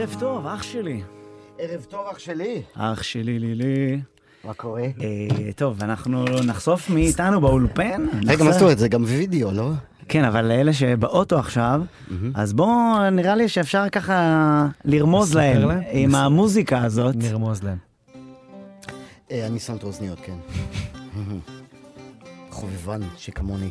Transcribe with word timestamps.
ערב 0.00 0.16
טוב, 0.18 0.46
אח 0.46 0.62
שלי. 0.62 1.02
ערב 1.58 1.84
טוב, 1.84 2.00
אח 2.12 2.18
שלי. 2.18 2.62
אח 2.74 3.02
שלי 3.02 3.38
לילי. 3.38 4.00
מה 4.44 4.54
קורה? 4.54 4.82
אה, 4.82 5.52
טוב, 5.56 5.82
אנחנו 5.82 6.24
נחשוף 6.24 6.90
מי 6.90 7.06
איתנו 7.06 7.40
באולפן. 7.40 8.06
רגע, 8.26 8.44
מה 8.44 8.52
זאת 8.52 8.62
אומרת? 8.62 8.78
זה 8.78 8.88
גם 8.88 9.04
וידאו, 9.06 9.52
לא? 9.52 9.70
כן, 10.08 10.24
אבל 10.24 10.44
לאלה 10.44 10.72
שבאוטו 10.72 11.38
עכשיו, 11.38 11.82
אז 12.34 12.52
בואו, 12.52 13.10
נראה 13.10 13.34
לי 13.34 13.48
שאפשר 13.48 13.88
ככה 13.88 14.66
לרמוז 14.84 15.34
להם? 15.34 15.70
עם 15.90 16.14
המוזיקה 16.14 16.84
הזאת. 16.84 17.16
נרמוז 17.16 17.62
להם. 17.62 17.78
אה, 19.30 19.46
אני 19.46 19.58
שם 19.58 19.76
את 19.76 19.82
האוזניות, 19.82 20.18
כן. 20.20 20.36
חובבן 22.60 23.00
שכמוני. 23.16 23.68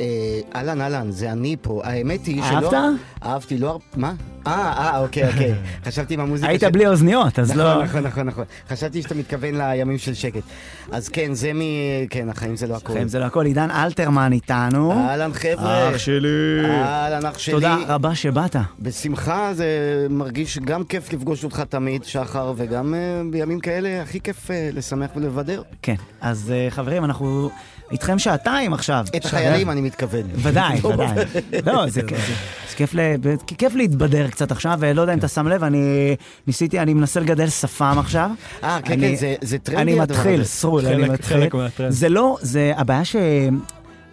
אה, 0.00 0.06
אהלן, 0.54 0.80
אהלן, 0.80 1.10
זה 1.10 1.32
אני 1.32 1.56
פה. 1.62 1.80
האמת 1.84 2.26
היא 2.26 2.42
שלא... 2.42 2.56
אהבת? 2.56 3.00
אהבתי, 3.24 3.58
לא... 3.58 3.78
מה? 3.96 4.14
אה, 4.46 4.52
אה, 4.52 4.98
אוקיי, 4.98 5.28
אוקיי. 5.28 5.54
חשבתי 5.86 6.14
עם 6.14 6.20
המוזיקה... 6.20 6.48
היית 6.48 6.64
בלי 6.64 6.86
אוזניות, 6.86 7.38
אז 7.38 7.56
לא... 7.56 7.72
נכון, 7.72 7.84
נכון, 7.84 8.02
נכון, 8.02 8.26
נכון. 8.26 8.44
חשבתי 8.68 9.02
שאתה 9.02 9.14
מתכוון 9.14 9.54
לימים 9.54 9.98
של 9.98 10.14
שקט. 10.14 10.42
אז 10.92 11.08
כן, 11.08 11.34
זה 11.34 11.52
מ... 11.54 11.60
כן, 12.10 12.28
החיים 12.28 12.56
זה 12.56 12.66
לא 12.66 12.76
הכול. 12.76 12.94
חיים 12.94 13.08
זה 13.08 13.18
לא 13.18 13.24
הכל. 13.24 13.46
עידן 13.46 13.70
אלתרמן 13.70 14.32
איתנו. 14.32 14.92
אהלן, 14.92 15.32
חבר'ה. 15.32 15.90
אח 15.90 15.98
שלי. 15.98 16.60
אהלן, 16.64 17.26
אח 17.26 17.38
שלי. 17.38 17.54
תודה 17.54 17.76
רבה 17.86 18.14
שבאת. 18.14 18.56
בשמחה, 18.80 19.54
זה 19.54 19.66
מרגיש 20.10 20.58
גם 20.58 20.84
כיף 20.84 21.12
לפגוש 21.12 21.44
אותך 21.44 21.60
תמיד, 21.68 22.04
שחר, 22.04 22.52
וגם 22.56 22.94
אה, 22.94 23.22
בימים 23.30 23.60
כאלה 23.60 24.02
הכי 24.02 24.20
כיף 24.20 24.50
אה, 24.50 24.70
לשמח 24.72 25.10
ולבדר. 25.16 25.62
כן, 25.82 25.96
אז 26.20 26.52
חברים, 26.70 27.04
אנחנו 27.04 27.50
איתכם 27.92 28.18
שעתיים 28.18 28.72
עכשיו. 28.72 29.06
את 29.16 29.24
החיילים 29.24 29.70
אני 29.70 29.80
מתכוון. 29.80 30.22
ודאי, 30.34 30.80
ודאי. 30.80 31.24
לא, 31.66 31.88
זה 31.88 32.00
כיף- 32.02 32.30
זה 32.68 32.76
כיף 33.58 33.74
להתבדר 33.74 34.28
קצת 34.30 34.50
עכשיו, 34.52 34.76
ולא 34.80 35.00
יודע 35.00 35.12
אם 35.12 35.18
אתה 35.18 35.28
שם 35.28 35.48
לב, 35.48 35.64
אני 35.64 36.16
ניסיתי, 36.46 36.80
אני 36.80 36.94
מנסה 36.94 37.20
לגדל 37.20 37.48
שפם 37.48 37.96
עכשיו. 37.98 38.30
אה, 38.64 38.78
כן, 38.84 39.00
כן, 39.00 39.14
זה- 39.42 39.58
טרנדי 39.58 39.82
אני 39.82 40.00
מתחיל. 40.00 40.44
סרול, 40.44 40.86
אני 40.86 41.02
מתחיל. 41.08 41.36
חלק 41.40 41.54
מהטרנד. 41.54 41.90
זה 41.92 42.08
לא, 42.08 42.36
זה 42.40 42.72
הבעיה 42.76 43.04
ש... 43.04 43.16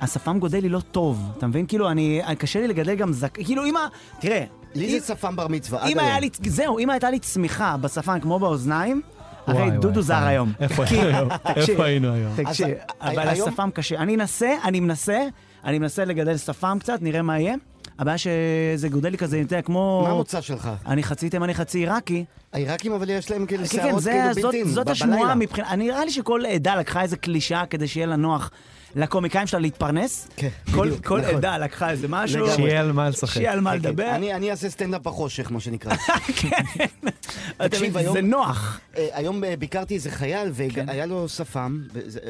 השפם 0.01 0.39
גודל 0.39 0.59
לי 0.59 0.69
לא 0.69 0.79
טוב, 0.91 1.31
אתה 1.37 1.47
מבין? 1.47 1.65
כאילו, 1.65 1.89
אני, 1.89 2.21
קשה 2.37 2.59
לי 2.59 2.67
לגדל 2.67 2.95
גם 2.95 3.13
זק... 3.13 3.37
כאילו, 3.43 3.65
אם 3.65 3.77
ה... 3.77 3.79
תראה, 4.19 4.43
לי 4.75 4.99
זה 4.99 5.07
שפם 5.07 5.35
בר 5.35 5.47
מצווה, 5.47 5.79
עד 5.83 5.97
היום. 5.99 6.29
זהו, 6.45 6.79
אם 6.79 6.89
הייתה 6.89 7.09
לי 7.11 7.19
צמיחה 7.19 7.77
בשפם 7.77 8.19
כמו 8.21 8.39
באוזניים, 8.39 9.01
הרי 9.49 9.67
וואי, 9.67 9.77
דודו 9.77 10.01
זר. 10.01 10.15
היום. 10.15 10.53
איפה 10.59 10.83
היינו 10.85 11.07
היום? 11.17 11.29
תקשיב, 11.37 11.69
איפה 11.69 11.85
היינו 11.85 12.13
היום? 12.13 12.33
תקשיב, 12.43 12.67
אז 12.99 13.13
אבל 13.17 13.27
השפם 13.27 13.69
קשה. 13.73 13.95
אני 13.97 14.15
אנסה, 14.15 14.49
אני 14.63 14.79
מנסה, 14.79 15.19
אני 15.65 15.79
מנסה 15.79 16.05
לגדל 16.05 16.37
שפם 16.37 16.77
קצת, 16.79 17.01
נראה 17.01 17.21
מה 17.21 17.39
יהיה. 17.39 17.55
הבעיה 17.99 18.17
שזה 18.17 18.89
גודל 18.89 19.09
לי 19.09 19.17
כזה, 19.17 19.37
אתה 19.41 19.55
יודע, 19.55 19.61
כמו... 19.61 20.01
מה 20.07 20.11
המוצא 20.11 20.41
שלך? 20.41 20.69
אני 20.87 21.03
חצי 21.03 21.29
תימני, 21.29 21.53
חצי 21.53 21.77
עיראקי. 21.77 22.25
העיראקים 22.53 22.91
אבל 22.93 23.09
יש 23.09 23.31
להם 23.31 23.45
כאילו 23.45 23.63
כן, 23.65 23.77
כן, 23.77 23.83
שערות 23.87 24.01
זה- 24.03 24.11
כאילו 24.11 24.33
זאת- 24.33 24.43
בלתי 24.53 24.65
זאת 24.65 24.89
השמועה 24.89 25.35
מבחינת... 25.35 25.67
נראה 25.77 26.05
לי 26.05 26.11
שכל 26.11 26.41
עדה 26.53 26.75
לקחה 26.75 27.01
איזה 27.01 27.17
קלישאה 27.17 27.65
כדי 27.65 27.87
שיהיה 27.87 28.07
לה 28.07 28.15
נוח 28.15 28.51
לקומיקאים 28.95 29.47
שלה 29.47 29.59
להתפרנס. 29.59 30.27
כן, 30.35 30.47
כל- 30.75 30.87
בדיוק, 30.87 31.05
כל 31.05 31.21
נכון. 31.21 31.35
עדה 31.35 31.57
לקחה 31.57 31.89
איזה 31.91 32.07
משהו. 32.07 32.47
שיהיה 32.55 32.79
על 32.79 32.91
מה 32.91 33.09
לשחק. 33.09 33.33
שיהיה 33.33 33.51
על 33.51 33.59
מה 33.61 33.75
לדבר. 33.75 34.11
אני 34.15 34.33
אני 34.33 34.51
אעשה 34.51 34.69
סטנדאפ 34.69 35.01
בחושך, 35.01 35.51
מה 35.51 35.59
שנקרא. 35.59 35.93
אתה 37.55 37.69
תקשיב, 37.69 37.97
היום- 37.97 38.13
זה 38.13 38.21
נוח. 38.21 38.79
אה, 38.97 39.07
היום 39.13 39.43
אה, 39.43 39.55
ביקרתי 39.59 39.93
איזה 39.95 40.11
חייל, 40.11 40.51
כן. 40.73 40.85
והיה 40.87 41.05
לו 41.05 41.29
שפם 41.29 41.81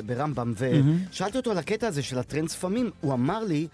ברמב"ם, 0.06 0.54
ושאלתי 1.12 1.38
אותו 1.38 1.52
על 1.52 1.58
הקטע 1.58 1.88
הזה 1.88 2.04
של 2.04 2.20
הטרנד 2.20 2.50
שפמים, 2.50 2.90
הוא 3.02 3.14
אמר 3.14 3.44
לי 3.44 3.68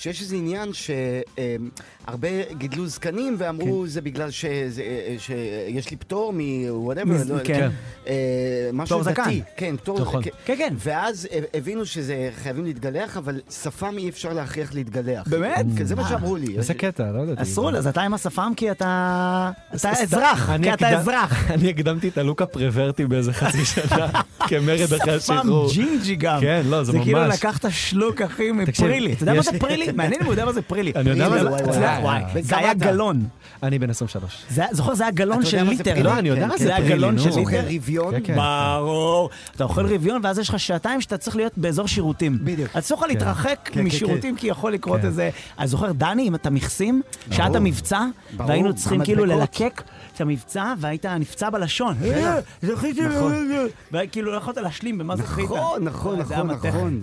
שיש 0.00 0.22
איזה 0.22 0.36
עניין 0.36 0.70
שהרבה 0.72 2.28
גידלו 2.58 2.86
זקנים 2.86 3.34
ואמרו 3.38 3.86
זה 3.86 4.00
בגלל 4.00 4.30
שזה, 4.30 4.82
אה, 4.82 5.16
שיש 5.18 5.90
לי 5.90 5.96
פטור 5.96 6.32
מ-whatever, 6.32 7.04
מז- 7.04 7.30
לא, 7.30 7.36
כן. 7.44 7.70
אה, 8.08 8.14
משהו 8.72 8.86
פטור 8.98 9.12
זקן. 9.12 9.22
דתי. 9.22 9.42
כן, 9.56 9.76
פטור, 9.76 10.00
נכון. 10.00 10.22
כן. 10.22 10.30
כן, 10.44 10.54
כן. 10.58 10.74
ואז 10.78 11.28
הבינו 11.54 11.86
שזה 11.86 12.30
חייבים 12.42 12.64
להתגלח, 12.64 13.16
אבל 13.16 13.40
שפם 13.50 13.94
אי 13.98 14.08
אפשר 14.08 14.32
להכריח 14.32 14.74
להתגלח. 14.74 15.28
באמת? 15.28 15.66
כן, 15.78 15.84
זה 15.84 15.96
מה 15.96 16.02
אה. 16.02 16.08
שאמרו 16.08 16.36
לי. 16.36 16.56
איזה 16.58 16.74
קטע, 16.74 17.12
לא 17.12 17.18
יודעת. 17.18 17.40
אסור, 17.40 17.76
אז 17.76 17.86
אתה 17.86 18.00
עם 18.02 18.14
השפם 18.14 18.52
כי 18.56 18.70
אתה... 18.70 19.50
אתה 19.74 19.90
אזרח, 20.02 20.50
כי 20.62 20.72
אתה 20.72 20.88
אזרח. 20.98 21.44
אני 21.54 21.70
הקדמתי 21.70 22.08
את 22.08 22.18
הלוק 22.18 22.42
הפרוורטי 22.42 23.06
באיזה 23.06 23.32
חצי 23.32 23.64
שנה, 23.64 24.08
כמרד 24.48 24.92
אחרי 25.00 25.20
שפם 25.20 25.34
השחרור. 25.38 25.70
ג'ינג'י 25.72 26.16
גם. 26.16 26.40
כן, 26.40 26.62
לא, 26.66 26.84
זה 26.84 26.92
זה 26.92 26.98
כאילו 27.04 27.18
ממש. 27.20 27.34
לקחת 27.34 27.64
שלוק, 27.70 28.20
אחי, 28.22 28.52
מפרילי. 28.52 29.12
אתה 29.12 29.22
יודע 29.22 29.34
מה 29.34 29.42
זה 29.42 29.50
לי- 29.52 29.58
פרילי? 29.58 29.89
מעניין 29.94 30.20
אם 30.20 30.26
הוא 30.26 30.32
יודע 30.32 30.44
מה 30.44 30.52
זה 30.52 30.62
פרילי. 30.62 30.92
אני 30.96 31.10
יודע 31.10 31.28
מה 31.28 31.36
פרילי, 31.36 31.72
זה. 31.72 31.80
בן 32.34 32.42
זה 32.42 32.56
היה? 32.58 32.74
גלון. 32.74 33.24
אני 33.62 33.78
בן 33.78 33.90
23. 33.90 34.42
זה- 34.50 34.64
זוכר, 34.72 34.94
זה 34.94 35.02
היה 35.04 35.10
גלון 35.10 35.44
של 35.44 35.62
ליטר, 35.62 35.84
פרילי? 35.84 36.02
לא? 36.02 36.18
אני 36.18 36.28
יודע 36.28 36.42
כן, 36.42 36.48
מה 36.48 36.52
כן. 36.52 36.58
זה 36.58 36.64
זה 36.64 36.70
היה 36.70 36.78
פרילי, 36.78 36.94
גלון. 36.94 37.18
של 37.18 37.30
זוכר 37.30 37.56
ליטר. 37.62 37.76
רביון? 37.76 38.14
כן, 38.14 38.20
כן. 38.24 38.36
ברור. 38.36 39.30
אתה 39.56 39.64
אוכל 39.64 39.86
רביון, 39.94 40.20
ואז 40.24 40.38
יש 40.38 40.48
לך 40.48 40.60
שעתיים 40.60 41.00
שאתה 41.00 41.16
צריך 41.18 41.36
להיות 41.36 41.58
באזור 41.58 41.88
שירותים. 41.88 42.38
בדיוק. 42.44 42.76
אסור 42.76 42.98
לך 43.00 43.06
להתרחק 43.08 43.58
כן, 43.72 43.80
משירותים, 43.84 44.36
כי 44.36 44.46
יכול 44.46 44.72
לקרות 44.72 45.00
כן. 45.00 45.06
איזה... 45.06 45.30
אז 45.58 45.70
זוכר, 45.70 45.92
דני, 45.92 46.28
אם 46.28 46.34
אתה 46.34 46.50
מכסים, 46.50 47.02
שעת 47.30 47.54
המבצע, 47.56 48.00
והיינו 48.36 48.74
צריכים 48.74 49.04
כאילו. 49.04 49.24
ללקק 49.24 49.82
את 50.14 50.20
המבצע, 50.20 50.74
והיית 50.78 51.06
נפצע 51.06 51.50
בלשון. 51.50 51.94
זכיתי, 52.62 53.00
נכון. 53.02 53.48
וכאילו 53.92 54.32
לא 54.32 54.36
יכולת 54.36 54.56
להשלים 54.56 54.98
במה 54.98 55.16
זכית. 55.16 55.44
נכון, 55.44 55.84
נכון, 55.84 56.18
נכון. 56.18 56.50
נכון. 56.50 57.00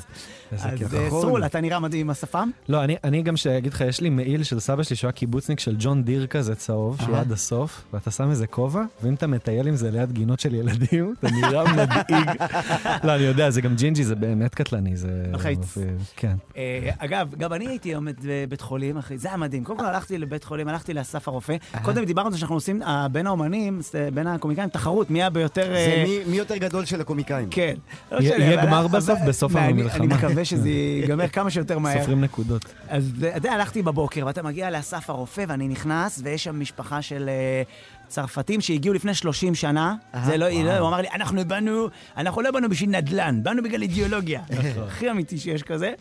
אז. 0.52 0.66
אה, 0.66 0.72
נכון. 1.08 1.22
סרול, 1.22 1.46
אתה 1.46 1.62
נראה 1.62 1.80
מדהים 1.80 2.02
עם 2.02 2.10
השפם? 2.10 2.50
לא, 2.70 2.84
אני, 2.84 2.96
אני 3.04 3.22
גם 3.22 3.38
שאגיד 3.38 3.74
לך, 3.74 3.82
יש 3.82 4.02
לי 4.02 4.10
מעיל 4.10 4.44
של 4.44 4.60
סבא 4.60 4.84
שלי 4.84 4.96
שהוא 4.96 5.08
היה 5.08 5.12
קיבוצניק 5.14 5.60
של 5.60 5.76
ג'ון 5.80 6.04
דיר 6.04 6.28
כזה 6.28 6.56
צהוב, 6.56 6.98
שהוא. 7.02 7.16
עד 7.18 7.32
הסוף, 7.32 7.84
ואתה 7.94 8.12
שם 8.12 8.30
איזה 8.30 8.48
כובע, 8.48 8.82
ואם 9.04 9.14
אתה 9.14 9.28
מטייל 9.28 9.68
עם 9.68 9.76
זה 9.76 9.92
ליד 9.92 10.12
גינות 10.12 10.40
של 10.40 10.56
ילדים, 10.56 11.14
אתה 11.20 11.28
נראה 11.32 11.64
מדאיג. 11.74 12.28
לא, 13.04 13.16
אני 13.16 13.24
יודע, 13.24 13.50
זה 13.50 13.62
גם 13.62 13.76
ג'ינג'י, 13.76 14.04
זה 14.04 14.16
באמת 14.16 14.56
קטלני, 14.56 14.96
זה... 14.98 15.24
מלחיץ. 15.32 15.78
כן. 16.16 16.36
אה, 16.58 16.90
אגב, 16.98 17.34
גם 17.38 17.54
אני 17.54 17.68
הייתי 17.68 17.94
עומד 17.94 18.16
בבית 18.24 18.62
חולים, 18.62 18.98
אחי, 18.98 19.18
זה 19.18 19.28
היה 19.28 19.38
מדהים. 19.38 19.64
קודם 19.64 19.80
כל 19.80 19.86
הלכתי 19.86 20.18
לבית 20.18 20.44
חולים, 20.44 20.68
הלכתי 20.68 20.94
לאסף 20.94 21.28
הרופא. 21.28 21.56
קודם 21.84 22.06
דיברנו 22.06 22.28
על 22.28 22.34
זה 22.34 22.40
שאנחנו 22.40 22.56
עושים 22.56 22.82
אה, 22.84 23.08
בין 23.08 23.28
האומנים, 23.28 23.80
אה, 23.96 24.10
בין 24.14 24.28
הקומיקאים, 24.28 24.70
תחרות, 24.70 25.10
מי 25.12 25.24
הביותר... 25.24 25.64
זה 25.68 25.76
אה, 25.98 26.04
מי- 26.28 26.38
יותר 26.38 26.58
גדול 26.58 26.86
של 26.86 27.02
הקומיקאים. 27.02 27.48
כן. 27.52 27.76
לא 28.12 28.18
יהיה- 28.22 28.66
גמר 28.66 28.88
בסוף, 28.88 29.20
בסוף 29.28 29.56
המלחמה. 29.56 30.37
מקווה 30.42 30.46
שזה 30.46 30.70
ייגמר 30.70 31.28
כמה 31.28 31.50
שיותר 31.50 31.80
מהר. 31.80 32.00
סופרים 32.00 32.22
נקודות. 32.22 32.66
אז 32.90 33.12
אתה 33.20 33.38
יודע, 33.38 33.52
הלכתי 33.52 33.82
בבוקר, 33.82 34.26
ואתה 34.26 34.44
מגיע 34.44 34.70
לאסף 34.70 35.10
הרופא, 35.10 35.46
ואני 35.48 35.68
נכנס, 35.68 36.20
ויש 36.24 36.44
שם 36.44 36.60
משפחה 36.60 37.02
של 37.02 37.30
אה, 37.30 37.62
צרפתים 38.08 38.62
שהגיעו 38.62 38.94
לפני 38.94 39.14
30 39.14 39.56
שנה. 39.56 39.96
זה 40.26 40.38
לא, 40.38 40.50
לא, 40.50 40.78
הוא 40.78 40.88
אמר 40.88 41.02
לי, 41.02 41.08
אנחנו 41.14 41.46
באנו, 41.46 41.88
אנחנו 42.18 42.42
לא 42.42 42.52
באנו 42.52 42.70
בשביל 42.70 42.90
נדל"ן, 42.90 43.44
באנו 43.44 43.64
בגלל 43.64 43.82
אידיאולוגיה. 43.82 44.42
הכי 44.88 45.12
אמיתי 45.12 45.38
שיש 45.38 45.64
כזה. 45.64 45.94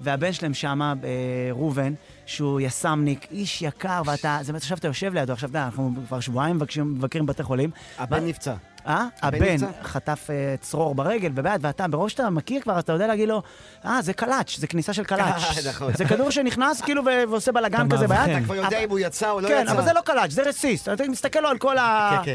והבן 0.00 0.32
שלהם 0.32 0.54
שמה, 0.54 0.94
אה, 1.04 1.08
ראובן, 1.52 1.94
שהוא 2.26 2.60
יס"מניק, 2.60 3.26
איש 3.30 3.62
יקר, 3.62 4.02
ואתה, 4.06 4.38
זה 4.42 4.52
באמת 4.52 4.62
עכשיו 4.62 4.78
אתה 4.78 4.88
יושב 4.88 5.14
לידו, 5.14 5.32
עכשיו 5.32 5.48
אתה 5.48 5.58
יודע, 5.58 5.64
אנחנו 5.64 5.92
כבר 6.08 6.20
שבועיים 6.20 6.58
מבקרים 6.84 7.26
בבתי 7.26 7.42
חולים. 7.42 7.70
הבן 7.98 8.26
נפצע. 8.26 8.54
אה? 8.86 9.06
הבן? 9.22 9.56
חטף 9.82 10.26
אה, 10.30 10.54
צרור 10.60 10.94
ברגל 10.94 11.30
ובעד, 11.34 11.60
ואתה, 11.64 11.88
בראש 11.88 12.12
שאתה 12.12 12.30
מכיר 12.30 12.60
כבר, 12.60 12.78
אתה 12.78 12.92
יודע 12.92 13.06
להגיד 13.06 13.28
לו, 13.28 13.42
אה, 13.84 14.02
זה 14.02 14.12
קלאץ', 14.12 14.56
זה 14.58 14.66
כניסה 14.66 14.92
של 14.92 15.04
קלאץ'. 15.04 15.66
נכון. 15.68 15.92
זה 15.94 16.04
כדור 16.04 16.30
שנכנס 16.30 16.80
כאילו 16.80 17.02
ועושה 17.28 17.52
בלאגן 17.52 17.88
כזה. 17.90 18.06
ביד. 18.06 18.18
אתה 18.18 18.40
כבר 18.44 18.54
יודע 18.54 18.78
אם 18.78 18.90
הוא 18.90 18.98
יצא 18.98 19.30
או 19.30 19.40
לא 19.40 19.48
כן, 19.48 19.60
יצא. 19.62 19.72
אבל 19.72 19.84
זה 19.84 19.92
לא 19.92 20.00
קלאץ', 20.00 20.30
זה 20.30 20.42
רסיס. 20.42 20.88
אתה 20.88 21.04
מסתכל 21.08 21.40
לו 21.40 21.48
על 21.48 21.58
כל 21.58 21.78
ה... 21.78 22.10
כן, 22.10 22.24
כן. 22.24 22.34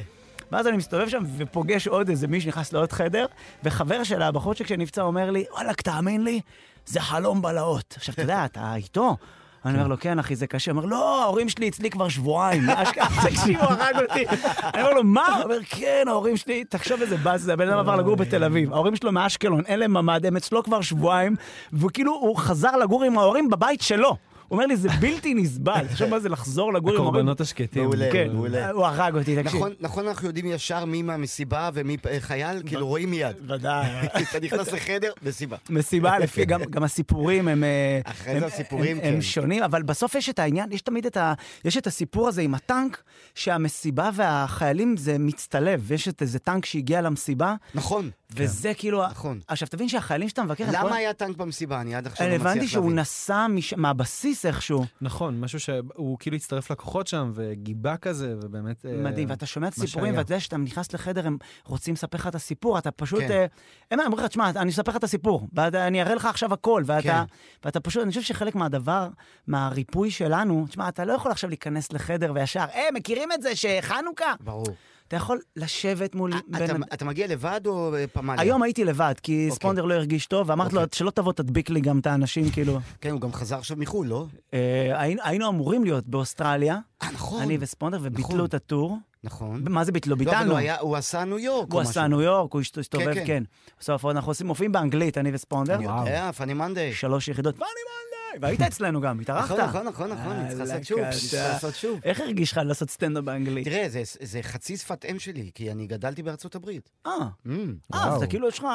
ואז 0.51 0.67
אני 0.67 0.77
מסתובב 0.77 1.09
שם 1.09 1.23
ופוגש 1.37 1.87
עוד 1.87 2.09
איזה 2.09 2.27
מישהו 2.27 2.51
שנכנס 2.51 2.73
לעוד 2.73 2.91
חדר, 2.91 3.25
וחבר 3.63 4.03
שלה, 4.03 4.27
הבחורצ'יק 4.27 4.67
שנפצע, 4.67 5.01
אומר 5.01 5.31
לי, 5.31 5.45
וואלכ, 5.53 5.81
תאמין 5.81 6.23
לי, 6.23 6.41
זה 6.85 6.99
חלום 6.99 7.41
בלהות. 7.41 7.93
עכשיו, 7.97 8.13
אתה 8.13 8.21
יודע, 8.21 8.45
אתה 8.45 8.75
איתו. 8.75 9.17
אני 9.65 9.77
אומר 9.77 9.87
לו, 9.87 9.99
כן, 9.99 10.19
אחי, 10.19 10.35
זה 10.35 10.47
קשה. 10.47 10.71
הוא 10.71 10.77
אומר, 10.77 10.89
לא, 10.89 11.23
ההורים 11.23 11.49
שלי 11.49 11.69
אצלי 11.69 11.89
כבר 11.89 12.09
שבועיים. 12.09 12.69
אשכרה, 12.69 13.07
תקשיב, 13.29 13.59
הוא 13.59 13.69
הרג 13.69 13.95
אותי. 14.09 14.25
אני 14.73 14.81
אומר 14.81 14.93
לו, 14.93 15.03
מה? 15.03 15.27
הוא 15.35 15.43
אומר, 15.43 15.57
כן, 15.69 16.03
ההורים 16.07 16.37
שלי, 16.37 16.63
תחשוב 16.63 17.01
איזה 17.01 17.17
באס 17.17 17.41
זה, 17.41 17.53
הבן 17.53 17.69
אדם 17.69 17.79
עבר 17.79 17.95
לגור 17.95 18.15
בתל 18.15 18.43
אביב. 18.43 18.73
ההורים 18.73 18.95
שלו 18.95 19.11
מאשקלון, 19.11 19.61
אין 19.65 19.79
להם 19.79 19.93
ממ"ד, 19.93 20.25
הם 20.25 20.37
אצלו 20.37 20.63
כבר 20.63 20.81
שבועיים, 20.81 21.35
וכאילו, 21.73 22.13
הוא 22.13 22.37
חזר 22.37 22.77
לגור 22.77 23.03
עם 23.03 23.17
ההורים 23.17 23.49
בבית 23.49 23.81
שלו. 23.81 24.15
אומר 24.51 24.65
לי, 24.65 24.77
זה 24.77 24.89
בלתי 24.99 25.33
נסבל. 25.33 25.87
תחשוב 25.87 26.09
מה 26.09 26.19
זה 26.19 26.29
לחזור 26.29 26.73
לגור 26.73 26.89
עם. 26.89 26.95
הקורבנות 26.95 27.41
השקטים. 27.41 27.83
מעולה. 27.83 28.11
כן, 28.11 28.27
מעולה. 28.33 28.71
הוא 28.71 28.85
הרג 28.85 29.15
אותי, 29.15 29.35
תקשיב. 29.35 29.55
נכון, 29.55 29.73
נכון 29.79 30.07
אנחנו 30.07 30.27
יודעים 30.27 30.45
ישר 30.45 30.85
מי 30.85 31.01
מהמסיבה 31.01 31.69
ומי 31.73 31.97
אה, 32.09 32.19
חייל, 32.19 32.61
כאילו 32.65 32.87
רואים 32.87 33.11
מיד. 33.11 33.35
ודאי. 33.47 33.87
אתה 34.31 34.39
נכנס 34.41 34.71
לחדר, 34.71 35.11
מסיבה. 35.23 35.57
מסיבה, 35.69 36.19
לפי, 36.23 36.45
גם, 36.45 36.63
גם 36.63 36.83
הסיפורים 36.83 37.47
הם... 37.47 37.63
אה, 37.63 37.99
אחרי 38.03 38.39
זה 38.39 38.45
הסיפורים, 38.45 38.97
הם, 38.97 39.03
הם 39.03 39.13
כן. 39.15 39.21
שונים, 39.21 39.63
אבל 39.63 39.83
בסוף 39.83 40.15
יש 40.15 40.29
את 40.29 40.39
העניין, 40.39 40.71
יש 40.71 40.81
תמיד 40.81 41.05
את 41.05 41.17
ה... 41.17 41.33
יש 41.65 41.77
את 41.77 41.87
הסיפור 41.87 42.27
הזה 42.27 42.41
עם 42.41 42.55
הטנק, 42.55 43.03
שהמסיבה 43.35 44.09
והחיילים 44.13 44.97
זה 44.97 45.17
מצטלב. 45.19 45.91
יש 45.91 46.07
את 46.07 46.21
איזה 46.21 46.39
טנק 46.39 46.65
שהגיע 46.65 47.01
למסיבה, 47.01 47.55
נכון. 47.75 48.09
וזה 48.35 48.73
כאילו... 48.73 49.07
נכון. 49.07 49.39
עכשיו, 49.47 49.67
תבין 49.67 49.89
שהחיילים 49.89 50.29
שאתה 50.29 50.43
מבקר... 50.43 50.65
למה 50.71 50.95
היה 50.95 51.13
טנק 51.13 51.37
במסיבה? 51.37 51.81
אני 51.81 51.95
עד 51.95 52.07
עכשיו 52.07 52.27
לא 52.27 52.33
מצליח 52.33 52.45
להבין. 52.45 52.61
הבנתי 52.61 52.71
שהוא 52.71 52.91
נסע 52.91 53.45
מהבסיס 53.77 54.45
איכשהו. 54.45 54.85
נכון, 55.01 55.39
משהו 55.39 55.59
שהוא 55.59 56.17
כאילו 56.19 56.35
הצטרף 56.35 56.71
לכוחות 56.71 57.07
שם 57.07 57.31
וגיבה 57.35 57.97
כזה, 57.97 58.35
ובאמת... 58.41 58.85
אה, 58.85 58.91
מדהים, 58.97 59.29
ואתה 59.29 59.45
שומע 59.45 59.67
את 59.67 59.73
הסיפורים. 59.73 60.17
ואתה 60.17 60.31
יודע 60.31 60.39
שאתה 60.39 60.57
נכנס 60.57 60.93
לחדר, 60.93 61.27
הם 61.27 61.37
רוצים 61.65 61.93
לספר 61.93 62.17
לך 62.17 62.27
את 62.27 62.35
הסיפור, 62.35 62.77
אתה 62.77 62.91
פשוט... 62.91 63.19
כן. 63.19 63.31
אה, 63.31 63.45
הם 63.91 63.99
אומרים 63.99 64.25
לך, 64.25 64.29
תשמע, 64.29 64.49
אני 64.49 64.71
אספר 64.71 64.91
לך 64.91 64.97
את 64.97 65.03
הסיפור, 65.03 65.47
ואני 65.53 66.01
אראה 66.01 66.15
לך 66.15 66.25
עכשיו 66.25 66.53
הכל, 66.53 66.83
ואתה, 66.85 67.03
כן. 67.03 67.23
ואתה 67.65 67.79
פשוט, 67.79 68.03
אני 68.03 68.09
חושב 68.09 68.21
שחלק 68.21 68.55
מהדבר, 68.55 69.07
מהריפוי 69.47 70.11
שלנו, 70.11 70.65
תשמע, 70.69 70.89
אתה 70.89 71.05
לא 71.05 71.13
יכול 71.13 71.31
עכשיו 71.31 71.49
להיכנס 71.49 71.93
לחדר 71.93 72.31
וישר, 72.35 72.65
אה, 72.73 72.87
מכירים 72.93 73.31
את 73.31 73.41
זה 73.41 73.55
שחנוכה? 73.55 74.33
ברור. 74.39 74.65
אתה 75.09 75.17
יכול 75.17 75.39
לשבת 75.55 76.15
מול... 76.15 76.31
בן 76.47 76.63
אתה- 76.63 76.65
אדם- 76.65 76.83
אתה 76.83 77.05
מגיע 77.05 77.27
לבד 77.27 77.61
או 77.65 77.95
אה, 77.95 78.07
פמליה? 78.07 78.41
היום 78.41 78.63
הייתי 78.63 78.85
לבד, 78.85 79.13
כי 79.23 79.31
אוקיי. 79.45 79.51
ספונדר 79.55 79.85
לא 79.85 79.93
הרגיש 79.93 80.25
טוב, 80.25 80.49
ואמרתי 80.49 80.75
לו, 80.75 80.81
אוקיי. 80.81 80.97
שלא 80.97 81.09
תבוא, 81.11 81.33
תדביק 81.33 81.69
לי 81.69 81.81
גם 81.81 81.99
את 81.99 82.07
האנשים, 82.07 82.49
כאילו. 82.49 82.79
כן, 83.01 83.09
הוא 83.11 83.21
גם 83.21 83.33
חזר 83.33 83.57
עכשיו 83.57 83.77
מחו"ל, 83.77 84.07
לא? 84.07 84.25
אה, 84.53 85.01
היינו- 85.01 85.21
היינו 85.23 85.49
אמורים 85.49 85.83
להיות 85.83 86.07
באוסטרליה, 86.07 86.77
אה, 87.03 87.11
נכון. 87.13 87.41
אני 87.41 87.57
וספונדר, 87.59 87.97
וביטלו 88.01 88.33
נכון. 88.35 88.45
את 88.45 88.53
הטור. 88.53 88.97
נכון. 89.23 89.63
מה 89.69 89.83
זה 89.83 89.91
ביטלו? 89.91 90.15
לא, 90.15 90.21
אבל 90.21 90.25
ביטלנו. 90.31 90.51
הוא 90.51 90.57
היה- 90.57 90.79
הוא 90.79 90.95
עשה 90.95 91.25
ניו 91.25 91.39
יורק 91.39 91.71
הוא 91.73 91.81
עשה. 91.81 92.07
ניו 92.07 92.21
יורק, 92.21 92.53
הוא 92.53 92.61
הסתובב, 92.79 93.13
כן. 93.13 93.23
כן. 93.27 93.43
בסוף 93.79 94.05
אנחנו 94.05 94.31
עושים, 94.31 94.47
מופיעים 94.47 94.71
באנגלית, 94.71 95.17
אני 95.17 95.31
וספונדר. 95.33 95.75
אני 95.75 95.83
יודע, 95.99 96.31
פאני 96.31 96.53
מנדי. 96.53 96.93
שלוש 96.93 97.27
יחידות. 97.27 97.55
פאני 97.55 97.69
מנדי! 97.69 98.08
והיית 98.41 98.61
אצלנו 98.61 99.01
גם, 99.01 99.19
התארחת. 99.19 99.51
נכון, 99.59 99.65
נכון, 99.67 99.87
נכון, 99.87 100.09
נכון, 100.11 100.31
אני 100.31 100.49
צריך 100.49 100.59
לעשות 100.69 100.85
שוב, 100.85 100.99
אני 100.99 101.11
צריך. 101.15 101.33
לעשות 101.33 101.75
שוב. 101.75 101.99
איך 102.03 102.19
הרגיש 102.19 102.51
לך 102.51 102.59
לעשות 102.65 102.89
סטנדאפ 102.89 103.23
באנגלית? 103.23 103.65
תראה, 103.65 103.89
זה- 103.89 104.01
זה 104.21 104.39
חצי 104.43 104.77
שפת 104.77 105.05
אם 105.05 105.19
שלי, 105.19 105.49
כי 105.55 105.71
אני 105.71 105.87
גדלתי 105.87 106.23
בארצות 106.23 106.55
הברית. 106.55 106.89
אה, 107.07 107.11
Mm. 107.45 107.49
אה. 107.93 108.07
אז 108.07 108.17
אתה 108.17 108.27
כאילו 108.27 108.47
יש 108.47 108.59
לך... 108.59 108.65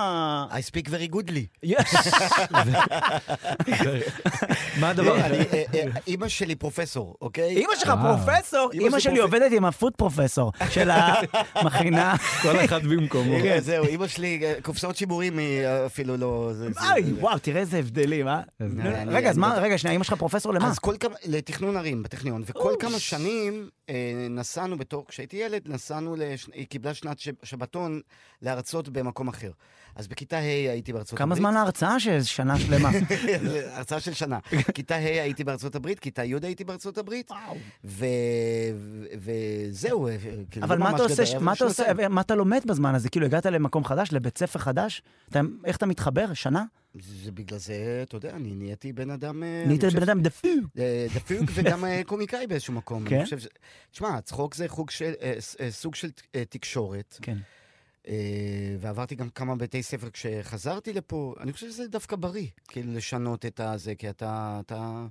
I 0.51 0.71
speak 0.71 0.89
very 0.89 1.15
goodly. 1.15 1.69
מה 4.81 4.91
הדבר? 4.91 5.17
אה, 5.17 5.43
אה, 5.75 5.85
אימא 6.07 6.29
שלי 6.29 6.55
פרופסור, 6.55 7.15
אוקיי? 7.21 7.57
אימא 7.57 7.73
שלך. 7.79 7.93
פרופסור, 8.03 8.71
אימא 8.73 8.99
שלי 9.01 9.19
עובדת 9.19 9.53
עם 9.53 9.65
הפוד 9.65 9.93
פרופסור 9.97 10.53
של 10.71 10.91
המכינה. 11.55 12.15
כל 12.43 12.65
אחד 12.65 12.83
במקומו. 12.83 13.37
כן, 13.43 13.61
זהו, 13.61 13.87
אימא 13.87 14.07
שלי, 14.07 14.41
אה, 14.45 14.55
קופסאות 14.63 14.97
שיבורים 14.97 15.39
היא 15.39 15.61
אפילו 15.87 16.17
לא... 16.17 16.51
וואו, 17.21 17.39
תראה 17.39 17.61
איזה 17.61 17.79
הבדלים, 17.79 18.29
אה? 18.29 18.41
רגע, 19.07 19.31
אז 19.31 19.39
מה, 19.49 19.59
רגע, 19.59 19.79
שנייה, 19.79 19.97
אמא 19.97 20.05
שלך 20.05 20.19
פרופסור 20.19 20.55
למה? 20.55 20.69
אז 20.69 20.79
כל 20.79 20.97
כמה, 21.01 21.15
לתכנון 21.25 21.77
ערים 21.77 22.03
בטכניון, 22.03 22.43
וכל 22.47 22.75
כמה 22.81 22.99
שנים 22.99 23.69
אה, 23.89 24.27
נסענו 24.31 24.79
בתור, 24.79 25.07
כשהייתי 25.09 25.37
ילד, 25.37 25.63
נסענו. 25.67 26.17
היא 26.53 26.67
קיבלה 26.67 26.95
שנת. 26.95 27.19
שבתון 27.43 28.01
להרצות 28.43 28.89
במקום 28.89 29.29
אחר. 29.29 29.51
אז 29.97 30.09
בכיתה 30.09 30.37
ה' 30.37 30.71
הייתי 30.71 30.93
בארצות 30.93 31.19
כמה 31.19 31.35
הברית. 31.35 31.39
זמן 31.39 31.57
ההרצאה 31.57 32.01
שיש? 32.01 32.37
שנה 32.37 32.59
שלמה. 32.59 32.91
הרצאה 33.77 34.01
של 34.01 34.13
שנה. 34.13 34.39
כיתה 34.75 34.95
ה' 34.95 34.99
הייתי 34.99 35.45
בארצות 35.45 35.75
הברית, 35.75 36.01
כיתה 36.01 36.25
י' 36.25 36.35
הייתי 36.43 36.65
בארצות 36.65 36.99
הברית. 36.99 37.31
וזהו, 39.15 40.09
אה, 40.09 40.17
כאילו, 40.51 40.67
אבל 40.67 40.79
לא 40.79 40.85
מה 40.85 40.91
אתה 40.91 41.03
עושה, 41.65 42.09
מה 42.09 42.21
אתה 42.21 42.35
לומד 42.35 42.61
בזמן 42.67 42.95
הזה? 42.95 43.09
כאילו, 43.09 43.27
הגעת 43.27 43.47
למקום 43.47 43.85
חדש, 43.85 44.13
לבית 44.13 44.39
ספר 44.39 44.59
חדש? 44.59 45.03
איך 45.65 45.77
אתה 45.77 45.87
מתחבר? 45.87 46.35
שנה? 46.35 46.65
זה 47.01 47.33
בגלל 47.33 47.59
זה, 47.59 48.01
אתה 48.03 48.17
יודע, 48.17 48.31
אני 48.31 48.55
נהייתי 48.55 48.93
בן 48.93 49.11
אדם... 49.11 49.43
אה, 49.43 49.65
נהיית 49.67 49.85
בן 49.85 50.03
אדם 50.03 50.23
דפוק. 50.23 50.51
אה, 50.79 51.07
דפוק 51.15 51.51
וגם 51.55 51.85
אה, 51.85 52.01
קומיקאי 52.07 52.47
באיזשהו 52.47 52.75
מקום. 52.75 53.05
כן? 53.09 53.27
ש... 53.27 53.33
תשמע, 53.91 54.21
צחוק 54.21 54.55
זה 54.55 54.69
חוג 54.69 54.91
של, 54.91 55.13
סוג 55.71 55.95
של 55.95 56.11
תקשורת, 56.49 57.19
כן. 57.23 57.39
ועברתי 58.81 59.15
גם 59.15 59.29
כמה 59.29 59.57
בתי 59.57 59.83
ספר 59.83 60.11
כשחזרתי 60.11 60.93
לפה. 60.93 61.35
אני 61.41 61.53
חושב 61.53 61.67
שזה 61.67 61.89
דווקא 61.89 62.17
בריא, 62.17 62.47
כאילו 62.69 62.93
לשנות 62.93 63.47
את 63.47 63.61
הזה, 63.61 63.95
כי 63.95 64.11
אתה... 64.11 64.61
אתה... 64.67 65.07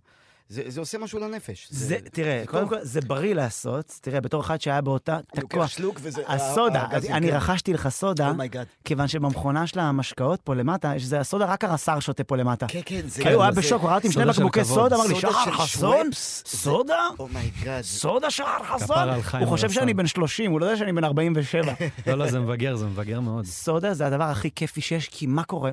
זה, 0.49 0.63
זה 0.67 0.79
עושה 0.79 0.97
משהו 0.97 1.19
לנפש. 1.19 1.67
זה, 1.69 1.97
תראה, 2.11 2.39
זה 2.41 2.47
קודם. 2.47 2.69
כל, 2.69 2.75
זה 2.81 3.01
בריא 3.01 3.33
לעשות. 3.35 3.93
תראה, 4.01 4.21
בתור 4.21 4.41
אחד 4.41 4.61
שהיה 4.61 4.81
באותה, 4.81 5.19
תקוע. 5.35 5.41
לוקח 5.41 5.67
שלוק 5.67 5.99
וזה... 6.01 6.21
הסודה, 6.27 6.81
הארגזים, 6.81 7.11
אני 7.15 7.29
כן. 7.29 7.35
רכשתי 7.35 7.73
לך 7.73 7.89
סודה, 7.89 8.29
oh 8.29 8.38
my 8.38 8.47
god. 8.47 8.65
כיוון 8.85 9.07
שבמכונה 9.07 9.67
של 9.67 9.79
המשקאות 9.79 10.41
פה 10.43 10.55
למטה, 10.55 10.93
יש 10.95 11.03
זה 11.03 11.19
הסודה, 11.19 11.45
רק 11.45 11.63
הרס"ר 11.63 11.99
שותה 11.99 12.23
פה 12.23 12.35
למטה. 12.37 12.65
כן, 12.67 12.79
כן, 12.85 13.01
זה... 13.07 13.21
כאילו, 13.21 13.35
הוא 13.35 13.43
היה 13.43 13.51
זה- 13.51 13.61
בשוק, 13.61 13.81
הוא 13.81 13.87
ראה 13.89 13.95
אותי 13.95 14.07
עם 14.07 14.13
שני 14.13 14.25
בקבוקי. 14.25 14.63
סודה, 14.65 14.95
אמר 14.95 15.05
לי, 15.07 15.15
שחר 15.15 15.45
של 15.45 15.51
חסון? 15.51 16.05
זה- 16.11 16.17
סודה? 16.57 17.07
oh 17.19 17.35
my 17.35 17.50
god. 17.50 17.81
סודה 17.83 18.31
שחר 18.31 18.63
חסון? 18.63 19.09
הוא 19.09 19.47
חושב 19.47 19.67
הרס"ר. 19.67 19.79
שאני 19.79 19.93
בן 19.93 20.07
30, 20.07 20.51
הוא 20.51 20.59
לא 20.59 20.65
יודע 20.65 20.77
שאני 20.77 20.93
בן 20.93 21.03
47. 21.03 21.73
לא, 22.07 22.13
לא, 22.13 22.27
זה 22.31 22.39
מבגר, 22.39 22.75
זה 22.75 22.85
מבגר 22.85 23.19
מאוד. 23.19 23.45
סודה 23.45 23.93
זה 23.93 24.07
הדבר 24.07 24.23
הכי 24.23 24.51
כיפי 24.55 24.81
שיש, 24.81 25.09
כי 25.09 25.25
מה 25.27 25.43
קורה? 25.43 25.71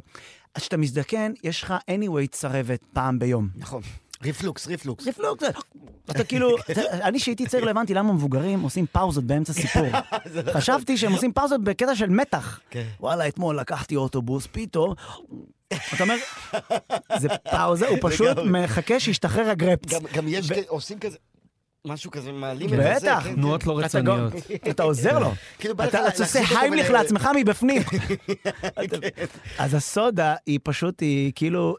אז 0.55 0.63
כשאתה 0.63 0.77
מזדקן, 0.77 1.33
יש 1.45 1.63
לך 1.63 1.75
anyway 1.91 2.27
צרבת 2.31 2.81
פעם 2.93 3.19
ביום. 3.19 3.49
נכון. 3.57 3.83
רפלוקס, 4.23 4.67
רפלוקס. 4.67 5.07
רפלוקס, 5.09 5.45
אתה 6.11 6.25
כאילו, 6.25 6.57
אני 6.91 7.19
שהייתי 7.19 7.47
צעיר 7.47 7.65
לא 7.65 7.71
הבנתי 7.71 7.95
למה 7.95 8.13
מבוגרים 8.13 8.61
עושים 8.61 8.87
פאוזות 8.93 9.25
באמצע 9.25 9.53
סיפור. 9.53 9.87
חשבתי 10.55 10.97
שהם 10.97 11.13
עושים 11.13 11.33
פאוזות 11.33 11.65
בקטע 11.65 11.95
של 11.97 12.09
מתח. 12.09 12.61
כן. 12.71 12.85
וואלה, 13.01 13.29
אתמול 13.29 13.59
לקחתי 13.59 13.97
אוטובוס, 13.97 14.49
פתאום, 14.53 14.95
אתה 15.69 16.03
אומר, 16.05 16.15
זה 17.19 17.29
פאוזה, 17.51 17.89
הוא 17.89 17.99
פשוט. 18.01 18.39
מחכה 18.45 19.01
שישתחרר 19.01 19.51
הגרפס. 19.51 19.93
גם- 20.15 20.29
יש, 20.29 20.51
עושים 20.69 20.99
כזה, 20.99 21.17
משהו 21.87 22.11
כזה, 22.11 22.33
מעלים 22.33 22.75
את 22.75 22.79
בטח. 22.79 22.99
זה. 22.99 23.07
כן, 23.07 23.21
כן. 23.23 23.35
תנועות 23.35 23.67
לא 23.67 23.79
רצוניות. 23.79 24.33
אתה 24.71 24.83
עוזר 24.83 25.19
לו. 25.19 25.33
כאילו 25.59 25.77
בא 25.77 25.85
לך 25.85 25.95
אתה 25.95 26.23
עושה 26.23 26.41
היימליך 26.61 26.91
לעצמך 26.91 27.29
מבפנים. 27.37 27.83
אז 29.59 29.75
הסודה 29.75 30.35
היא 30.47 30.59
פשוט, 30.63 31.01
היא 31.01 31.33
כאילו, 31.35 31.77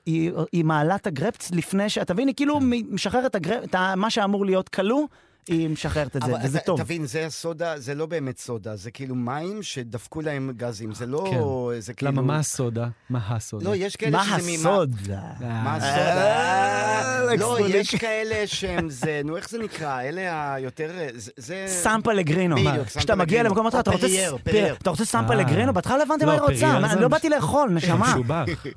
היא 0.52 0.64
מעלה 0.66 0.96
את 0.96 1.08
הגרפס 1.08 1.52
לפני 1.52 1.90
ש... 1.90 1.98
אתה 1.98 2.14
מבין, 2.14 2.28
היא 2.28 2.36
כאילו 2.36 2.60
משחררת 2.90 3.36
את 3.36 3.76
מה 3.98 4.10
שאמור 4.10 4.46
להיות 4.46 4.70
כלוא, 4.70 5.02
היא 5.48 5.70
משחררת 5.70 6.16
את 6.16 6.22
זה, 6.22 6.32
אבל 6.32 6.40
וזה 6.44 6.60
טוב. 6.60 6.82
תבין, 6.82 7.06
זה 7.06 7.26
הסודה, 7.26 7.80
זה 7.80 7.96
לא 7.96 8.06
באמת 8.06 8.38
סודה, 8.38 8.76
זה 8.76 8.92
כאילו 8.92 9.16
מים 9.16 9.64
שדפקו 9.64 10.22
להם 10.22 10.52
גזים, 10.58 10.94
זה 10.94 11.06
לא... 11.06 11.26
כן. 11.32 11.80
זה 11.80 11.94
כאילו... 11.94 12.12
למה, 12.12 12.22
מה 12.22 12.40
הסודה? 12.40 12.88
מה 13.10 13.20
הסודה? 13.30 13.70
לא, 13.70 13.76
יש 13.76 13.96
כאלה 13.96 14.12
מה 14.12 14.24
שזה 14.24 14.52
ממה... 14.52 14.70
הסוד? 14.70 14.96
מה 15.10 15.46
אה, 15.48 15.76
הסודה? 15.76 17.30
אה, 17.30 17.36
לא, 17.36 17.58
יש 17.68 17.96
כאלה 17.96 18.48
שהם 18.48 18.90
זה, 18.90 19.22
נו, 19.26 19.38
איך 19.38 19.50
זה 19.50 19.60
נקרא? 19.60 20.02
אלה 20.02 20.54
היותר... 20.54 20.92
זה-. 21.16 21.66
סמפה 21.68 22.14
לגרינו. 22.14 22.56
בדיוק, 22.56 22.76
מה, 22.76 22.86
כשאתה 22.86 23.16
מגיע. 23.16 23.44
למקום, 23.44 23.68
אתה 23.68 23.78
רוצה 23.78 24.08
פרייר. 24.44 24.76
אתה 24.82 24.90
רוצה 24.90 25.06
סמפה 25.06 25.34
אה. 25.34 25.38
לגרינו? 25.38 25.74
בהתחלה 25.74 25.98
לא 25.98 26.04
הבנתי 26.04 26.26
מה 26.26 26.32
לא, 26.32 26.42
היא 26.48 26.54
רוצה, 26.54 26.80
מה, 26.80 26.88
זה 26.88 26.94
אני 26.94 27.02
לא 27.02 27.08
באתי 27.08 27.30
לאכול, 27.30 27.70
נשמה. 27.70 28.16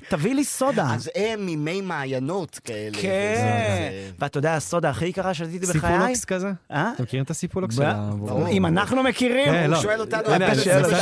תביא 0.09 0.35
לי 0.35 0.43
סודה. 0.43 0.93
אז 0.93 1.09
הם 1.15 1.45
ממי 1.45 1.81
מעיינות 1.81 2.59
כאלה. 2.63 2.97
כן. 3.01 3.91
ואתה 4.19 4.37
יודע, 4.37 4.55
הסודה 4.55 4.89
הכי 4.89 5.05
יקרה 5.05 5.33
שתיתי 5.33 5.65
בחיי? 5.65 5.81
סיפולוקס 5.81 6.25
כזה? 6.25 6.51
אה? 6.71 6.91
אתם 6.95 7.03
מכירים 7.03 7.23
את 7.23 7.29
הסיפולוקס 7.29 7.75
ב- 7.75 7.77
של 7.77 7.85
המבוגרים? 7.85 8.47
אם 8.47 8.65
אנחנו 8.65 9.03
מכירים, 9.03 9.45
כן, 9.45 9.69
לא. 9.71 9.75
הוא 9.75 9.83
שואל 9.83 9.99
אותנו, 10.01 10.29
הנה, 10.29 10.47
אתה 10.47 10.55
זה- 10.55 10.63
שואל 10.63 10.83
אותנו. 10.83 10.97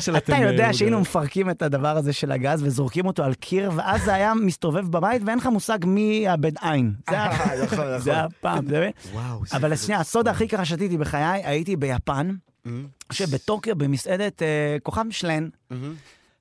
של 0.00 0.16
אתה 0.16 0.32
יודע 0.32 0.46
מבוגרים. 0.48 0.72
שהיינו 0.72 1.00
מפרקים 1.00 1.50
את 1.50 1.62
הדבר 1.62 1.96
הזה 1.96 2.12
של 2.12 2.32
הגז 2.32 2.62
וזורקים 2.62 3.06
אותו 3.06 3.24
על 3.24 3.34
קיר, 3.34 3.70
ואז 3.76 4.02
זה 4.04 4.14
היה 4.14 4.34
מסתובב 4.34 4.90
בבית 4.90 5.22
ואין 5.26 5.38
לך 5.38 5.46
מושג 5.46 5.78
מי 5.86 6.20
יאבד 6.24 6.52
עין. 6.60 6.92
זה 7.10 7.14
היה- 7.16 7.30
אה, 7.30 7.64
נכון, 7.64 7.78
נכון. 7.78 7.98
זה 7.98 8.10
היה 8.12 8.26
פעם, 8.40 8.64
אבל 9.52 9.60
כאילו- 9.60 9.76
שנייה, 9.76 10.00
הסודה 10.00 10.30
הכי 10.30 10.44
יקרה 10.44 10.64
שתיתי 10.64 10.98
בחיי, 10.98 11.22
הייתי 11.44 11.76
ביפן, 11.76 12.30
מהמם, 12.64 12.86
שבטוקיו 13.12 13.76
במסעדת 13.76 14.42
אה, 14.42 14.46
כוכב 14.82 15.02
משלן. 15.02 15.48
מהמם. 15.70 15.94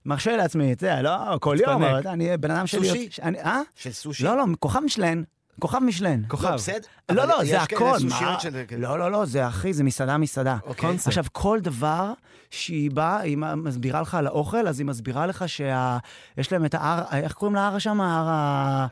מרשה 0.06 0.38
לעצמי, 0.38 0.74
אתה 0.74 0.86
יודע, 0.86 1.02
לא 1.02 1.38
כל 1.42 1.58
יום. 1.60 1.84
אבל 1.84 2.08
אני 2.08 2.38
בן 2.38 2.52
אדם 2.52 2.68
שלי... 2.68 2.88
סושי? 2.90 3.10
אה? 3.44 3.62
של 3.76 3.92
סושי? 3.92 4.24
לא, 4.24 4.38
לא, 4.38 4.44
כוכב 4.60 4.80
משלן. 4.80 5.24
כוכב 5.60 5.80
משלן. 5.80 6.22
לא, 6.22 6.28
כוכב. 6.28 6.54
בסדר. 6.54 6.80
לא, 7.12 7.26
לא, 7.26 7.44
יש 7.44 7.50
זה 7.50 7.62
הכל. 7.62 7.98
מה? 8.10 8.40
של-. 8.40 8.64
לא, 8.78 9.00
לא, 9.00 9.12
לא, 9.12 9.26
זה 9.26 9.48
אחי, 9.48 9.74
זה 9.74 9.84
מסעדה, 9.84 10.18
מסעדה. 10.18 10.58
אוקיי. 10.66 10.96
עכשיו, 11.06 11.24
כל 11.32 11.60
דבר 11.62 12.14
שהיא 12.50 12.92
באה, 12.92 13.20
היא 13.20 13.38
מסבירה 13.38 14.02
לך 14.02 14.16
על 14.16 14.28
האוכל, 14.28 14.68
אז 14.68 14.80
היא 14.80 14.86
מסבירה 14.88 15.26
לך 15.28 15.50
שיש 15.50 16.52
להם 16.52 16.66
את 16.66 16.74
ההר, 16.74 17.04
איך 17.12 17.34
קוראים 17.34 17.56
להר 17.56 17.80
שם? 17.80 18.02
ההר 18.02 18.28
ה... 18.30 18.88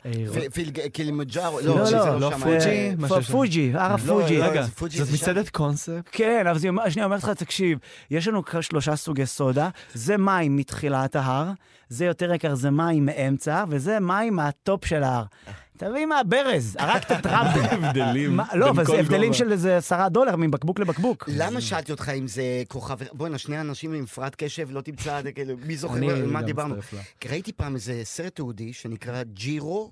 קילימג'ארו, 0.93 1.59
לא, 1.59 1.75
לא, 1.75 1.91
לא, 1.91 2.19
לא 2.19 2.31
שם. 2.31 2.39
פוג'י. 2.39 2.95
פוג'י, 3.31 3.71
הר 3.75 3.89
לא, 3.89 3.93
הפוג'י. 3.93 4.37
לא, 4.37 4.45
רגע, 4.45 4.63
זאת. 4.63 5.13
מסעדת 5.13 5.49
קונספט? 5.49 6.09
כן, 6.11 6.47
אבל 6.47 6.59
שנייה, 6.59 7.05
אומרת 7.05 7.23
לך, 7.23 7.29
תקשיב, 7.29 7.79
יש 8.11 8.27
לנו 8.27 8.43
שלושה 8.61 8.95
סוגי 8.95 9.25
סודה, 9.25 9.69
זה 9.93 10.17
מים 10.17 10.55
מתחילת 10.55 11.15
ההר, 11.15 11.51
זה 11.89 12.05
יותר 12.05 12.33
יקר, 12.33 12.55
זה 12.55 12.71
מים 12.71 13.05
מאמצע, 13.05 13.63
וזה 13.67 13.99
מים 13.99 14.35
מה 14.35 14.55
top 14.55 14.85
של 14.85 15.03
ההר. 15.03 15.23
תביא 15.77 16.05
מהברז, 16.05 16.77
הרגת 16.79 17.11
את 17.11 17.25
רבי. 17.25 17.59
הבדלים 17.75 18.39
לא, 18.53 18.69
אבל 18.69 18.85
זה 18.85 18.99
הבדלים. 18.99 19.33
של 19.33 19.51
איזה 19.51 19.77
עשרה 19.77 20.09
דולר 20.09 20.35
מבקבוק 20.35 20.79
לבקבוק. 20.79 21.29
למה 21.37 21.61
שאלתי 21.61 21.91
אותך 21.91 22.09
אם 22.09 22.27
זה 22.27 22.63
כוכב... 22.67 22.97
בוא'נה, 23.13 23.37
שני 23.37 23.61
אנשים 23.61 23.93
עם 23.93 24.03
הפרעת 24.03 24.35
קשב, 24.35 24.67
לא 24.71 24.81
תמצא, 24.81 25.21
כאילו, 25.35 25.55
מי 25.65 25.77
זוכר 25.77 26.09
על 26.09 26.25
מה 26.25 26.41
דיברנו? 26.41 26.75
ראיתי 27.29 27.53
פעם 27.53 27.75
איזה 27.75 28.01
סרט 28.03 28.35
תיעודי 28.35 28.73
שנקרא 28.73 29.23
ג'ירו, 29.23 29.91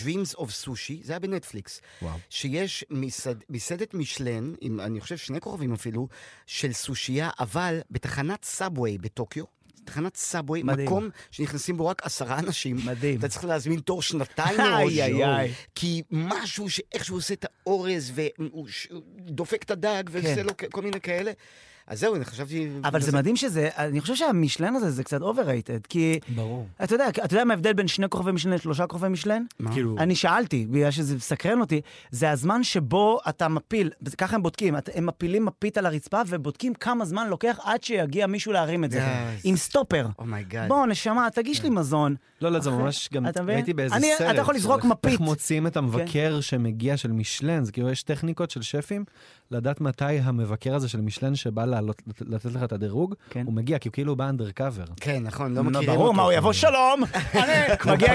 Dreams 0.00 0.36
of 0.36 0.46
Sushi, 0.64 0.94
זה 1.02 1.12
היה 1.12 1.18
בנטפליקס. 1.18 1.80
שיש 2.30 2.84
מסעד, 2.90 3.44
מסעדת 3.50 3.94
משלן, 3.94 4.52
אני 4.80 5.00
חושב 5.00 5.16
שני 5.16 5.40
כוכבים 5.40 5.72
אפילו, 5.72 6.08
של 6.46 6.72
סושייה, 6.72 7.30
אבל 7.40 7.80
בתחנת 7.90 8.44
subway 8.44 8.98
בטוקיו. 8.98 9.44
תחנת 9.84 10.16
subway. 10.16 10.62
מקום 10.62 11.08
שנכנסים 11.30 11.76
בו 11.76 11.86
רק 11.86 12.02
עשרה 12.06 12.38
אנשים. 12.38 12.76
מדהים. 12.84 13.18
אתה 13.18 13.28
צריך 13.28 13.44
להזמין 13.44 13.80
תור 13.80 14.02
שנתיים 14.02 14.60
איי, 14.60 14.68
מראש. 14.70 14.98
איי, 14.98 15.24
איי. 15.24 15.52
כי 15.74 16.02
משהו 16.10 16.70
שאיכשהו 16.70 17.16
עושה 17.16 17.34
את 17.34 17.44
האורז 17.66 18.12
והוא 18.14 18.68
ש- 18.68 18.88
הוא 18.90 19.02
דופק 19.18 19.62
את 19.62 19.70
הדג 19.70 20.02
ועושה 20.10 20.34
כן. 20.36 20.46
לו 20.46 20.52
כ- 20.58 20.64
כל 20.72 20.82
מיני 20.82 21.00
כאלה. 21.00 21.32
אז 21.86 22.00
זהו, 22.00 22.14
אני 22.16 22.24
חשבתי... 22.24 22.68
אבל 22.84 23.00
זה 23.02 23.12
מדהים 23.16 23.36
שזה, 23.36 23.68
אני 23.76 24.00
חושב 24.00 24.14
שהמישלן 24.14 24.74
הזה 24.74 24.90
זה 24.90 25.04
קצת 25.04 25.20
overrated, 25.20 25.86
כי... 25.88 26.18
ברור. 26.34 26.66
אתה 26.84 26.94
יודע, 26.94 27.08
אתה 27.08 27.34
יודע 27.34 27.44
מה 27.44 27.54
ההבדל 27.54 27.72
בין 27.72 27.88
שני 27.88 28.08
כוכבי 28.08 28.32
מישלן 28.32 28.52
לשלושה 28.52 28.86
כוכבי 28.86 29.08
מישלן? 29.08 29.44
מה? 29.60 29.72
כאילו, 29.72 29.96
אני 29.98 30.14
שאלתי, 30.14 30.66
בגלל 30.70 30.90
שזה 30.90 31.16
מסקרן 31.16 31.60
אותי, 31.60 31.80
זה 32.10 32.30
הזמן 32.30 32.62
שבו 32.62 33.18
אתה 33.28 33.48
מפיל, 33.48 33.90
ככה 34.18 34.36
הם 34.36 34.42
בודקים, 34.42 34.76
את- 34.76 34.88
הם 34.94 35.06
מפילים 35.06 35.44
מפית 35.44 35.78
על 35.78 35.86
הרצפה 35.86 36.20
ובודקים 36.28 36.74
כמה 36.74 37.04
זמן 37.04 37.28
לוקח 37.28 37.58
עד 37.62 37.82
שיגיע 37.84 38.26
מישהו 38.26 38.52
להרים 38.52 38.84
את 38.84 38.90
זה. 38.90 38.98
Yes. 39.06 39.40
עם 39.44 39.56
סטופר. 39.56 40.06
oh 40.18 40.30
my 40.30 40.43
god. 40.43 40.68
בוא, 40.68 40.86
נשמה, 40.86 41.28
תגיש 41.34 41.62
לי 41.62 41.70
מזון. 41.70 42.14
לא, 42.42 42.52
לא, 42.52 42.60
זה 42.60 42.70
ממש 42.70 43.08
גם? 43.12 43.26
ראיתי 43.46 43.72
באיזה 43.72 43.94
אני- 43.94 44.12
סרט. 44.18 44.30
אתה 44.34 44.40
יכול 44.40 44.54
לזרוק 44.54 44.84
מפית. 44.84 45.12
איך 45.12 45.20
מוצאים 45.20 45.66
את 45.66 45.76
המבקר 45.76 46.40
שמגיע 46.40 46.96
של 46.96 47.12
מישלן, 47.12 47.64
זה 47.64 47.72
כאילו 47.72 47.90
יש 47.90 48.02
טכניקות 48.02 48.50
של 48.50 48.62
שפים, 48.62 49.04
לדעת 49.50 49.80
מתי 49.80 50.04
המבקר 50.04 50.74
הזה 50.74 50.88
של 50.88 51.00
משלן 51.00 51.34
שבא 51.34 51.64
לעלות- 51.64 52.02
לתת 52.20 52.44
לך 52.54 52.62
את 52.62 52.72
הדירוג, 52.72 53.14
כן. 53.30 53.42
הוא 53.46 53.54
מגיע, 53.54 53.78
כי 53.78 53.88
הוא 53.88 53.92
כאילו 53.92 54.16
בא 54.16 54.28
אנדרקאבר. 54.28 54.84
כן, 55.00 55.22
נכון, 55.22 55.54
לא 55.54 55.62
מכירים 55.62 55.88
אותו. 55.88 55.98
ברור, 56.00 56.14
מה, 56.14 56.22
הוא 56.22 56.32
יבוא 56.32 56.52
שלום, 56.52 57.02
מגיע 57.92 58.12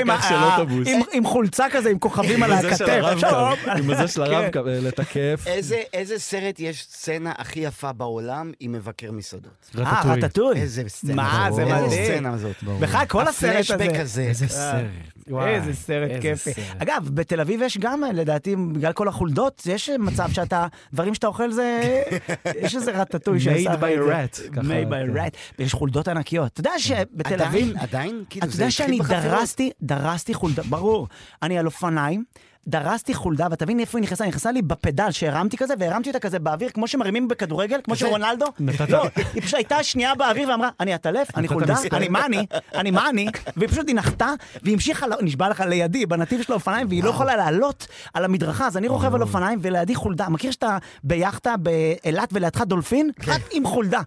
עם 1.14 1.26
חולצה 1.26 1.66
כזה, 1.72 1.90
עם 1.90 2.00
כוכבים 2.00 2.44
על 2.44 2.52
הכתף, 2.52 2.78
שלום. 3.20 3.54
עם 3.78 3.96
זה 3.96 4.08
של 4.08 4.26
כן. 4.26 4.34
הרב-קו, 4.34 4.60
לתקף. 4.66 5.44
איזה, 5.48 5.82
איזה 5.94 6.20
סרט 6.20 6.60
יש 6.60 6.84
סצנה 6.84 7.32
הכי 7.38 7.60
יפה 7.60 7.94
בעולם 7.94 8.52
עם 8.60 8.72
מבקר 8.72 9.12
מסעדות? 9.12 9.72
אה, 9.78 9.84
רטטוי. 10.02 10.12
רטטוי. 10.24 10.56
איזה 10.62 10.84
סצנה. 10.88 11.14
מה. 11.16 11.48
זה 11.52 11.62
איזה 11.62 11.74
מדהים. 11.86 12.06
סצנה 12.16 12.38
זאת. 12.38 12.56
בכלל, 12.80 13.06
כל 13.06 13.28
הסרט 13.28 13.66
הזה. 13.72 13.88
הזה. 14.22 14.30
איזה 14.30 14.48
סרט. 14.48 14.86
וואי, 15.30 15.56
איזה 15.56 15.74
סרט 15.74 16.10
איזה 16.10 16.22
כיפי. 16.22 16.54
סרט. 16.54 16.82
אגב, 16.82 17.10
בתל 17.14 17.42
אביב 17.42 17.62
יש 17.62 17.78
גם, 17.78 18.04
לדעתי, 18.14 18.56
בגלל 18.56 18.94
כל 18.94 19.08
החולדות, 19.08 19.64
יש 19.66 19.90
מצב 19.90 20.32
שאתה, 20.32 20.68
דברים 20.94 21.14
שאתה 21.14 21.28
אוכל 21.28 21.52
זה, 21.52 21.82
יש 22.62 22.76
איזה 22.76 22.92
רטטוי 22.92 23.40
שעשה... 23.40 23.74
Made 23.74 23.78
by 23.78 24.04
זה. 24.06 24.24
rat, 24.24 24.56
made 24.56 24.90
by 24.90 25.14
כן. 25.14 25.18
rat. 25.18 25.38
ויש 25.60 25.74
חולדות 25.74 26.08
ענקיות. 26.08 26.52
אתה 26.52 26.60
יודע 26.60 26.80
שבתל 26.80 27.34
עדיין, 27.34 27.42
אביב... 27.42 27.78
עדיין? 27.78 28.24
כאילו, 28.30 28.46
אתה 28.46 28.56
זה 28.56 28.64
יודע 28.64 28.72
שאני? 28.72 29.00
דרסתי, 29.00 29.72
דרסתי 29.82 30.34
חולדה, 30.34 30.64
ברור. 30.70 31.08
אני 31.42 31.60
על 31.60 31.66
אופניים, 31.66 32.24
דרסתי 32.68 33.14
חולדה, 33.14 33.48
ואתה 33.52 33.66
מבין 33.66 33.80
איפה 33.80 33.98
היא 33.98 34.04
נכנסה? 34.04 34.24
היא 34.24 34.30
נכנסה 34.30 34.52
לי 34.52 34.62
בפדל 34.62 35.12
שהרמתי 35.12 35.58
כזה, 35.58 35.74
והרמתי 35.80 36.10
אותה 36.10 36.20
כזה 36.20 36.40
באוויר, 36.40 36.70
כמו 36.70 36.88
שמרימים 36.88 37.28
בכדורגל, 37.28 37.80
כמו? 37.84 37.94
שרונלדו. 37.96 38.46
לא, 38.90 39.04
היא 39.34 39.42
פשוט 39.42 39.54
הייתה 39.54 39.84
שנייה 39.84 40.16
באוויר 40.16 40.50
ואמרה, 40.50 40.70
אני 40.80 40.94
עטלף, 40.94 41.28
אני 41.38 41.48
חולדה. 41.48 41.76
אני 41.94 42.08
מה 42.08 42.26
אני, 42.26 42.46
אני 42.76 42.92
מה 42.92 43.10
אני, 43.10 43.28
והיא 43.58 43.70
פשוט 43.70 43.90
נחתה, 43.90 44.34
והיא 44.64 44.74
המשיכה, 44.74 45.08
ל- 45.08 45.14
נשבע 45.22 45.50
לך 45.50 45.60
לידי, 45.62 46.06
בנתיב 46.06 46.42
של 46.42 46.52
האופניים, 46.54 46.88
והיא 46.90 47.04
לא 47.04 47.10
יכולה 47.10 47.36
לעלות 47.36 47.88
על 48.14 48.26
המדרכה, 48.26 48.68
אז 48.68 48.78
אני 48.78 48.88
רוכב 48.88 49.16
על 49.16 49.22
אופניים, 49.22 49.60
ולידי 49.62 49.96
חולדה. 49.96 50.30
מכיר 50.30 50.52
שאתה 50.52 50.78
ביאכטה 51.04 51.56
באילת 51.58 52.30
ולידך 52.34 52.62
דולפין? 52.62 53.12
רק 53.28 53.42
עם 53.52 53.66
חולדה. 53.66 54.02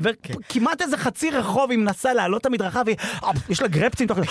וכמעט 0.00 0.82
איזה 0.82 0.96
חצי 0.96 1.30
רחוב 1.30 1.70
היא 1.70 1.78
מנסה 1.78 2.12
לעלות 2.14 2.40
את 2.40 2.46
המדרכה, 2.46 2.82
ויש 3.48 3.62
לה 3.62 3.68
גרפצים 3.68 4.06
תוך 4.06 4.18
כדי. 4.18 4.26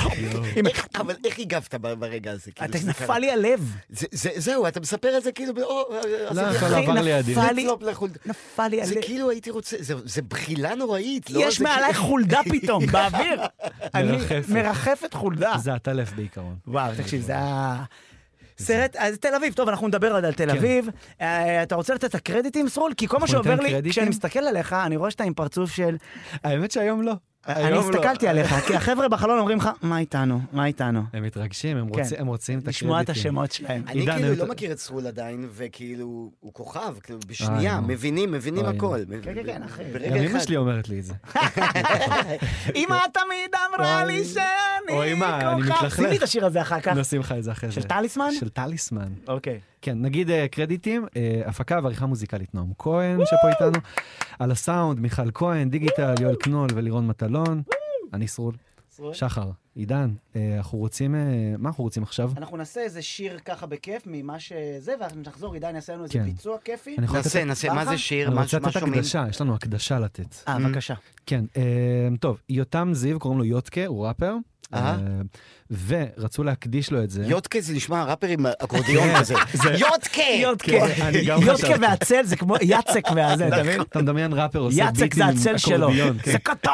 היא 0.56 0.63
איך- 0.68 0.88
אבל 0.96 1.15
איך 1.25 1.39
הגבת 1.39 1.75
ברגע 1.75 2.32
הזה? 2.32 2.51
כאילו, 2.51 2.89
נפל? 2.89 3.18
לי 3.18 3.32
הלב. 3.32 3.75
זה- 3.89 4.08
זה- 4.12 4.29
זהו, 4.36 4.67
אתה 4.67 4.79
מספר 4.79 5.17
את 5.17 5.24
זה 5.24 5.32
כאילו, 5.32 5.53
או, 5.63 5.89
לא, 6.32 6.41
עשיתי 6.41 6.58
הכל 6.58 6.65
אחי, 6.65 6.84
עבר 6.84 6.94
לידי. 7.01 7.36
נפל 8.25 8.67
לי, 8.67 8.86
זה. 8.86 8.96
כאילו 9.01 9.29
הייתי 9.29 9.50
רוצה, 9.50 9.77
זה- 9.79 9.94
זה 10.05 10.22
בחילה 10.22 10.75
נוראית. 10.75 11.29
לא? 11.29 11.39
יש 11.39 11.58
זה 11.58 11.63
מעליי 11.63 11.94
כאילו- 11.94 12.05
חולדה 12.08 12.39
פתאום, 12.51 12.86
באוויר. 12.91 13.41
אני- 13.94 14.12
מרחפת. 14.12 14.50
מרחפת 14.50 15.13
חולדה. 15.13 15.53
זה 15.63 15.74
הטלף 15.74 16.13
בעיקרון. 16.13 16.55
וואו, 16.67 16.91
תקשיב, 16.98 17.22
זה 17.22 17.32
היה... 17.32 17.84
סרט, 18.60 18.96
אז 18.96 19.17
תל 19.17 19.36
אביב, 19.36 19.53
טוב, 19.53 19.70
אנחנו 19.70 19.88
נדבר 19.88 20.13
עוד 20.13 20.25
על 20.25 20.34
תל 20.34 20.51
כן. 20.51 20.58
אביב. 20.58 20.89
אה, 21.22 21.63
אתה 21.63 21.75
רוצה 21.75 21.94
לתת 21.94 22.05
את 22.05 22.15
הקרדיטים, 22.15 22.70
סרול? 22.70 22.94
כי 22.98 23.08
כל 23.08 23.17
מה 23.20 23.27
שעובר 23.27 23.55
לי? 23.55 23.91
כשאני 23.91 24.10
מסתכל 24.10 24.39
עליך, 24.39 24.74
אני 24.74 24.96
רואה 24.98 25.12
שאתה 25.12 25.24
עם 25.24 25.34
פרצוף 25.34 25.72
של... 25.72 25.96
האמת 26.44 26.72
שהיום 26.72 27.01
לא. 27.01 27.13
אני 27.48 27.72
לא. 27.72 27.80
הסתכלתי 27.80 28.28
עליך, 28.28 28.54
כי 28.68 28.75
החבר'ה 28.75 29.08
בחלון 29.08 29.40
אומרים 29.40 29.58
לך, 29.58 29.70
מה 29.82 29.98
איתנו? 30.00 30.40
מה 30.54 30.66
איתנו? 30.66 31.02
הם 31.14 31.24
מתרגשים, 31.24 31.78
הם 31.78 31.90
כן. 31.90 32.00
רוצים- 32.00 32.18
הם 32.20 32.28
רוצים 32.28 32.60
את 32.60 32.64
הקרדיטים. 32.64 32.88
לשמוע 32.88 33.02
את 33.02 33.10
השמות 33.10 33.52
שלהם. 33.52 33.84
אני 33.88 34.06
כאילו 34.06 34.36
לא 34.36 34.48
מכיר 34.48 34.72
את 34.72 34.80
סרול 34.80 35.08
עדיין, 35.08 35.48
וכאילו, 35.52 36.06
הוא 36.40 36.54
כוכב, 36.54 36.96
כאילו, 37.04 37.20
בשנייה, 37.28 37.80
נו. 37.80 37.88
מבינים, 37.88 38.32
מבינים 38.32 38.66
אוי, 38.66 38.75
הכל. 38.78 39.00
כן, 39.24 39.34
כן, 39.36 39.44
כן, 39.46 39.64
אחי. 39.64 39.84
גם 40.10 40.16
אמא. 40.16 40.40
שלי 40.40 40.58
אומרת 40.58 40.90
לי 40.90 41.00
את 41.00 41.06
זה. 41.06 41.14
אמא 42.75 42.98
תמיד 43.14 43.52
אמרה 43.70 44.06
לי 44.06 44.24
שאני 44.25 44.44
אוי, 44.90 45.14
מה, 45.14 45.52
אני 45.54 45.62
כוכב. 45.72 46.02
לי 46.02 46.18
את 46.18 46.24
השיר 46.24 46.46
הזה 46.46 46.62
אחר 46.62 46.80
כך. 46.80 46.94
נשים 46.98 47.20
לך 47.22 47.32
את 47.38 47.44
זה 47.44 47.52
אחרי 47.52 47.70
זה. 47.70 47.75
של 47.75 47.84
טליסמן? 47.84 48.30
של 48.40 48.50
טליסמן. 48.50 49.08
אוקיי. 49.28 49.60
כן, 49.86 50.01
נגיד 50.01 50.30
אה, 50.30 50.48
קרדיטים, 50.48 51.06
אה, 51.15 51.42
הפקה 51.46 51.80
ועריכה 51.84 52.06
מוזיקלית 52.06 52.56
נועם 52.56 52.72
כהן, 52.77 53.20
שפה 53.25 53.50
איתנו, 53.50 53.80
על 54.39 54.51
הסאונד, 54.51 55.00
מיכל 55.00 55.32
כהן, 55.34 55.70
דיגיטל, 55.70 56.15
יואל 56.22 56.36
קנול 56.36 56.70
ולירון 56.75 57.08
מטלון, 57.08 57.62
אני 58.13 58.27
סרול, 58.27 58.54
שחר, 59.13 59.51
עידן, 59.75 60.13
אה, 60.36 60.58
אנחנו 60.58 60.77
רוצים, 60.77 61.15
מה 61.58 61.70
אנחנו 61.70 61.84
רוצים 61.84 62.04
עכשיו? 62.04 62.32
אנחנו 62.38 62.58
נעשה 62.58 62.82
איזה 62.82 63.01
שיר 63.01 63.39
ככה 63.39 63.65
בכיף 63.65 64.04
ממה 64.06 64.39
שזה, 64.39 64.96
ואנחנו 65.00 65.22
נחזור, 65.22 65.54
עידן 65.54 65.75
יעשה 65.75 65.94
לנו 65.94 66.04
איזה 66.04 66.13
כן. 66.13 66.25
ביצוע 66.25 66.58
כיפי. 66.58 66.96
נעשה, 66.98 67.44
נעשה, 67.46 67.74
מה 67.74 67.86
זה 67.86 67.98
שיר? 67.98 68.27
אני 68.27 68.36
מה 68.36 68.42
רוצה 68.42 68.58
לתת? 68.58 68.75
הקדשה, 68.75 69.25
יש 69.30 69.42
לנו 69.42 69.56
הקדשה 69.56 70.00
לתת. 70.00 70.36
אה, 70.48 70.60
בבקשה. 70.60 70.94
כן, 71.25 71.46
טוב, 72.20 72.42
יותם 72.50 72.89
זיו, 72.94 73.20
קוראים 73.20 73.39
לו 73.39 73.46
יוטקה, 73.46 73.86
הוא 73.86 74.08
ראפר, 74.08 74.36
ורצו 75.88 76.43
להקדיש 76.43 76.91
לו 76.91 77.03
את 77.03 77.10
זה. 77.10 77.25
יודקה 77.25 77.62
זה 77.62 77.74
נשמע 77.74 78.03
ראפר 78.03 78.27
עם 78.27 78.45
אקורדיון 78.45 79.07
כזה. 79.19 79.34
יודקה! 79.63 80.22
יודקה. 80.41 80.88
כן, 80.95 81.12
יודקה. 81.13 81.74
והצל 81.81 82.24
זה 82.24 82.36
כמו 82.36 82.55
יצק 82.62 83.03
והזה, 83.15 83.48
אתה 83.48 83.63
מבין? 83.63 83.81
אתה 83.81 84.01
מדמיין 84.01 84.34
ראפר 84.34 84.60
עושה 84.60 84.84
יצק 84.84 85.00
ביטים 85.00 85.17
זה 85.17 85.25
עם 85.25 85.38
הצל 85.38 85.57
שלו. 85.57 85.86
אקורדיון, 85.86 86.17
כן. 86.19 86.31
זה 86.31 86.39
קטן! 86.39 86.72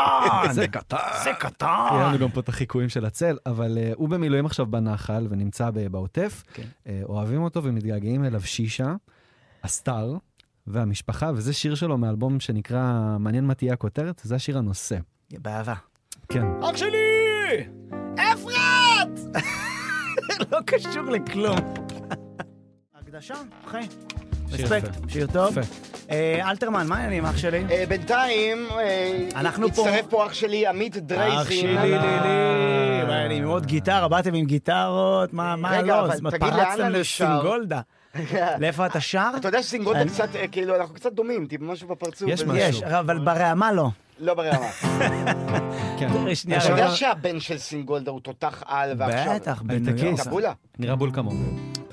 זה 0.52 0.68
קטן. 0.68 0.98
זה 1.24 1.30
יהיה 1.30 1.36
קטן! 1.40 1.68
לנו 1.92 2.20
גם 2.20 2.32
פה 2.32 2.40
את 2.40 2.50
החיקויים 2.50 2.90
של 2.90 3.06
הצל, 3.06 3.38
אבל 3.46 3.78
uh, 3.78 3.96
הוא 3.96 4.10
במילואים 4.10 4.46
עכשיו 4.46 4.66
בנחל 4.66 5.28
ונמצא 5.30 5.70
בעוטף. 5.92 6.44
כן. 6.54 6.64
אוהבים 7.04 7.44
אותו 7.44 7.64
ומתגעגעים 7.64 8.26
אליו 8.26 8.42
שישה, 8.42 8.94
הסטאר 9.64 10.16
והמשפחה, 10.68 11.32
וזה 11.36 11.54
שיר 11.54 11.76
שלו 11.76 11.98
מאלבום 11.98 12.40
שנקרא 12.40 13.18
מעניין 13.20 13.46
מה 13.46 13.54
תהיה 13.54 13.74
הכותרת, 13.74 14.22
זה 14.24 14.36
השיר 14.36 14.58
הנושא. 14.58 14.98
באהבה. 15.32 15.76
כן. 16.30 16.46
אח 16.64 16.78
שלי! 16.78 17.21
אפרת! 18.16 19.20
לא 20.52 20.58
קשור 20.66 21.04
לכלום. 21.04 21.58
הקדשה, 23.00 23.34
אחי. 23.68 23.78
שיר 24.56 24.66
רספקט. 24.66 24.90
שיר 25.10 25.28
טוב. 25.28 25.58
אה, 26.12 26.50
אלתרמן, 26.50 26.88
מה 26.88 26.96
העניינים, 26.96 27.26
אח 27.26 27.38
שלי? 27.38 27.64
אה, 27.72 27.84
בינתיים, 27.90 28.68
אה, 28.80 29.28
אנחנו 29.36 29.74
פה- 29.74 29.90
הצטרף 29.90 30.06
פה 30.10 30.26
אח 30.26 30.34
שלי 30.34 30.68
עמית 30.68 30.96
אח 30.96 31.02
דרייסין. 31.06 31.62
שלי, 31.62 31.74
לי, 31.76 31.92
לי. 31.92 31.98
מה 33.08 33.14
העניינים? 33.16 33.44
עם 33.44 33.50
עוד 33.50 33.66
גיטרה, 33.66 34.08
באתם 34.08 34.34
עם 34.34 34.46
גיטרות, 34.46 35.34
מה 35.34 35.56
לא? 35.82 36.08
פרצתם 36.40 36.46
אני 36.82 37.04
שר? 37.04 37.26
לסינגולדה. 37.36 37.82
לאיפה 38.60 38.86
אתה 38.86 39.00
שר? 39.00 39.30
אתה 39.38 39.48
יודע 39.48 39.64
שסינגולדה 39.64 40.06
קצת, 40.06 40.30
כאילו, 40.52 40.76
אנחנו 40.76 40.96
קצת 40.96 41.14
דומים, 41.14 41.46
טיפה 41.46 41.64
משהו 41.66 41.88
בפרצוף. 41.88 42.30
יש. 42.30 42.44
משהו. 42.44 42.56
יש, 42.58 42.84
אבל 42.84 43.20
ברעמה 43.20 43.72
לא. 43.72 43.90
לא 44.22 44.34
ברמה. 44.34 44.72
כן. 46.00 46.36
שנייה, 46.36 46.60
אתה 46.60 46.70
יודע 46.70 46.92
שהבן 46.92 47.40
של 47.40 47.58
סינגולדה 47.58 48.12
הוא 48.12 48.20
תותח 48.22 48.64
על, 48.66 48.94
ועכשיו... 48.98 49.34
בטח, 49.36 49.62
בניו 49.62 49.80
יורק. 49.90 50.00
הייטקיסט. 50.04 50.28
טבולה. 50.28 50.54
נראה 50.80 50.96
בול 50.96 51.12
כמוהו. 51.14 51.38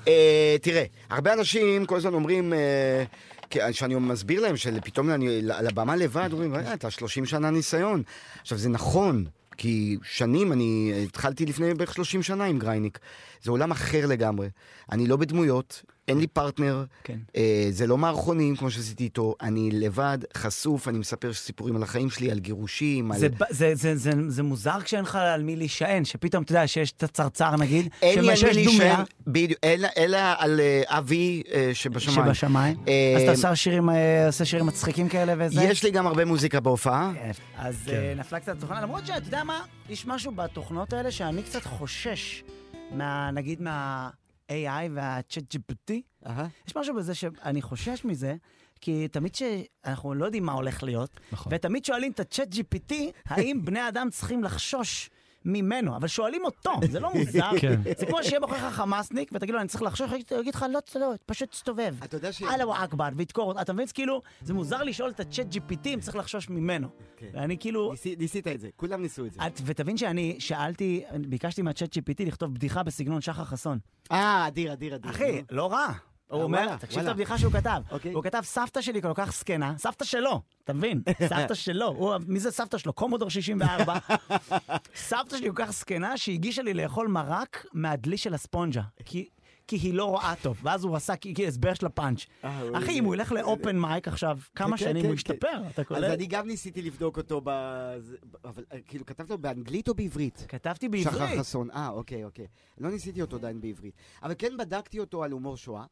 אה, 0.08 0.56
תראה, 0.62 0.84
הרבה 1.10 1.32
אנשים 1.32 1.86
כל 1.86 1.96
הזמן 1.96 2.14
אומרים, 2.14 2.52
אה, 2.52 3.04
כי- 3.50 3.72
שאני 3.72 3.94
מסביר 3.94 4.40
להם 4.40 4.56
שפתאום 4.56 5.10
אני 5.10 5.40
על 5.52 5.66
הבמה 5.66 5.96
לבד, 5.96 6.28
אומרים, 6.32 6.54
"אה, 6.54 6.74
אתה 6.74 6.90
30 6.90 7.26
שנה 7.26 7.50
ניסיון. 7.50 8.02
עכשיו, 8.42 8.58
זה 8.58 8.68
נכון, 8.68 9.24
כי 9.56 9.96
שנים, 10.02 10.52
אני 10.52 10.92
התחלתי 11.06 11.46
לפני 11.46 11.74
בערך 11.74 11.94
30 11.94 12.22
שנה 12.22 12.44
עם 12.44 12.58
גרייניק. 12.58 12.98
זה 13.42 13.50
עולם 13.50 13.70
אחר 13.70 14.06
לגמרי. 14.06 14.48
אני 14.92 15.06
לא 15.06 15.16
בדמויות, 15.16 15.82
אין 16.08 16.18
לי 16.18 16.26
פרטנר, 16.26 16.84
כן. 17.04 17.18
אה, 17.36 17.66
זה 17.70 17.86
לא 17.86 17.98
מערכונים 17.98 18.56
כמו 18.56 18.70
שעשיתי 18.70 19.04
איתו, 19.04 19.34
אני 19.42 19.70
לבד, 19.72 20.18
חשוף, 20.36 20.88
אני 20.88 20.98
מספר 20.98 21.32
סיפורים 21.32 21.76
על 21.76 21.82
החיים 21.82 22.10
שלי, 22.10 22.30
על 22.30 22.38
גירושים, 22.38 23.12
על... 23.12 23.18
זה, 23.18 23.28
זה, 23.50 23.74
זה, 23.74 23.96
זה, 23.96 24.10
זה 24.28 24.42
מוזר 24.42 24.80
כשאין 24.84 25.02
לך 25.04 25.14
על 25.16 25.42
מי 25.42 25.56
להישען, 25.56 26.04
שפתאום, 26.04 26.42
אתה 26.42 26.52
יודע, 26.52 26.66
שיש 26.66 26.92
את 26.92 27.02
הצרצר 27.02 27.56
נגיד, 27.56 27.88
אין 28.02 28.20
לי 28.24 28.30
על 28.30 28.36
מי 28.48 28.52
להישען, 28.54 29.04
בדיוק, 29.26 29.58
אלא- 29.64 29.88
אלא 29.96 30.18
על 30.38 30.60
אה, 30.60 30.82
אבי 30.98 31.42
אה, 31.54 31.70
שבשמיים. 31.74 32.26
שבשמיים. 32.34 32.76
אה, 32.88 33.14
אז 33.16 33.22
אתה 33.22 33.30
עושה 33.30 33.56
שירים, 33.56 33.90
אה, 33.90 34.26
עושה 34.26 34.44
שירים 34.44 34.66
מצחיקים 34.66 35.08
כאלה 35.08 35.34
וזה? 35.38 35.62
יש 35.62 35.84
לי 35.84 35.90
גם 35.90 36.06
הרבה 36.06 36.24
מוזיקה 36.24 36.60
בהופעה. 36.60 37.12
כן. 37.14 37.30
אז 37.58 37.74
אה, 37.92 38.14
נפלה 38.16 38.40
קצת 38.40 38.56
התוכנה, 38.56 38.80
למרות 38.80 39.06
שאתה 39.06 39.26
יודע 39.28 39.44
מה, 39.44 39.60
יש 39.90 40.06
משהו 40.06 40.32
בתוכנות 40.32 40.92
האלה 40.92 41.10
שאני 41.10 41.42
קצת 41.42 41.64
חושש, 41.64 42.42
מה, 42.92 43.30
נגיד 43.30 43.62
מה-AI 44.50 44.88
וה-chat 44.94 45.56
GPT. 45.56 45.92
יש 46.66 46.76
משהו 46.76 46.94
בזה 46.94 47.14
שאני 47.14 47.62
חושש 47.62 48.04
מזה, 48.04 48.36
כי 48.80 49.08
תמיד 49.08 49.34
שאנחנו 49.34 50.14
לא 50.14 50.24
יודעים 50.24 50.44
מה 50.44 50.52
הולך 50.52 50.82
להיות, 50.82 51.20
נכון. 51.32 51.52
ותמיד 51.54 51.84
שואלים 51.84 52.12
את 52.12 52.20
הצ'אט 52.20 52.48
GPT, 52.54 52.94
האם 53.26 53.64
בני 53.64 53.88
אדם 53.88 54.10
צריכים 54.10 54.44
לחשוש 54.44 55.10
ממנו, 55.48 55.96
אבל 55.96 56.08
שואלים 56.08 56.44
אותו, 56.44 56.70
זה 56.92 57.00
לא 57.00 57.10
מוזר. 57.14 57.50
כן. 57.60 57.80
זה 57.98 58.06
כמו 58.06 58.22
שיהיה 58.22 58.40
מאחוריך 58.40 58.64
חמאסניק, 58.64 59.30
ותגיד 59.32 59.54
לו, 59.54 59.60
אני 59.60 59.68
צריך 59.68 59.82
לחשוש, 59.82 60.10
הוא 60.30 60.40
יגיד 60.40 60.54
לך, 60.54 60.66
לא, 60.72 60.80
לא, 61.00 61.12
פשוט 61.26 61.50
תסתובב. 61.50 61.94
אתה 62.04 62.16
יודע 62.16 62.32
ש... 62.32 62.42
אללהו 62.42 62.72
אכבר, 62.74 63.08
וידקור 63.16 63.48
אותה. 63.48 63.62
אתה 63.62 63.72
מבין? 63.72 63.86
כאילו, 63.94 64.22
זה 64.42 64.54
מוזר 64.54 64.82
לשאול 64.82 65.10
את 65.10 65.20
הצ'אט 65.20 65.46
GPT 65.54 65.88
אם 65.88 66.00
צריך 66.00 66.16
לחשוש 66.16 66.48
ממנו. 66.50 66.88
כן. 67.16 67.26
ואני 67.32 67.58
כאילו... 67.58 67.92
ניסי- 67.92 68.16
ניסית 68.18 68.46
את 68.46 68.60
זה, 68.60 68.68
כולם 68.76 69.02
ניסו 69.02 69.26
את 69.26 69.32
זה. 69.32 69.40
ותבין 69.64 69.96
שאני 69.96 70.36
שאלתי, 70.38 71.02
ביקשתי 71.28 71.62
מהצ'אט 71.62 71.96
GPT 71.96 72.24
לכתוב 72.26 72.54
בדיחה 72.54 72.82
בסגנון 72.82 73.20
שחר 73.20 73.44
חסון. 73.44 73.78
אה, 74.12 74.46
אדיר, 74.46 74.72
אדיר, 74.72 74.94
אדיר. 74.94 75.10
אחי. 75.10 75.42
לא 75.50 75.72
רע. 75.72 75.86
הוא 76.28 76.42
אומר, 76.42 76.76
תקשיב 76.76 77.02
את. 77.02 77.08
הבדיחה 77.08 77.38
שהוא 77.38 77.52
כתב. 77.52 77.82
אוקיי. 77.90 78.12
הוא 78.12 78.22
כתב, 78.22 78.40
סבתא 78.44 78.80
שלי 78.80 79.02
כל 79.02 79.12
כך 79.14 79.32
זקנה, 79.32 79.74
סבתא 79.78 80.04
שלו, 80.04 80.42
אתה 80.64 80.72
מבין? 80.72 81.02
סבתא 81.28 81.54
שלו. 81.54 82.18
מי 82.26 82.40
זה 82.40 82.50
סבתא 82.50 82.78
שלו? 82.78 82.92
קומודור 82.92 83.30
64. 83.30 83.98
סבתא 84.94 85.36
שלי 85.36 85.48
כל 85.48 85.54
כך 85.56 85.72
זקנה 85.72 86.16
שהגישה 86.16 86.62
לי 86.62 86.74
לאכול 86.74 87.08
מרק 87.08 87.66
מהדלי 87.72 88.16
של 88.16 88.34
הספונג'ה. 88.34 88.82
כי... 89.04 89.28
היא 89.70 89.94
לא 89.94 90.04
רואה 90.04 90.34
טוב, 90.42 90.60
ואז 90.62 90.84
הוא 90.84 90.96
עשה 90.96 91.16
כאילו 91.16 91.48
הסבר 91.48 91.74
של 91.74 91.86
הפאנץ'. 91.86 92.26
אה, 92.44 92.78
אחי, 92.78 92.98
אם 92.98 93.04
הוא 93.04 93.14
ילך 93.14 93.32
לאופן 93.32 93.78
מייק 93.78 94.08
עכשיו, 94.08 94.38
כמה 94.54 94.76
כן, 94.76 94.84
שנים 94.84 95.02
כן, 95.02 95.08
הוא 95.08 95.08
כן. 95.08 95.14
ישתפר, 95.14 95.62
אתה 95.70 95.82
אז 95.82 95.86
קולט? 95.88 96.10
אני 96.10 96.26
גם 96.26 96.46
ניסיתי 96.46 96.82
לבדוק 96.82 97.16
אותו 97.16 97.40
ב... 97.44 97.50
אבל 98.44 98.64
אה, 98.72 98.78
כאילו, 98.86 99.06
כתבת 99.06 99.30
לו 99.30 99.38
באנגלית 99.38 99.88
או 99.88 99.94
בעברית? 99.94 100.46
כתבתי 100.48 100.88
שחר 101.02 101.10
בעברית. 101.10 101.38
חסון, 101.38 101.70
אה, 101.70 101.88
אוקיי, 101.88 102.24
אוקיי. 102.24 102.46
לא 102.78 102.90
ניסיתי 102.90 103.20
אותו 103.22 103.36
עדיין 103.36 103.60
בעברית. 103.60 103.94
אבל 104.22 104.34
כן 104.38 104.56
בדקתי 104.58 105.00
אותו 105.00 105.24
על 105.24 105.30
הומור 105.30 105.56
שואה. 105.56 105.84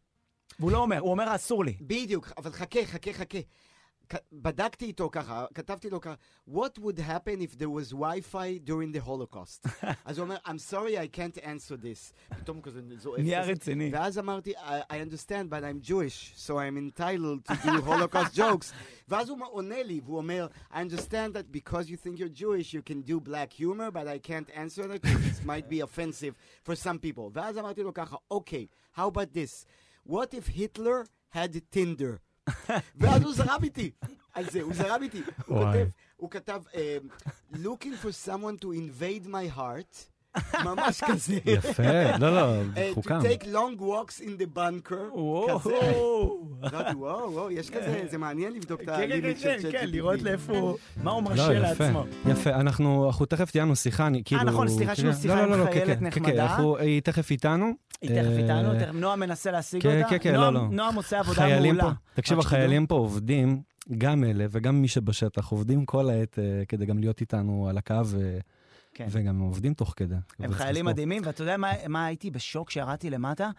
והוא 0.60 0.71
לא 0.71 0.77
אומר, 0.77 1.00
הוא 1.00 1.12
אומר 1.12 1.36
אסור 1.36 1.65
לי. 1.65 1.77
בדיוק, 1.81 2.31
אבל 2.38 2.51
חכה, 2.51 2.86
חכה, 2.86 3.13
חכה. 3.13 3.38
כ- 4.10 4.15
בדקתי 4.33 4.86
איתו 4.86 5.10
ככה, 5.12 5.45
כתבתי 5.53 5.89
לו 5.89 6.01
ככה, 6.01 6.15
What 6.50 6.77
would 6.79 7.00
happen 7.00 7.39
if 7.41 7.57
there 7.57 7.69
was 7.69 7.93
Wi-Fi 7.93 8.60
during 8.65 8.91
the 8.98 9.07
Holocaust? 9.07 9.86
אז 10.05 10.17
הוא 10.17 10.24
אומר, 10.25 10.38
I'm 10.45 10.60
sorry, 10.71 10.98
I 10.98 11.07
can't 11.17 11.38
answer 11.43 11.77
this. 11.77 12.13
פתאום 12.39 12.62
כזה 12.62 12.81
זועף. 12.98 13.19
נהיה 13.19 13.41
כזה. 13.43 13.51
רציני. 13.51 13.89
ואז 13.93 14.19
אמרתי, 14.19 14.53
I, 14.57 14.60
I 14.89 14.95
understand, 15.10 15.50
but 15.50 15.63
I'm 15.63 15.88
Jewish, 15.89 16.33
so 16.48 16.51
I'm 16.57 16.77
entitled 16.77 17.45
to 17.51 17.67
do 17.67 17.81
Holocaust 17.81 18.36
jokes. 18.36 18.74
ואז 19.07 19.29
הוא 19.29 19.38
עונה 19.51 19.83
לי, 19.83 20.01
והוא 20.05 20.17
אומר, 20.17 20.48
I 20.71 20.75
understand 20.75 21.33
that 21.33 21.51
because 21.57 21.89
you 21.89 21.95
think 22.05 22.19
you're 22.19 22.41
Jewish, 22.41 22.74
you 22.74 22.81
can 22.91 23.01
do 23.12 23.19
black 23.19 23.53
humor, 23.53 23.91
but 23.91 24.07
I 24.07 24.19
can't 24.29 24.50
answer 24.57 24.88
that 24.88 25.01
because 25.01 25.39
it 25.39 25.45
might 25.45 25.69
be 25.69 25.79
offensive 25.81 26.33
for 26.67 26.75
some 26.75 27.00
people. 27.00 27.31
ואז 27.33 27.57
אמרתי 27.57 27.83
לו 27.83 27.93
ככה, 27.93 28.15
אוקיי, 28.31 28.67
how 28.98 29.07
about 29.12 29.33
this? 29.38 29.65
What 30.07 30.33
if 30.33 30.48
Hitler 30.48 31.05
had 31.36 31.55
Tinder? 31.75 32.17
ואז 32.95 33.21
הוא 33.24 33.33
זרם 33.33 33.63
איתי 33.63 33.91
על 34.33 34.50
זה, 34.50 34.62
הוא 34.62 34.74
זרם 34.74 35.03
איתי. 35.03 35.21
הוא 35.45 35.57
וואי. 35.57 35.65
כותב, 35.65 35.89
הוא 36.15 36.29
כתב, 36.31 36.62
um, 36.71 36.75
looking 37.55 37.95
for 38.03 38.12
someone 38.27 38.57
to 38.62 38.67
invade 38.71 39.25
my 39.27 39.57
heart, 39.57 40.10
ממש 40.64 41.02
כזה. 41.07 41.35
יפה, 41.47 41.83
לא, 42.19 42.31
לא, 42.35 42.61
Uh, 42.75 42.76
to 42.76 42.95
חוקם. 42.95 43.21
take 43.21 43.43
long 43.45 43.81
walks 43.81 44.21
in 44.23 44.40
the 44.40 44.59
bunker, 44.59 44.90
כזה. 44.90 45.12
וואו. 45.12 45.61
וואו, 46.97 47.33
וואו, 47.33 47.50
יש 47.50 47.71
כזה, 47.71 48.05
זה 48.11 48.19
מעניין 48.19 48.52
לבדוק 48.52 48.81
את 48.81 48.87
כן, 48.87 48.97
כן, 48.97 49.02
הלימיט 49.02 49.38
של 49.38 49.55
כן, 49.62 49.69
כן. 49.73 49.87
לראות 49.88 50.23
לאיפה 50.23 50.52
הוא, 50.59 50.76
מה 51.02 51.11
הוא 51.11 51.23
לא, 51.23 51.28
מרשה 51.28 51.59
לעצמו. 51.59 52.05
יפה. 52.31 52.50
אנחנו 52.50 53.07
אנחנו 53.07 53.26
תכף 53.26 53.50
תהיינו 53.50 53.76
שיחה, 53.76 54.07
אני 54.07 54.23
כאילו... 54.25 54.43
נכון, 54.43 54.69
סליחה, 54.69 54.93
יש 54.93 55.00
לנו 55.00 55.12
כן, 55.12 55.19
שיחה 55.19 55.35
לא, 55.35 55.43
עם 55.43 55.50
לא, 55.50 55.59
לא, 55.59 55.64
חיילת 55.64 55.87
כן, 55.87 55.95
כן, 55.95 56.11
כן, 56.11 56.21
נחמדה. 56.23 56.57
כן, 56.57 56.62
היא 56.85 57.02
תכף 57.02 57.31
איתנו. 57.31 57.66
היא 58.02 58.11
תכף 58.11 58.31
אה, 58.31 58.38
איתנו, 58.38 58.99
נועה 59.00 59.16
מנסה 59.16 59.50
להשיג 59.50 59.83
כן, 59.83 59.99
אותה. 59.99 60.09
כן, 60.11 60.16
כן, 60.21 60.35
נועם- 60.35 60.55
לא, 60.55 60.61
לא. 60.62 60.69
נועם 60.71 60.95
עושה 60.95 61.19
עבודה 61.19 61.61
מעולה. 61.61 61.93
תקשיב. 62.14 62.38
החיילים 62.38 62.87
פה 62.87 62.95
עובדים, 62.95 63.61
גם 63.99 64.25
אלה 64.25 64.47
וגם 64.50 64.83
מי 64.83 64.88
שבשטח, 64.88 65.49
עובדים 65.49 65.85
כל 65.85 66.11
העת 66.11 66.38
אה, 66.38 66.64
כדי 66.69 66.87
גם 66.87 66.99
להיות 66.99 67.21
איתנו 67.21 67.66
על 67.69 67.78
הקו, 67.78 67.95
אה, 67.95 68.38
כן. 68.96 69.06
וגם 69.10 69.40
עובדים 69.40 69.74
תוך 69.74 69.94
כדי. 69.96 70.14
הם 70.38 70.52
חיילים 70.52 70.74
לזכור. 70.74 70.92
מדהימים, 70.92 71.22
ואתה 71.24 71.42
יודע 71.42 71.56
מה, 71.56 71.72
מה 71.88 72.06
הייתי 72.06 72.30
בשוק 72.30 72.68
כשירדתי 72.68 73.10
למטה? 73.10 73.50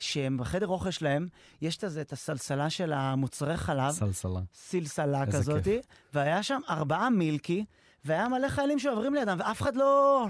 שהם 0.00 0.38
בחדר 0.38 0.66
אוכל 0.66 0.90
שלהם, 0.90 1.26
יש 1.62 1.76
את 1.76 1.84
הזה, 1.84 2.00
את 2.00 2.12
הסלסלה 2.12 2.70
של 2.70 2.92
המוצרי 2.92 3.56
חלב, 3.56 3.90
סלסלה. 3.90 4.40
סלסלה 4.54 5.26
כזאת, 5.26 5.68
והיה 6.14 6.42
שם 6.42 6.60
ארבעה 6.68 7.10
מילקי, 7.10 7.64
והיה 8.04 8.28
מלא 8.28 8.48
חיילים 8.48 8.78
שעוברים 8.78 9.14
לידם, 9.14 9.36
ואף 9.40 9.62
אחד 9.62 9.76
לא... 9.76 10.26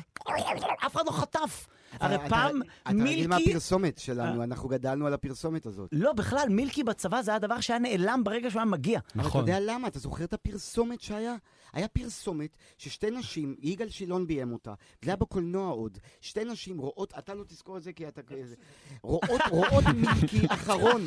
אף 0.86 0.96
אחד 0.96 1.06
לא 1.06 1.12
חטף. 1.12 1.66
הרי 2.00 2.14
אתה- 2.14 2.28
פעם 2.28 2.60
אתה 2.82 2.90
רגיל 2.90 3.02
מילקי... 3.02 3.26
מהפרסומת 3.26 3.98
שלנו, 3.98 4.42
אנחנו 4.42 4.68
גדלנו 4.68 5.06
על 5.06 5.14
הפרסומת 5.14 5.66
הזאת. 5.66 5.88
לא, 5.92 6.12
בכלל, 6.12 6.46
מילקי 6.50 6.84
בצבא 6.84 7.22
זה 7.22 7.30
היה 7.30 7.38
דבר 7.38 7.60
שהיה 7.60 7.78
נעלם 7.78 8.24
ברגע 8.24 8.50
שהוא 8.50 8.60
היה 8.60 8.70
מגיע. 8.70 9.00
אבל 9.00 9.20
אתה 9.20 9.28
נכון. 9.28 9.40
יודע 9.40 9.60
למה? 9.60 9.88
אתה 9.88 9.98
זוכר 9.98 10.24
את 10.24 10.32
הפרסומת 10.32 11.00
שהיה? 11.00 11.36
היה 11.72 11.88
פרסומת 11.88 12.56
ששתי 12.78 13.10
נשים, 13.10 13.56
יגאל 13.60 13.88
שילון 13.88 14.26
ביים 14.26 14.52
אותה, 14.52 14.74
זה 15.02 15.10
היה 15.10 15.16
בקולנוע 15.16 15.70
עוד, 15.70 15.98
שתי 16.20 16.44
נשים 16.44 16.78
רואות, 16.78 17.12
אתה 17.18 17.34
לא 17.34 17.44
תזכור 17.44 17.76
את 17.76 17.82
זה 17.82 17.92
כי 17.92 18.08
אתה 18.08 18.22
כזה, 18.22 18.54
רואות, 19.02 19.40
רואות 19.50 19.84
מילקי 19.94 20.46
אחרון, 20.54 21.06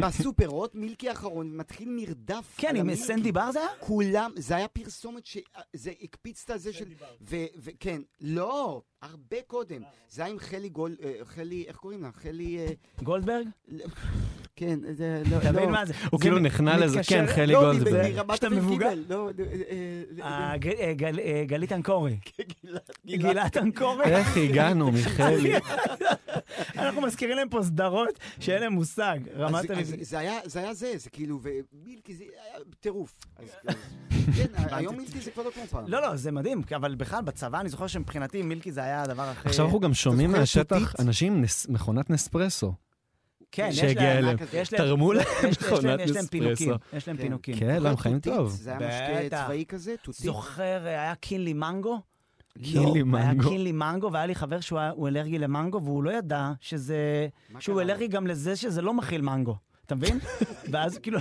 בסופר, 0.00 0.46
רואות 0.46 0.74
מילקי 0.74 1.12
אחרון, 1.12 1.56
מתחיל 1.56 1.88
מרדף 1.90 2.54
כן, 2.56 2.76
עם. 2.76 2.94
סנדי 2.94 3.32
בר 3.32 3.52
זה 3.52 3.60
היה? 3.60 3.68
כולם, 3.80 4.30
זה 4.36 4.56
היה 4.56 4.68
פרסומת 4.68 5.26
שזה 5.26 5.92
הקפיץ 6.02 6.44
את 6.44 6.50
הזה 6.50 6.72
של... 6.72 6.84
וכן, 7.56 8.02
לא, 8.20 8.82
הרבה 9.02 9.36
קודם. 9.46 9.82
זה 10.08 10.22
היה 10.22 10.30
עם 10.32 10.38
חלי 10.38 10.68
גול... 10.68 10.96
אה, 11.04 11.12
חלי, 11.24 11.64
איך 11.68 11.76
קוראים 11.76 12.02
לה? 12.02 12.08
חלי... 12.22 12.58
אה, 12.58 12.66
גולדברג? 13.02 13.46
כן, 14.56 14.78
זה 14.92 15.22
לא... 15.30 15.38
תבין 15.38 15.54
לא. 15.54 15.70
מה 15.70 15.86
זה. 15.86 15.92
הוא 16.10 16.20
כאילו 16.20 16.38
נכנע 16.38 16.76
לזה, 16.76 17.00
כן, 17.08 17.24
חלי 17.26 17.52
לא, 17.52 17.60
גולדברג. 17.60 18.34
שאתה 18.34 18.48
מבוגר? 18.50 18.88
לא, 19.08 19.28
אה, 19.28 19.44
אה, 20.22 20.54
אה, 20.62 20.92
אה, 21.02 21.10
אה, 21.18 21.44
גלית 21.46 21.72
אנקורי. 21.72 22.18
גלעד- 22.64 22.80
גלעד 23.06 23.58
אנקורי. 23.58 24.04
איך 24.04 24.36
הגענו, 24.36 24.90
מיכאלי? 24.92 25.52
אנחנו 26.78 27.00
מזכירים 27.00 27.36
להם 27.36 27.48
פה 27.48 27.62
סדרות 27.62 28.18
שאין 28.40 28.60
להם 28.62 28.72
מושג. 28.72 29.18
רמת 29.36 29.70
זה 30.00 30.18
היה 30.18 30.38
זה, 30.44 30.58
היה 30.58 30.74
זה, 30.74 30.92
זה 30.96 31.10
כאילו, 31.10 31.40
ומילקי 31.42 32.14
זה 32.14 32.24
היה 32.24 32.54
טירוף. 32.80 33.14
אז- 33.38 33.48
אז- 33.66 33.74
כן, 34.36 34.46
היום 34.56 34.96
מילקי 34.96 35.20
זה 35.20 35.30
כבר 35.30 35.42
לא 35.42 35.50
כמו 35.50 35.66
פעם. 35.66 35.84
לא, 35.88 36.00
לא, 36.02 36.16
זה 36.16 36.32
מדהים, 36.32 36.62
אבל 36.76 36.94
בכלל, 36.94 37.22
בצבא, 37.22 37.60
אני 37.60 37.68
זוכר 37.68 37.86
שמבחינתי 37.86 38.42
מילקי 38.42 38.72
זה 38.72 38.82
היה 38.82 38.91
הדבר 39.00 39.22
הכי... 39.22 39.48
עכשיו 39.48 39.64
אנחנו 39.66 39.80
גם 39.80 39.94
שומעים 39.94 40.32
מהשטח? 40.32 40.94
אנשים 41.00 41.42
נס- 41.42 41.66
מכונת 41.68 42.10
נספרסו. 42.10 42.72
כן, 43.54 43.66
יש 43.70 43.76
שהגיע 43.80 44.02
להם, 44.14 44.18
אליהם. 44.24 44.36
יש 44.52 44.72
להם, 44.72 44.82
תרמו 44.82 45.12
להם 45.12 45.24
יש- 45.26 45.56
יש 45.56 45.62
להם- 45.62 45.72
מכונת 45.72 46.00
יש 46.00 46.10
להם 46.10 46.26
פינוקים, 46.26 46.70
נספרסו. 46.70 46.96
יש 46.96 47.08
להם. 47.08 47.16
פינוקים. 47.16 47.56
כן, 47.56 47.82
לא, 47.82 47.88
הם 47.88 47.96
חיים 47.96 48.20
טוב. 48.20 48.50
זה 48.50 48.76
היה. 48.78 48.88
משקה 49.28 49.44
צבאי 49.44 49.64
כזה, 49.68 49.94
תותית. 50.02 50.20
זוכר, 50.24 50.62
אה, 50.86 51.02
היה 51.02 51.14
קינלי 51.14 51.52
מנגו? 51.52 52.00
קינלי 52.62 52.76
לא, 53.02 53.16
היה 53.18 53.32
מנגו. 53.32 53.48
קינלי 53.48 53.72
מנגו, 53.72 54.12
והיה 54.12 54.26
לי 54.26 54.34
חבר 54.34 54.60
שהוא 54.60 54.78
היה- 54.78 54.90
הוא 54.90 55.08
אלרגי 55.08 55.38
למנגו, 55.38 55.80
והוא 55.82 56.04
לא 56.04 56.10
ידע 56.10 56.52
שזה... 56.60 57.28
שהוא? 57.58 57.80
אלרגי 57.80 58.08
גם 58.08 58.26
לזה 58.26 58.56
שזה 58.56 58.82
לא 58.82 58.94
מכיל 58.94 59.20
מנגו. 59.22 59.56
אתה 59.86 59.94
מבין? 59.94 60.18
ואז 60.72 60.98
כאילו, 60.98 61.18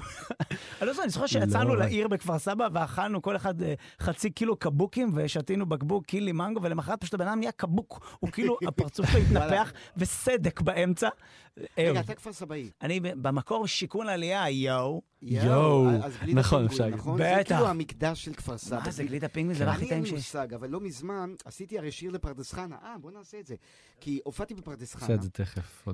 אני 0.82 0.88
לא 0.88 0.93
זוכר, 0.93 1.04
אני 1.04 1.10
זוכר 1.12 1.28
שיצאנו 1.28 1.76
לא. 1.76 1.80
לעיר 1.80 2.08
בכפר 2.08 2.39
סבא 2.39 2.67
ואכלנו 2.74 3.21
כל 3.21 3.36
אחד 3.36 3.62
אה, 3.62 3.74
חצי 4.02 4.30
קילו 4.30 4.56
קבוקים 4.56 5.12
ושתינו 5.15 5.65
בקבוק 5.65 6.06
קילי 6.06 6.32
מנגו, 6.32 6.62
ולמחרת 6.62 7.02
פשוט 7.02 7.13
הבן 7.13 7.28
אדם 7.28 7.39
נהיה 7.39 7.52
קבוק. 7.52 8.17
הוא 8.19 8.30
כאילו, 8.32 8.58
הפרצוף 8.67 9.06
התנפח 9.15 9.74
וסדק 9.97 10.62
באמצע. 10.62 11.10
אה, 11.59 11.89
רגע, 11.89 11.99
אתה 11.99 12.15
כפר 12.15 12.33
סבאי. 12.33 12.69
אני 12.81 12.99
במקור 12.99 13.67
שיכון 13.67 14.09
עלייה, 14.09 14.49
יואו. 14.49 15.01
יואו, 15.21 15.87
נכון, 16.33 16.65
אפשר 16.65 16.83
להגיד. 16.83 16.99
נכון? 16.99 17.17
זה. 17.17 17.41
כאילו 17.45 17.67
המקדש 17.67 18.25
של 18.25 18.33
כפר 18.33 18.57
סבא. 18.57 18.81
מה 18.85 18.91
זה 18.91 19.03
גלידה 19.03 19.27
פינגווין? 19.27 19.57
זה 19.57 19.69
הכי 19.69 19.75
אני 19.75 19.81
אין 19.81 19.89
טעים 19.89 20.03
לי 20.03 20.09
שיש. 20.09 20.17
מושג, 20.17 20.53
אבל 20.53 20.69
לא 20.69 20.79
מזמן 20.79 21.33
עשיתי 21.45 21.77
הרי 21.77 21.91
שיר 21.91 22.11
לפרדס 22.11 22.53
חנה. 22.53 22.75
אה, 22.83 22.95
בוא 23.01 23.11
נעשה 23.11 23.39
את 23.39 23.47
זה. 23.47 23.55
כי 23.99 24.19
הופעתי 24.23 24.53
בפרדס 24.53 24.95
חנה. 24.95 25.01
נעשה 25.01 25.13
את 25.13 25.21
זה 25.21 25.29
תכף. 25.29 25.87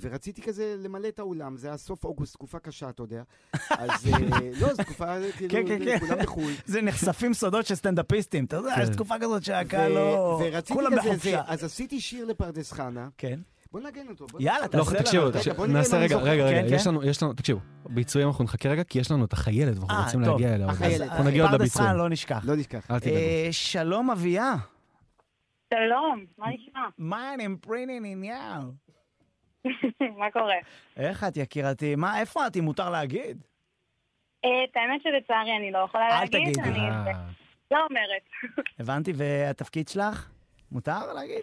ורציתי 0.00 0.42
כזה 0.42 0.76
למלא 0.78 1.08
את 1.08 1.18
האולם, 1.18 1.56
זה 1.56 1.68
היה 1.68 1.76
סוף 1.76 2.04
אוגוסט, 2.04 2.34
תקופה 2.34 2.58
קשה, 2.58 2.88
אתה 2.88 3.02
יודע. 3.02 3.22
אז 3.70 4.06
אה, 4.06 4.18
לא, 4.60 4.74
זו 4.74 4.82
תקופה, 4.82 5.14
כאילו, 5.36 5.50
כן, 5.50 5.64
כן, 5.68 5.84
כן. 5.84 5.98
כולם 5.98 6.18
בחו"ל. 6.22 6.52
זה 6.72 6.82
נחשפים 6.82 7.34
סודות 7.34 7.66
של 7.66 7.74
סטנדאפיסטים. 7.74 8.44
אתה 8.44 8.56
יודע. 8.56 8.74
יש 8.82 8.88
תקופה 8.88 9.14
כזאת 9.20 9.44
שהקהל 9.44 9.92
לא... 9.92 10.42
כולם 10.68 10.96
בחופשה. 10.96 11.42
אז 11.46 11.64
עשיתי 11.64 12.00
שיר 12.00 12.24
לפרדס 12.24 12.72
חנה. 12.72 13.08
כן. 13.18 13.40
בוא 13.72 13.80
נגן 13.80 14.08
אותו. 14.08 14.26
בוא 14.26 14.40
יאללה, 14.40 14.60
לא, 14.62 14.68
תעשה. 14.68 14.98
תקשיבו, 14.98 15.22
לנו. 15.22 15.32
תקשיבו, 15.32 15.56
בוא 15.56 15.66
נראה 15.66 15.78
נעשה 15.78 15.98
רגע. 15.98 16.16
רגע, 16.16 16.44
רגע, 16.44 16.68
כן, 16.68 16.74
יש 16.74 16.84
כן. 16.84 16.90
לנו, 16.90 17.04
יש 17.04 17.22
לנו, 17.22 17.32
תקשיבו, 17.32 17.60
ביצועים 17.84 18.28
אנחנו 18.28 18.44
נחכה 18.44 18.68
רגע, 18.68 18.84
כי 18.84 18.98
יש 18.98 19.10
לנו 19.10 19.24
את 19.24 19.32
החיילת, 19.32 19.76
ואנחנו 19.76 19.94
אה, 19.94 20.04
רוצים 20.04 20.24
טוב. 20.24 20.40
להגיע 20.40 20.54
אליה. 20.54 20.66
החיילת. 20.66 21.00
רגע. 21.00 21.12
אנחנו 21.12 21.24
נגיע 21.24 21.42
עוד 21.42 21.52
לביצועים. 21.52 21.96
לא 21.96 22.08
נשכח. 22.08 22.44
לא 22.46 22.56
נשכח. 22.56 22.90
אל 22.90 22.98
תדאגו. 22.98 23.16
אה, 23.16 23.48
שלום 23.50 24.10
אביה. 24.10 24.54
שלום, 25.74 26.24
מה 26.38 26.46
נשמע? 26.50 26.80
מה 26.98 27.34
אני 27.34 27.44
פריינינג 27.60 28.06
עניין? 28.06 28.60
מה 30.18 30.30
קורה? 30.32 30.54
איך 30.96 31.24
את 31.24 31.36
יקירתי? 31.36 31.96
מה, 31.96 32.20
איפה 32.20 32.46
את, 32.46 32.56
אם 32.56 32.64
מותר 32.64 32.90
להגיד? 32.90 33.42
אה, 34.44 34.64
את 34.64 34.76
האמת 34.76 35.02
שלצערי 35.02 35.56
אני 35.56 35.70
לא 35.70 35.78
יכולה 35.78 36.08
אל 36.08 36.20
להגיד, 36.20 36.52
תגידי. 36.52 36.60
אני 36.60 36.78
אה, 36.78 37.12
לא 37.70 37.78
אומרת. 37.90 38.54
הבנתי, 38.80 39.12
והתפקיד 39.16 39.88
שלך? 39.88 40.30
מותר 40.72 41.12
להגיד? 41.12 41.40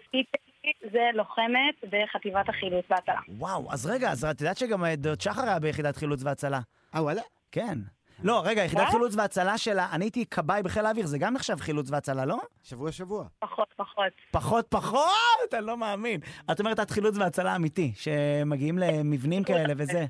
זה 0.92 1.10
לוחמת 1.14 1.74
בחטיבת 1.90 2.48
החילוץ 2.48 2.84
והצלה. 2.90 3.20
וואו, 3.28 3.72
אז 3.72 3.86
רגע, 3.86 4.10
אז 4.10 4.24
את 4.24 4.40
יודעת 4.40 4.56
שגם 4.56 4.84
אה, 4.84 4.96
דוד 4.96 5.20
שחר 5.20 5.42
היה 5.42 5.58
ביחידת 5.58 5.96
חילוץ 5.96 6.22
והצלה. 6.22 6.60
אה, 6.94 7.02
וואלה? 7.02 7.22
כן. 7.52 7.78
לא, 8.22 8.42
רגע, 8.44 8.64
יחידת 8.64 8.82
מה? 8.82 8.90
חילוץ 8.90 9.16
והצלה 9.16 9.58
שלה, 9.58 9.88
אני 9.92 10.04
הייתי 10.04 10.26
כבאי 10.26 10.62
בחיל 10.62 10.86
האוויר, 10.86 11.06
זה 11.06 11.18
גם 11.18 11.34
נחשב 11.34 11.56
חילוץ 11.60 11.90
והצלה, 11.90 12.24
לא? 12.24 12.38
שבוע 12.62 12.92
שבוע. 12.92 13.24
פחות, 13.38 13.74
פחות. 13.76 14.12
פחות 14.30 14.66
פחות, 14.68 15.54
אני 15.54 15.66
לא 15.66 15.76
מאמין. 15.76 16.20
את 16.52 16.60
אומרת 16.60 16.80
את 16.80 16.90
חילוץ 16.90 17.16
והצלה 17.16 17.56
אמיתי, 17.56 17.92
שמגיעים 17.94 18.78
למבנים 18.78 19.44
כאלה 19.44 19.74
וזה. 19.76 20.06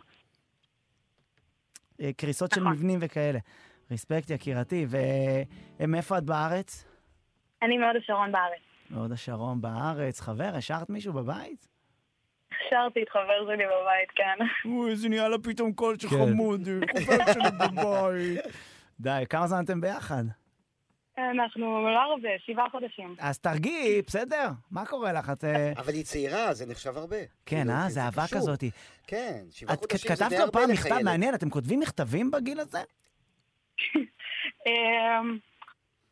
אה, 2.00 2.12
קריסות 2.16 2.50
של 2.54 2.60
נכון. 2.60 2.72
מבנים 2.72 2.98
וכאלה. 3.02 3.38
רספקט 3.90 4.30
יקירתי, 4.30 4.86
ומאיפה 5.80 6.18
את 6.18 6.24
בארץ? 6.24 6.84
אני 7.62 7.78
מהוד 7.78 7.96
השרון 7.96 8.32
בארץ. 8.32 8.69
מהוד 8.90 9.12
השרון 9.12 9.60
בארץ. 9.60 10.20
חבר, 10.20 10.50
השארת 10.54 10.90
מישהו 10.90 11.12
בבית? 11.12 11.68
הכשרתי 12.52 13.02
את 13.02 13.08
חבר 13.08 13.46
שלי 13.46 13.64
בבית, 13.66 14.10
כן. 14.14 14.68
אוי, 14.70 14.90
איזה 14.90 15.08
נהיה 15.08 15.28
לה 15.28 15.38
פתאום 15.38 15.72
קול 15.72 15.98
של 15.98 16.08
כן. 16.08 16.16
חמוד, 16.16 16.68
חבר 17.04 17.32
שלי 17.32 17.50
בבית. 17.60 18.40
די, 19.00 19.24
כמה 19.30 19.46
זמן 19.46 19.64
אתם 19.64 19.80
ביחד? 19.80 20.24
אנחנו 21.18 21.82
לא 21.92 21.98
הרבה, 21.98 22.28
שבעה 22.38 22.70
חודשים. 22.70 23.14
אז 23.18 23.38
תרגיעי, 23.38 24.02
בסדר? 24.02 24.48
מה 24.70 24.86
קורה 24.86 25.12
לך? 25.12 25.30
את... 25.30 25.44
אה, 25.44 25.72
אבל 25.76 25.92
היא 25.92 26.04
צעירה, 26.04 26.54
זה 26.54 26.66
נחשב 26.66 26.96
הרבה. 26.96 27.16
כן, 27.46 27.56
כאילו, 27.62 27.72
אה? 27.72 27.84
כי 27.86 27.90
זה 27.92 28.02
אהבה. 28.02 28.24
כזאתי. 28.32 28.70
כן, 29.06 29.44
שבעה 29.50 29.74
את 29.74 29.78
חודשים 29.78 29.98
זה 29.98 30.16
כתבת 30.16 30.28
די 30.28 30.36
לו 30.38 30.44
הרבה 30.44 30.52
פעם 30.52 30.70
לך 30.70 30.78
מכתב 30.80 30.94
ילד. 30.94 31.04
מעניין, 31.04 31.34
אתם 31.34 31.50
כותבים 31.50 31.80
מכתבים 31.80 32.30
בגיל 32.30 32.60
הזה? 32.60 32.82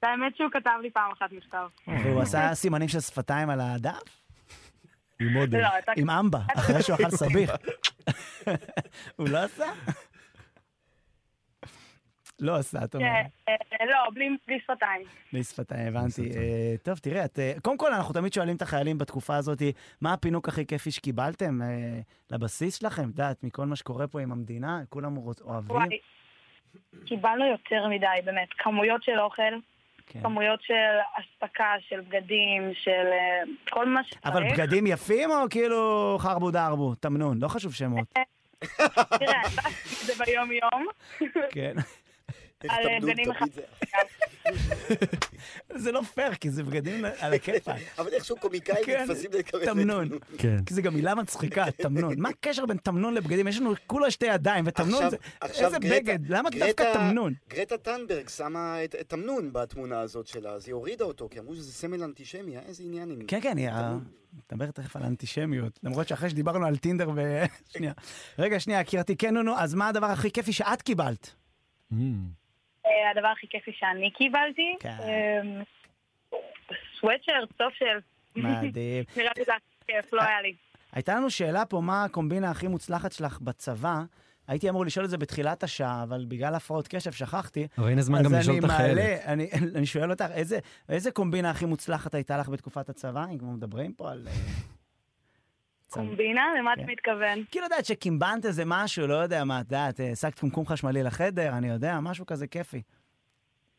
אמ, 0.04 0.08
האמת 0.08 0.36
שהוא 0.36 0.50
כתב 0.52 0.70
לי 0.82 0.90
פעם 0.90 1.12
אחת 1.12 1.32
מכתב. 1.32 1.68
והוא 1.86 2.20
עשה 2.20 2.54
סימנים 2.54 2.88
של 2.88 3.00
שפתיים 3.00 3.50
על 3.50 3.60
הדף? 3.60 4.18
עם 5.20 5.28
מודל. 5.28 5.60
לא, 5.60 5.68
אתה... 5.78 5.92
עם 5.96 6.10
אמבה, 6.10 6.38
אחרי 6.56 6.82
שהוא 6.82 6.96
אכל 6.96 7.10
סביח. 7.10 7.50
הוא 9.16 9.28
לא 9.28 9.38
עשה? 9.38 9.64
לא 12.40 12.56
עשה, 12.56 12.84
את 12.84 12.94
אומרת. 12.94 13.26
אה, 13.48 13.54
אה, 13.80 13.86
לא, 13.86 14.10
בלי 14.14 14.60
שפתיים. 14.60 15.02
בלי 15.32 15.44
שפתיים, 15.44 15.96
הבנתי. 15.96 16.30
אה, 16.36 16.74
טוב, 16.82 16.98
תראה, 16.98 17.24
את, 17.24 17.38
אה, 17.38 17.52
קודם 17.62 17.78
כל, 17.78 17.92
אנחנו 17.92 18.14
תמיד 18.14 18.32
שואלים 18.32 18.56
את 18.56 18.62
החיילים 18.62 18.98
בתקופה 18.98 19.36
הזאת, 19.36 19.62
מה 20.00 20.12
הפינוק 20.12 20.48
הכי 20.48 20.66
כיפי 20.66 20.90
שקיבלתם 20.90 21.60
לבסיס 22.30 22.78
שלכם? 22.78 23.02
את 23.02 23.08
יודעת, 23.08 23.44
מכל 23.44 23.66
מה 23.66 23.76
שקורה 23.76 24.06
פה 24.06 24.20
עם 24.20 24.32
המדינה, 24.32 24.80
כולם 24.88 25.16
אוהבים. 25.40 25.76
קיבלנו 27.06 27.44
יותר 27.44 27.88
מדי, 27.88 28.06
באמת. 28.24 28.48
כמויות 28.58 29.02
של 29.02 29.20
אוכל, 29.20 29.52
כן. 30.08 30.20
כמויות 30.22 30.62
של 30.62 30.74
אספקה, 31.14 31.72
של 31.88 32.00
בגדים, 32.00 32.70
של 32.74 32.90
אה, 32.90 33.42
כל 33.70 33.88
מה 33.88 34.04
שצריך. 34.04 34.20
אבל 34.26 34.44
בגדים 34.52 34.86
יפים 34.86 35.30
או 35.30 35.36
כאילו 35.50 36.16
חרבו 36.20 36.50
דרבו? 36.50 36.94
תמנון, 36.94 37.38
לא 37.42 37.48
חשוב 37.48 37.74
שמות. 37.74 38.08
תראה, 39.18 39.42
אעשה 39.44 39.68
את 39.68 40.06
זה 40.06 40.24
ביום-יום. 40.24 40.86
כן. 41.50 41.74
על 42.68 42.84
בגדים 43.02 43.32
תמיד 43.34 43.52
זה- 43.54 43.62
זה 45.76 45.92
לא 45.92 46.02
פייר, 46.02 46.34
כי 46.34 46.50
זה 46.50 46.62
בגדים 46.62 47.04
על 47.18 47.34
הכיפאק. 47.34 47.76
אבל 47.98 48.08
איכשהו 48.12 48.36
קומיקאים 48.40 48.84
כן, 48.86 49.04
נתפסים 49.08 49.30
לקבל 49.38 49.64
תמנון. 49.64 50.08
כן. 50.38 50.64
כי 50.64 50.74
זה 50.74 50.82
גם 50.82 50.94
מילה 50.94 51.14
מצחיקה, 51.14 51.64
תמנון. 51.82 52.14
מה 52.20 52.28
הקשר 52.28 52.66
בין 52.66 52.76
תמנון 52.76 53.14
לבגדים? 53.14 53.48
יש 53.48 53.58
לנו 53.58 53.74
כולה 53.86 54.10
שתי 54.10 54.26
ידיים, 54.26 54.64
ותמנון 54.66 55.10
זה... 55.10 55.16
איזה 55.44 55.78
בגד? 55.78 56.18
למה 56.28 56.50
דווקא 56.50 56.92
תמנון? 56.94 57.34
גרטה 57.48 57.78
טנברג 57.78 58.28
שמה 58.28 58.84
את 58.84 58.94
תמנון 58.94 59.52
בתמונה 59.52 60.00
הזאת 60.00 60.26
שלה, 60.26 60.50
אז 60.52 60.66
היא 60.66 60.74
הורידה 60.74 61.04
אותו, 61.04 61.28
כי 61.30 61.38
אמרו 61.38 61.54
שזה 61.54 61.72
סמל 61.72 62.02
אנטישמי, 62.02 62.50
היה 62.50 62.60
איזה 62.68 62.82
עניין 62.82 63.10
עם... 63.10 63.18
כן, 63.26 63.40
כן, 63.40 63.56
היא... 63.56 63.68
נדבר 64.52 64.70
תכף 64.70 64.96
על 64.96 65.02
אנטישמיות, 65.02 65.78
למרות 65.82 66.08
שאחרי 66.08 66.30
שדיברנו 66.30 66.66
על 66.66 66.76
טינדר 66.76 67.10
ו... 67.16 67.42
שנייה. 67.72 67.92
רגע, 68.38 68.60
שנייה, 68.60 68.80
יקירתי, 68.80 69.16
כן, 69.16 69.34
נו, 69.34 69.42
נו, 69.42 69.54
אז 69.58 69.74
מה 69.74 69.88
הדבר 69.88 70.06
הכי 70.06 70.30
כיפי 70.30 70.52
שאת 70.52 70.82
קיבלת? 70.82 71.34
אה, 72.88 73.10
הדבר 73.10 73.28
הכי 73.28 73.46
כיפי 73.50 73.72
שאני 73.78 74.10
קיבלתי, 74.10 74.76
כן. 74.80 74.96
אמ, 75.00 75.62
סוואטשרט, 77.00 77.48
סוף 77.58 77.74
של... 77.74 77.98
מדהים. 78.36 79.04
נראה 79.16 79.30
לי 79.36 79.44
זה 79.44 79.52
הכי 79.54 79.86
כיף, 79.86 80.12
לא 80.12 80.22
היה 80.22 80.42
לי. 80.42 80.54
הייתה 80.92 81.14
לנו 81.14 81.30
שאלה 81.30 81.64
פה, 81.64 81.80
מה 81.80 82.04
הקומבינה 82.04 82.50
הכי 82.50 82.68
מוצלחת 82.68 83.12
שלך 83.12 83.40
בצבא? 83.40 84.02
הייתי 84.48 84.68
אמור 84.68 84.86
לשאול 84.86 85.04
את 85.04 85.10
זה 85.10 85.18
בתחילת 85.18 85.62
השעה, 85.62 86.02
אבל 86.02 86.24
בגלל 86.28 86.54
הפרעות 86.54 86.88
קשב 86.88 87.12
שכחתי. 87.12 87.66
אבל 87.78 87.88
הנה 87.88 88.02
זמן 88.02 88.22
גם 88.22 88.34
לשאול 88.34 88.58
את 88.58 88.64
אז 88.64 88.70
אני 88.70 88.74
החיילת. 88.74 88.96
מעלה, 88.96 89.32
אני, 89.32 89.50
אני 89.74 89.86
שואל 89.86 90.10
אותך, 90.10 90.24
איזה, 90.34 90.58
איזה 90.88 91.10
קומבינה 91.10 91.50
הכי 91.50 91.66
מוצלחת 91.66 92.14
הייתה 92.14 92.38
לך 92.38 92.48
בתקופת 92.48 92.88
הצבא? 92.88 93.24
אם 93.32 93.38
כבר 93.38 93.48
מדברים 93.48 93.92
פה 93.92 94.10
על... 94.10 94.28
קומבינה? 95.90 96.46
למה 96.58 96.72
אתה 96.72 96.82
כן. 96.82 96.90
מתכוון? 96.90 97.44
כאילו, 97.50 97.64
יודעת 97.64 97.84
שקימבנת 97.84 98.44
איזה 98.44 98.62
משהו, 98.66 99.06
לא 99.06 99.14
יודע 99.14 99.44
מה, 99.44 99.60
את 99.60 99.64
יודעת, 99.64 100.00
השגת 100.12 100.40
קומקום 100.40 100.66
חשמלי 100.66 101.02
לחדר, 101.02 101.48
אני 101.58 101.68
יודע, 101.68 102.00
משהו 102.00 102.26
כזה 102.26 102.46
כיפי. 102.46 102.82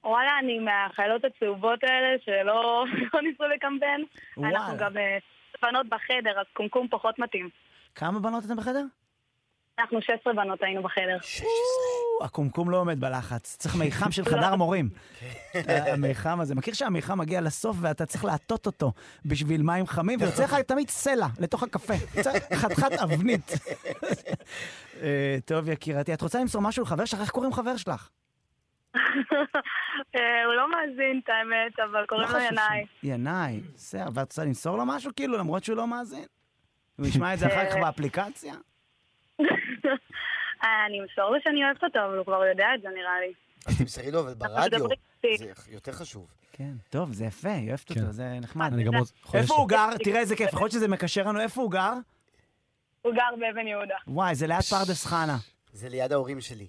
וואלה, 0.03 0.39
אני 0.43 0.59
מהחיילות 0.59 1.25
הצהובות 1.25 1.83
האלה 1.83 2.17
שלא 2.25 2.85
לא 3.13 3.21
ניסו 3.21 3.43
לקמפיין. 3.43 4.05
אנחנו. 4.37 4.77
גם 4.77 4.97
אה, 4.97 5.17
בנות 5.61 5.89
בחדר, 5.89 6.39
אז 6.39 6.45
קומקום 6.53 6.87
פחות 6.91 7.19
מתאים. 7.19 7.49
כמה 7.95 8.19
בנות 8.19 8.45
אתם 8.45 8.55
בחדר? 8.55 8.83
אנחנו 9.79 10.01
16 10.01 10.33
בנות 10.33 10.63
היינו 10.63 10.83
בחדר. 10.83 11.17
או, 11.41 11.98
הקומקום 12.21 12.69
לא 12.69 12.77
עומד 12.77 12.99
בלחץ, 12.99 13.55
צריך 13.59 13.75
מיחם 13.75 14.11
של 14.11 14.25
חדר 14.31 14.55
מורים. 14.55 14.89
המיחם 15.93 16.39
הזה, 16.39 16.55
מכיר 16.55 16.73
שהמיחם 16.73 17.19
מגיע 17.19 17.41
לסוף 17.41 17.77
ואתה 17.79 18.05
צריך 18.05 18.25
להטות 18.25 18.65
אותו 18.65 18.93
בשביל 19.25 19.61
מים 19.61 19.87
חמים, 19.87 20.19
ויוצא 20.21 20.43
לך 20.43 20.55
תמיד 20.67 20.89
סלע 20.89 21.27
לתוך 21.39 21.63
הקפה. 21.63 21.93
חתיכת 22.55 22.91
אבנית. 23.03 23.51
אה, 25.01 25.37
טוב, 25.45 25.69
יקירתי, 25.69 26.13
את 26.13 26.21
רוצה 26.21 26.39
למסור 26.39 26.61
משהו 26.61 26.83
לחבר 26.83 27.05
שלך? 27.05 27.21
איך 27.21 27.29
קוראים 27.29 27.53
חבר 27.53 27.77
שלך? 27.77 28.09
אה, 30.15 30.45
הוא 30.45 30.53
לא 30.53 30.71
מאזין, 30.71 31.21
את 31.23 31.29
האמת, 31.29 31.79
אבל 31.79 32.01
לא 32.01 32.05
קוראים 32.05 32.27
לו 32.27 32.35
חשוב 32.35 32.51
ינאי. 32.51 32.85
ינאי, 33.03 33.61
בסדר, 33.75 34.05
ואת 34.13 34.27
רוצה 34.27 34.45
למסור 34.45 34.77
לו 34.77 34.85
משהו 34.85 35.11
כאילו, 35.15 35.37
למרות 35.37 35.63
שהוא 35.63 35.77
לא 35.77 35.87
מאזין? 35.87 36.25
הוא 36.97 37.07
ישמע 37.07 37.33
את 37.33 37.39
זה 37.39 37.47
אחר 37.47 37.69
כך 37.69 37.75
אה, 37.75 37.81
באפליקציה? 37.81 38.53
אני 40.63 41.01
אמסור 41.01 41.29
לו 41.29 41.37
שאני 41.43 41.65
אוהבת 41.65 41.83
אותו, 41.83 41.99
אבל 42.05 42.17
הוא 42.17 42.25
כבר 42.25 42.45
יודע 42.45 42.65
את 42.75 42.81
זה 42.81 42.87
נראה 42.89 43.19
לי. 43.19 43.33
אז 43.65 43.77
תמסרי 43.77 44.11
לו, 44.11 44.19
אבל 44.19 44.33
ברדיו. 44.33 44.87
זה 45.37 45.45
יותר 45.67 45.91
חשוב. 45.91 46.27
כן, 46.51 46.71
טוב, 46.89 47.13
זה 47.13 47.25
יפה, 47.25 47.51
היא 47.51 47.67
אוהבת 47.67 47.91
כן. 47.93 47.99
אותו, 47.99 48.11
זה 48.11 48.37
נחמד. 48.41 48.73
אני 48.73 48.83
גם 48.83 48.95
עוד. 48.95 49.07
איפה 49.33 49.53
הוא 49.53 49.69
גר? 49.69 49.89
תראה 50.03 50.19
איזה 50.19 50.35
כיף, 50.35 50.47
יכול 50.49 50.61
להיות 50.61 50.71
שזה 50.71 50.87
מקשר 50.87 51.23
לנו, 51.23 51.39
איפה 51.39 51.61
הוא 51.61 51.71
גר? 51.71 51.93
הוא 53.01 53.13
גר 53.13 53.35
באבן 53.39 53.67
יהודה. 53.67 53.95
וואי, 54.07 54.35
זה 54.35 54.47
ליד 54.47 54.61
פרדס 54.61 55.05
חנה. 55.05 55.37
זה 55.73 55.89
ליד 55.89 56.11
ההורים 56.11 56.41
שלי. 56.41 56.67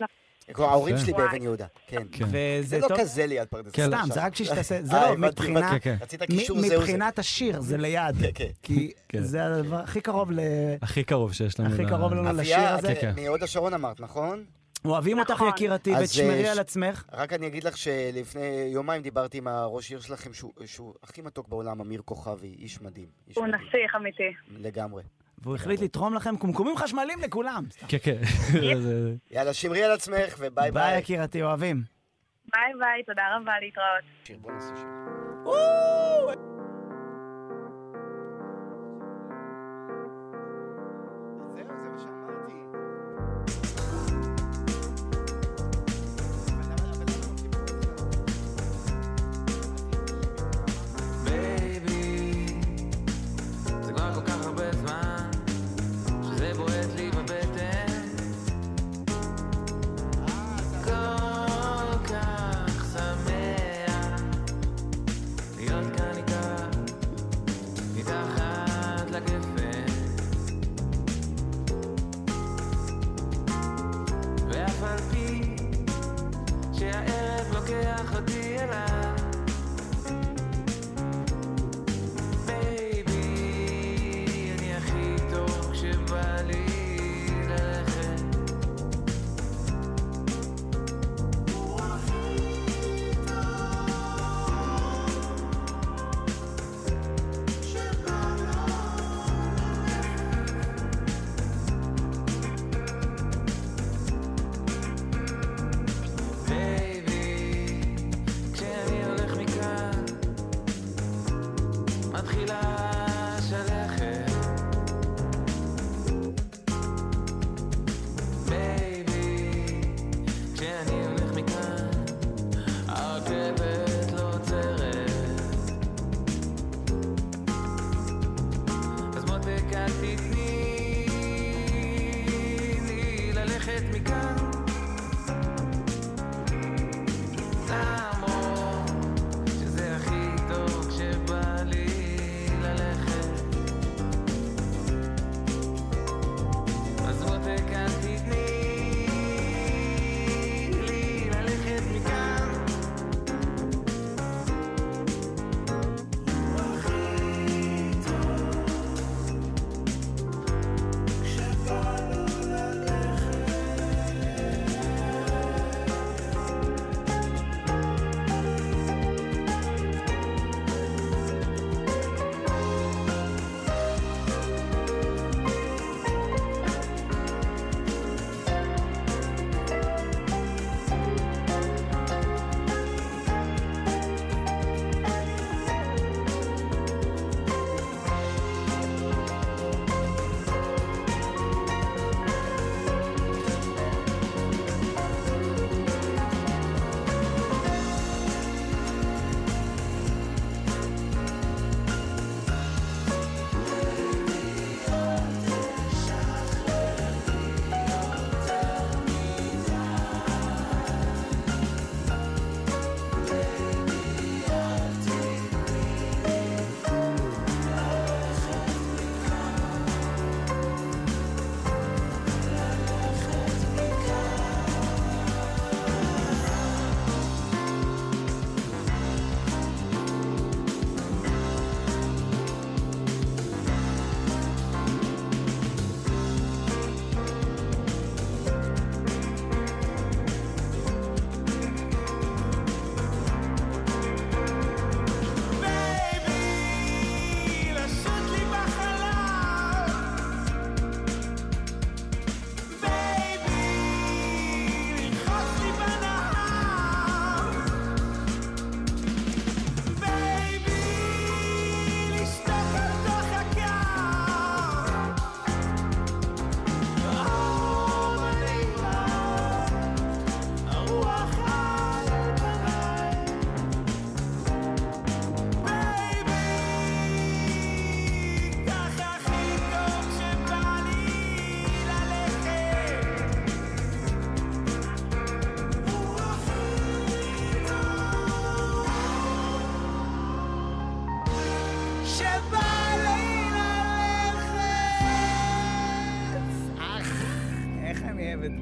ההורים 0.58 0.98
שלי. 0.98 1.12
באבן 1.12 1.42
יהודה, 1.42 1.66
כן. 1.86 2.02
כן. 2.12 2.24
וזה 2.24 2.62
זה 2.66 2.78
לא. 2.78 2.96
כזה 2.98 3.26
ליד 3.26 3.48
פרדס. 3.48 3.72
כן, 3.72 3.86
חנה 3.86 4.02
סתם. 4.04 4.14
זה 4.14 4.24
רק 4.24 4.32
בשביל 4.32 4.48
שתעשה, 4.48 4.82
זה 4.82 4.96
אה, 4.96 5.10
לא, 5.10 5.16
מבחינה, 5.18 5.60
הבנתי. 5.68 5.80
כן, 5.80 5.96
כן. 5.98 6.54
זה. 6.60 6.76
מבחינת 6.78 7.18
השיר, 7.18 7.60
זה 7.60 7.76
ליד. 7.76 8.16
כי. 8.62 8.92
זה 9.18 9.44
הדבר 9.46 9.76
הכי 9.76 10.00
קרוב 10.00 10.30
ל... 10.32 10.40
הכי 10.82 11.04
קרוב 11.04 11.32
שיש 11.32 11.60
לנו. 11.60 11.74
הכי 11.74 11.86
קרוב 11.86 12.12
לנו 12.12 12.32
לשיר 12.32 12.56
אביה, 12.56 12.74
הזה. 12.74 12.92
את 12.92 12.98
כן. 13.00 13.14
מהוד 13.24 13.42
השרון 13.42 13.74
אמרת, 13.74 14.00
נכון? 14.00 14.44
אוהבים 14.84 15.18
אותך 15.18 15.30
נכון. 15.30 15.48
יקירתי, 15.48 15.92
ותשמרי 16.02 16.44
אה, 16.46 16.52
על 16.52 16.58
עצמך. 16.58 17.04
רק 17.12 17.32
אני 17.32 17.46
אגיד 17.46 17.64
לך 17.64 17.76
שלפני 17.76 18.70
יומיים 18.72 19.02
דיברתי 19.02 19.38
עם 19.38 19.48
הראש 19.48 19.90
עיר 19.90 20.00
שלכם, 20.00 20.30
שהוא- 20.66 20.94
הכי 21.02 21.22
מתוק 21.22 21.48
בעולם, 21.48 21.80
אמיר 21.80 22.02
כוכבי, 22.04 22.54
איש 22.58 22.80
מדהים. 22.82 23.06
הוא. 23.36 23.46
נסיך 23.46 23.94
אמיתי. 23.96 24.22
לגמרי. 24.58 25.02
והוא 25.42 25.54
החליט 25.54 25.80
לתרום 25.80 26.14
לכם 26.14 26.36
קומקומים 26.36 26.76
חשמליים 26.76 27.20
לכולם. 27.20 27.64
כן, 27.88 27.98
כן. 28.02 28.16
יאללה, 29.30 29.54
שמרי 29.54 29.82
על 29.82 29.92
עצמך, 29.92 30.34
וביי 30.38 30.50
ביי 30.50 30.70
ביי. 30.70 30.98
יקירתי, 30.98 31.42
אוהבים. 31.42 31.82
ביי 32.52 32.72
ביי, 32.78 33.02
תודה 33.06 33.22
רבה, 33.36 33.52
להתראות. 33.60 34.04
שיר, 34.24 34.38
בוא 34.40 34.52
נעשה 34.52 34.76
שיר. 34.76 36.49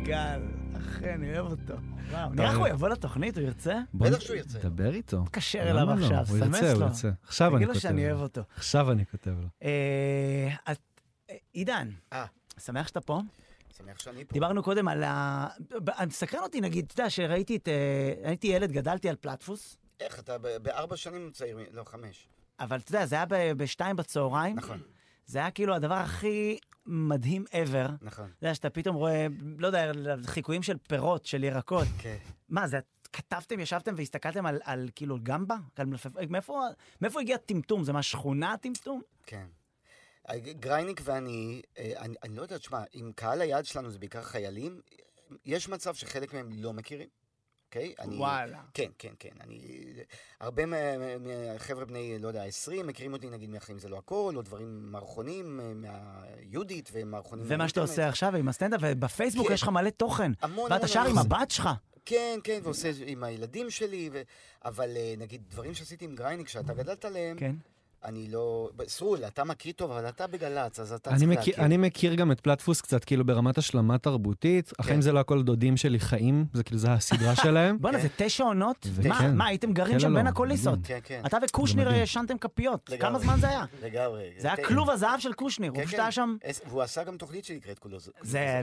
גל. 0.09 0.41
אחי, 0.77 1.15
אני 1.15 1.39
אוהב 1.39 1.51
אותו. 1.51 1.75
וואו, 2.11 2.31
נראה 2.31 2.51
איך 2.51 2.59
הוא 2.59 2.69
יבוא 2.69 2.89
לתוכנית, 2.89 3.39
הוא 3.39 3.45
ירצה? 3.45 3.79
בטח 3.95 4.21
שהוא 4.21 4.37
ירצה. 4.37 4.59
דבר 4.59 4.95
איתו. 4.95 5.25
תתקשר 5.25 5.73
למה 5.75 5.93
אליו 5.93 6.01
לא? 6.01 6.05
עכשיו, 6.05 6.37
הוא 6.37 6.45
סמס 6.45 6.57
ירצה, 6.57 6.73
הוא 6.73 6.81
לו. 6.81 6.87
ירצה. 6.87 7.11
עכשיו 7.23 7.49
אני 7.49 7.57
תגיד 7.57 7.69
לו 7.69 7.75
כותב 7.75 7.83
שאני 7.83 8.03
לו. 8.03 8.09
אוהב 8.11 8.21
אותו. 8.23 8.43
עכשיו 8.57 8.93
אני 8.93 9.07
כותב 9.07 9.31
לו. 9.31 9.49
אה, 9.63 10.49
אה, 10.69 10.73
עידן, 11.53 11.91
אה. 12.13 12.25
שמח 12.59 12.89
שאתה 12.89 13.01
פה. 13.01 13.21
שמח 13.79 13.99
שאני 13.99 14.25
פה. 14.25 14.33
דיברנו 14.33 14.63
קודם 14.63 14.89
על 14.89 15.03
ה... 15.03 15.47
ב- 15.85 16.05
מסקרן 16.07 16.43
אותי, 16.43 16.61
נגיד, 16.61 16.85
אתה 16.85 17.01
יודע, 17.01 17.11
שראיתי 17.11 17.57
את... 17.57 17.69
אה, 17.69 18.29
הייתי 18.29 18.47
ילד, 18.47 18.73
גדלתי 18.73 19.09
על 19.09 19.17
פלטפוס, 19.17 19.77
איך, 20.01 20.19
אתה 20.19 20.39
בארבע 20.39 20.97
שנים 20.97 21.31
צעיר, 21.31 21.59
לא, 21.73 21.85
חמש. 21.85 22.29
אבל 22.61 22.77
אתה 22.77 22.91
יודע, 22.91 23.07
זה 23.07 23.17
היה 23.17 23.25
בשתיים 23.55 23.97
בצהריים. 23.97 24.57
נכון, 24.57 24.81
זה 25.29 25.39
היה 25.39 25.51
כאילו 25.51 25.75
הדבר 25.75 25.95
הכי 25.95 26.59
מדהים 26.87 27.45
ever. 27.51 27.91
נכון. 28.03 28.31
אתה 28.39 28.47
יודע, 28.47 28.55
שאתה 28.55 28.71
פתאום 28.71 28.97
רואה, 28.97 29.27
לא 29.59 29.67
יודע, 29.67 29.93
חיקויים 30.25 30.63
של 30.63 30.77
פירות, 30.89 31.27
של 31.27 31.45
ירקות. 31.45 31.89
כן. 31.99 32.17
מה, 32.49 32.69
זה 32.69 32.79
כתבתם, 33.13 33.61
ישבתם 33.61 33.95
והסתכלתם 33.97 34.47
על, 34.47 34.61
על 34.65 34.89
כאילו 34.95 35.19
גמבה? 35.23 35.57
על 35.77 35.87
מלפפ... 35.87 36.11
מאיפה, 36.31 36.63
מאיפה 37.01 37.21
הגיע 37.21 37.37
טמטום? 37.37 37.85
זה 37.85 37.93
מהשכונה 37.93 38.53
הטמטום? 38.53 39.03
כן. 39.27 39.47
גרייניק 40.37 41.01
ואני, 41.05 41.63
אה, 41.79 41.93
אני, 41.99 42.15
אני 42.23 42.37
לא 42.37 42.43
יודע, 42.43 42.59
תשמע, 42.59 42.83
אם 42.95 43.13
קהל 43.15 43.41
היעד 43.41 43.65
שלנו 43.65 43.91
זה 43.91 43.99
בעיקר 43.99 44.23
חיילים, 44.23 44.81
יש 45.45 45.69
מצב 45.69 45.95
שחלק 45.95 46.35
מהם 46.35 46.49
לא 46.53 46.73
מכירים, 46.73 47.09
אוקיי? 47.69 47.95
אני, 48.01 48.17
וואלה. 48.17 48.61
כן, 48.75 48.91
כן, 48.99 49.13
כן. 49.19 49.29
אני... 49.41 49.61
הרבה 50.41 50.67
מה- 50.67 50.77
מה- 50.99 51.19
מהחבר'ה 51.19 51.85
בני, 51.85 52.19
לא 52.19 52.29
יודע, 52.29 52.45
20, 52.45 52.87
מכירים 52.87 53.13
אותי 53.13 53.31
נגיד 53.31 53.51
מהחיים 53.51 53.79
זה 53.79 53.89
לא 53.89 53.99
הכל, 53.99 54.33
או 54.37 54.43
דברים 54.43 54.93
מערכונים, 54.93 55.61
אה, 55.61 55.73
מהיהודית 55.75 56.91
ומערכונים... 56.93 57.45
ומה 57.49 57.69
שאתה. 57.69 57.81
עושה 57.81 58.09
עכשיו 58.09 58.37
עם 58.37 58.49
הסטנדאפ, 58.49 58.81
ובפייסבוק 58.85 59.49
כן. 59.49 59.55
יש 59.55 59.63
לך 59.63 59.69
מלא 59.69 59.91
תוכן. 59.91 60.33
המון, 60.43 60.73
ואתה 60.73 60.89
שר 60.89 61.05
עם. 61.07 61.19
הבת 61.19 61.51
שלך. 61.51 61.69
כן, 62.05 62.39
כן, 62.45 62.61
ועושה 62.63 62.91
עם 63.07 63.25
הילדים 63.25 63.71
שלי, 63.71 64.11
ו... 64.13 64.23
אבל 64.65 64.97
אה, 64.97 65.15
נגיד 65.19 65.43
דברים 65.51 65.75
שעשיתי 65.75 66.05
עם 66.05 66.15
גרייניק, 66.15 66.49
שאתה 66.49 66.75
גדלת 66.75 67.05
עליהם, 67.05 67.39
כן. 67.39 67.55
אני 68.05 68.29
לא... 68.29 68.71
סרול, 68.87 69.25
אתה 69.25 69.45
מכיר 69.45 69.73
טוב, 69.73 69.91
אבל 69.91 70.09
אתה 70.09 70.27
בגל"צ, 70.27 70.81
אז 70.81 70.93
אתה 70.93 71.11
אני 71.11 71.19
צריך 71.19 71.31
מכיר, 71.31 71.53
להכיר. 71.53 71.65
אני 71.65 71.77
מכיר 71.77 72.15
גם 72.15 72.33
את 72.33 72.41
פלטפוס 72.41 72.81
קצת 72.81 73.05
כאילו 73.05 73.25
ברמת 73.25 73.59
השלמה 73.59 73.99
תרבותית. 73.99 74.73
החיים 74.79 75.01
זה 75.01 75.13
לא 75.13 75.21
הכל 75.21 75.43
דודים 75.43 75.77
שלי 75.77 76.01
חיים, 76.01 76.47
זה 76.53 76.63
כאילו, 76.63 76.79
זה 76.79 76.93
הסדרה 76.93 77.37
שלהם. 77.45 77.79
בואנה, 77.81 77.99
כן. 77.99 78.03
זה 78.03 78.09
תשע 78.17 78.45
עונות? 78.45 78.87
מה, 79.09 79.29
מה, 79.29 79.47
הייתם 79.47 79.73
גרים 79.73 79.93
כן, 79.93 80.01
שם 80.01 80.09
לא, 80.09 80.15
בין 80.15 80.25
לא, 80.25 80.31
הקוליסות? 80.31 80.79
כן, 80.85 80.99
כן. 81.05 81.23
אתה 81.27 81.37
וקושניר. 81.45 81.89
ישנתם 81.93 82.39
כפיות. 82.39 82.91
כמה 83.01 83.19
זמן 83.19 83.41
זה 83.41 83.49
היה? 83.49 83.65
לגמרי. 83.83 84.31
זה 84.39 84.47
היה 84.47 84.57
כן. 84.57 84.65
כלוב 84.65 84.91
הזהב 84.91 85.21
של 85.21 85.33
קושניר, 85.33 85.71
הוא 85.71 85.79
כן, 85.79 85.85
פשוט 85.85 85.97
כן. 85.97 86.03
היה 86.03 86.13
שם... 86.13 86.37
והוא 86.67 86.83
עשה 86.83 87.05
גם 87.05 87.17
תוכנית 87.17 87.45
שנקראת 87.45 87.79
כולו 87.79 87.99
זה. 88.23 88.63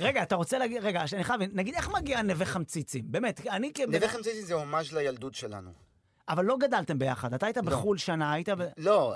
רגע, 0.00 0.22
אתה 0.22 0.34
רוצה 0.34 0.58
להגיד, 0.58 0.82
רגע, 0.82 1.02
אני 1.12 1.24
חייב, 1.24 1.40
נגיד, 1.52 1.74
איך 1.74 1.90
מגיע 1.90 2.22
נווה 2.22 2.46
חמציצים? 2.46 3.04
באמת, 3.06 3.46
אני 3.46 3.70
כ... 3.74 3.80
נווה 3.80 4.08
חמציצי 4.08 4.42
זה 4.42 4.54
הומאז' 4.54 4.92
לילדות 4.92 5.34
שלנו. 5.34 5.85
אבל 6.28 6.44
לא 6.44 6.56
גדלתם 6.60 6.98
ביחד, 6.98 7.34
אתה 7.34 7.46
היית 7.46 7.58
בחו"ל 7.58 7.98
שנה, 7.98 8.32
היית 8.32 8.48
ב... 8.48 8.62
לא, 8.76 9.14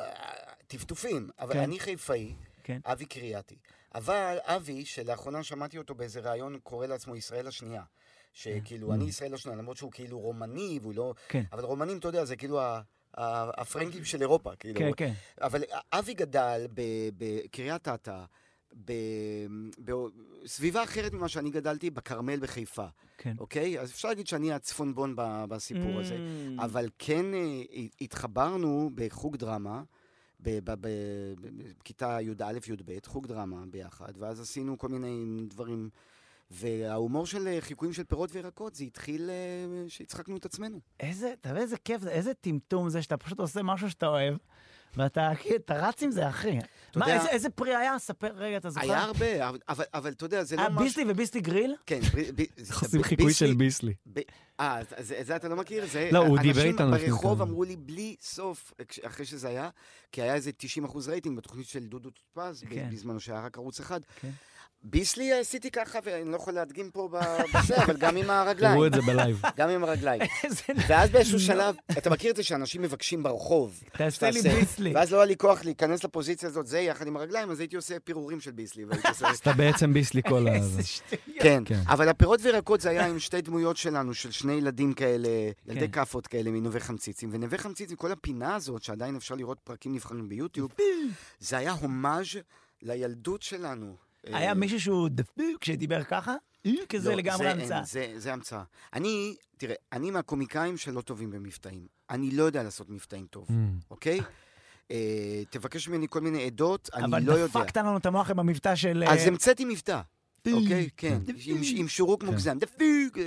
טפטופים, 0.66 1.28
אבל 1.38 1.52
כן. 1.52 1.60
אני 1.60 1.80
חיפאי, 1.80 2.34
כן. 2.64 2.80
אבי 2.84 3.04
קרייתי. 3.04 3.56
אבל 3.94 4.38
אבי, 4.44 4.84
שלאחרונה 4.84 5.42
שמעתי 5.42 5.78
אותו 5.78 5.94
באיזה 5.94 6.20
ראיון, 6.20 6.58
קורא 6.62 6.86
לעצמו 6.86 7.16
ישראל 7.16 7.46
השנייה. 7.46 7.82
שכאילו, 8.32 8.94
אני 8.94 9.04
ישראל 9.04 9.34
השנייה, 9.34 9.58
למרות 9.58 9.76
שהוא 9.76 9.92
כאילו 9.92 10.18
רומני, 10.18 10.78
והוא 10.82 10.94
לא... 10.94 11.14
כן. 11.28 11.42
אבל 11.52 11.64
רומנים, 11.64 11.98
אתה 11.98 12.08
יודע, 12.08 12.24
זה 12.24 12.36
כאילו 12.36 12.60
ה- 12.60 12.80
הפרנקים 13.14 14.04
של 14.04 14.20
אירופה, 14.20 14.56
כאילו. 14.56 14.78
כן, 14.80 14.90
כן. 14.96 15.12
אבל 15.40 15.62
אבי 15.92 16.14
גדל 16.14 16.66
בקריית 17.18 17.88
אתא, 17.88 18.24
בסביבה 19.78 20.85
אחרת 20.85 21.12
ממה 21.12 21.28
שאני 21.28 21.50
גדלתי, 21.50 21.90
בכרמל 21.90 22.38
בחיפה. 22.40 22.87
כן. 23.18 23.35
אוקיי? 23.38 23.80
אז 23.80 23.90
אפשר 23.90 24.09
להגיד 24.09 24.26
שאני 24.26 24.52
הצפונבון 24.52 25.14
בסיפור 25.48 26.00
הזה. 26.00 26.16
Mm. 26.16 26.64
אבל 26.64 26.88
כן 26.98 27.35
אה, 27.35 27.62
התחברנו 28.00 28.90
בחוג 28.94 29.37
דרמה, 29.37 29.83
ב- 30.40 30.59
ב- 30.64 30.70
ב- 30.70 30.87
ב- 31.40 31.62
בכיתה 31.80 32.18
י"א-י"ב, 32.20 32.98
חוג 33.06 33.26
דרמה 33.26 33.66
ביחד, 33.70 34.12
ואז 34.18 34.40
עשינו 34.40 34.78
כל 34.78 34.88
מיני 34.88 35.44
דברים. 35.48 35.90
וההומור 36.50 37.26
של 37.26 37.48
אה, 37.48 37.61
חיקויים 37.61 37.94
של 37.94 38.04
פירות 38.04 38.30
וירקות, 38.33 38.74
זה 38.74 38.85
התחיל 38.85 39.30
אה, 39.30 39.88
שהצחקנו 39.88 40.37
את 40.37 40.44
עצמנו. 40.44 40.80
איזה, 41.00 41.33
אתה 41.33 41.48
יודע 41.48 41.61
איזה 41.61 41.76
כיף 41.76 42.00
זה, 42.02 42.11
איזה 42.11 42.35
טמטום 42.35 42.88
זה 42.88 43.02
שאתה 43.02 43.16
פשוט 43.16 43.40
עושה 43.40 43.62
משהו 43.62 43.90
שאתה 43.90 44.06
אוהב, 44.06 44.35
ואתה 44.96 45.31
אתה 45.57 45.88
רץ 45.88 46.03
עם 46.03 46.11
זה, 46.11 46.29
אחי. 46.29 46.59
מה, 46.96 47.05
יודע- 47.05 47.16
איזה, 47.18 47.29
איזה 47.29 47.50
פרי 47.50 47.74
היה? 47.76 47.98
ספר 47.98 48.31
רגע, 48.37 48.57
אתה 48.57 48.70
זוכר? 48.70 48.87
היה 48.92 49.03
הרבה, 49.03 49.48
אבל- 49.48 49.59
אבל, 49.68 49.85
אבל 49.94 50.11
אתה 50.11 50.24
יודע, 50.24 50.44
זה 50.44 50.57
לא 50.57 50.61
היה 50.61 50.70
משהו... 50.70 50.85
ביסלי 50.85 51.05
וביסלי 51.09 51.40
גריל? 51.40 51.74
כן, 51.87 52.00
ב- 52.14 52.42
ב- 52.42 52.44
זה- 52.57 52.74
עושים 52.74 53.03
חיקוי 53.03 53.33
של 53.35 53.46
ביסלי- 53.46 53.55
ביסלי. 53.57 53.94
ב- 54.12 54.20
אה, 54.61 54.79
אז- 54.79 54.87
אז 54.96 55.14
את 55.20 55.26
זה 55.26 55.37
אתה 55.37 55.48
לא 55.48 55.57
מכיר? 55.57 55.87
זה, 55.87 56.09
לא, 56.12 56.18
הוא 56.18 56.38
דיבר 56.38 56.64
איתנו 56.64 56.92
אנשים 56.94 57.11
ברחוב. 57.11 57.42
אמרו 57.42 57.64
לי 57.64 57.76
בלי 57.76 58.16
סוף, 58.20 58.72
אחרי 59.03 59.26
שזה 59.26 59.48
היה, 59.48 59.68
כי 60.12 60.22
היה 60.22 60.35
איזה 60.35 60.50
90 60.53 60.85
אחוז 60.85 61.09
רייטינג 61.09 61.37
בתוכנית 61.37 61.66
של 61.66 61.87
דודו 61.87 62.11
טופז, 62.11 62.64
כן. 62.70 62.88
בזמנו 62.92 63.20
שהיה 63.20 63.40
רק 63.40 63.59
ערוץ 63.59 63.81
אחד. 63.81 64.00
ביסלי 64.82 65.32
עשיתי 65.32 65.70
ככה, 65.70 65.98
ואני 66.04 66.30
לא 66.30 66.36
יכול 66.36 66.52
להדגים 66.52 66.90
פה 66.90 67.08
בזה, 67.54 67.76
אבל 67.84 67.96
גם 67.96 68.16
עם 68.16 68.30
הרגליים. 68.30 68.74
תראו 68.74 68.86
את 68.86 68.94
זה 68.94 69.00
בלייב. 69.00 69.42
גם 69.56 69.68
עם 69.68 69.84
הרגליים. 69.84 70.22
ואז 70.88 71.10
באיזשהו 71.10 71.40
שלב, 71.40 71.74
אתה 71.98 72.10
מכיר 72.10 72.30
את 72.30 72.36
זה 72.36 72.42
שאנשים 72.42 72.82
מבקשים 72.82 73.22
ברחוב. 73.22 73.80
תעשה 73.92 74.30
לי. 74.30 74.42
ביסלי. 74.42 74.94
ואז 74.94 75.12
לא 75.12 75.16
היה 75.16 75.26
לי 75.26 75.36
כוח 75.36 75.64
להיכנס 75.64 76.04
לפוזיציה 76.04 76.48
הזאת, 76.48 76.66
זה 76.66 76.78
יחד 76.78 77.06
עם 77.06 77.16
הרגליים, 77.16 77.50
אז 77.50 77.60
הייתי 77.60 77.76
עושה 77.76 78.00
פירורים 78.00 78.40
של 78.40 78.50
ביסלי. 78.50 78.84
אז 79.24 79.38
אתה 79.38 79.52
בעצם 79.52 79.92
ביסלי 79.92 80.22
כל 80.22 80.48
ה... 80.48 80.54
איזה 80.54 80.82
שטויות. 80.82 81.22
כן, 81.40 81.62
כן. 81.66 81.80
אבל 81.86 82.08
הפירות 82.08 82.40
וירקות 82.42 82.80
זה 82.80 82.90
היה 82.90 83.06
עם 83.06 83.18
שתי 83.18 83.40
דמויות 83.40 83.76
שלנו, 83.76 84.14
של 84.14 84.30
שני 84.30 84.52
ילדים 84.52 84.92
כאלה, 84.92 85.28
ילדי 85.66 85.80
כן. 85.80 85.92
כאפות 85.92 86.26
כאלה 86.26 86.50
מנווה 86.50 86.80
חמציצים. 86.80 87.30
ונווה 87.32 87.58
חמציצים, 87.58 87.96
כל 87.96 88.12
הפינה 88.12 88.54
הזאת, 88.54 88.82
שעדיין 88.82 89.16
אפשר 89.16 89.34
לראות 89.34 89.58
פרקים 89.64 89.94
נבחרים 89.94 90.28
ביוטיוב, 90.28 90.74
זה 91.40 91.58
היה 91.58 91.72
הומאז' 91.72 92.26
לילדות 92.82 93.42
שלנו. 93.42 94.09
היה 94.26 94.48
אה, 94.48 94.54
מישהו 94.54 94.80
שהוא 94.80 95.09
דפוק 95.09 95.64
שדיבר 95.64 96.04
ככה? 96.04 96.35
אה, 96.66 96.72
כזה 96.88 97.11
לא, 97.11 97.16
לגמרי 97.16 97.44
זה 97.44 97.50
המצאה. 97.50 97.83
זה, 97.85 98.12
זה 98.16 98.33
המצאה. 98.33 98.62
אני, 98.92 99.37
תראה, 99.56 99.74
אני 99.92 100.11
מהקומיקאים 100.11 100.76
שלא 100.76 101.00
טובים 101.00 101.30
במבטאים. 101.30 101.87
אני 102.11 102.30
לא 102.30 102.42
יודע 102.42 102.62
לעשות 102.62 102.90
מבטאים 102.90 103.26
טוב, 103.30 103.46
Mm. 103.48 103.52
אוקיי? 103.90 104.20
אה, 104.90 105.42
תבקש 105.50 105.88
ממני 105.88 106.06
כל 106.11 106.20
מיני 106.20 106.46
עדות, 106.46 106.90
אני 106.94 107.04
אבל 107.04 107.22
לא 107.22 107.33
יודע. 107.33 107.46
דפקת 107.61 107.76
לנו 107.76 107.96
את 107.96 108.06
המוח 108.06 108.30
עם 108.30 108.38
המבטא 108.38 108.74
של... 108.76 109.04
אז 109.09 109.18
אה, 109.20 109.26
המצאתי 109.28 109.64
מבטא. 109.64 110.00
אוקיי, 110.52 110.88
כן, 110.96 111.18
עם, 111.76 111.88
שורוק 111.88 112.20
כן. 112.20 112.26
מוגזם, 112.26 112.59
דפוק, 112.59 112.78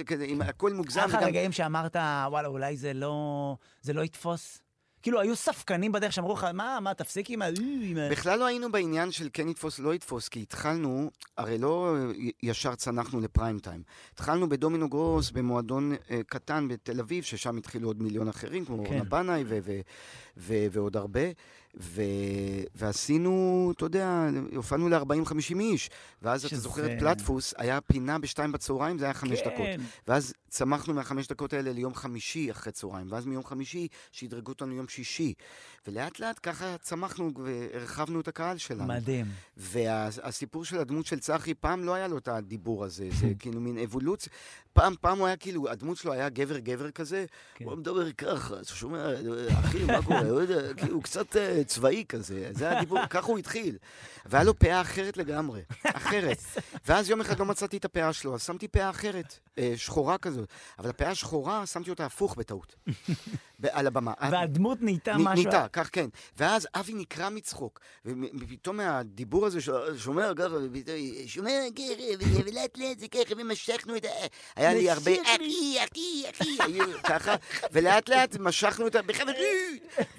כזה, 0.05 0.25
עם 0.27 0.41
הכל 0.41 0.73
מוגזם. 0.73 0.99
היה 0.99 1.07
לך 1.07 1.13
וגם- 1.13 1.23
רגעים 1.27 1.51
שאמרת, 1.51 1.95
וואלה, 2.29 2.47
אולי 2.47 2.77
זה 2.77 2.93
לא... 2.93 3.55
זה 3.81 3.93
לא 3.93 4.01
יתפוס? 4.01 4.59
כאילו, 5.03 5.21
היו 5.21 5.35
ספקנים 5.35 5.91
בדרך 5.91 6.13
שאמרו 6.13 6.33
לך, 6.33 6.47
מה, 6.53 6.79
מה, 6.81 6.93
תפסיק 6.93 7.29
עם 7.29 7.41
ה... 7.41 7.45
עם 7.81 7.97
ה-" 7.97 8.09
בכלל 8.11 8.39
לא 8.39 8.45
היינו 8.45 8.71
בעניין 8.71 9.11
של 9.11 9.29
כן 9.33 9.49
יתפוס, 9.49 9.79
לא 9.79 9.93
יתפוס, 9.93 10.29
כי 10.29 10.41
התחלנו, 10.41 11.11
הרי 11.37 11.57
לא 11.57 11.95
ישר 12.43 12.75
צנחנו 12.75 13.19
לפריים 13.19 13.59
טיים. 13.59 13.83
התחלנו 14.13 14.49
בדומינו 14.49 14.89
גרוס, 14.89 15.31
במועדון 15.31 15.93
אה, 16.11 16.21
קטן 16.27 16.67
בתל 16.67 16.99
אביב, 16.99 17.23
ששם 17.23 17.57
התחילו 17.57 17.89
עוד 17.89 18.01
מיליון 18.03 18.27
אחרים, 18.27 18.65
כמו 18.65 18.77
כן. 18.77 18.83
אורנה 18.83 19.03
בנאי 19.03 19.43
ועוד 20.71 20.97
הרבה. 20.97 21.21
ו- 21.79 22.01
ועשינו, 22.75 23.33
אתה 23.75 23.85
יודע, 23.85 24.29
הופענו 24.55 24.89
ל-40-50 24.89 25.59
איש. 25.59 25.89
ואז 26.21 26.39
אתה 26.45 26.49
שזה- 26.49 26.61
זוכר 26.61 26.85
את 26.93 26.99
פלטפוס, 26.99 27.53
היה 27.57 27.81
פינה 27.81 28.19
בשתיים 28.19 28.51
בצהריים, 28.51 28.97
זה 28.99 29.05
היה 29.05 29.13
חמש 29.13 29.39
דקות. 29.39 29.53
כן. 29.57 29.81
ואז 30.07 30.33
צמחנו 30.49 30.93
מהחמש 30.93 31.27
דקות 31.27 31.53
האלה 31.53 31.71
ליום 31.73 31.95
חמישי 31.95 32.51
אחרי 32.51 32.71
צהריים, 32.73 33.07
ואז 33.11 33.25
מיום 33.25 33.43
חמישי 33.43 33.87
שדרגו 34.11 34.51
אותנו 34.51 34.73
יום 34.75 34.87
שישי. 34.87 35.33
ולאט 35.87 36.19
לאט 36.19 36.39
ככה 36.43 36.75
צמחנו 36.81 37.31
והרחבנו 37.43 38.19
את 38.19 38.27
הקהל 38.27 38.57
שלנו. 38.57 38.83
מדהים. 38.87 39.25
והסיפור 39.57 40.65
של 40.65 40.77
הדמות 40.77 41.05
של 41.05 41.19
צחי, 41.19 41.53
פעם 41.53 41.83
לא 41.83 41.93
היה 41.93 42.07
לו 42.07 42.17
את 42.17 42.27
הדיבור 42.27 42.85
הזה, 42.85 43.07
זה 43.19 43.27
כאילו 43.39 43.61
מין 43.61 43.77
אבולוציה. 43.77 44.33
פעם, 44.73 44.95
פעם 45.01 45.19
הוא 45.19 45.27
היה 45.27 45.35
כאילו, 45.35 45.69
הדמות 45.69 45.97
שלו 45.97 46.13
היה 46.13 46.29
גבר-גבר 46.29 46.91
כזה, 46.91 47.25
כן. 47.55 47.65
הוא 47.65 47.75
מדבר 47.75 48.11
ככה, 48.11 48.55
אתה 48.55 48.75
שומע, 48.75 49.07
אחי, 49.59 49.83
מה 49.83 50.03
קורה, 50.03 50.23
לא 50.23 50.41
יודע, 50.41 50.73
כאילו, 50.73 50.93
הוא 50.93 51.03
קצת 51.03 51.37
אה, 51.37 51.63
צבאי 51.63 52.05
כזה, 52.09 52.49
זה 52.51 52.77
הדיבור, 52.77 53.05
ככה 53.09 53.27
הוא 53.27 53.37
התחיל. 53.37 53.77
והיה 54.25 54.43
לו 54.43 54.59
פאה 54.59 54.81
אחרת 54.81 55.17
לגמרי, 55.17 55.61
אחרת. 55.83 56.37
ואז 56.87 57.09
יום 57.09 57.21
אחד 57.21 57.39
לא 57.39 57.45
מצאתי 57.45 57.77
את 57.77 57.85
הפאה 57.85 58.13
שלו, 58.13 58.35
אז 58.35 58.43
שמתי 58.43 58.67
פאה 58.67 58.89
אחרת, 58.89 59.39
אה, 59.57 59.73
שחורה 59.75 60.17
כזאת. 60.17 60.49
אבל 60.79 60.89
הפאה 60.89 61.09
השחורה, 61.09 61.65
שמתי 61.65 61.89
אותה 61.89 62.05
הפוך 62.05 62.35
בטעות, 62.35 62.75
על 63.71 63.87
הבמה. 63.87 64.13
והדמות 64.31 64.81
נהייתה 64.81 65.13
משהו... 65.17 65.33
נהייתה, 65.33 65.67
כך 65.73 65.89
כן. 65.91 66.09
ואז 66.37 66.67
אבי 66.75 66.93
נקרע 66.93 67.29
מצחוק, 67.29 67.79
ופתאום 68.41 68.77
מהדיבור 68.77 69.45
הזה, 69.45 69.59
שומע 69.97 70.31
ככה, 70.35 70.55
שומע 71.27 71.51
ככה, 71.75 72.39
ולאט 72.45 72.77
לאט 72.77 72.99
זה 72.99 73.07
ככה, 73.07 73.33
ומשכנו 73.37 73.95
את 73.95 74.05
ה... 74.05 74.09
היה 74.55 74.73
לי 74.73 74.89
הרבה, 74.89 75.11
אחי, 75.21 75.77
אחי, 75.83 76.23
אחי, 76.29 76.79
ככה, 77.03 77.35
ולאט 77.71 78.09
לאט 78.09 78.35
משכנו 78.39 78.87
את 78.87 78.95
ה... 78.95 79.01
בחברות! 79.01 79.37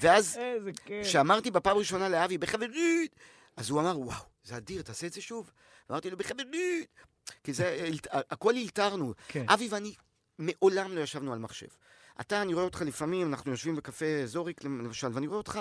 ואז. 0.01 0.39
כשאמרתי 1.03 1.51
בפעם 1.51 1.77
הראשונה 1.77 2.09
לאבי, 2.09 2.39
בחברות, 2.39 3.11
אז 3.57 3.71
הוא 3.71 3.81
אמר, 3.81 4.01
וואו, 4.01 4.19
זה 4.45 4.57
אדיר, 4.57 4.83
תעשה 4.83 5.07
את 5.07 5.13
זה 5.13 5.21
שוב. 5.21 5.51
ואמרתי 5.89 6.11
לו, 6.11 6.17
בחברות, 6.17 6.47
כי 7.45 7.53
זה, 7.53 7.89
הכל 8.13 8.57
אלתרנו. 8.57 9.13
כן. 9.29 9.45
אבי 9.49 9.69
ואני 9.71 9.95
מעולם 10.39 10.93
לא 10.93 11.01
ישבנו 11.01 11.33
על 11.33 11.39
מחשב. 11.39 11.67
אתה, 12.20 12.42
אני 12.42 12.55
רואה 12.55 12.64
אותך 12.64 12.83
לפעמים, 12.83 13.29
אנחנו 13.29 13.50
יושבים 13.50 13.77
בקפה 13.77 14.05
זוריק 14.24 14.64
למשל, 14.64 15.09
ואני 15.12 15.27
רואה 15.27 15.38
אותך, 15.38 15.61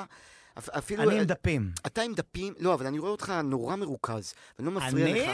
אפ- 0.57 0.69
אפילו... 0.69 1.03
אני 1.03 1.19
עם 1.19 1.23
דפים. 1.23 1.71
אתה 1.85 2.01
עם 2.01 2.13
דפים, 2.13 2.53
לא, 2.59 2.73
אבל 2.73 2.85
אני 2.87 2.99
רואה 2.99 3.11
אותך 3.11 3.33
נורא 3.43 3.75
מרוכז, 3.75 4.33
ואני 4.59 4.65
לא 4.65 4.81
מפריע 4.81 5.05
אני? 5.11 5.19
לך. 5.27 5.29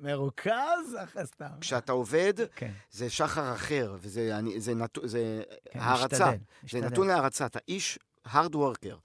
מרוכז? 0.00 0.50
אחרי 1.04 1.26
סתם. 1.26 1.46
כשאתה 1.60 1.92
עובד, 1.92 2.34
כן. 2.56 2.70
זה 2.90 3.10
שחר 3.10 3.54
אחר, 3.54 3.96
וזה 4.00 4.38
אני, 4.38 4.60
זה 4.60 4.74
נתון, 4.74 5.08
זה 5.08 5.42
כן, 5.72 5.78
הערצה. 5.80 6.06
משתדל, 6.06 6.30
זה 6.30 6.36
משתדל. 6.64 6.84
נתון 6.86 7.06
להערצה, 7.08 7.46
אתה 7.46 7.58
איש 7.68 7.98
hard 8.28 8.52
worker. 8.54 8.96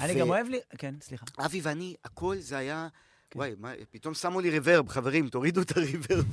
אני 0.00 0.14
ו- 0.16 0.18
גם 0.20 0.30
אוהב 0.30 0.46
לי... 0.48 0.58
כן, 0.78 0.94
סליחה. 1.00 1.26
אבי 1.44 1.60
ואני, 1.62 1.94
הכל 2.04 2.36
זה 2.38 2.56
היה... 2.58 2.88
כן. 3.30 3.38
וואי, 3.38 3.54
מה, 3.58 3.70
פתאום 3.90 4.14
שמו 4.14 4.40
לי 4.40 4.50
ריברב, 4.50 4.88
חברים, 4.88 5.28
תורידו 5.28 5.62
את 5.62 5.76
הריברב. 5.76 6.24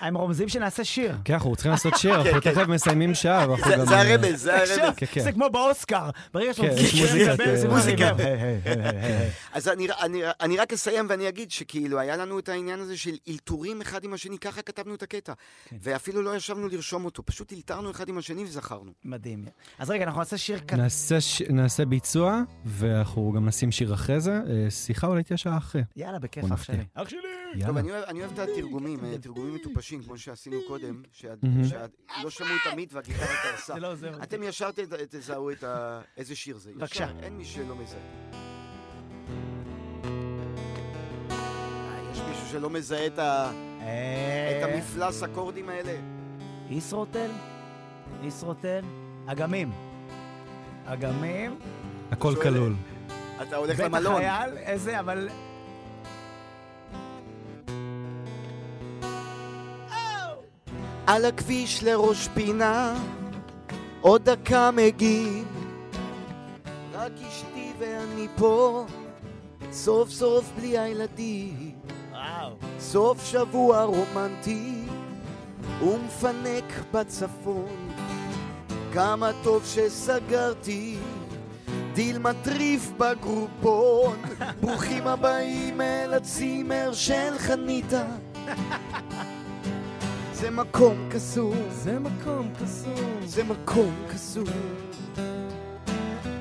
הם 0.00 0.16
רומזים 0.16 0.48
שנעשה 0.48 0.84
שיר. 0.84 1.16
כן, 1.24 1.34
אנחנו 1.34 1.54
צריכים 1.54 1.72
לעשות 1.72 1.94
שיר, 1.96 2.14
אנחנו 2.14 2.40
כן. 2.40 2.54
תכף 2.54 2.68
מסיימים 2.68 3.14
שעה, 3.14 3.50
ואנחנו 3.50 3.70
זה 3.70 3.76
גם... 3.76 3.86
זה 3.86 3.94
אה, 3.94 4.12
הרמז, 4.12 4.42
זה 4.42 4.56
הרמז. 4.56 4.96
כן, 4.96 5.06
כן. 5.12 5.20
זה 5.20 5.32
כמו 5.32 5.50
באוסקר. 5.50 6.10
ברגע 6.34 6.52
כן, 6.52 6.74
זה 7.56 7.68
מוזיקה. 7.68 8.10
אז 9.52 9.68
אני, 9.68 9.88
אני, 10.00 10.22
אני 10.40 10.56
רק 10.56 10.72
אסיים 10.72 11.06
ואני 11.08 11.28
אגיד 11.28 11.50
שכאילו 11.50 11.98
היה 11.98 12.16
לנו 12.16 12.38
את 12.38 12.48
העניין 12.48 12.80
הזה 12.80 12.96
של 12.96 13.16
אלתורים 13.28 13.80
אחד 13.80 14.04
עם 14.04 14.12
השני, 14.12 14.38
ככה 14.38 14.62
כתבנו 14.62 14.94
את 14.94 15.02
הקטע. 15.02 15.32
כן. 15.64 15.76
ואפילו 15.82 16.22
לא 16.22 16.36
ישבנו 16.36 16.68
לרשום 16.68 17.04
אותו, 17.04 17.22
פשוט 17.26 17.52
אלתרנו 17.52 17.90
אחד 17.90 18.08
עם 18.08 18.18
השני 18.18 18.44
וזכרנו. 18.44 18.92
מדהים. 19.04 19.44
אז 19.78 19.90
רגע, 19.90 20.04
אנחנו 20.04 20.20
נעשה 20.20 20.38
שיר 20.38 20.58
קטן. 20.58 20.86
נעשה 21.50 21.84
ביצוע, 21.84 22.40
ואנחנו 22.64 23.32
גם 23.36 23.46
נשים 23.46 23.72
שיר 23.72 23.94
אחרי 23.94 24.20
זה. 24.20 24.32
אה, 24.32 24.70
שיחה 24.70 25.06
אולי 25.06 25.22
תהיה 25.22 25.36
שעה 25.36 25.56
אחרי. 25.56 25.82
יאללה, 25.96 26.18
בכיף, 26.34 26.44
בוא 26.44 26.54
אח. 26.54 26.62
שלי. 26.62 26.84
אח 26.94 27.08
שלי! 27.08 27.18
טוב. 27.66 27.76
אני 27.76 27.90
אוהב, 28.22 28.32
את 28.32 28.38
התרגומים, 28.38 29.04
אה, 29.04 29.18
תרגומים 29.18 29.54
מטופשים, 29.54 30.02
כמו 30.02 30.18
שעשינו 30.18 30.56
קודם. 30.68 31.02
שלא 31.62 32.30
שמעו 32.30 32.50
את 32.62 32.72
עמית 32.72 32.92
והגיטרה 32.92 33.26
קרסה. 33.42 33.74
זה 33.74 33.80
לא 33.80 33.92
עוזר. 33.92 34.22
אתם 34.22 34.42
ישר 34.42 34.70
תזהו 35.10 35.50
את 35.50 35.64
ה... 35.64 36.00
איזה 36.16 36.36
שיר 36.36 36.58
זה. 36.58 36.70
בבקשה. 36.76 37.08
אין 37.22 37.36
מי 37.36 37.44
שלא 37.44 37.76
מזהה. 37.76 37.98
אה, 41.30 42.10
יש 42.12 42.20
מישהו 42.28 42.46
שלא 42.50 42.70
מזהה 42.70 43.06
את 43.06 43.18
ה- 43.18 43.50
את 43.50 43.82
אה, 43.82 44.74
המפלס 44.74 45.22
אקורדים 45.22 45.68
האלה? 45.68 45.92
ישרוטל? 46.70 47.30
ישרוטל? 48.22 48.80
אגמים. 49.26 49.72
אגמים. 50.84 51.58
הכל 52.10 52.34
כלול. 52.42 52.74
אתה 53.42 53.56
הולך 53.56 53.76
בית 53.76 53.86
למלון. 53.86 54.22
החייל, 54.22 54.56
איזה, 54.56 55.00
אבל... 55.00 55.28
על 61.06 61.24
הכביש 61.24 61.82
לראש 61.82 62.28
פינה, 62.34 62.94
עוד 64.00 64.30
דקה 64.30 64.70
מגיעים. 64.70 65.44
רק 66.92 67.12
אשתי 67.28 67.72
ואני 67.78 68.28
פה, 68.36 68.86
סוף 69.72 70.10
סוף 70.10 70.50
בלי 70.56 70.78
הילדים. 70.78 71.72
וואו. 72.10 72.52
סוף 72.78 73.24
שבוע 73.24 73.82
רומנטי, 73.82 74.74
ומפנק 75.82 76.72
בצפון. 76.92 77.94
כמה 78.92 79.30
טוב 79.42 79.64
שסגרתי, 79.64 80.96
דיל 81.94 82.18
מטריף 82.18 82.90
בגרופון. 82.98 84.16
ברוכים 84.60 85.06
הבאים 85.06 85.80
אל 85.80 86.14
הצימר 86.14 86.90
של 86.92 87.38
חניתה. 87.38 88.04
זה 90.44 90.50
מקום 90.50 91.08
קסום, 91.12 91.56
זה 91.70 91.98
מקום 91.98 92.52
קסום. 92.62 93.20
זה 93.24 93.44
מקום 93.44 93.94
קסום. 94.14 94.44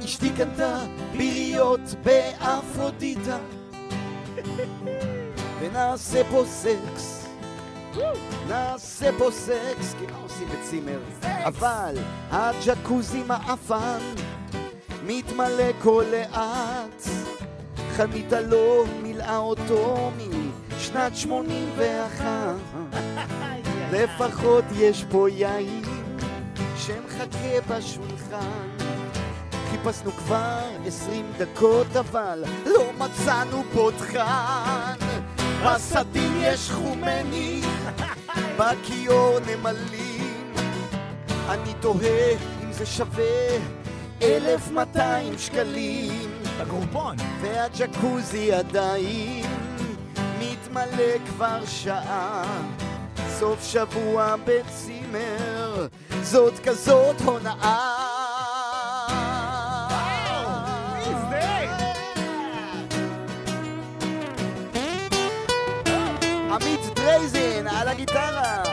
אשתי 0.05 0.29
קנתה 0.29 0.77
ביריות 1.17 1.79
באפרודיטה. 2.03 3.37
ונעשה 5.59 6.21
פה 6.31 6.43
סקס. 6.47 7.27
נעשה 8.47 9.09
פה 9.17 9.31
סקס, 9.31 9.95
כי 9.99 10.05
מה 10.11 10.17
עושים 10.23 10.47
בצימר? 10.47 10.99
אבל 11.23 11.95
הג'קוזי 12.31 13.23
מעפן 13.27 13.99
מתמלא 15.05 15.71
כל 15.81 16.03
לאט. 16.11 17.03
חניתה 17.91 18.41
לא 18.41 18.85
מילאה 19.01 19.37
אותו 19.37 20.11
משנת 20.75 21.15
שמונים 21.15 21.69
ואחת 21.77 22.55
לפחות 23.93 24.65
יש 24.75 25.05
פה 25.11 25.29
יין 25.29 25.83
שמחכה 26.77 27.61
בשולחן. 27.67 28.67
חיפשנו 29.71 30.11
כבר 30.11 30.59
עשרים 30.85 31.31
דקות 31.37 31.87
אבל 31.95 32.43
לא 32.65 32.91
מצאנו 32.97 33.63
פותחן. 33.73 34.93
בסדין 35.65 36.31
יש 36.41 36.71
חומני 36.71 37.61
בכיור 38.57 39.39
נמלים. 39.39 40.53
אני 41.49 41.73
תוהה 41.79 42.31
אם 42.63 42.71
זה 42.71 42.85
שווה 42.85 43.57
אלף 44.21 44.71
מאתיים 44.71 45.37
שקלים. 45.37 46.29
בגרופון. 46.59 47.15
והג'קוזי 47.41 48.53
עדיין 48.53 49.45
מתמלא 50.39 51.17
כבר 51.25 51.65
שעה 51.65 52.61
סוף 53.39 53.63
שבוע 53.63 54.35
בצימר 54.45 55.87
זאת 56.21 56.59
כזאת 56.63 57.21
הונאה 57.21 57.89
עמית 66.51 66.95
דרייזין 66.95 67.67
על 67.67 67.87
הגיטרה 67.87 68.63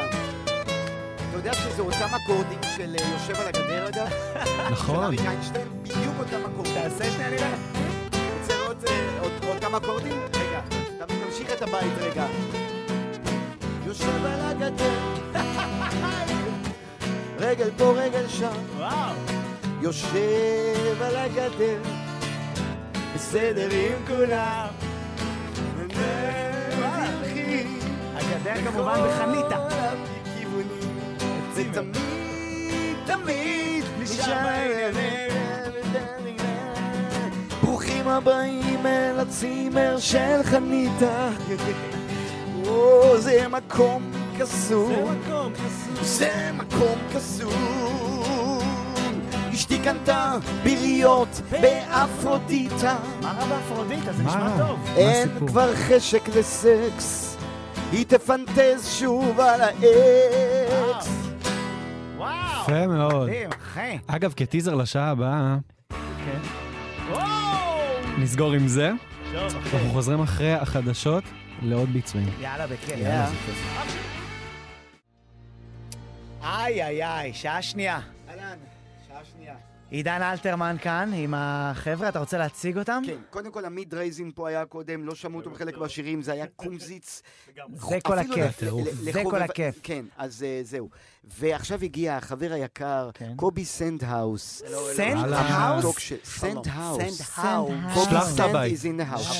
אתה 1.31 1.39
יודע 1.39 1.53
שזה 1.55 1.83
אותם 1.83 2.15
אקורדים 2.25 2.59
של 2.77 2.97
אה, 2.99 3.07
יושב 3.13 3.41
על 3.41 3.49
הגדר 3.49 3.89
אגב? 3.89 4.09
של 4.09 4.73
נכון. 4.73 5.05
אריק 5.05 5.21
איינשטיין, 5.21 5.69
בדיוק 5.83 6.15
אותם 6.19 6.47
אקורדים. 6.53 6.75
תעשה 6.75 7.11
שנייה 7.11 7.31
נראה. 7.31 7.55
רוצה 8.39 8.55
עוד 8.69 8.85
אה, 8.89 9.61
כמה 9.61 9.79
אקורדים? 9.79 10.21
רגע, 10.35 10.61
תמשיך 11.07 11.53
את 11.53 11.63
הבית 11.63 11.93
רגע. 12.01 12.27
יושב 13.91 14.25
על 14.25 14.41
הגדר, 14.41 14.99
רגל 17.41 17.71
פה 17.77 17.93
רגל 17.97 18.29
שם, 18.29 18.53
וואו. 18.77 19.15
יושב 19.81 21.03
על 21.03 21.17
הגדר, 21.17 21.83
בסדר 23.15 23.69
עם 23.71 24.07
כולם. 24.07 24.67
ומלכים 25.77 27.79
הגדר 28.15 28.71
כמובן 28.71 29.01
בחניתה. 29.09 29.69
צימר. 31.55 31.55
ותמיד, 31.55 32.97
תמיד 33.07 33.85
נשאר. 34.01 34.91
ברוכים 37.63 38.09
הבאים 38.09 38.87
אל 38.87 39.21
הצימר 39.21 39.97
של 39.99 40.43
חניתה. 40.43 41.29
או, 42.81 43.19
זה 43.19 43.49
מקום 43.49 44.11
קסום. 44.39 45.17
זה 46.01 46.51
מקום 46.55 46.99
קסום. 47.15 48.61
אשתי 49.55 49.79
קנתה 49.79 50.37
ביריות 50.63 51.41
באפרודיטה. 51.51 52.97
מה 53.23 53.33
רע 53.33 53.47
באפרודיטה? 53.47 54.13
זה 54.13 54.23
נשמע? 54.23 54.59
טוב. 54.59 54.79
אין? 54.97 55.29
כבר 55.47 55.75
חשק 55.75 56.29
לסקס, 56.37 57.37
היא 57.93 58.07
תפנטז 58.07 58.89
שוב 58.99 59.41
על 59.41 59.61
האקס. 59.61 61.09
וואו. 62.17 62.63
יפה 62.63 62.87
מאוד. 62.87 63.29
אגב, 64.07 64.33
כטיזר 64.37 64.75
לשעה 64.75 65.11
הבאה. 65.11 65.57
נסגור 68.19 68.53
עם 68.53 68.69
זה. 68.69 68.93
אנחנו. 69.35 69.93
חוזרים 69.93 70.21
אחרי 70.21 70.53
החדשות 70.53 71.25
לעוד 71.63 71.89
ביצועים. 71.89 72.29
יאללה, 72.41 72.67
בכיף. 72.67 72.99
יאללה. 72.99 73.31
איי, 76.43 76.85
איי, 76.85 77.05
איי, 77.05 77.35
שעה 77.35 77.63
שנייה. 77.63 78.01
אהלן, 78.29 78.59
שעה 79.09 79.25
שנייה. 79.25 79.55
עידן 79.91 80.23
אלתרמן 80.23 80.77
כאן 80.83 81.11
עם 81.15 81.35
החבר'ה, 81.37 82.09
אתה 82.09 82.19
רוצה 82.19 82.39
להציג 82.39 82.79
אותם? 82.79 83.03
כן, 83.07 83.17
קודם 83.31 83.53
כל 83.53 83.65
עמית 83.65 83.89
דרייזין 83.89 84.31
פה 84.35 84.49
היה 84.49 84.67
קודם, 84.67 85.05
לא 85.07 85.15
שמעו 85.15 85.39
אותו 85.41 85.51
בחלק 85.51 85.79
מהשירים, 85.79 86.23
זה 86.23 86.33
היה 86.33 86.47
קומזיץ. 86.57 87.23
זה 87.75 87.99
כל 88.03 88.19
הכיף. 88.19 88.61
זה 88.93 89.23
כל 89.25 89.43
הכיף. 89.43 89.81
כן, 89.83 90.05
אז 90.17 90.43
אה, 90.43 90.61
זהו. 90.63 90.89
ועכשיו 91.25 91.79
הגיע 91.83 92.17
החבר 92.17 92.53
היקר, 92.53 93.11
כן. 93.15 93.33
קובי 93.37 93.65
סנדהאוס. 93.65 94.63
האוס? 94.75 95.01
המתוק 95.01 95.99
של- 95.99 96.17
סנדהאוס. 96.25 97.03
סנדהאוס. 97.03 97.95
קובי 97.95 98.17
סנד 98.21 98.41
הבית. 98.41 98.81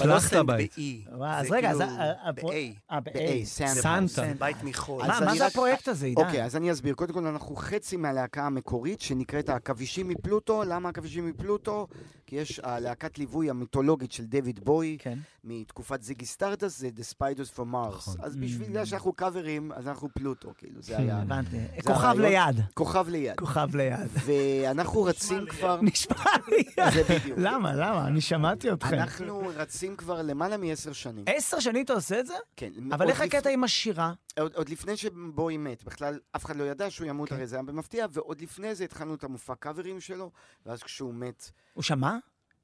אבל 0.01 0.09
לא 0.09 0.19
Sand 0.21 0.47
ב-E. 0.51 0.81
וואו, 1.13 1.31
אז 1.31 1.47
זה 1.49 1.55
רגע, 1.55 1.71
אז... 1.71 1.79
כאילו 1.79 2.49
ב-A. 2.49 2.93
אה, 2.93 3.01
ב-A. 3.01 3.45
סנטה. 3.45 3.75
סנטה. 3.75 4.09
סנט. 4.09 4.39
בית 4.39 4.63
מחול. 4.63 5.07
מה 5.07 5.35
זה 5.35 5.47
הפרויקט 5.47 5.89
הזה, 5.89 6.07
עידן? 6.07 6.23
אוקיי, 6.23 6.45
אז 6.45 6.57
אני 6.57 6.73
אסביר. 6.73 6.95
קודם 6.95 7.15
כל, 7.15 7.27
אנחנו 7.27 7.57
חצי 7.57 7.97
מהלהקה 7.97 8.47
המקורית, 8.47 9.01
שנקראת 9.01 9.49
העכבישים 9.49 10.09
מפלוטו. 10.09 10.63
למה 10.67 10.89
עכבישים 10.89 11.27
מפלוטו? 11.27 11.87
כי 12.31 12.37
יש 12.37 12.61
הלהקת 12.63 13.19
ליווי 13.19 13.51
המיתולוגית 13.51 14.13
של 14.13 14.25
דויד 14.25 14.61
בוי, 14.65 14.97
כן. 15.01 15.19
מתקופת 15.45 16.03
זיגי 16.03 16.27
סטארדאסט, 16.27 16.79
זה 16.79 16.89
The 16.97 17.15
Spiders 17.15 17.57
from 17.57 17.73
Mars. 17.73 17.97
נכון. 17.97 18.17
אז 18.23 18.37
בשביל 18.37 18.73
זה 18.73 18.87
שאנחנו 18.87 19.13
קאברים, 19.13 19.73
אז 19.73 19.89
אנחנו 19.89 20.09
פלוטו, 20.15 20.53
כאילו, 20.59 20.83
זה 20.83 20.99
היה... 20.99 21.19
הבנתי. 21.19 21.57
זה 21.77 21.83
כוכב. 21.83 22.15
ליד. 22.19 22.61
כוכב 22.75 23.09
ליד. 23.09 23.37
כוכב 23.37 23.77
ליד. 23.77 24.11
ואנחנו 24.25 25.03
רצים 25.03 25.47
כבר... 25.47 25.81
נשמע 25.83 26.25
לי. 26.49 26.65
זה 26.95 27.03
בדיוק. 27.11 27.39
למה? 27.39 27.73
למה? 27.75 28.07
אני 28.07 28.21
שמעתי 28.21 28.73
אתכם. 28.73 28.95
אנחנו 28.95 29.43
רצים 29.55 29.97
כבר 29.97 30.23
למעלה 30.23 30.57
מעשר 30.57 30.93
שנים. 30.93 31.25
עשר 31.29 31.61
שנים 31.61 31.85
אתה 31.85 31.93
עושה 31.93 32.21
את 32.21 32.27
זה? 32.27 32.35
כן. 32.57 32.71
אבל 32.93 33.09
איך 33.09 33.21
הקטע 33.21 33.51
עם 33.51 33.65
השירה? 33.65 34.13
עוד, 34.39 34.55
עוד 34.55 34.69
לפני 34.69 34.97
שבוי 34.97 35.57
מת, 35.57 35.85
בכלל 35.85 36.19
אף 36.37 36.45
אחד 36.45 36.57
לא 36.57 36.65
ידע 36.65 36.91
שהוא 36.91 37.07
ימות, 37.07 37.29
כן. 37.29 37.35
הרי 37.35 37.47
זה 37.47 37.57
היה 37.57 37.63
במפתיע, 37.63 38.07
ועוד 38.11 38.41
לפני 38.41 38.75
זה 38.75 38.85
התחלנו 38.85 39.15
את 39.15 39.25
המופע 39.25 39.55
קאברים 39.55 40.01
שלו, 40.01 40.31
ואז 40.67 40.83
כשהוא 40.83 41.15
מת... 41.15 41.51
הוא 41.73 41.83
שמע? 41.83 42.17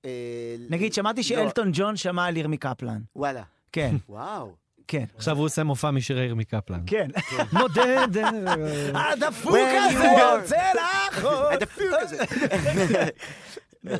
אה, 0.06 0.56
נגיד, 0.70 0.92
שמעתי 0.92 1.20
לא, 1.20 1.22
שאלטון 1.22 1.70
ג'ון 1.72 1.96
שמע 1.96 2.24
על 2.24 2.36
ירמי 2.36 2.56
קפלן. 2.56 3.00
וואלה, 3.16 3.42
כן, 3.72 3.96
וואו. 4.08 4.54
כן. 4.88 5.04
עכשיו 5.16 5.36
הוא 5.36 5.44
עושה 5.44 5.64
מופע 5.64 5.90
משירי 5.90 6.24
ירמי 6.24 6.44
קפלן. 6.44 6.80
כן. 6.86 7.08
מודד... 7.58 8.08
הדפוק 8.94 9.56
הזה 9.88 10.04
יוצא 10.04 10.72
לאחור. 10.74 11.46
הדפוק 11.52 11.82
הזה. 12.00 12.24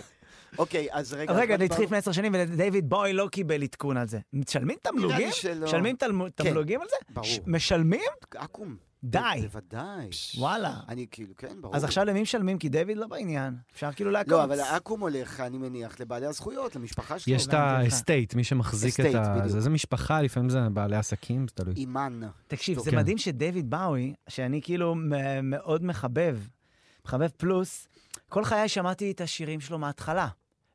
אוקיי, 0.59 0.89
אז 0.93 1.13
רגע... 1.13 1.33
רגע, 1.33 1.59
זה 1.59 1.65
התחיל 1.65 1.85
לפני 1.85 1.97
עשר 1.97 2.13
שנים, 2.13 2.35
ודייוויד 2.35 2.89
בוי 2.89 3.13
לא 3.13 3.29
קיבל 3.33 3.63
עדכון 3.63 3.97
על 3.97 4.07
זה. 4.07 4.19
משלמים 4.33 4.77
תמלוגים? 4.83 5.27
לי 5.27 5.33
שלא. 5.33 5.67
משלמים 5.67 5.97
כן. 5.97 6.29
תמלוגים 6.35 6.81
על 6.81 6.87
זה? 6.91 6.97
ברור. 7.11 7.27
משלמים? 7.47 8.01
עקום. 8.35 8.77
די. 9.11 9.21
בוודאי. 9.43 10.09
וואלה. 10.39 10.75
אני 10.89 11.07
כאילו, 11.11 11.37
כן, 11.37 11.61
ברור. 11.61 11.77
אז 11.77 11.85
עכשיו 11.85 12.05
למי 12.05 12.23
משלמים? 12.23 12.59
כי 12.59 12.69
דיוויד 12.69 12.97
לא 12.97 13.07
בעניין. 13.07 13.57
אפשר 13.75 13.93
כאילו 13.93 14.11
לעקוץ. 14.11 14.33
לא, 14.33 14.45
אבל 14.45 14.61
העכו"ם 14.61 15.01
הולך, 15.01 15.41
אני 15.41 15.59
מניח, 15.59 16.01
לבעלי 16.01 16.27
הזכויות, 16.27 16.77
למשפחה 16.77 17.19
שלו. 17.19 17.35
יש 17.35 17.43
את 17.43 17.49
אותך. 17.49 17.59
האסטייט, 17.61 18.35
מי 18.35 18.45
שמחזיק 18.45 18.95
את 18.95 19.01
אסטייט, 19.01 19.17
ה... 19.17 19.35
בדיוק. 19.39 19.59
זה 19.61 19.71
משפחה, 19.71 20.23
לפעמים 20.23 20.49
זה 20.51 20.59
בעלי 20.73 20.97
עסקים, 20.97 21.47
זה 21.49 21.55
תלוי. 21.55 21.75
אימן. 21.75 22.21
תקשיב, 22.47 22.79
זה 22.79 22.91
כן. 22.91 22.97
מדהים 22.97 23.19
שדייוויד 23.19 23.71
באוי, 23.71 24.15
שאני 24.29 24.61
כאילו 24.63 24.95
מ- 24.95 25.51
מאוד 25.51 25.85
מחבב, 25.85 26.39
מחבב 27.05 27.29
פלוס, 27.37 27.89
כל 28.29 28.45
חיי 28.45 28.69
שמעתי 28.69 29.11
את 29.11 29.21
השירים 29.21 29.61
שלו 29.61 29.79
מההתחלה. 29.79 30.29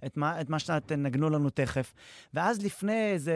את 0.06 0.18
מה, 0.18 0.42
את 0.42 0.50
מה 0.50 0.60
שתנגנו 0.60 1.30
לנו 1.30 1.50
תכף. 1.50 1.94
ואז 2.34 2.62
לפני 2.66 3.12
איזה 3.12 3.34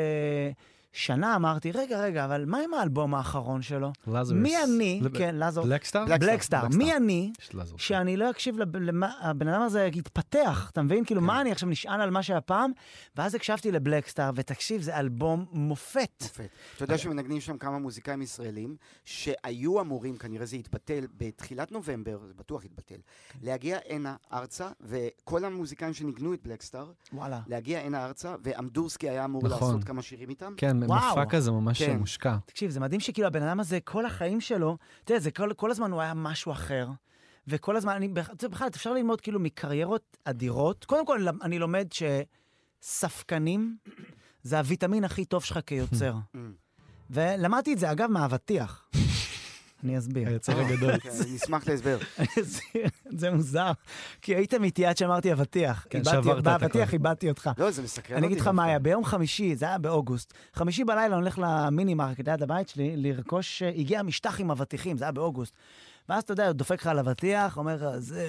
שנה 0.98 1.36
אמרתי, 1.36 1.72
רגע, 1.72 2.00
רגע, 2.02 2.26
אבל 2.26 2.46
מה 2.46 2.60
עם 2.60 2.74
האלבום 2.74 3.16
האחרון 3.16 3.62
שלו? 3.62 3.92
לזרוס. 4.08 4.32
מי 4.42 4.64
אני, 4.64 5.00
לב- 5.04 5.18
כן, 5.18 5.36
לזור, 5.36 5.66
בלקסטאר? 5.66 6.06
בלק- 6.06 6.20
בלקסטאר. 6.20 6.68
מי 6.78 6.96
אני 6.96 7.32
לזרוס. 7.54 7.82
שאני 7.82 8.18
לא 8.18 8.30
אקשיב 8.30 8.58
לב- 8.60 8.78
למה, 8.78 9.12
הבן 9.22 9.48
אדם 9.48 9.62
הזה 9.62 9.90
יתפתח, 9.94 10.70
אתה 10.74 10.82
מבין? 10.82 11.06
כאילו, 11.06 11.22
מה 11.22 11.42
אני 11.42 11.52
עכשיו 11.52 11.70
נשען 11.70 12.02
על 12.02 12.10
מה 12.12 12.24
שהיה 12.24 12.42
פעם? 12.42 12.72
ואז 13.16 13.36
הקשבתי 13.36 13.72
לבלקסטאר, 13.72 14.30
ותקשיב, 14.36 14.82
זה 14.82 14.98
אלבום 15.00 15.46
מופת. 15.52 16.10
מופת. 16.22 16.50
אתה 16.76 16.84
יודע 16.84 16.98
שמנגנים 16.98 17.42
שם 17.42 17.58
כמה 17.58 17.80
מוזיקאים 17.80 18.22
ישראלים, 18.22 18.76
שהיו 19.06 19.82
אמורים, 19.82 20.18
כנראה 20.18 20.46
זה 20.46 20.56
יתבטל, 20.58 21.08
בתחילת 21.18 21.72
נובמבר, 21.72 22.18
זה 22.28 22.34
בטוח 22.36 22.66
יתבטל, 22.66 22.96
להגיע 23.42 23.78
הנה 23.90 24.16
ארצה, 24.34 24.70
וכל 24.82 25.46
המוזיקאים 25.46 25.94
שניגנו 25.94 26.34
את 26.34 26.40
בלקסטאר, 26.44 26.92
וואלה. 27.14 27.42
להגיע 27.48 27.80
הנה 27.80 28.06
ארצה, 28.06 28.36
ואמדורסקי 28.44 29.10
היה 29.10 29.26
אמור 29.26 29.44
נכון. 29.44 29.68
לעשות 29.68 29.84
כמה 29.84 30.02
שירים 30.02 30.30
איתם. 30.30 30.54
כן, 30.58 30.78
וואו. 30.88 31.10
מופע 31.10 31.26
כזה 31.26 31.52
ממש 31.52 31.82
כן. 31.84 31.98
מושקע. 32.00 32.38
תקשיב, 32.46 32.72
זה 32.72 32.80
מדהים 32.80 33.00
שכאילו 33.00 33.28
הבן 33.28 33.44
אדם 33.44 33.60
הזה, 33.60 33.80
כל 33.80 34.06
החיים 34.06 34.42
שלו, 34.42 34.78
אתה 35.04 35.12
יודע, 35.12 35.22
זה 35.24 35.32
כל, 35.32 35.54
כל 35.54 35.72
הזמן 35.72 35.92
הוא 35.92 36.02
היה 36.02 36.14
משהו 36.14 36.52
אחר. 36.52 36.88
וכל 37.48 37.76
הזמן, 37.76 37.96
אני, 37.96 38.10
זה 38.42 38.50
בכלל, 38.50 38.68
אפשר 38.68 38.94
ללמוד 38.94 39.22
כאילו 39.22 39.40
מקריירות 39.40 40.18
אדירות. 40.24 40.86
קודם 40.86 41.06
כל, 41.06 41.26
אני 41.42 41.60
לומד 41.60 41.88
שספקנים 42.82 43.78
זה 44.44 44.58
הוויטמין 44.58 45.04
הכי 45.04 45.26
טוב 45.26 45.44
שלך 45.44 45.60
כיוצר. 45.66 46.16
ולמדתי 47.10 47.74
את 47.74 47.80
זה, 47.80 47.92
אגב, 47.92 48.10
מהאבטיח. 48.12 48.90
אני 49.84 49.98
אסביר. 49.98 50.28
היוצר 50.28 50.60
הגדול. 50.60 51.00
כן, 51.00 51.10
נשמח 51.34 51.68
להסבר. 51.68 51.98
אסביר, 52.42 52.88
זה 53.20 53.32
מוזר, 53.32 53.72
כי 54.22 54.36
היית 54.36 54.54
איתי 54.54 54.86
עד 54.86 54.98
שאמרתי 54.98 55.34
אבטיח. 55.34 55.88
כן, 55.90 56.04
שברת 56.04 56.38
את 56.38 56.44
באבטיח 56.44 56.88
הכל. 56.88 56.94
איבדתי 56.94 57.30
אותך. 57.30 57.50
לא, 57.58 57.72
זה 57.72 57.82
מסקרן 57.82 58.18
אני 58.18 58.28
אגיד 58.28 58.40
לך 58.40 58.48
אותי 58.48 58.56
מה. 58.56 58.64
היה, 58.64 58.80
ביום 58.80 59.06
חמישי, 59.06 59.56
זה 59.56 59.66
היה 59.66 59.78
באוגוסט, 59.78 60.34
חמישי 60.54 60.84
בלילה 60.84 61.06
אני 61.06 61.16
הולך 61.16 61.40
למינימרקט 61.42 62.28
ליד 62.28 62.44
הבית 62.44 62.70
שלי 62.70 62.98
לרכוש, 62.98 63.64
אה, 63.64 63.70
הגיע 63.70 64.04
משטח 64.04 64.40
עם 64.40 64.52
אבטיחים, 64.52 64.98
זה 64.98 65.06
היה 65.06 65.12
באוגוסט. 65.12 65.54
ואז 66.10 66.24
אתה 66.24 66.34
יודע, 66.34 66.46
הוא 66.46 66.54
דופק 66.54 66.82
לך 66.82 66.88
על 66.88 67.00
אבטיח, 67.00 67.58
אומר 67.58 67.76
לך, 67.76 67.84
זה 67.98 68.28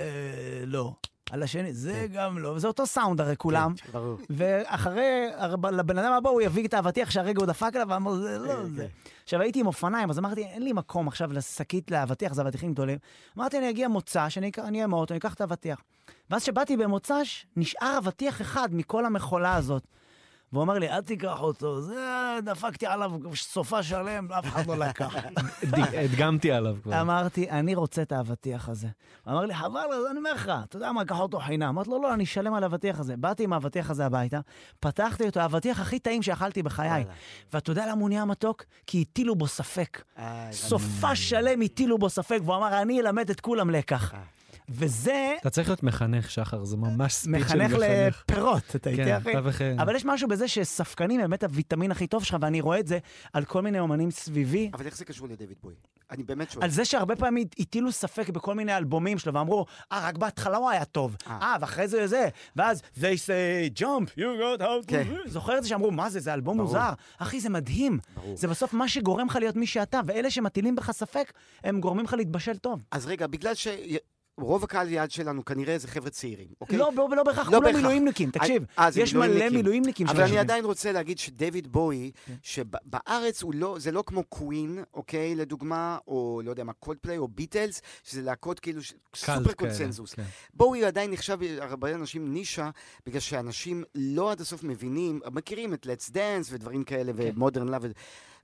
לא. 0.66 0.92
על 1.30 1.42
השני, 1.42 1.72
זה 1.72 2.06
גם 2.12 2.38
לא, 2.38 2.48
וזה 2.48 2.66
אותו 2.66 2.86
סאונד 2.86 3.20
הרי 3.20 3.36
כולם. 3.36 3.74
כן, 3.76 3.92
ברור. 3.92 4.18
ואחרי, 4.30 5.26
לבן 5.72 5.98
אדם 5.98 6.12
הבא 6.12 6.30
הוא 6.30 6.42
יביא 6.42 6.66
את 6.68 6.74
האבטיח 6.74 7.10
שהרגע 7.10 7.38
הוא 7.40 7.46
דפק 7.46 7.70
עליו, 7.74 7.86
ואמר, 7.90 8.14
זה 8.14 8.38
לא 8.38 8.52
כן, 8.54 8.74
זה. 8.74 8.82
כן. 8.82 8.88
עכשיו, 9.24 9.40
הייתי 9.40 9.60
עם 9.60 9.66
אופניים, 9.66 10.10
אז 10.10 10.18
אמרתי, 10.18 10.44
אין 10.44 10.62
לי 10.62 10.72
מקום 10.72 11.08
עכשיו 11.08 11.32
לשקית 11.32 11.90
לאבטיח, 11.90 12.32
זה 12.34 12.42
אבטיחים 12.42 12.72
גדולים. 12.72 12.98
אמרתי, 13.38 13.58
אני 13.58 13.70
אגיע 13.70 13.88
אקח- 14.48 14.64
אני 14.64 14.78
אהיה 14.78 14.86
מהאוטו, 14.86 15.14
אני 15.14 15.18
אקח 15.18 15.34
את 15.34 15.40
האבטיח. 15.40 15.82
ואז 16.30 16.42
כשבאתי 16.42 16.76
במוצ"ש, 16.76 17.46
נשאר 17.56 17.98
אבטיח 17.98 18.40
אחד 18.40 18.68
מכל 18.72 19.06
המכולה 19.06 19.54
הזאת. 19.56 19.82
והוא 20.52 20.62
אמר 20.62 20.78
לי, 20.78 20.88
אל 20.88 21.00
תיקח 21.00 21.40
אותו, 21.40 21.80
זה, 21.80 22.38
דפקתי 22.44 22.86
עליו 22.86 23.12
סופה 23.34 23.82
שלם, 23.82 24.32
אף 24.32 24.46
אחד 24.46 24.66
לא 24.66 24.76
לקח. 24.78 25.14
הדגמתי 26.04 26.52
עליו 26.52 26.76
כבר. 26.82 27.00
אמרתי, 27.00 27.50
אני 27.50 27.74
רוצה 27.74 28.02
את 28.02 28.12
האבטיח 28.12 28.68
הזה. 28.68 28.88
הוא 29.24 29.32
אמר 29.32 29.46
לי, 29.46 29.54
חבל, 29.54 29.80
אז 29.80 30.06
אני 30.10 30.18
אומר 30.18 30.32
לך, 30.32 30.52
אתה 30.64 30.76
יודע 30.76 30.92
מה, 30.92 31.04
קח 31.04 31.20
אותו 31.20 31.38
חינם. 31.40 31.68
אמרתי 31.68 31.90
לו, 31.90 32.02
לא, 32.02 32.14
אני 32.14 32.24
אשלם 32.24 32.54
על 32.54 32.62
האבטיח 32.62 33.00
הזה. 33.00 33.16
באתי 33.16 33.44
עם 33.44 33.52
האבטיח 33.52 33.90
הזה 33.90 34.06
הביתה, 34.06 34.40
פתחתי 34.80 35.26
אותו, 35.26 35.40
האבטיח 35.40 35.80
הכי 35.80 35.98
טעים 35.98 36.22
שאכלתי 36.22 36.62
בחיי. 36.62 37.04
ואתה 37.52 37.70
יודע 37.70 37.86
למה 37.86 38.00
הוא 38.00 38.08
נהיה 38.08 38.24
מתוק? 38.24 38.64
כי 38.86 39.02
הטילו 39.02 39.34
בו 39.34 39.46
ספק. 39.46 40.02
אה, 40.18 40.48
סופה 40.52 41.16
שלם 41.16 41.60
הטילו 41.60 41.98
בו 41.98 42.08
ספק, 42.10 42.38
והוא 42.44 42.56
אמר, 42.56 42.82
אני 42.82 43.00
אלמד 43.00 43.30
את 43.30 43.40
כולם 43.40 43.70
לקח. 43.70 44.14
וזה 44.68 45.34
אתה 45.40 45.50
צריך 45.50 45.68
להיות 45.68 45.82
מחנך, 45.82 46.30
שחר, 46.30 46.64
זה 46.64 46.76
ממש 46.76 47.14
ספיץ' 47.14 47.24
של 47.24 47.38
מחנך 47.38 47.72
מחנך. 47.72 48.22
לפירות, 48.28 48.76
אתה 48.76 48.90
איתי 48.90 49.04
כן, 49.04 49.16
אחי? 49.16 49.30
אתה 49.30 49.40
וכן. 49.44 49.80
אבל 49.80 49.96
יש 49.96 50.04
משהו 50.04 50.28
בזה 50.28 50.48
שספקנים 50.48 51.20
הם 51.20 51.30
באמת 51.30 51.44
הוויטמין 51.44 51.90
הכי 51.90 52.06
טוב 52.06 52.24
שלך, 52.24 52.36
ואני 52.40 52.60
רואה 52.60 52.80
את 52.80 52.86
זה 52.86 52.98
על 53.32 53.44
כל 53.44 53.62
מיני 53.62 53.80
אומנים 53.80 54.10
סביבי. 54.10 54.70
אבל 54.74 54.86
איך 54.86 54.96
זה 54.96 55.04
קשור 55.04 55.28
לדויד 55.28 55.56
בוי? 55.62 55.74
אני 56.10 56.22
באמת 56.22 56.50
שואל. 56.50 56.64
על 56.64 56.70
זה 56.70 56.84
שהרבה 56.84 57.16
פעמים 57.16 57.46
הטילו 57.58 57.92
ספק 57.92 58.28
בכל 58.28 58.54
מיני 58.54 58.76
אלבומים 58.76 59.18
שלו, 59.18 59.34
ואמרו, 59.34 59.66
אה, 59.92 60.08
רק 60.08 60.18
בהתחלה 60.18 60.56
הוא 60.56 60.70
היה 60.70 60.84
טוב. 60.84 61.16
אה. 61.26 61.38
אה, 61.42 61.56
ואחרי 61.60 61.88
זה 61.88 62.06
זה. 62.06 62.28
ואז, 62.56 62.82
they 62.96 62.98
say, 62.98 63.78
jump, 63.80 64.18
you 64.18 64.58
got 64.60 64.62
to... 64.62 64.66
כן. 64.86 65.02
do." 65.08 65.30
זוכר 65.30 65.58
את 65.58 65.62
זה 65.62 65.68
שאמרו, 65.68 65.90
מה 65.90 66.10
זה, 66.10 66.20
זה 66.20 66.34
אלבום. 66.34 66.56
מוזר. 66.60 66.90
אחי, 67.18 67.40
זה 67.40 67.48
מדהים. 67.48 67.98
זה 68.34 68.48
בסוף 68.48 68.72
מה 68.72 68.88
שגורם 68.88 69.26
לך 69.26 69.36
להיות 69.36 69.56
מי 69.56 69.66
שאתה, 69.66 70.00
ואלה 70.06 70.30
שמטילים 70.30 70.76
בך 70.76 70.90
ספק, 70.90 71.32
הם 71.64 71.80
גורמים 71.80 72.04
לך 72.04 72.12
להתבשל 72.14 72.56
טוב. 72.56 72.82
אז 72.90 73.06
רגע, 73.06 73.26
בגלל 73.26 73.54
שרוב 74.40 74.64
הקהל 74.64 74.88
יעד 74.88 75.10
שלנו 75.10 75.44
כנראה 75.44 75.78
זה 75.78 75.88
חבר'ה 75.88 76.10
צעירים, 76.10 76.48
אוקיי? 76.60 76.78
לא, 76.78 76.90
לא, 76.96 77.08
לא 77.16 77.22
בהכרח, 77.22 77.46
לא 77.46 77.50
כולם 77.50 77.62
בהכרח. 77.62 77.76
מילואימניקים, 77.76 78.30
תקשיב. 78.30 78.62
זה 78.88 79.00
יש 79.00 79.14
מלא 79.14 79.48
מילואימניקים. 79.50 80.06
אבל 80.08 80.22
אני. 80.22 80.38
עדיין 80.38 80.64
רוצה 80.64 80.92
להגיד 80.92 81.18
שדייוויד 81.18 81.72
בואי, 81.72 82.10
כן. 82.26 82.34
שבארץ 82.42 83.42
הוא 83.42 83.54
לא, 83.54 83.76
זה 83.78 83.92
לא 83.92 84.04
כמו 84.06 84.24
קווין, 84.24 84.82
אוקיי, 84.94 85.34
לדוגמה, 85.34 85.98
או 86.08 86.40
לא 86.44 86.50
יודע 86.50 86.64
מה, 86.64 86.72
קולדפליי 86.72 87.18
או 87.18 87.28
ביטלס, 87.28 87.82
שזה 88.04 88.22
להקות 88.22 88.60
כאילו 88.60 88.82
ש- 88.82 88.94
סופר 89.14 89.52
קונצנזוס. 89.52 90.14
כן. 90.14 90.22
בואי 90.54 90.84
עדיין 90.84 91.10
נחשב 91.10 91.38
הרבה 91.60 91.94
אנשים 91.94 92.32
נישה, 92.32 92.70
בגלל 93.06 93.20
שאנשים 93.20 93.84
לא 93.94 94.30
עד 94.30 94.40
הסוף 94.40 94.62
מבינים, 94.64 95.20
מכירים 95.32 95.74
את 95.74 95.86
Let's 95.86 96.10
Dance 96.10 96.48
ודברים 96.50 96.84
כאלה, 96.84 97.12
כן. 97.12 97.30
ו 97.34 97.39
Modern 97.39 97.68
Love. 97.68 97.84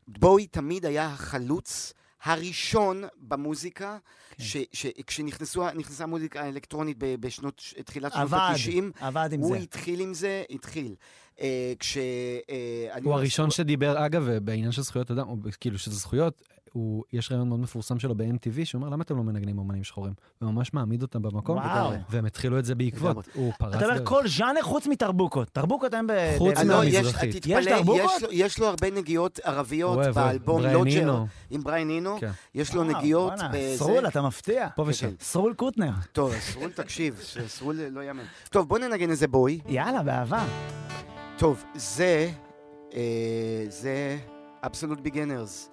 בואי 0.09 0.47
תמיד 0.47 0.87
היה 0.87 1.07
החלוץ 1.07 1.93
הראשון 2.25 3.03
במוזיקה, 3.21 3.99
כן. 4.37 4.43
ש- 4.45 4.57
ש- 4.73 4.87
כשנכנסה 5.07 5.61
המוזיקה 6.05 6.43
האלקטרונית 6.43 6.97
ב- 6.99 7.15
בשנות, 7.21 7.59
ש- 7.59 7.75
תחילת 7.85 8.13
שנות 8.13 8.23
עבד, 8.25 8.39
ה-90, 8.39 9.05
עבד 9.05 9.29
עם 9.33 9.41
הוא 9.41 9.57
זה. 9.57 9.63
התחיל 9.63 10.01
עם 10.01 10.15
זה, 10.15 10.43
התחיל. 10.51 10.95
אה, 11.41 11.73
כש... 11.79 11.97
אה, 12.51 12.97
הוא 13.05 13.15
הראשון 13.15 13.51
שדיבר, 13.51 14.07
אגב, 14.07 14.31
בעניין 14.39 14.73
של 14.73 14.83
זכויות 14.83 15.11
אדם, 15.11 15.27
הוא- 15.29 15.39
כאילו 15.61 15.79
שזה 15.79 15.95
זכויות, 15.95 16.43
הוא, 16.73 17.05
יש 17.13 17.33
רעיון 17.33 17.49
מאוד 17.49 17.61
מפורסם 17.61 17.99
שלו 17.99 18.15
ב-MTV, 18.15 18.65
שהוא 18.65 18.79
אומר, 18.81 18.93
למה 18.93 19.03
אתם 19.03 19.17
לא 19.17 19.23
מנגנים 19.23 19.59
אומנים 19.59 19.85
שחורים? 19.85 20.13
וממש 20.43 20.75
מעמיד 20.75 21.03
אותם 21.03 21.23
במקום, 21.23 21.57
וואו. 21.59 21.93
והם 22.11 22.25
התחילו 22.27 22.59
את 22.59 22.65
זה 22.65 22.75
בעקבות. 22.75 23.29
הוא 23.35 23.53
פרץ 23.59 23.75
אתה 23.75 23.87
אומר. 23.87 24.05
כל 24.07 24.29
ז'אנר 24.29 24.63
חוץ 24.63 24.87
מטרבוקות. 24.87 25.49
טרבוקות 25.49 25.95
הם 25.95 26.07
ב... 26.07 26.13
חוץ 26.39 26.59
ב- 26.59 26.63
לא, 26.63 26.85
יש, 26.85 26.95
מהמזרחית. 26.95 27.37
תתפלא, 27.37 27.61
יש 27.97 28.23
לו- 28.23 28.29
יש 28.33 28.59
לו 28.59 28.67
הרבה 28.67 28.91
נגיעות 28.91 29.39
ערביות. 29.45 29.99
באלבום 30.15 30.63
לוג'ר. 30.63 31.25
עם 31.51 31.63
בריין 31.63 31.91
אינו, 31.91 32.17
כן. 32.21 32.31
יש 32.55 32.75
לו 32.75 32.85
נגיעות. 32.85 33.33
סרול, 33.77 34.07
אתה 34.07 34.23
מפתיע. 34.23 34.69
פה 34.77 34.85
ושם. 34.87 35.07
כן. 35.11 35.15
סרול 35.21 35.55
קוטנר. 35.55 35.91
טוב, 36.13 36.35
סרול 36.41 36.71
תקשיב, 36.71 37.21
סרול 37.47 37.77
לא 37.91 38.01
יאמן. 38.01 38.23
טוב, 38.51 38.69
בוא 38.69 38.79
ננגן 38.79 39.11
איזה 39.11 39.29
בואי. 39.29 39.61
יאללה, 39.69 40.03
באהבה. 40.03 40.45
טוב, 41.39 41.65
זה, 41.75 42.31
אה, 42.95 43.01
זה 43.69 44.19
Absolute 44.67 45.01
Beginners. 45.01 45.69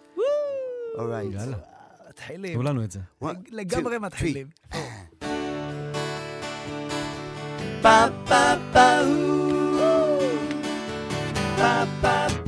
Alright. 1.00 1.34
יאללה, 1.34 1.58
מתחילים. 2.10 2.54
תנו 2.54 2.64
לנו 2.64 2.84
את 2.84 2.92
זה. 2.92 3.00
לגמרי 3.52 3.98
מתחילים. 3.98 4.48
פה 7.82 8.06
פה 8.28 8.54
פה 8.74 8.74
פה 8.74 9.00
פה 11.58 11.84
פה 12.02 12.39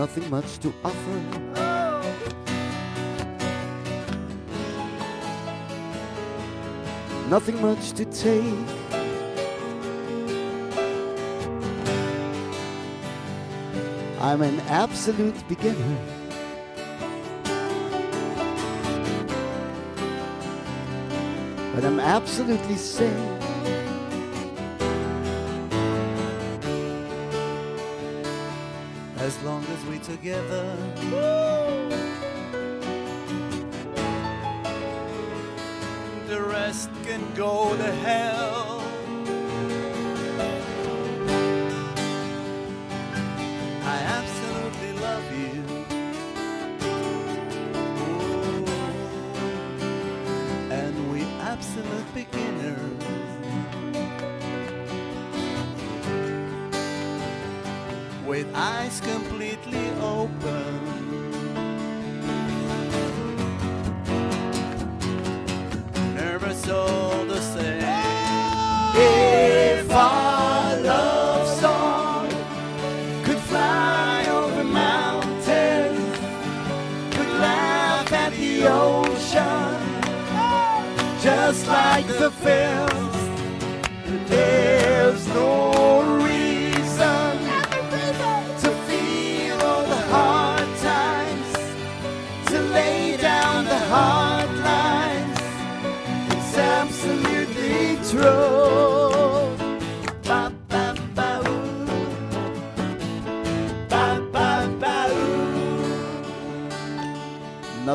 nothing 0.00 0.30
much 0.30 0.58
to 0.60 0.72
offer. 0.82 1.18
Nothing 7.28 7.60
much 7.60 7.92
to 7.92 8.06
take. 8.06 8.44
I'm 14.22 14.40
an 14.40 14.60
absolute 14.60 15.46
beginner. 15.46 15.96
But 21.74 21.84
I'm 21.84 22.00
absolutely 22.00 22.78
sane. 22.78 23.39
As 29.30 29.42
long 29.44 29.64
as 29.66 29.84
we're 29.86 30.00
together. 30.00 30.76
The 36.26 36.42
rest 36.42 36.90
can 37.04 37.22
go 37.34 37.76
to 37.76 37.92
hell. 38.06 38.82
I 43.94 43.98
absolutely 44.18 44.92
love 45.06 45.26
you. 45.42 45.58
Ooh. 48.08 48.64
And 50.72 50.94
we 51.12 51.22
absolute 51.52 52.08
eyes 58.54 59.00
completely 59.00 59.90
open. 60.00 60.59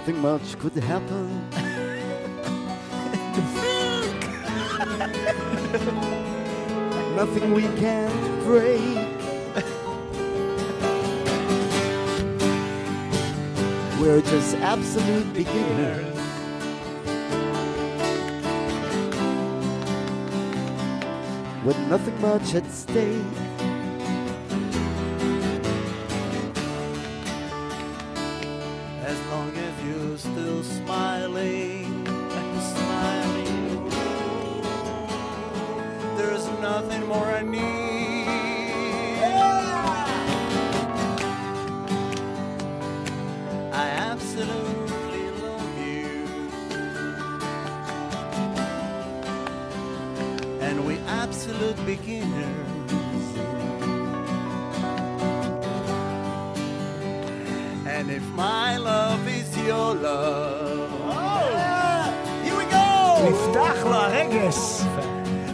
Nothing 0.05 0.21
much 0.21 0.59
could 0.59 0.75
happen. 0.83 1.49
Nothing 7.15 7.55
we 7.55 7.63
can't 7.79 8.43
break. 8.43 9.07
We're 13.99 14.21
just 14.21 14.55
absolute 14.57 15.33
beginners. 15.33 16.15
With 21.65 21.79
nothing 21.89 22.21
much 22.21 22.53
at 22.53 22.71
stake. 22.71 23.64
And 50.74 50.84
we 50.86 50.98
absolute 51.22 51.78
beginners. 51.86 52.90
And 57.86 58.10
if 58.10 58.26
my 58.46 58.76
love 58.76 59.22
is 59.28 59.48
your 59.58 59.94
love, 59.94 60.90
here 62.44 62.56
we 62.56 62.64
go! 62.64 62.86
נפתח 63.30 63.84
לו 63.84 63.94
הרגש. 63.94 64.82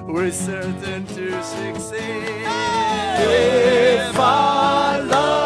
We're 0.09 0.31
certain 0.31 1.03
to 1.17 1.43
succeed. 1.43 2.47
If 3.19 4.19
our 4.19 5.03
love 5.03 5.40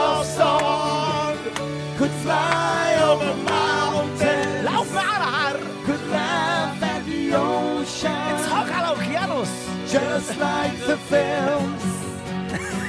just 10.34 10.36
like 10.38 10.76
the 10.90 10.96
films. 11.12 11.84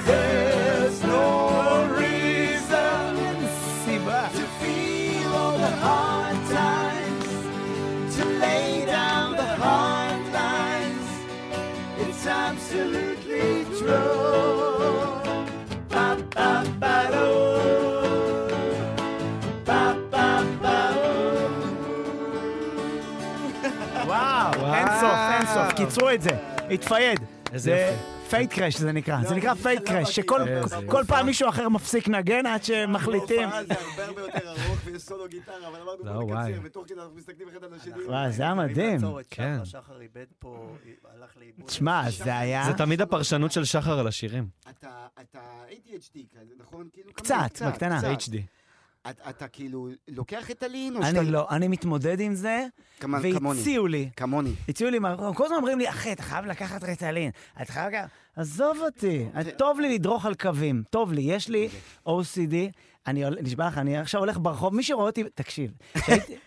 There's 0.10 0.98
no 1.04 1.28
reason 2.02 3.10
סיבה. 3.86 4.22
to 4.40 4.46
feel 4.62 5.32
all 5.42 5.58
the 5.66 5.74
hard 5.86 6.38
times, 6.62 7.30
to 8.16 8.24
lay 8.46 8.86
down 8.96 9.28
the 9.42 9.52
hard 9.66 10.24
lines. 10.40 11.10
It's 12.04 12.24
absolutely 12.26 13.50
true. 13.78 15.22
Ba, 15.94 16.08
ba, 16.36 16.52
ba, 16.82 16.96
do. 17.14 17.30
Ba, 19.68 19.84
ba, 20.14 20.28
ba, 20.64 20.78
וואו, 24.06 24.74
אין 24.74 24.88
סוף, 25.02 25.20
אין 25.34 25.46
סוף. 25.54 25.74
קיצרו 25.74 26.10
את 26.10 26.22
זה, 26.22 26.32
התפייד. 26.72 27.20
זה. 27.55 27.97
fade 28.31 28.53
crash 28.53 28.77
זה 28.77 28.93
נקרא, 28.93 29.25
זה 29.29 29.35
נקרא 29.35 29.55
fade 29.55 29.83
crash, 29.89 30.17
שכל. 30.17 30.41
פעם 31.07 31.27
מישהו 31.27 31.49
אחר 31.49 31.69
מפסיק 31.69 32.09
לנגן 32.09 32.47
עד 32.47 32.65
שמחליטים. 32.65 33.49
זה 33.69 33.75
הרבה 33.75 34.05
הרבה 34.05 34.21
יותר 34.21 34.49
ארוך 34.49 34.79
ויש 34.85 35.03
סולו 35.03 35.29
גיטרה, 35.29 35.69
אבל 35.69 35.81
אמרנו 35.81 36.05
לא, 36.05 36.13
בוא. 36.13 36.41
נקצר, 36.41 36.61
ותוך 36.63 36.85
כדי 36.87 37.01
אנחנו 37.01 37.15
מסתכלים 37.17 37.49
אחד 37.49 37.65
על 37.65 37.75
השני. 37.75 38.05
וואי, 38.07 38.33
זה 38.33 38.43
היה 38.43 38.55
מדהים. 38.55 39.01
כן. 39.31 39.65
שחר 39.65 40.01
איבד 40.01 40.25
פה, 40.39 40.77
הלך 41.15 41.37
לאיבוד. 41.37 41.67
תשמע, 41.67 42.11
זה 42.11 42.39
היה... 42.39 42.65
זה 42.67 42.73
תמיד 42.73 43.01
הפרשנות 43.01 43.53
של 43.53 43.65
שחר 43.65 43.99
על 43.99 44.07
השירים. 44.07 44.49
אתה 44.71 45.07
אתה 45.21 45.41
ADHD 45.69 46.19
כזה, 46.33 46.55
נכון? 46.59 46.89
כאילו, 46.93 47.13
קצת, 47.13 47.63
בקטנה. 47.67 48.01
HD. 48.01 48.56
אתה- 49.11 49.31
אתה 49.31 49.49
כאילו 49.49 49.89
לוקח 50.09 50.51
את 50.51 50.63
הלין, 50.63 50.97
או 50.97 51.03
שאתה... 51.07 51.21
אני 51.21 51.31
לא, 51.31 51.47
אני 51.51 51.69
מתמודד 51.69 52.21
עם 52.21 52.35
זה, 52.35 52.67
כמה- 53.01 53.19
כמוני. 53.23 53.59
והציעו 53.59 53.87
לי. 53.87 54.11
כמוני. 54.17 54.51
הציעו 54.69 54.91
לי, 54.91 54.99
כל 55.35 55.45
הזמן 55.45 55.57
אומרים 55.57 55.79
לי, 55.79 55.89
אחי, 55.89 56.13
אתה 56.13 56.23
חייב 56.23 56.45
לקחת 56.45 56.85
ריטלין. 56.85 57.31
אתה 57.63 57.73
חייב 57.73 57.89
לקחת... 57.93 58.09
עזוב 58.37 58.79
אותי, 58.83 59.27
טוב 59.59 59.81
לי 59.81 59.95
לדרוך 59.95 60.27
על 60.27 60.35
קווים, 60.35 60.83
טוב 60.91 61.13
לי, 61.13 61.23
יש 61.23 61.49
לי 61.49 61.69
OCD. 62.09 62.55
אני 63.07 63.25
נשבע 63.43 63.67
לך, 63.69 63.79
אני 63.79 63.97
עכשיו 63.99 64.21
הולך 64.21 64.39
ברחוב, 64.43 64.75
מי 64.75 64.83
שרואה 64.83 65.07
אותי, 65.07 65.25
תקשיב, 65.35 65.71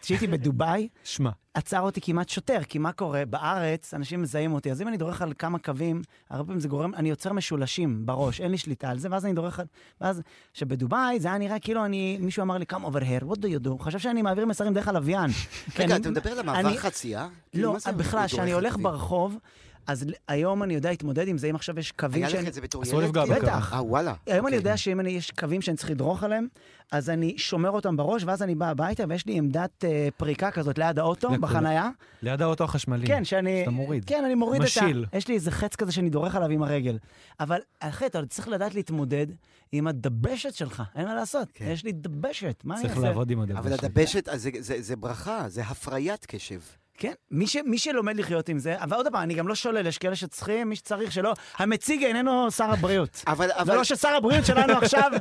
כשהייתי- 0.01 0.27
בדובאי, 0.27 0.87
שמע, 1.03 1.29
עצר 1.53 1.79
אותי 1.79 2.01
כמעט 2.01 2.29
שוטר, 2.29 2.59
כי 2.69 2.77
מה 2.79 2.91
קורה? 2.91 3.25
בארץ 3.25 3.93
אנשים 3.93 4.21
מזהים 4.21 4.53
אותי, 4.53 4.71
אז 4.71 4.81
אם 4.81 4.87
אני 4.87 4.97
דורך 4.97 5.21
על 5.21 5.33
כמה 5.39 5.59
קווים, 5.59 6.01
הרבה 6.29 6.43
פעמים 6.43 6.59
זה 6.59 6.67
גורם, 6.67 6.95
אני 6.95 7.09
יוצר 7.09 7.33
משולשים 7.33 8.05
בראש, 8.05 8.41
אין 8.41 8.51
לי 8.51 8.57
שליטה 8.57 8.89
על 8.89 8.99
זה, 8.99 9.07
ואז 9.11 9.25
אני 9.25 9.33
דורך 9.33 9.59
על... 9.59 9.65
ואז, 10.01 10.21
שבדובאי 10.53 11.19
זה 11.19 11.27
היה 11.27 11.37
נראה 11.37 11.59
כאילו 11.59 11.85
אני, 11.85 12.17
מישהו 12.21 12.43
אמר 12.43 12.57
לי, 12.57 12.65
come 12.73 12.85
over 12.85 12.99
here, 13.01 13.23
what 13.31 13.37
do 13.37 13.45
you 13.45 13.65
do? 13.65 13.69
הוא 13.69 13.79
חשב 13.79 13.99
שאני 13.99 14.21
מעביר 14.21 14.45
מסרים 14.45 14.73
דרך 14.73 14.87
הלוויין. 14.87 15.31
רגע, 15.79 15.95
אתה 15.95 16.09
מדבר 16.11 16.31
על 16.31 16.39
המעבר 16.39 16.77
חצייה? 16.77 17.27
כאילו, 17.51 17.73
לא, 17.85 17.91
בכלל, 17.91 18.27
כשאני 18.27 18.51
הולך? 18.53 18.77
ברחוב, 18.77 19.37
אז 19.89 20.05
היום 20.27 20.63
אני 20.63 20.73
יודע 20.73 20.89
להתמודד 20.89 21.27
עם 21.27 21.37
זה, 21.37 21.47
אם 21.49 21.55
עכשיו 21.55 21.79
יש 21.79 21.91
קווים 21.91 22.23
היה 22.23 22.27
לך 22.27 22.35
שאני... 22.35 22.47
את 22.47 22.53
זה 22.53 22.61
בתור 22.61 22.83
אסור 22.83 23.01
ילד? 23.01 23.09
לפגוע 23.09 23.25
כאילו? 23.25 23.41
בטח. 23.47 23.73
אה, 23.73 23.83
וואלה. 23.83 24.13
היום 24.25 24.35
אני 24.35 24.39
אוקיי. 24.39 24.55
יודע 24.57 24.77
שאם 24.77 25.07
יש 25.07 25.31
קווים 25.31 25.61
שאני 25.61 25.77
צריך 25.77 25.89
לדרוך 25.91 26.23
עליהם, 26.23 26.47
אז 26.91 27.09
אני 27.09 27.37
שומר 27.37 27.69
אותם 27.69 27.97
בראש, 27.97 28.23
ואז 28.23 28.43
אני 28.43 28.55
בא 28.55 28.69
הביתה, 28.69 29.03
ויש 29.09 29.25
לי 29.25 29.37
עמדת 29.37 29.85
אה, 29.85 30.07
פריקה 30.17 30.51
כזאת 30.51 30.77
ליד 30.77 30.99
האוטו. 30.99 31.29
בחנייה. 31.29 31.89
ליד 32.21 32.41
האוטו 32.41 32.63
החשמלי. 32.63 33.07
כן, 33.07 33.23
שאני... 33.25 33.59
שאתה 33.59 33.71
מוריד. 33.71 34.05
כן, 34.05 34.23
אני 34.25 34.35
מוריד 34.35 34.61
משיל. 34.61 35.05
את 35.09 35.13
ה... 35.13 35.17
יש 35.17 35.27
לי 35.27 35.33
איזה 35.35 35.51
חץ 35.51 35.75
כזה 35.75 35.91
שאני 35.91 36.09
דורך 36.09 36.35
עליו 36.35 36.49
עם 36.49 36.63
הרגל. 36.63 36.97
אבל 37.39 37.59
אחי, 37.79 38.05
אתה 38.05 38.25
צריך 38.25 38.47
לדעת 38.47 38.75
להתמודד 38.75 39.27
עם 39.71 39.87
הדבשת 39.87 40.53
שלך, 40.53 40.83
אין 40.95 41.05
מה 41.05 41.15
לעשות. 41.15 41.47
כן. 41.53 41.65
יש 41.69 41.83
לי 41.83 41.91
דבשת, 41.91 42.61
מה 42.63 42.73
אני 42.75 42.81
צריך 42.81 42.93
אעשה? 42.97 43.07
לעבוד 43.07 43.31
עם 43.31 43.41
הדבר 43.41 43.59
אבל. 43.59 43.73
הדבשת, 43.73 44.29
אז 44.29 44.41
זה- 44.41 44.49
זה 44.59 44.81
זה 44.81 44.95
ברכה, 44.95 45.45
זה 45.47 45.61
הפריית 45.61 46.25
קשב. 46.25 46.59
כן, 46.99 47.13
מי, 47.31 47.47
ש, 47.47 47.57
מי 47.65 47.77
שלומד 47.77 48.17
לחיות 48.17 48.49
עם 48.49 48.59
זה, 48.59 48.75
אבל 48.79 48.97
עוד 48.97 49.07
פעם, 49.11 49.21
אני 49.23 49.33
גם 49.33 49.47
לא 49.47 49.55
שולל, 49.55 49.87
יש 49.87 49.97
כאלה 49.97 50.15
שצריכים, 50.15 50.69
מי 50.69 50.75
שצריך 50.75 51.11
שלא. 51.11 51.33
המציג 51.57 52.03
איננו 52.03 52.51
שר 52.51 52.71
הבריאות. 52.71 53.23
אבל, 53.27 53.47
זה 53.47 53.55
אבל, 53.61 53.75
לא 53.75 53.83
ששר 53.83 54.07
הבריאות 54.15 54.45
שלנו 54.45 54.73
עכשיו 54.73 55.11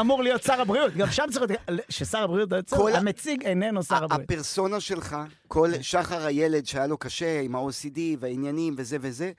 אמור 0.00 0.22
להיות 0.22 0.42
שר 0.42 0.60
הבריאות, 0.60 0.94
גם 0.94 1.10
שם 1.10 1.24
צריך 1.30 1.44
להיות, 1.68 1.80
ששר 1.88 2.18
הבריאות, 2.22 2.48
כל 2.70 2.92
ה- 2.94 2.98
המציג 2.98 3.42
איננו 3.46 3.82
שר 3.82 4.04
הבריאות. 4.04 4.24
הפרסונה 4.30 4.80
שלך, 4.80 5.16
כל 5.48 5.70
שחר 5.80 6.26
הילד 6.26 6.66
שהיה 6.66 6.86
לו 6.86 6.98
קשה 6.98 7.40
עם 7.40 7.54
ה-OCD 7.56 7.98
והעניינים 8.20 8.74
וזה 8.76 8.96
וזה, 9.00 9.32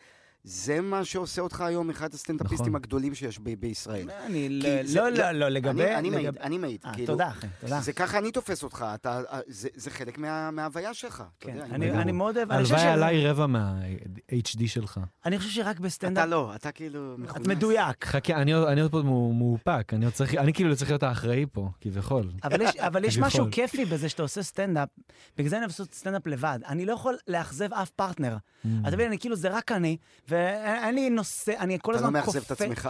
זה 0.44 0.82
מה 0.82 1.06
שעושה 1.06 1.42
אותך 1.42 1.62
היום 1.62 1.90
אחד 1.90 2.14
הסטנדאפיסטים 2.14 2.60
נכון. 2.68 2.76
הגדולים 2.76 3.16
שיש 3.16 3.40
ב- 3.40 3.50
בישראל. 3.60 4.10
אני, 4.26 4.48
כי 4.62 4.70
לא, 4.74 4.84
זה- 4.86 5.00
לא, 5.00 5.10
לא, 5.10 5.32
לא, 5.32 5.50
לגבי... 5.50 5.84
אני- 5.86 5.96
אני 5.96 6.10
מעיד, 6.10 6.26
לגב- 6.28 6.38
אני 6.42 6.58
מעיד, 6.58 6.80
אה, 6.86 6.94
כאילו. 6.94 7.08
תודה, 7.08 7.28
אחי, 7.30 7.48
תודה. 7.62 7.82
זה 7.82 7.94
ככה 7.94 8.18
אני 8.18 8.32
תופס 8.32 8.64
אותך, 8.64 8.86
אתה, 8.96 9.22
זה, 9.48 9.70
זה 9.76 9.90
חלק 9.90 10.18
מה, 10.18 10.52
מההוויה 10.52 10.94
שלך. 10.94 11.24
כן, 11.40 11.50
יודע, 11.50 11.66
אני, 11.66 11.92
אני- 11.92 12.02
אני 12.02 12.12
מאוד 12.12 12.38
אוהב, 12.38 12.52
אני 12.52 12.64
חושב 12.64 12.76
הלוואי 12.76 12.94
עליי 12.94 13.28
רבע 13.28 13.48
מה-HD 13.48 14.68
שלך. 14.68 15.00
אני 15.26 15.38
חושב 15.38 15.50
שרק 15.50 15.80
בסטנדאפ, 15.80 16.24
אתה 16.24 16.32
לא, 16.32 16.56
אתה 16.56 16.72
כאילו 16.72 17.18
את. 17.38 17.48
מדויק. 17.48 18.06
חכה, 18.06 18.34
אני 18.42 18.54
עוד 18.54 18.68
אני 18.68 18.82
עוד 18.82 18.92
פה 18.92 19.02
מאו- 19.02 19.34
מאופק, 19.34 19.94
אני 19.94 20.06
עוד 20.06 20.14
צריך, 20.14 20.36
אני 20.36 20.54
כאילו 20.54 20.76
צריך 20.76 20.90
להיות 20.92 21.04
האחראי 21.04 21.46
פה, 21.52 21.70
כביכול. 21.82 22.32
אבל 22.44 22.62
יש, 22.62 22.76
אבל 22.76 23.04
יש 23.06 23.14
כביכול. 23.18 23.28
משהו 23.28 23.48
כיפי 23.52 23.86
בזה 23.86 24.10
שאתה 24.10 24.22
עושה 24.24 24.44
סטנדאפ, 24.44 24.90
בגלל 25.38 25.50
זה 25.50 25.58
אני 25.58 25.66
לעשות 25.66 25.94
סטנדאפ 25.94 26.28
לבד. 26.28 26.60
אני 26.68 26.86
לא 26.86 26.94
יכול 26.94 27.18
לאכזב 27.28 27.74
אף 27.74 27.90
פרטנר. 27.90 28.38
Mm. 28.38 28.68
אתה 28.88 28.92
מבין, 28.96 29.08
אני 29.08 29.20
כאילו, 29.20 29.36
זה 29.36 29.50
רק 29.50 29.72
אני, 29.72 29.98
ואין 30.32 30.96
לי 30.96 31.10
נושא, 31.10 31.54
אני 31.60 31.78
כל 31.82 31.92
אתה 31.92 32.02
לא 32.02 32.08
הזמן 32.08 32.20
מאכזב 32.20 32.38
את 32.42 32.48
כופה- 32.48 32.64
עצמך? 32.64 32.90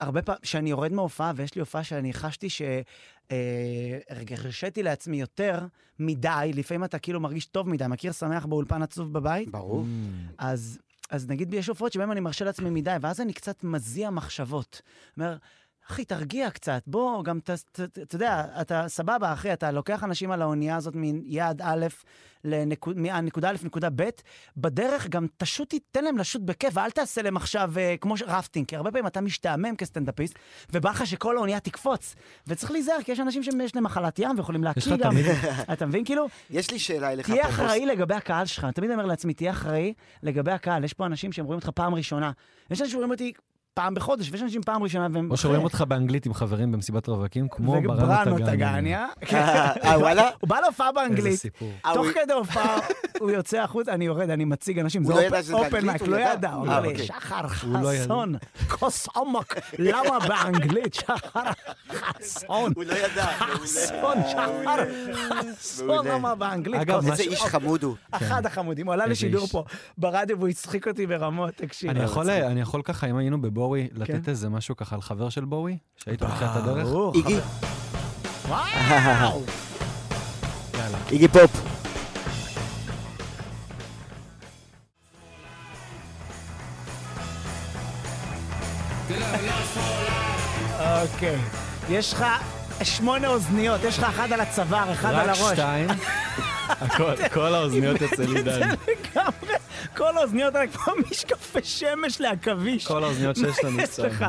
הרבה 0.00 0.22
פעמים, 0.22 0.40
כשאני 0.42 0.70
יורד 0.70 0.92
מהופעה, 0.92 1.32
ויש 1.36 1.54
לי 1.54 1.60
הופעה 1.60 1.84
שאני 1.84 2.12
חשתי 2.12 2.50
ש... 2.50 2.62
אה, 3.30 3.98
הרשיתי 4.30 4.82
לעצמי 4.82 5.20
יותר 5.20 5.66
מדי, 5.98 6.50
לפעמים 6.54 6.84
אתה 6.84 6.98
כאילו 6.98 7.20
מרגיש 7.20 7.46
טוב 7.46 7.68
מדי, 7.68 7.84
מכיר 7.88 8.12
שמח 8.12 8.46
באולפן 8.46 8.82
עצוב 8.82 9.12
בבית? 9.12 9.48
ברור. 9.50 9.82
Mm. 9.82 10.32
אז, 10.38 10.78
אז 11.10 11.28
נגיד 11.28 11.54
יש 11.54 11.66
הופעות 11.68 11.92
שבהן 11.92 12.10
אני 12.10 12.20
מרשה 12.20 12.44
לעצמי 12.44 12.70
מדי, 12.70 12.96
ואז 13.00 13.20
אני 13.20 13.32
קצת 13.32 13.64
מזיע 13.64 14.10
מחשבות. 14.10 14.82
אומר, 15.16 15.36
אחי, 15.90 16.04
תרגיע 16.04 16.50
קצת, 16.50 16.82
בוא, 16.86 17.24
גם, 17.24 17.40
ת- 17.40 17.50
ת- 17.50 17.80
ת- 17.80 17.98
אתה 17.98 18.16
יודע, 18.16 18.44
אתה 18.60 18.84
סבבה, 18.88 19.32
אחי, 19.32 19.52
אתה 19.52 19.70
לוקח 19.70 20.04
אנשים 20.04 20.30
על 20.30 20.42
האונייה 20.42 20.76
הזאת 20.76 20.94
מיעד 20.96 21.62
א' 21.64 21.86
לנקוד, 22.44 22.98
מנקודה 22.98 23.50
א' 23.50 23.56
לנקודה 23.62 23.88
ב', 23.96 24.08
בדרך 24.56 25.08
גם 25.08 25.26
תשוט, 25.36 25.70
תיתן 25.70 26.04
להם 26.04 26.18
לשוט 26.18 26.42
בכיף, 26.42 26.76
ואל 26.76 26.90
תעשה 26.90 27.22
להם 27.22 27.36
עכשיו 27.36 27.72
אה, 27.78 27.94
כמו 28.00 28.16
ש- 28.16 28.22
רפטינג, 28.26 28.66
כי 28.66 28.76
הרבה 28.76 28.90
פעמים 28.90 29.06
אתה 29.06 29.20
משתעמם 29.20 29.76
כסטנדאפיסט, 29.76 30.34
ובא 30.72 30.90
לך 30.90 31.06
שכל 31.06 31.36
האונייה 31.36 31.60
תקפוץ. 31.60 32.14
וצריך 32.46 32.72
להיזהר, 32.72 33.02
כי 33.04 33.12
יש 33.12 33.20
אנשים 33.20 33.42
שיש 33.42 33.74
להם 33.74 33.84
מחלת 33.84 34.18
ים 34.18 34.30
ויכולים 34.36 34.64
להקיא 34.64 34.96
גם. 34.96 35.12
אתה 35.72 35.86
מבין? 35.86 36.04
כאילו, 36.04 36.26
יש 36.50 36.70
לי 36.70 36.78
שאלה 36.78 37.12
אליך. 37.12 37.26
תהיה 37.30 37.48
אחראי 37.48 37.86
לגבי 37.86 38.14
הקהל 38.14 38.46
שלך. 38.46 38.64
אני 38.64 38.72
תמיד 38.72 38.90
אומר 38.90 39.06
לעצמי, 39.06 39.34
תהיה 39.34 39.50
אחראי 39.50 39.92
לגבי 40.22 40.52
הקהל. 40.52 40.84
יש 40.84 40.92
פה 40.92 41.06
אנשים 41.06 41.32
שהם 41.32 41.44
רואים 41.46 41.58
אותך 41.58 41.68
פעם 41.68 41.94
ראשונה. 41.94 42.32
יש 42.70 42.80
אנשים 42.80 42.92
שרואים 42.92 43.10
אותי 43.10 43.32
פעם 43.74 43.94
בחודש, 43.94 44.30
ויש 44.30 44.42
אנשים 44.42 44.62
פעם 44.62 44.82
ראשונה, 44.82 45.08
והם... 45.12 45.30
או 45.30 45.36
שרואים 45.36 45.64
אותך 45.64 45.84
באנגלית 45.88 46.26
עם 46.26 46.34
חברים 46.34 46.72
במסיבת 46.72 47.08
רווקים, 47.08 47.48
כמו 47.48 47.72
ובראנו 47.72 48.06
בראנו 48.06 48.38
טגניה. 48.38 49.06
טגניה. 49.20 49.32
אה, 49.84 49.98
וואלה? 49.98 50.30
הוא 50.40 50.48
בא 50.48 50.60
להופעה 50.60 50.88
איזה 50.88 51.00
באנגלית, 51.00 51.40
סיפור. 51.40 51.70
אה, 51.86 51.94
תוך 51.94 52.06
כדי 52.06 52.32
הופעה 52.32 52.78
הוא 53.20 53.30
יוצא 53.30 53.58
החוצה, 53.58 53.92
אני 53.92 54.04
יורד, 54.04 54.30
אני 54.30 54.44
מציג 54.44 54.78
אנשים, 54.78 55.04
זה 55.04 55.14
לא 55.14 55.20
אופן 55.52 55.70
באנגלית? 55.70 55.84
מייק, 55.84 56.02
לא 56.02 56.16
ידע? 56.16 56.50
הוא 56.52 56.66
אה, 56.66 56.76
אומר 56.76 56.80
לי, 56.80 56.88
אוקיי. 56.88 57.06
שחר 57.06 57.42
לא. 57.42 57.48
חסון, 57.48 58.34
כוס 58.68 59.06
עומק, 59.06 59.54
למה 59.78 60.18
באנגלית, 60.28 60.94
שחר 60.94 61.50
חסון, 61.92 62.72
הוא 62.76 62.84
לא 62.84 62.94
ידע. 62.94 63.24
חסון, 63.24 64.18
שחר 64.30 64.84
חסון. 65.22 66.06
למה 66.06 66.34
באנגלית, 66.34 66.80
אגב, 66.80 67.06
איזה 67.10 67.22
איש 67.22 67.42
חמוד 67.42 67.82
הוא. 67.82 67.94
אחד 68.10 68.46
החמודים, 68.46 68.86
הוא 68.86 68.94
עלה 68.94 69.04
איזה 69.04 69.12
לשידור. 69.12 69.46
פה 69.46 69.64
ברדיו 69.98 70.38
והוא 70.38 70.48
הצחיק 70.48 70.88
אותי 70.88 71.06
ברמות, 71.06 71.54
תקשיב. 71.54 71.90
אני 71.90 72.60
יכול, 72.60 72.82
ככה, 72.82 73.06
אם 73.06 73.16
היינו 73.16 73.40
בבואי, 73.40 73.61
כן. 73.94 74.00
לתת 74.16 74.28
איזה 74.28 74.48
משהו 74.48 74.76
ככה 74.76 74.94
על 74.96 75.02
חבר 75.02 75.28
של 75.28 75.44
בואי, 75.44 75.78
שהיית 75.96 76.22
בתחילת 76.22 76.50
הדרך? 76.56 76.84
ברור, 76.86 77.14
איגי, 77.14 77.36
חבר- 77.40 78.48
וואו! 78.48 79.42
יאללה. 80.74 80.98
איגי 81.10 81.28
פופ. 81.28 81.50
אוקיי. 90.80 91.38
יש 91.88 92.12
לך 92.12 92.24
שמונה 92.82 93.28
אוזניות, 93.28 93.80
יש 93.84 93.98
לך 93.98 94.04
אחד 94.04 94.32
על 94.32 94.40
הצוואר, 94.40 94.92
אחד 94.92 95.08
על 95.14 95.30
רק 95.30 95.36
הראש. 95.36 95.52
שתיים. 95.52 95.88
הכל- 96.80 97.28
כל 97.32 97.54
האוזניות 97.54 98.02
אצל 98.02 98.36
עידן. 98.36 98.74
כל 99.96 100.16
האוזניות 100.16 100.54
האלה 100.54 100.72
כמו 100.72 100.94
משקפי 101.10 101.64
שמש 101.64 102.20
לעכביש. 102.20 102.86
כל 102.86 103.04
האוזניות 103.04 103.36
שיש 103.36 103.64
לנו. 103.64 103.80
יש 103.80 103.98
לך. 103.98 104.24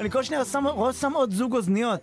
אני 0.00 0.10
כל 0.10 0.22
שניה 0.22 0.44
שם 0.44 0.64
שם 1.00 1.12
עוד 1.12 1.30
זוג 1.30 1.54
אוזניות. 1.56 2.00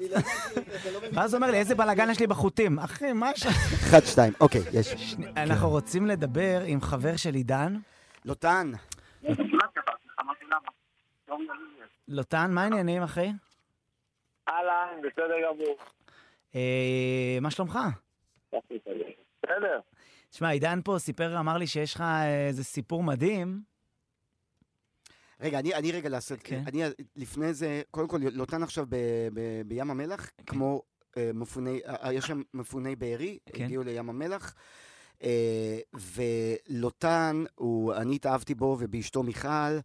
ואז 1.13 1.33
הוא 1.33 1.41
אומר 1.41 1.51
לי, 1.51 1.57
איזה 1.57 1.75
בלאגן 1.75 2.09
יש 2.09 2.19
לי 2.19 2.27
בחוטים. 2.27 2.79
אחי, 2.79 3.13
מה 3.13 3.31
יש 3.31 3.45
לך? 3.45 3.53
אחד, 3.73 3.99
שתיים. 4.05 4.33
אוקיי, 4.41 4.61
יש. 4.73 5.15
אנחנו 5.37 5.69
רוצים 5.69 6.07
לדבר 6.07 6.61
עם 6.65 6.81
חבר 6.81 7.15
של 7.15 7.33
עידן. 7.33 7.75
לוטן. 8.25 8.71
לוטן, 12.07 12.51
מה 12.51 12.63
העניינים, 12.63 13.03
אחי? 13.03 13.31
אהלן, 14.49 15.01
בסדר 15.03 15.35
גמור. 15.45 15.77
אה, 16.55 17.37
מה 17.41 17.51
שלומך? 17.51 17.79
בסדר. 19.43 19.79
תשמע, 20.37 20.49
עידן 20.49 20.79
פה 20.83 20.95
סיפר, 20.99 21.39
אמר 21.39 21.57
לי 21.57 21.67
שיש 21.67 21.95
לך 21.95 22.03
איזה 22.47 22.63
סיפור 22.63 23.03
מדהים. 23.03 23.61
רגע, 25.39 25.59
אני, 25.59 25.75
אני 25.75 25.91
רגע 25.91 26.09
לעשות, 26.09 26.39
כן. 26.43 26.63
אני 26.67 26.83
לפני 27.15 27.53
זה, 27.53 27.81
קודם 27.91 28.07
כל, 28.07 28.19
לוטן 28.31 28.63
עכשיו 28.63 28.85
ב, 28.89 28.95
ב, 29.33 29.61
בים 29.67 29.91
המלח, 29.91 30.31
כמו 30.45 30.81
אה, 31.17 31.31
מפוני, 31.33 31.79
אה, 31.87 32.13
יש 32.13 32.25
שם 32.25 32.41
מפוני 32.53 32.95
בארי, 32.95 33.37
כן. 33.53 33.63
הגיעו 33.63 33.83
לים 33.83 34.09
המלח, 34.09 34.55
אה, 35.23 35.79
ולוטן, 35.93 37.43
הוא, 37.55 37.93
אני 37.93 38.15
התאהבתי 38.15 38.55
בו 38.55 38.77
ובאשתו 38.79 39.23
מיכל, 39.23 39.79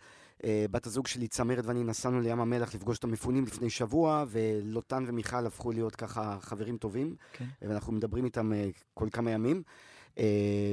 אה, 0.44 0.64
בת 0.70 0.86
הזוג 0.86 1.06
שלי 1.06 1.28
צמרת 1.28 1.66
ואני 1.66 1.84
נסענו 1.84 2.20
לים 2.20 2.40
המלח 2.40 2.74
לפגוש 2.74 2.98
את 2.98 3.04
המפונים 3.04 3.44
לפני 3.44 3.70
שבוע, 3.70 4.24
ולוטן 4.28 5.04
ומיכל 5.06 5.46
הפכו 5.46 5.72
להיות 5.72 5.96
ככה 5.96 6.38
חברים 6.40 6.76
טובים, 6.76 7.16
כן. 7.32 7.46
ואנחנו 7.62 7.92
מדברים 7.92 8.24
איתם 8.24 8.52
אה, 8.52 8.68
כל 8.94 9.08
כמה 9.12 9.30
ימים. 9.30 9.62
אה, 9.66 9.91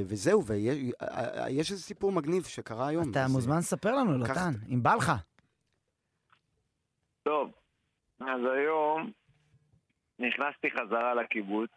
וזהו, 0.07 0.45
ויש 0.45 1.71
איזה 1.71 1.83
סיפור 1.83 2.11
מגניב 2.11 2.43
שקרה 2.43 2.87
היום. 2.87 3.11
אתה 3.11 3.23
אה, 3.23 3.27
מוזמן 3.27 3.57
לספר 3.57 3.95
לנו, 3.95 4.17
לוטן, 4.17 4.51
אם 4.73 4.83
בא 4.83 4.95
לך. 4.95 5.11
טוב, 7.23 7.51
אז 8.19 8.41
היום 8.55 9.11
נכנסתי 10.19 10.71
חזרה 10.71 11.13
לקיבוץ, 11.13 11.69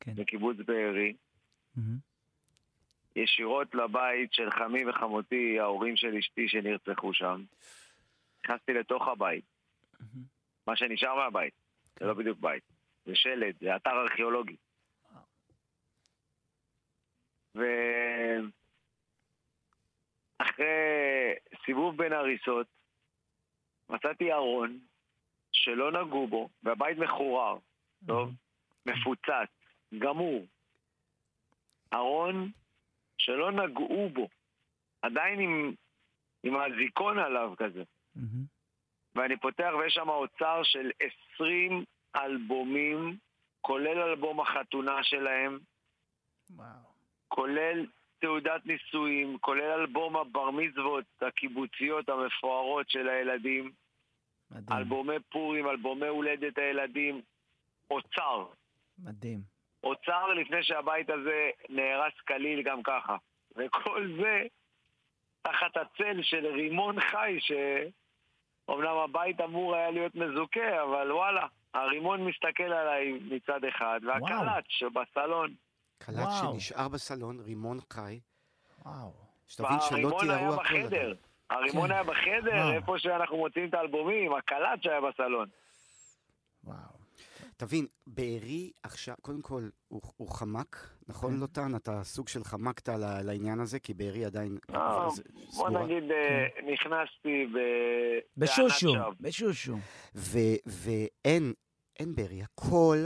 כן. 0.00 0.12
לקיבוץ 0.16 0.56
בארי. 0.66 1.14
ישירות 3.16 3.74
לבית 3.74 4.32
של 4.32 4.50
חמי 4.50 4.88
וחמותי, 4.88 5.60
ההורים 5.60 5.96
של 5.96 6.14
אשתי 6.16 6.48
שנרצחו 6.48 7.14
שם. 7.14 7.42
נכנסתי 8.44 8.72
לתוך 8.72 9.08
הבית, 9.08 9.44
מה 10.66 10.76
שנשאר 10.76 11.14
מהבית, 11.14 11.54
זה 12.00 12.06
לא 12.06 12.14
בדיוק 12.14 12.38
בית, 12.40 12.62
זה 13.06 13.14
שלד, 13.14 13.54
זה 13.60 13.76
אתר 13.76 13.90
ארכיאולוגי. 13.90 14.56
ואחרי 20.40 21.34
סיבוב 21.64 21.96
בין 21.96 22.12
הריסות, 22.12 22.66
מצאתי 23.88 24.32
ארון 24.32 24.78
שלא 25.52 25.92
נגעו 25.92 26.26
בו, 26.26 26.48
והבית 26.62 26.98
מחורר, 26.98 27.58
טוב? 28.06 28.30
מפוצץ, 28.86 29.50
גמור. 29.98 30.46
ארון 31.94 32.50
שלא 33.18 33.52
נגעו 33.52 34.08
בו, 34.08 34.28
עדיין 35.02 35.40
עם, 35.40 35.74
עם 36.42 36.56
האזיקון 36.56 37.18
עליו 37.18 37.54
כזה. 37.56 37.82
ואני 39.14 39.36
פותח 39.36 39.70
ויש 39.78 39.94
שם 39.94 40.08
אוצר 40.08 40.60
של 40.62 40.90
20 41.34 41.84
אלבומים, 42.16 43.16
כולל 43.60 43.98
אלבום 43.98 44.40
החתונה 44.40 45.04
שלהם, 45.04 45.58
וואו. 46.50 46.87
כולל 47.28 47.86
תעודת 48.18 48.66
נישואים, 48.66 49.38
כולל 49.40 49.70
אלבום 49.70 50.16
הבר 50.16 50.50
מצוות 50.50 51.04
הקיבוציות 51.20 52.08
המפוארות 52.08 52.90
של 52.90 53.08
הילדים, 53.08 53.72
מדהים, 54.50 54.78
אלבומי 54.78 55.20
פורים, 55.30 55.68
אלבומי 55.68 56.06
הולדת 56.06 56.58
הילדים, 56.58 57.20
אוצר. 57.90 58.46
מדהים. 59.04 59.40
אוצר 59.84 60.26
לפני 60.26 60.62
שהבית 60.62 61.10
הזה 61.10 61.50
נהרס 61.68 62.12
כליל 62.28 62.62
גם 62.62 62.82
ככה. 62.82 63.16
וכל 63.56 64.08
זה 64.20 64.42
תחת 65.42 65.76
הצל 65.76 66.22
של 66.22 66.46
רימון 66.46 67.00
חי, 67.00 67.38
שאומנם 67.40 68.96
הבית 68.96 69.40
אמור 69.40 69.76
היה 69.76 69.90
להיות 69.90 70.14
מזוכה, 70.14 70.82
אבל 70.82 71.12
וואלה, 71.12 71.46
הרימון 71.74 72.24
מסתכל 72.24 72.72
עליי 72.72 73.12
מצד 73.12 73.64
אחד, 73.64 74.00
והקלט 74.06 74.64
שבסלון. 74.68 75.54
קלט 75.98 76.16
וואו. 76.18 76.52
שנשאר 76.52 76.88
בסלון, 76.88 77.40
רימון 77.40 77.78
חי, 77.92 78.20
וואו. 78.84 79.12
שתבין 79.46 79.80
שלא 79.80 79.96
הרימון 79.96 80.30
היה 80.30 80.38
תיארו 80.38 80.54
הכל. 80.54 80.62
בחדר. 80.64 81.14
הרימון 81.50 81.86
כן. 81.88 81.92
היה 81.94 82.02
בחדר, 82.04 82.50
וואו. 82.54 82.72
איפה 82.72 82.98
שאנחנו 82.98 83.36
מוצאים 83.36 83.68
את 83.68 83.74
האלבומים, 83.74 84.32
הקלט 84.34 84.82
שהיה 84.82 85.00
בסלון. 85.00 85.48
וואו. 86.64 86.76
תבין, 87.56 87.86
בארי 88.06 88.72
עכשיו, 88.82 89.14
קודם 89.22 89.42
כל, 89.42 89.68
הוא, 89.88 90.00
הוא 90.16 90.28
חמק, 90.30 90.76
נכון 91.08 91.32
כן. 91.32 91.40
לוטן? 91.40 91.76
אתה 91.76 92.04
סוג 92.04 92.28
של 92.28 92.44
חמקת 92.44 92.88
ל- 92.88 93.22
לעניין 93.22 93.60
הזה, 93.60 93.78
כי 93.78 93.94
בארי 93.94 94.24
עדיין 94.24 94.58
לא, 94.68 95.10
זה- 95.14 95.22
בוא 95.34 95.50
סגורה. 95.52 95.84
נגיד, 95.84 96.10
אה, 96.10 96.46
נכנסתי 96.72 97.46
ב... 97.54 97.58
בשושו. 98.36 98.94
בשושו. 99.20 99.76
ו- 100.14 100.38
ואין, 100.66 101.52
אין 101.98 102.14
בארי, 102.14 102.42
הכל 102.42 102.96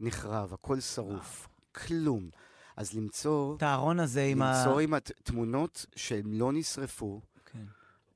נחרב, 0.00 0.52
הכל 0.52 0.80
שרוף, 0.80 1.48
כלום. 1.74 2.30
אז 2.76 2.94
למצוא, 2.98 3.56
את 3.56 3.62
הארון 3.62 4.00
הזה 4.00 4.22
עם 4.22 4.42
ה... 4.42 4.52
למצוא 4.58 4.80
עם 4.80 4.94
התמונות 4.94 5.86
שהם 5.96 6.32
לא 6.32 6.52
נשרפו, 6.52 7.20
כן. 7.52 7.64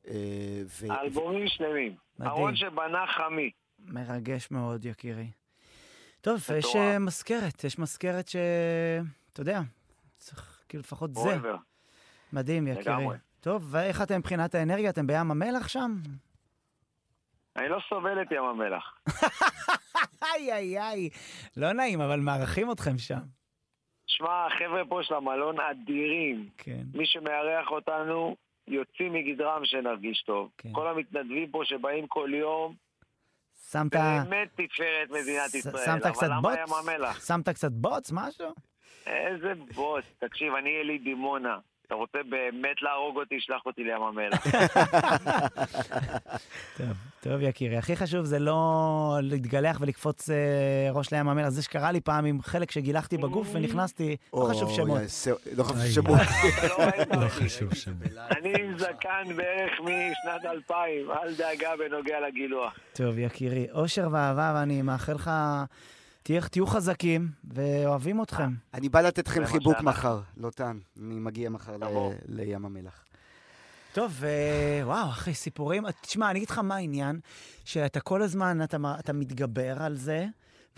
אה, 0.09 0.63
ו- 0.67 0.93
אלבומים 0.93 1.49
שלמים. 1.49 1.97
מדהים. 2.19 2.33
ארון 2.33 2.57
שבנה 2.57 3.05
חמי. 3.17 3.51
מרגש 3.79 4.51
מאוד, 4.51 4.85
יקירי. 4.85 5.31
טוב, 6.21 6.41
יש. 6.59 6.77
אה, 6.77 6.99
מזכרת, 6.99 7.65
יש 7.65 7.79
מזכרת 7.79 8.29
ש... 8.29 8.37
אתה 9.33 9.41
יודע, 9.41 9.61
צריך 10.17 10.63
כאילו 10.69 10.81
לפחות 10.81 11.15
זה. 11.15 11.39
מדהים, 12.33 12.69
יקירי. 12.69 12.85
לגמרי. 12.85 13.17
טוב, 13.41 13.67
ואיך 13.71 14.03
אתם 14.03 14.19
מבחינת 14.19 14.55
האנרגיה? 14.55 14.91
אתם 14.91 15.07
בים 15.07 15.31
המלח 15.31 15.69
שם? 15.69 15.95
אני 17.57 17.69
לא 17.69 17.79
סובל 17.89 18.23
את 18.23 18.33
ים 18.33 18.45
המלח. 18.45 18.99
איי, 20.23 20.53
איי, 20.53 20.79
איי. 20.81 21.09
לא 21.57 21.73
נעים, 21.73 22.01
אבל 22.01 22.21
מארחים 22.21 22.73
אתכם 22.73 22.99
שם. 22.99 23.19
שמע, 24.19 24.47
החבר'ה 24.47 24.83
פה 24.89 25.01
של 25.03 25.14
המלון 25.14 25.57
אדירים. 25.61 26.49
כן. 26.59 26.83
מי 26.95 27.07
שמארח 27.07 27.71
אותנו, 27.71 28.37
יוצאים 28.69 29.12
מגדרם 29.12 29.64
שנרגיש 29.64 30.23
טוב. 30.27 30.51
כן. 30.59 30.69
כל 30.73 30.89
המתנדבים 30.89 31.51
פה 31.51 31.62
שבאים 31.64 32.07
כל 32.07 32.31
יום, 32.35 32.75
שמת... 33.73 33.93
באמת 33.93 34.49
תפארת 34.55 35.11
מדינת 35.11 35.51
ש- 35.51 35.55
ישראל. 35.55 35.85
שמת 35.87 36.07
קצת 36.12 36.23
אבל 36.23 36.29
למה 36.33 36.41
בוץ? 36.41 36.59
ים 36.69 36.75
המלח? 36.75 37.27
שמת 37.27 37.49
קצת 37.49 37.73
בוץ, 37.73 38.11
משהו? 38.12 38.49
איזה 39.07 39.53
בוס. 39.75 40.05
תקשיב, 40.19 40.55
אני 40.55 40.71
יליד 40.71 41.05
דימונה. 41.05 41.59
אתה 41.89 41.97
רוצה 41.97 42.18
באמת 42.28 42.82
להרוג 42.82 43.16
אותי, 43.16 43.41
שלח 43.41 43.66
אותי 43.66 43.84
לים 43.84 44.03
המלח. 44.03 44.47
טוב, 46.78 46.86
טוב 47.20 47.41
יקירי. 47.41 47.76
הכי 47.76 47.97
חשוב 47.97 48.24
זה 48.24 48.39
לא 48.39 49.18
להתגלח 49.22 49.80
ולקפוץ 49.80 50.30
אה, 50.30 50.36
ראש 50.93 51.12
לים 51.12 51.28
המלח. 51.28 51.49
זה 51.49 51.62
שקרה 51.62 51.93
לי 51.93 52.01
פעם 52.01 52.24
עם 52.24 52.43
חלק 52.43 52.70
שגילחתי 52.70 53.16
בגוף 53.16 53.49
ונכנסתי, 53.53 54.16
לא 54.34 54.47
חשוב 54.51 54.70
שמות. 54.70 55.01
לא 55.59 55.62
חשוב. 55.62 56.05
שמות. 56.05 56.20
לא 56.78 57.22
לא. 57.22 57.28
חשוב 57.28 57.74
שם. 57.74 57.93
אני 58.30 58.53
עם 58.62 58.78
זקן 58.78 59.36
בערך 59.36 59.80
משנת 59.80 60.45
2000, 60.45 61.11
אל 61.11 61.34
דאגה 61.34 61.70
בנוגע 61.76 62.20
לגילוח. 62.28 62.78
טוב, 62.93 63.18
יקירי. 63.18 63.66
אושר 63.72 64.09
ואהבה, 64.12 64.53
ואני 64.57 64.82
מאחל 64.82 65.12
לך... 65.12 65.30
תהיה- 66.29 66.41
תהיו 66.49 66.66
חזקים 66.66 67.29
ואוהבים 67.55 68.22
אתכם. 68.22 68.55
אני 68.74 68.89
בא 68.89 69.01
לתת 69.01 69.29
לכם 69.29 69.47
חיבוק. 69.47 69.81
מחר, 69.81 70.20
לוטן. 70.37 70.79
אני 71.03 71.14
מגיע 71.14 71.51
מחר. 71.51 71.76
לים 72.29 72.64
המלח. 72.64 73.05
טוב, 73.93 74.24
אה, 74.24 74.81
וואו, 74.87 75.09
אחי, 75.09 75.35
סיפורים. 75.35 75.85
תשמע, 76.01 76.31
אני 76.31 76.39
אגיד 76.39 76.51
לך 76.51 76.59
מה 76.59 76.74
העניין, 76.76 77.20
שאתה 77.64 78.01
כל 78.01 78.22
הזמן, 78.22 78.59
אתה 78.99 79.12
מתגבר 79.12 79.83
על 79.83 79.97
זה, 79.97 80.26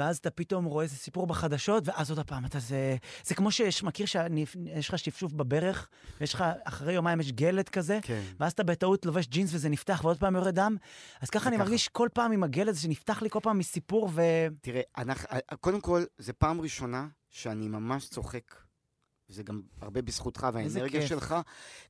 ואז 0.00 0.16
אתה 0.16 0.30
פתאום 0.30 0.64
רואה 0.64 0.84
איזה 0.84 0.96
סיפור 0.96 1.26
בחדשות, 1.26 1.88
ואז 1.88 2.10
עוד 2.10 2.20
פעם, 2.26 2.44
אתה 2.44 2.58
זה... 2.58 2.96
זה 3.24 3.34
כמו 3.34 3.50
שיש, 3.50 3.82
מכיר 3.82 4.06
שיש 4.06 4.88
לך 4.88 4.98
שפשוף 4.98 5.32
בברך, 5.32 5.88
ויש 6.20 6.34
לך, 6.34 6.44
אחרי 6.64 6.92
יומיים 6.92 7.20
יש 7.20 7.32
גלד 7.32 7.68
כזה, 7.68 7.98
כן. 8.02 8.22
ואז 8.40 8.52
אתה 8.52 8.62
בטעות 8.62 9.06
לובש 9.06 9.26
ג'ינס 9.26 9.54
וזה 9.54 9.68
נפתח, 9.68 10.00
ועוד 10.04 10.18
פעם 10.18 10.34
יורד 10.36 10.54
דם. 10.54 10.76
אז 11.20 11.30
ככה 11.30 11.48
אני 11.48 11.56
ככה. 11.56 11.64
מרגיש 11.64 11.88
כל 11.88 12.08
פעם 12.14 12.32
עם 12.32 12.42
הגלד 12.42 12.68
הזה 12.68 12.80
שנפתח 12.80 13.22
לי 13.22 13.30
כל 13.30 13.40
פעם 13.42 13.58
מסיפור, 13.58 14.10
ו... 14.14 14.22
תראה, 14.60 14.82
אנחנו, 14.98 15.28
קודם 15.60 15.80
כל, 15.80 16.04
זו 16.18 16.32
פעם 16.38 16.60
ראשונה 16.60 17.08
שאני 17.28 17.68
ממש 17.68 18.08
צוחק. 18.08 18.54
וזה 19.30 19.42
גם 19.42 19.62
הרבה 19.80 20.02
בזכותך 20.02 20.48
והאנרגיה. 20.52 21.06
שלך, 21.06 21.34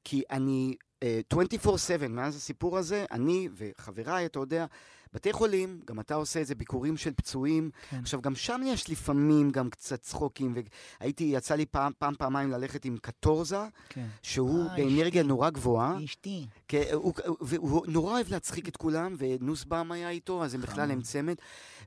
כי 0.04 0.22
אני 0.30 0.76
24/7, 1.04 2.08
מאז 2.08 2.36
הסיפור 2.36 2.78
הזה, 2.78 3.04
אני 3.10 3.48
וחבריי, 3.56 4.26
אתה 4.26 4.38
יודע, 4.38 4.66
בתי 5.14 5.32
חולים, 5.32 5.80
גם 5.84 6.00
אתה 6.00 6.14
עושה 6.14 6.40
את 6.40 6.46
זה, 6.46 6.54
ביקורים 6.54 6.96
של 6.96 7.12
פצועים. 7.12 7.70
כן. 7.90 7.98
עכשיו, 7.98 8.20
גם 8.20 8.34
שם 8.34 8.60
יש 8.64 8.90
לפעמים 8.90 9.50
גם 9.50 9.70
קצת 9.70 10.02
צחוקים, 10.02 10.54
והייתי, 11.00 11.24
יצא 11.24 11.54
לי 11.54 11.66
פעם, 11.66 11.92
פעם, 11.98 12.14
פעמיים 12.18 12.50
ללכת 12.50 12.84
עם 12.84 12.96
קטורזה, 13.02 13.56
כן. 13.88 14.06
שהוא 14.22 14.68
אה, 14.68 14.76
באנרגיה 14.76 15.20
אשתי. 15.20 15.28
נורא 15.28 15.50
גבוהה. 15.50 16.04
אשתי. 16.04 16.46
כן, 16.68 16.82
הוא, 16.92 17.12
והוא 17.40 17.86
נורא 17.86 18.12
אוהב 18.12 18.30
להצחיק 18.30 18.68
את 18.68 18.76
כולם, 18.76 19.14
ונוסבאום 19.18 19.92
היה 19.92 20.10
איתו, 20.10 20.44
אז 20.44 20.54
הם 20.54 20.60
בכלל 20.60 20.90
הם 20.90 21.02
צמד. 21.02 21.36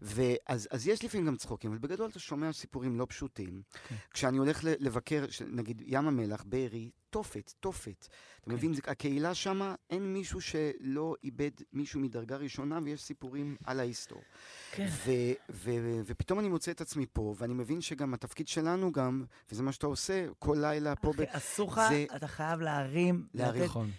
ואז 0.02 0.68
אז 0.72 0.88
יש 0.88 1.04
לפעמים 1.04 1.28
גם 1.28 1.36
צחוקים, 1.36 1.72
אבל 1.72 1.80
בגדול 1.80 2.10
אתה 2.10 2.20
שומע 2.20 2.54
סיפורים 2.54 3.00
לא 3.00 3.06
פשוטים. 3.10 3.62
כן. 3.90 3.96
כשאני 4.12 4.38
הולך 4.38 4.60
לבקר, 4.64 5.26
נגיד 5.48 5.82
ים 5.86 6.08
המלח, 6.08 6.44
בארי, 6.48 6.90
תופת, 7.14 7.54
תופת. 7.60 8.08
אתה 8.42 8.50
כן. 8.50 8.56
מבין, 8.56 8.74
הקהילה 8.88 9.34
שם, 9.34 9.76
אין 9.90 10.14
מישהו 10.14 10.42
שלא 10.42 11.16
איבד 11.24 11.52
מישהו 11.74 12.00
מדרגה 12.00 12.36
ראשונה, 12.36 12.80
ויש 12.84 13.02
סיפורים 13.04 13.56
על 13.66 13.80
ההיסטור. 13.80 14.22
כן. 14.72 14.88
ופתאום 16.06 16.40
אני 16.40 16.50
מוצא 16.50 16.72
את 16.72 16.82
עצמי 16.82 17.06
פה, 17.14 17.36
ואני 17.38 17.54
מבין 17.54 17.82
שגם 17.82 18.14
התפקיד 18.14 18.48
שלנו 18.48 18.92
גם, 18.92 19.24
וזה 19.52 19.64
מה 19.64 19.72
שאתה 19.72 19.88
עושה 19.88 20.26
כל 20.40 20.58
לילה 20.62 20.96
פה, 20.96 21.12
אחי, 21.12 21.24
אסור 21.28 21.72
לך, 21.72 21.82
אתה 22.16 22.28
חייב 22.28 22.60
להרים, 22.60 23.28
להרים. 23.34 23.64
נכון. 23.64 23.90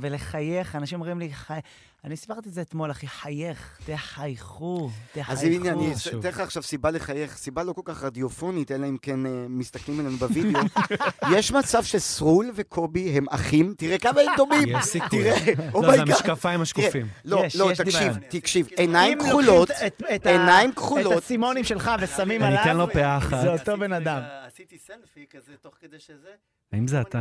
ולחייך, 0.00 0.76
אנשים 0.76 1.00
אומרים 1.00 1.18
לי, 1.18 1.34
חי... 1.34 1.58
אני 2.04 2.16
סיפרתי 2.16 2.48
את 2.48 2.54
זה 2.54 2.60
אתמול, 2.60 2.90
אחי, 2.90 3.06
חייך, 3.06 3.78
תחייכו, 3.86 4.90
תחייכו. 5.12 5.32
אז 5.32 5.44
הנה, 5.44 5.70
אני 5.70 5.94
חשוב. 5.94 6.14
אתן 6.20 6.28
לך 6.28 6.40
עכשיו 6.40 6.62
סיבה 6.62 6.90
לחייך, 6.90 7.36
סיבה 7.36 7.62
לא 7.62 7.72
כל 7.72 7.82
כך 7.84 8.04
רדיופונית, 8.04 8.70
אלא 8.72 8.86
אם 8.86 8.96
כן 9.02 9.26
אה, 9.26 9.46
מסתכלים 9.48 10.00
עלינו 10.00 10.16
בווידאו. 10.16 10.60
יש 11.36 11.52
מצב 11.52 11.84
שסרול 11.84 12.50
וקובי 12.54 13.10
הם 13.10 13.26
אחים, 13.30 13.74
תראה 13.78 13.98
כמה 13.98 14.20
הם 14.20 14.26
דומים. 14.36 14.68
יש 14.68 14.84
סיכוי. 14.84 15.08
תראה, 15.24 15.32
לא, 15.48 15.54
זה 15.54 15.70
oh 15.74 15.83
my 15.83 15.91
God. 15.91 16.08
המשקפיים 16.08 16.60
השקופים. 16.60 17.06
לא, 17.24 17.42
לא, 17.58 17.70
תקשיב. 17.76 18.12
תקשיב, 18.28 18.66
עיניים 18.76 19.18
כחולות, 19.28 19.70
את- 19.70 20.02
את 20.14 20.26
עיניים 20.26 20.70
את 20.70 20.76
כחולות. 20.76 21.22
הסימונים 21.22 21.64
שלך 21.64 21.90
ושמים 22.00 22.42
אני 22.42 22.50
עליו, 22.50 22.62
אתן 22.62 22.76
לו 22.76 22.90
פאה 22.92 23.18
אחת. 23.18 23.40
זה 23.42 23.48
אותו 23.52 23.76
בן 23.78 23.92
אדם. 23.92 24.22
עשיתי 24.46 24.78
סלפי 24.78 25.26
כזה 25.30 25.52
תוך 25.60 25.74
כדי 25.80 25.98
שזה. 25.98 26.30
האם 26.72 26.86
זה 26.88 27.00
אתה? 27.00 27.20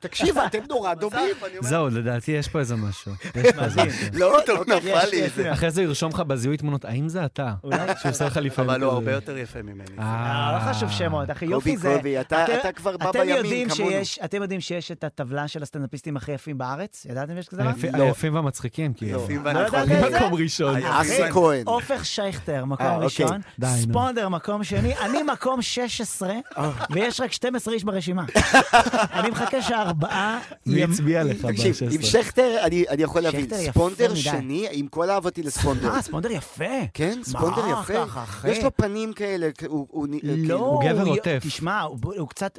תקשיב, 0.00 0.38
אתם 0.38 0.58
נורא 0.68 0.94
דומים. 0.94 1.20
זהו, 1.60 1.88
לדעתי 1.88 2.32
יש 2.32 2.48
פה 2.48 2.58
איזה 2.58 2.76
משהו. 2.76 3.12
איזה 3.34 3.48
משהו. 3.66 3.80
לא, 4.12 4.32
לא 4.48 4.74
יש, 4.76 4.84
נפל 4.84 5.08
לי 5.10 5.26
את 5.26 5.34
זה. 5.34 5.52
אחרי 5.52 5.70
זה 5.70 5.82
ירשום 5.82 6.10
לך 6.10 6.20
בזיהוי 6.20 6.56
תמונות, 6.56 6.84
האם 6.84 7.08
זה 7.08 7.24
אתה? 7.24 7.54
אולי- 7.64 7.76
שהוא 8.00 8.10
עושה 8.10 8.24
לך 8.26 8.36
לפעמים 8.36 8.70
אבל 8.70 8.82
הוא 8.82 8.90
כזה. 8.90 8.96
הרבה 8.98 9.12
יותר 9.12 9.38
יפה 9.38 9.62
ממני. 9.62 9.84
אה. 9.98 10.58
לא 10.66 10.72
חשוב 10.72 10.90
שמות, 10.90 11.30
אחי, 11.30 11.38
קובי, 11.46 11.52
יופי 11.54 11.76
זה... 11.76 11.94
קובי, 11.96 12.20
אתה 12.20 12.44
אתם- 12.44 12.52
אתה 12.60 12.72
כבר 12.72 12.96
בא 12.96 13.10
בימים 13.12 13.68
כמונו. 13.70 13.90
שיש, 13.90 14.18
אתם 14.24 14.42
יודעים 14.42 14.60
שיש 14.60 14.92
את 14.92 15.04
הטבלה 15.04 15.48
של 15.48 15.62
הסטנדאפיסטים 15.62 16.16
הכי 16.16 16.32
יפים 16.32 16.58
בארץ? 16.58 17.06
ידעתם 17.10 17.34
שיש 17.36 17.48
כזה 17.48 17.62
דבר? 17.62 17.98
לא. 17.98 18.04
היפים 18.04 18.34
והמצחיקים, 18.34 18.92
כאילו. 18.94 19.24
יפים 19.24 19.44
לא 19.44 19.50
ידעת 19.50 19.72
והנכונים. 19.72 20.14
מקום 20.14 20.34
ראשון. 20.34 20.76
אסי 20.84 21.30
כהן. 21.32 21.62
עופר 21.66 22.02
שייכטר, 22.02 22.64
מקום 22.64 22.86
אה, 22.86 22.92
אוקיי. 22.94 23.04
ראשון. 23.26 23.40
ספונדר, 23.64 24.28
מקום 24.28 24.64
שני, 24.64 24.98
אני 24.98 25.22
מקום 25.22 25.62
16, 25.62 26.32
אה. 26.58 26.70
ויש 26.90 27.20
רק 27.20 27.32
12 27.32 27.74
איש 27.74 27.84
ברשימה. 27.84 28.24
אני 29.18 29.30
מחכה 29.30 29.62
שהארבעה... 29.62 30.38
מי 30.66 30.84
הצביע 30.84 31.24
לך 31.24 31.46
תקשיב, 31.46 31.76
עם 31.90 31.98
ב-16? 31.98 32.06
שכטר 32.06 32.56
אני 32.62 32.84
אני 32.88 33.02
יכול 33.02 33.20
להבין. 33.20 33.46
ספונדר. 33.70 34.14
שני, 34.14 34.66
עם 34.70 34.86
כל 34.86 35.10
אהבתי 35.10 35.42
לספונדר. 35.42 35.94
אה, 35.94 36.02
ספונדר 36.02 36.30
יפה. 36.30 36.64
כן, 36.94 37.18
ספונדר 37.22 37.66
מה 37.66 37.82
יפה. 37.82 38.04
יש 38.48 38.64
לו 38.64 38.76
פנים 38.76 39.12
כאלה, 39.12 39.48
הוא- 39.66 40.08
לא, 40.08 40.18
כאילו- 40.34 40.58
הוא 40.58 40.82
גבר 40.84 41.06
עוטף. 41.06 41.38
תשמע, 41.46 41.80
הוא 41.80 42.28
קצת, 42.28 42.58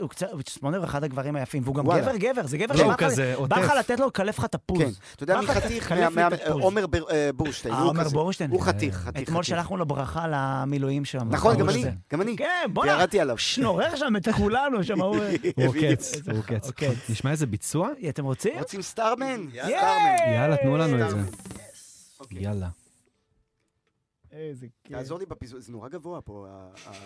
ספונדר 0.50 0.78
הוא 0.78 0.86
אחד 0.86 1.04
הגברים 1.04 1.36
היפים, 1.36 1.62
והוא 1.66 1.76
גם. 1.76 1.86
גבר 1.86 2.16
גבר, 2.18 2.48
זה 2.48 2.58
גבר 2.58 2.76
לא, 2.76 2.94
שבא 3.16 3.58
לך-. 3.60 3.72
לתת 3.80 4.00
לו 4.00 4.08
לקלף 4.08 4.40
לך 4.40 4.46
תפוז. 4.46 4.80
כן, 4.80 4.90
אתה 5.16 5.24
יודע 5.24 5.40
מי 5.42 5.48
חתיך? 5.48 5.92
תפוז. 5.92 6.62
עומר 6.64 6.86
אה, 7.12 7.30
בורשטיין. 7.36 7.74
אה, 7.74 7.80
הוא 7.80 7.90
עומר. 7.90 8.10
בורשטיין. 8.10 8.50
הוא 8.52 8.62
חתיך, 8.62 8.96
חתיך. 8.96 9.24
אתמול. 9.24 9.44
שלחנו 9.44 9.78
לו 9.78 9.86
ברכה 9.86 10.26
למילואים 10.30 11.06
שם. 11.06 11.28
נכון, 11.30 11.58
גם 11.58 11.70
אני. 11.70 11.84
גם 12.14 12.22
אני. 12.22 12.36
כן, 12.38 12.46
בוא'נה, 12.74 12.92
וירדתי 12.92 13.20
עליו. 13.20 13.38
שנורר 13.38 13.96
שם 13.96 14.14
את 14.18 14.28
כולנו 14.30 14.84
שם, 14.84 15.02
הוא... 15.02 15.18
עוקץ, 15.76 16.16
הוא 16.30 16.38
עוקץ. 16.38 16.68
עוקץ. 16.68 17.10
נשמע 17.10 17.32
איזה 17.32 17.46
ביצוע? 17.46 17.90
אתם 18.10 18.26
רוצים? 18.26 18.60
רוצים 18.60 18.82
סטארמן? 18.82 19.46
יאללה, 19.54 20.58
תנו 20.58 20.78
לנו 20.78 21.06
את 21.06 21.10
זה. 21.10 21.18
אוקיי. 22.20 22.44
יאללה. 22.44 22.70
איזה 24.32 24.68
כיף. 24.84 24.98
תעזור 24.98 25.20
לי 25.20 25.26
בפיזור, 25.26 25.60
זה 25.60 25.72
נורא 25.72 25.90
גבוה 25.90 26.22
פה. 26.22 26.48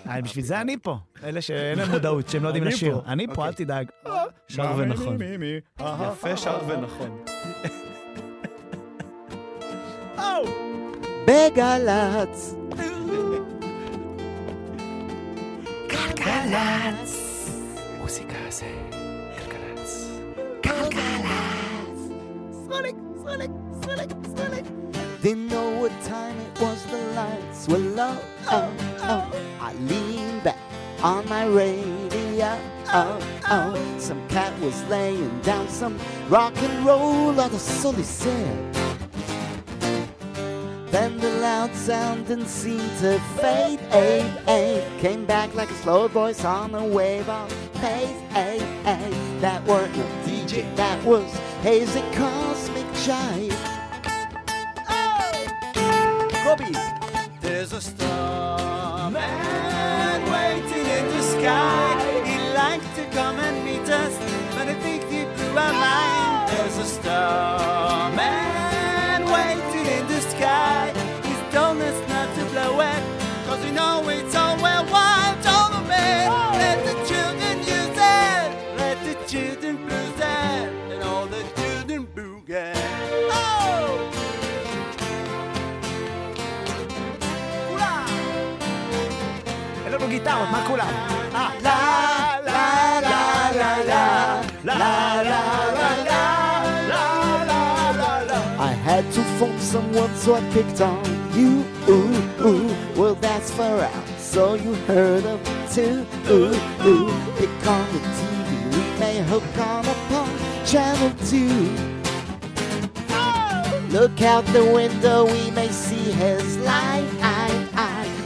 אה, 0.08 0.22
בשביל 0.22 0.46
זה 0.46 0.62
אני 0.62 0.78
פה. 0.82 0.98
אלה 1.24 1.42
שאין 1.42 1.78
להם 1.80 1.92
מודעות, 1.92 2.30
שהם 2.30 2.44
לא 2.44 2.48
יודעים 2.48 2.64
אני 2.64 2.74
לשיר. 2.74 3.02
פה. 3.02 3.12
אני 3.12 3.28
פה, 3.36 3.46
אל 3.46 3.50
אוקיי. 3.50 3.66
תדאג. 3.66 3.88
שר 4.48 4.74
ונכון. 4.78 5.18
יפה, 5.80 6.38
שר 6.38 6.60
ונכון. 6.68 7.24
בגל"צ. 11.28 12.56
They 18.10 18.26
Sonic, 22.68 22.96
Sonic, 23.24 23.52
Sonic, 23.84 24.12
Sonic. 24.36 24.66
Didn't 25.22 25.48
know 25.50 25.70
what 25.80 25.92
time 26.02 26.36
it 26.40 26.60
was, 26.60 26.84
the 26.86 26.98
lights 27.14 27.68
were 27.68 27.78
low. 27.78 28.18
Oh, 28.50 28.74
oh. 29.02 29.32
I 29.62 29.74
leaned 29.74 30.44
back 30.44 30.58
on 31.04 31.30
my 31.30 31.46
radio. 31.46 32.58
Oh, 32.88 33.20
oh. 33.52 33.96
Some 34.00 34.28
cat 34.28 34.60
was 34.60 34.84
laying 34.86 35.40
down 35.42 35.68
some 35.70 36.00
rock 36.30 36.58
and 36.58 36.84
roll 36.84 37.40
on 37.40 37.52
the 37.52 37.60
sunny 37.60 38.02
set. 38.02 38.74
Then 40.90 41.20
the 41.20 41.30
loud 41.42 41.76
sound 41.76 42.26
didn't 42.26 42.48
seem 42.48 42.80
to 43.02 43.20
fade. 43.38 43.80
Aid. 43.92 45.00
Came 45.00 45.26
back 45.26 45.54
like 45.54 45.70
a 45.70 45.76
slow 45.76 46.08
voice 46.08 46.44
on 46.44 46.74
a 46.74 46.84
wave 46.84 47.30
of 47.30 47.69
pace. 47.82 48.22
Ay, 48.32 48.60
ay. 48.86 49.10
That 49.42 49.64
weren't 49.66 49.96
no 49.96 50.04
DJ, 50.26 50.64
that 50.76 51.04
was 51.06 51.32
hazy 51.62 52.02
cosmic 52.14 52.86
jive. 53.06 53.56
Oh! 54.90 55.48
Kobe! 56.44 56.72
There's 57.42 57.74
a 57.74 57.82
star 57.82 59.10
man 59.12 60.20
waiting 60.32 60.86
in 60.98 61.06
the 61.16 61.22
sky. 61.22 62.24
He'd 62.26 62.54
like 62.54 62.84
to 62.96 63.06
come 63.16 63.40
and 63.40 63.64
meet 63.64 63.90
us, 63.90 64.14
but 64.56 64.68
I 64.68 64.74
think 64.84 65.04
he 65.06 65.24
blew 65.24 65.58
our 65.58 65.74
mind. 65.74 66.50
There's 66.52 66.78
a 66.78 66.86
star 66.86 67.79
película. 90.70 90.86
La, 91.32 91.54
la, 91.62 92.40
la, 92.46 93.00
la, 93.00 93.52
la, 93.52 93.84
la, 93.84 94.44
la, 94.64 94.74
la, 94.74 95.22
la, 95.24 95.44
la, 97.94 98.24
la, 98.24 98.60
I 98.60 98.74
had 98.74 99.12
to 99.14 99.22
phone 99.38 99.60
someone, 99.60 100.14
so 100.16 100.36
I 100.36 100.42
picked 100.52 100.82
on 100.82 101.04
you. 101.34 101.66
Ooh, 101.88 102.46
ooh, 102.46 102.76
well 102.96 103.16
that's 103.16 103.52
far 103.52 103.80
out, 103.80 104.08
so 104.18 104.56
you 104.56 104.74
heard 104.88 105.26
of 105.26 105.40
too. 105.72 106.06
Ooh, 106.30 106.54
ooh, 106.86 107.12
pick 107.38 107.68
on 107.68 107.86
the 107.94 108.00
TV, 108.18 108.50
we 108.74 109.00
may 109.00 109.24
hook 109.24 109.44
on 109.58 109.86
upon 109.86 110.30
channel 110.66 111.12
two. 111.26 111.70
Look 113.90 114.22
out 114.22 114.46
the 114.48 114.64
window, 114.64 115.26
we 115.26 115.52
may 115.52 115.70
see 115.70 116.12
his 116.12 116.58
light. 116.58 117.10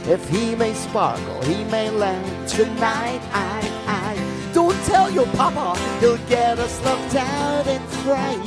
If 0.06 0.28
he 0.28 0.54
may 0.54 0.74
sparkle, 0.74 1.40
he 1.44 1.64
may 1.64 1.88
land 1.88 2.48
tonight. 2.48 3.22
I, 3.32 3.60
I. 3.86 4.50
Don't 4.52 4.78
tell 4.84 5.10
your 5.10 5.26
papa, 5.28 5.78
he'll 5.98 6.18
get 6.28 6.58
us 6.58 6.84
locked 6.84 7.14
out 7.14 7.66
and 7.66 7.82
fright. 8.04 8.38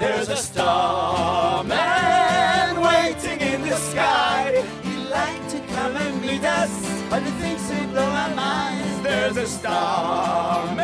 There's 0.00 0.28
a 0.30 0.36
starman 0.36 1.76
waiting 2.80 3.40
in 3.40 3.62
the 3.62 3.76
sky. 3.76 4.64
He'd 4.82 5.08
like 5.10 5.48
to 5.50 5.60
come 5.74 5.96
and 5.96 6.20
meet 6.22 6.44
us, 6.44 6.70
but 7.10 7.22
he 7.22 7.30
thinks 7.32 7.68
he'll 7.70 7.86
blow 7.88 8.02
our 8.02 8.34
minds. 8.34 9.02
There's 9.02 9.36
a 9.36 9.46
starman 9.46 10.76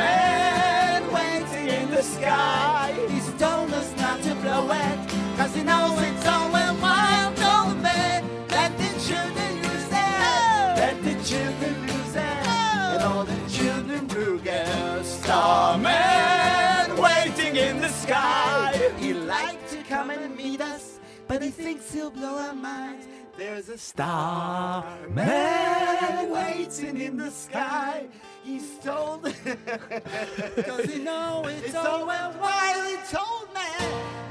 waiting 1.10 1.68
in 1.68 1.90
the 1.90 2.02
sky. 2.02 2.94
He's 3.08 3.32
told 3.38 3.72
us 3.72 3.96
not 3.96 4.22
to 4.22 4.34
blow 4.36 4.70
it, 4.70 5.01
cause 5.36 5.54
he 5.54 5.62
knows 5.62 6.00
it's 6.00 6.26
all 6.26 6.52
worthwhile. 6.52 7.34
Don't 7.34 7.82
man, 7.82 8.24
let 8.48 8.76
the 8.78 8.88
children 9.06 9.56
use 9.56 9.88
it. 9.88 10.18
Oh. 10.28 10.74
Let 10.76 11.02
the 11.02 11.14
children 11.24 11.74
use 11.82 12.16
it. 12.16 12.22
And 12.22 13.02
all 13.02 13.24
the 13.24 13.50
children 13.50 14.08
will 14.08 14.38
get 14.38 14.68
a 14.68 15.04
starman 15.04 16.96
waiting 16.96 17.56
in 17.56 17.80
the 17.80 17.88
sky. 17.88 18.92
He'd 18.98 19.14
like 19.14 19.68
to 19.70 19.78
come 19.84 20.10
and 20.10 20.36
meet 20.36 20.60
us, 20.60 20.98
but 21.28 21.42
he 21.42 21.50
thinks 21.50 21.92
he'll 21.92 22.10
blow 22.10 22.36
our 22.38 22.54
minds. 22.54 23.06
There's 23.36 23.70
a 23.70 23.78
star 23.78 24.84
man 25.08 26.30
waiting 26.30 27.00
in 27.00 27.16
the 27.16 27.30
sky. 27.30 28.06
He's 28.44 28.78
told, 28.78 29.22
cause 30.66 30.84
he 30.84 30.98
know 30.98 31.44
it's 31.46 31.74
all 31.74 32.06
worthwhile. 32.06 32.84
He 32.86 32.96
told 33.10 33.48
man, 33.54 34.21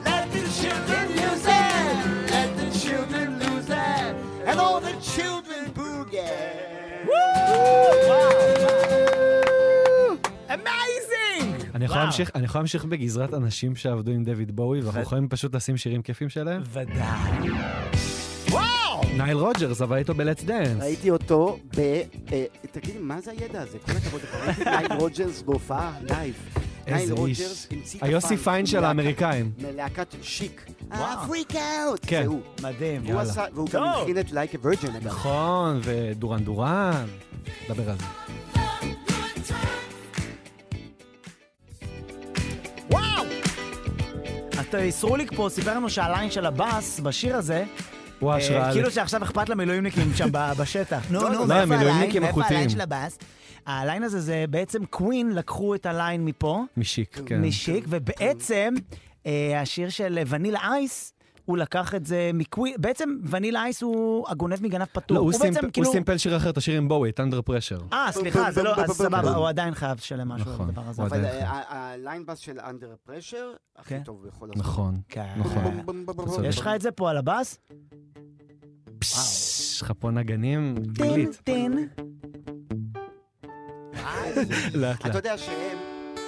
use 1.32 1.46
it, 1.46 2.32
let 2.34 2.50
the 2.60 2.68
children 2.84 3.28
lose 3.44 3.70
it, 3.70 4.14
and 4.50 4.56
all 4.64 4.80
the 4.88 4.96
children 5.16 5.64
boogie. 5.78 6.42
Amazing! 10.54 11.66
אני 11.76 11.86
יכול 11.86 11.98
וואו. 11.98 12.06
להמשיך- 12.06 12.32
אני 12.36 12.46
יכול 12.46 12.60
להמשיך 12.60 12.86
בגזרת 12.86 13.34
אנשים 13.34 13.76
שעבדו 13.76 14.12
עם 14.12 14.24
דויד 14.24 14.56
בואי, 14.56 14.82
ואנחנו 14.82 15.02
יכולים 15.02 15.28
פשוט 15.30 15.56
לשים 15.56 15.78
שירים 15.78 16.02
כיפים 16.02 16.30
שלהם? 16.30 16.62
ודאי. 16.72 17.50
וואו! 18.50 19.02
נייל 19.18 19.38
רוג'רס 19.38 19.82
עבד 19.82 19.98
איתו 19.98 20.14
ב 20.14 20.19
Let's 20.19 20.44
Dance. 20.44 20.82
ראיתי 20.84 21.10
אותו 21.12 21.60
ב... 21.78 21.80
אה, 22.32 22.46
תגיד, 22.72 22.96
מה 23.00 23.22
זה 23.22 23.32
הידע 23.32 23.62
הזה? 23.62 23.78
כל 23.80 23.92
הכבוד. 23.92 24.22
ראיתי 24.46 24.64
נייל 24.64 24.94
רוג'רס 24.94 25.42
בהופעה 25.42 25.92
live. 26.02 26.34
איזה 26.88 27.14
איש. 27.26 27.68
היוסי 28.02 28.38
פיין 28.38 28.66
של 28.66 28.84
האמריקאים. 28.84 29.52
מלהקת 29.58 30.16
שיק. 30.22 30.66
וואו. 30.92 31.28
Freak 31.28 31.54
out! 31.56 32.00
כן. 32.08 32.22
זה 32.22 32.28
הוא. 32.28 32.42
מדהים. 32.62 33.06
יאללה. 33.06 33.22
עשה, 33.22 33.44
והוא 33.54 33.70
גם. 33.72 33.84
הפיק 33.84 34.20
את 34.20 34.32
Like 34.32 34.52
a 34.62 34.66
Virgin 34.66 34.96
אגב. 34.96 35.08
נכון, 35.08 35.80
ודורן 35.84 36.44
דורן. 36.44 37.06
נדבר 37.70 37.90
על 37.92 37.98
זה. 37.98 38.06
וואו! 42.92 43.24
אתה 44.62 44.80
ישרוליק 44.80 45.32
פה 45.36 45.48
סיפר 45.52 45.76
לנו 45.76 45.90
שה 45.90 46.08
line 46.08 46.32
של 46.32 46.46
הבאס 46.46 47.00
בשיר 47.00 47.36
הזה, 47.36 47.64
הוא 48.20 48.30
אה, 48.30 48.36
ההשראה. 48.36 48.70
ל- 48.70 48.74
כאילו 48.74 48.92
שעכשיו 48.92 49.24
אכפת 49.24 49.50
למילואימניקים 49.50 50.12
שם 50.16 50.30
בשטח. 50.58 51.02
נו, 51.10 51.20
נו, 51.22 51.30
לא, 51.30 51.48
מאיפה 51.48 51.62
הם 51.62 51.70
מילואימניקים 51.70 52.24
ה 52.24 52.26
line? 52.26 52.36
מאיפה. 52.36 52.54
ה 52.54 52.57
line 52.57 52.70
של 52.70 52.82
הבאס? 52.82 53.18
ה 53.66 53.73
line 53.73 54.04
הזה 54.04 54.20
זה 54.20 54.46
בעצם 54.50 54.86
קווין 54.86 55.32
לקחו 55.32 55.76
את 55.76 55.86
ה 55.86 55.94
line 55.94 56.26
מפה, 56.26 56.64
משיק, 56.78 57.20
כן. 57.26 57.42
משיק, 57.42 57.86
ובעצם 57.88 58.74
אה, 59.26 59.62
השיר 59.62 59.90
של 59.90 60.20
ונילה 60.28 60.60
אייס, 60.72 61.14
הוא 61.46 61.58
לקח 61.58 61.96
את 61.96 62.06
זה 62.06 62.32
מקווין, 62.34 62.74
בעצם 62.78 63.10
ונילה 63.30 63.64
אייס 63.64 63.82
הוא 63.82 64.26
הגונב 64.30 64.64
מגנב 64.64 64.86
פתוח. 64.86 65.16
לא, 65.18 65.22
הוא 65.22 65.32
בעצם 65.32 65.54
סימפ- 65.54 65.64
הוא 65.64 65.72
כאילו- 65.74 65.92
סימפל 65.92 66.18
שיר 66.18 66.38
אחר, 66.38 66.50
את 66.50 66.58
השיר 66.58 66.78
עם 66.78 66.88
בואי, 66.88 67.10
את 67.10 67.20
Under 67.20 67.42
Pressure. 67.42 67.80
אה, 67.94 68.08
סליחה, 68.12 68.52
זה 68.52 68.64
לא, 68.64 68.76
אז 68.76 68.92
סבבה, 68.92 69.22
כן. 69.22 69.28
הוא 69.28 69.48
עדיין 69.50 69.74
חייב 69.74 69.98
לשלם 69.98 70.28
משהו 70.30 70.48
על 70.50 70.54
נכון, 70.54 70.70
הדבר 70.70 70.82
הזה. 70.88 71.02
הוא 71.02 71.08
אבל 71.10 71.26
אה, 71.26 71.50
ה- 71.50 71.64
ה 71.94 72.00
line 72.00 72.26
בס 72.26 72.38
של 72.38 72.60
Under 72.60 72.94
Pressure, 73.06 73.52
הכי 73.78 73.90
כן. 73.90 74.02
טוב 74.06 74.28
בכל 74.28 74.46
הזמן. 74.50 74.60
נכון, 74.64 75.02
כן. 75.10 75.34
נכון. 75.38 76.46
יש 76.46 76.60
לך 76.60 76.70
את 76.76 76.82
זה 76.82 76.92
פה 76.92 77.10
על 77.10 77.18
הבאס? 77.18 77.58
פשש, 79.00 79.18
יש 79.76 79.82
לך 79.82 79.92
פה 80.00 80.12
נגנים, 80.12 80.76
טין 80.76 80.92
גלית. 80.94 81.42
טין. 81.44 81.88
לאט 84.74 85.06
אתה. 85.06 85.18
יודע 85.18 85.38
שהם 85.38 85.78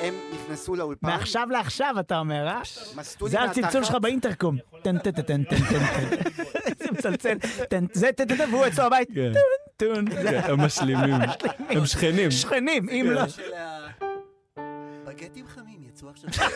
הם 0.02 0.14
נכנסו 0.34 0.76
לאולפן, 0.76 1.08
מעכשיו 1.08 1.48
לעכשיו, 1.52 1.96
אתה 2.00 2.20
אומר, 2.20 2.48
אה? 2.48 2.62
מסטו 2.96 3.26
לי 3.26 3.32
זה 3.32 3.42
הצלצול 3.44 3.84
שלך 3.84 3.96
באינטרקום. 3.96 4.58
טן 4.82 4.98
טן 4.98 5.12
טן 5.12 5.22
טן 5.22 5.44
טן 5.44 5.58
טן. 5.60 6.32
זה 6.80 6.86
מצלצל. 6.92 7.38
טן, 7.70 7.86
זה 7.94 8.10
טן 8.16 8.26
טן 8.28 8.38
טן, 8.38 8.50
והוא 8.54 8.68
אצלו 8.68 8.86
בבית. 8.86 9.08
כן, 9.16 9.32
טון. 9.78 10.10
כן, 10.10 10.42
הם 10.44 10.62
משלימים. 10.62 11.16
הם 11.70 11.86
שכנים. 11.86 12.32
שכנים, 12.32 12.90
אם 12.90 13.06
לא. 13.12 13.22
בגטים 15.06 15.46
חמים 15.48 15.84
יצאו 15.90 16.10
עכשיו. 16.10 16.30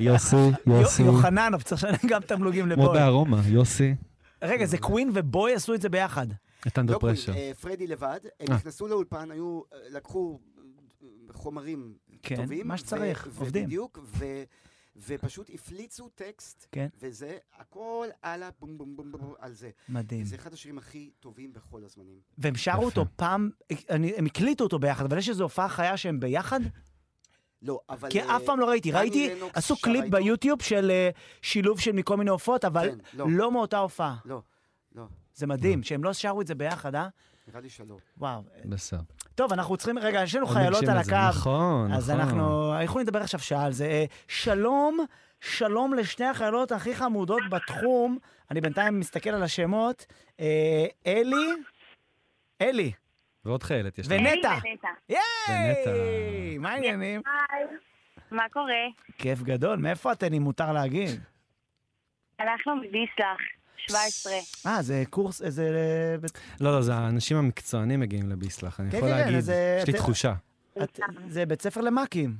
יוסי, 0.00 0.36
יוסי. 0.66 1.02
יוחננוב, 1.02 1.62
צריך 1.62 1.84
לשלם 1.84 2.08
גם 2.08 2.20
תמלוגים 2.20 2.64
כמו 2.64 2.72
לבוי. 2.72 2.98
בארומה, 2.98 3.40
יוסי. 3.46 3.94
רגע, 4.42 4.66
זה 4.66 4.78
קווין 4.78 5.10
ובוי 5.14 5.54
עשו 5.54 5.74
את 5.74 5.82
זה 5.82 5.88
ביחד. 5.88 6.26
את 6.66 6.78
אנדר 6.78 6.94
לא 6.94 6.98
פרשר. 6.98 7.32
אה, 7.34 7.52
פרדי 7.60 7.86
לבד, 7.86 8.20
הם 8.40 8.46
אה. 8.50 8.56
נכנסו 8.56 8.88
לאולפן, 8.88 9.30
היו, 9.30 9.60
אה, 9.72 9.78
לקחו 9.90 10.38
חומרים 11.32 11.94
כן, 12.22 12.36
טובים. 12.36 12.68
מה 12.68 12.78
שצריך, 12.78 13.28
ו- 13.32 13.40
עובדים. 13.40 13.64
ובדיוק, 13.64 13.98
ו- 14.02 14.42
ופשוט 15.06 15.50
הפליצו 15.54 16.08
טקסט, 16.08 16.66
כן. 16.72 16.88
וזה 17.00 17.38
הכל 17.58 18.08
על 18.22 18.42
הבום 18.42 18.78
בום 18.78 18.96
בום 18.96 19.12
בום 19.12 19.34
על 19.38 19.52
זה. 19.52 19.70
מדהים. 19.88 20.24
זה 20.24 20.36
אחד 20.36 20.52
השירים 20.52 20.78
הכי 20.78 21.10
טובים 21.20 21.52
בכל 21.52 21.84
הזמנים. 21.84 22.18
והם 22.38 22.54
שרו 22.56 22.84
אותו 22.84 23.04
פעם, 23.16 23.50
אני- 23.90 24.12
הם 24.16 24.26
הקליטו 24.26 24.64
אותו 24.64 24.78
ביחד, 24.78 25.04
אבל 25.04 25.18
יש 25.18 25.28
איזו 25.28 25.42
הופעה 25.44 25.68
חיה 25.68 25.96
שהם 25.96 26.20
ביחד? 26.20 26.60
לא, 27.62 27.80
אבל... 27.88 28.10
כי 28.10 28.20
אף 28.22 28.42
פעם 28.46 28.60
לא 28.60 28.68
ראיתי. 28.68 28.92
ראיתי, 28.92 29.30
עשו 29.54 29.76
קליפ. 29.82 30.04
ביוטיוב 30.10 30.62
של 30.62 30.92
שילוב 31.42 31.80
של 31.80 31.92
מכל 31.92 32.16
מיני 32.16 32.30
הופעות, 32.30 32.64
אבל 32.64 32.90
כן, 32.90 32.98
לא. 33.18 33.26
לא 33.30 33.52
מאותה 33.52 33.78
הופעה. 33.78 34.16
לא, 34.24 34.42
לא, 34.94 35.04
זה 35.34 35.46
מדהים, 35.46 35.82
שהם 35.82 36.04
לא 36.04 36.12
שרו 36.12 36.40
את 36.40 36.46
זה 36.46 36.54
ביחד, 36.54 36.94
אה? 36.94 37.08
נראה 37.48 37.60
לי 37.60 37.68
שלא. 37.70 37.96
וואו. 38.18 38.42
בסדר. 38.64 39.00
טוב, 39.34 39.52
אנחנו 39.52 39.76
צריכים, 39.76 39.98
רגע, 39.98 40.22
יש 40.22 40.34
לנו 40.34 40.46
חיילות 40.46 40.82
על. 40.82 40.98
הקו. 40.98 41.16
נכון, 41.28 41.92
אז 41.92 42.10
נכון. 42.10 42.20
אנחנו 42.20 42.72
יכולים 42.84 43.06
לדבר 43.06 43.20
עכשיו 43.20 43.40
שעה 43.40 43.64
על 43.64 43.72
זה. 43.72 43.84
אה, 43.84 44.04
שלום, 44.28 44.98
שלום 45.40 45.94
לשתי 45.94 46.24
החיילות 46.24 46.72
הכי 46.72 46.94
חמודות 46.94 47.42
בתחום. 47.50 48.18
אני 48.50 48.60
בינתיים 48.60 49.00
מסתכל 49.00 49.30
על 49.30 49.42
השמות. 49.42 50.06
אה, 50.40 50.86
אלי, 51.06 51.52
אלי 52.60 52.92
ועוד 53.44 53.62
חיילת 53.62 53.98
יש 53.98 54.10
לנו. 54.10 54.20
ונטע. 54.20 54.36
נטע. 54.36 54.68
ונטע. 54.68 54.88
ייי! 55.08 56.58
מה 56.58 56.70
העניינים? 56.70 57.22
היי, 57.50 57.64
מה 58.30 58.48
קורה? 58.52 58.86
כיף 59.18 59.42
גדול. 59.42 59.76
מאיפה 59.78 60.12
אתן, 60.12 60.32
אם 60.34 60.42
מותר 60.42 60.72
להגיד? 60.72 61.20
אנחנו 62.40 62.76
מביסלח, 62.76 63.38
17. 63.90 64.32
אה, 64.66 64.82
זה 64.82 65.02
קורס, 65.10 65.42
איזה... 65.42 65.70
לא, 66.60 66.72
לא, 66.72 66.82
זה 66.82 66.94
האנשים 66.94 67.36
המקצוענים 67.36 68.00
מגיעים 68.00 68.28
לביסלח. 68.30 68.80
אני 68.80 68.90
כן, 68.90 68.96
יכול 68.96 69.08
כן, 69.10 69.24
כן, 69.24 69.32
להגיד, 69.32 69.50
אה, 69.50 69.78
יש 69.82 69.86
לי 69.86 69.92
תחושה. 69.92 70.34
את- 70.82 71.00
זה 71.28 71.46
בית 71.46 71.62
ספר 71.62 71.80
למ"כים. 71.80 72.34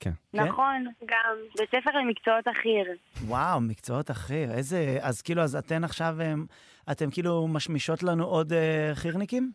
כן. 0.00 0.10
כן? 0.32 0.42
נכון, 0.44 0.84
גם 1.06 1.34
בית 1.58 1.70
ספר 1.70 1.90
למקצועות 1.98 2.46
החי"ר. 2.46 2.84
וואו, 3.26 3.60
מקצועות 3.60 4.10
אחר. 4.10 4.50
איזה... 4.50 4.98
אז 5.00 5.22
כאילו, 5.22 5.42
אז 5.42 5.56
אתן 5.56 5.84
עכשיו, 5.84 6.16
הם- 6.22 6.46
אתם 6.90 7.10
כאילו 7.10 7.48
משמישות 7.48 8.02
לנו 8.02 8.24
עוד 8.24 8.52
אה, 8.52 8.90
חי"רניקים? 8.94 9.52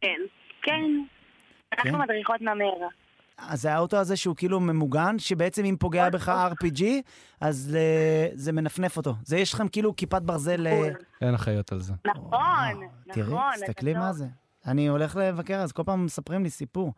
כן. 0.00 0.20
כן. 0.62 0.84
אנחנו 1.72 1.90
כן? 1.92 1.98
מדריכות 2.00 2.40
נמר. 2.40 2.86
אז 3.48 3.62
זה 3.62 3.74
האוטו 3.74 3.96
הזה 3.96 4.16
שהוא 4.16 4.36
כאילו 4.36 4.60
ממוגן, 4.60 5.18
שבעצם 5.18 5.64
אם 5.64 5.76
פוגע 5.80 6.10
בך 6.10 6.28
RPG, 6.28 6.82
אז 7.40 7.76
אה, 7.78 8.28
זה 8.34 8.52
מנפנף 8.52 8.96
אותו. 8.96 9.14
זה 9.22 9.38
יש 9.38 9.54
לכם 9.54 9.68
כאילו 9.68 9.96
כיפת 9.96 10.22
ברזל... 10.22 10.66
אה, 10.66 10.88
אין 11.20 11.34
אחיות 11.34 11.72
על 11.72 11.78
זה. 11.80 11.92
נכון, 12.06 12.22
וואו, 12.32 12.88
תראי, 13.12 13.26
נכון. 13.26 13.52
תסתכלי 13.54 13.94
מה. 13.94 14.12
זה. 14.12 14.26
אני 14.66 14.86
הולך 14.88 15.16
לבקר, 15.16 15.56
אז 15.56 15.72
כל 15.72 15.82
פעם 15.86 16.04
מספרים 16.04 16.42
לי 16.42 16.50
סיפור. 16.50 16.92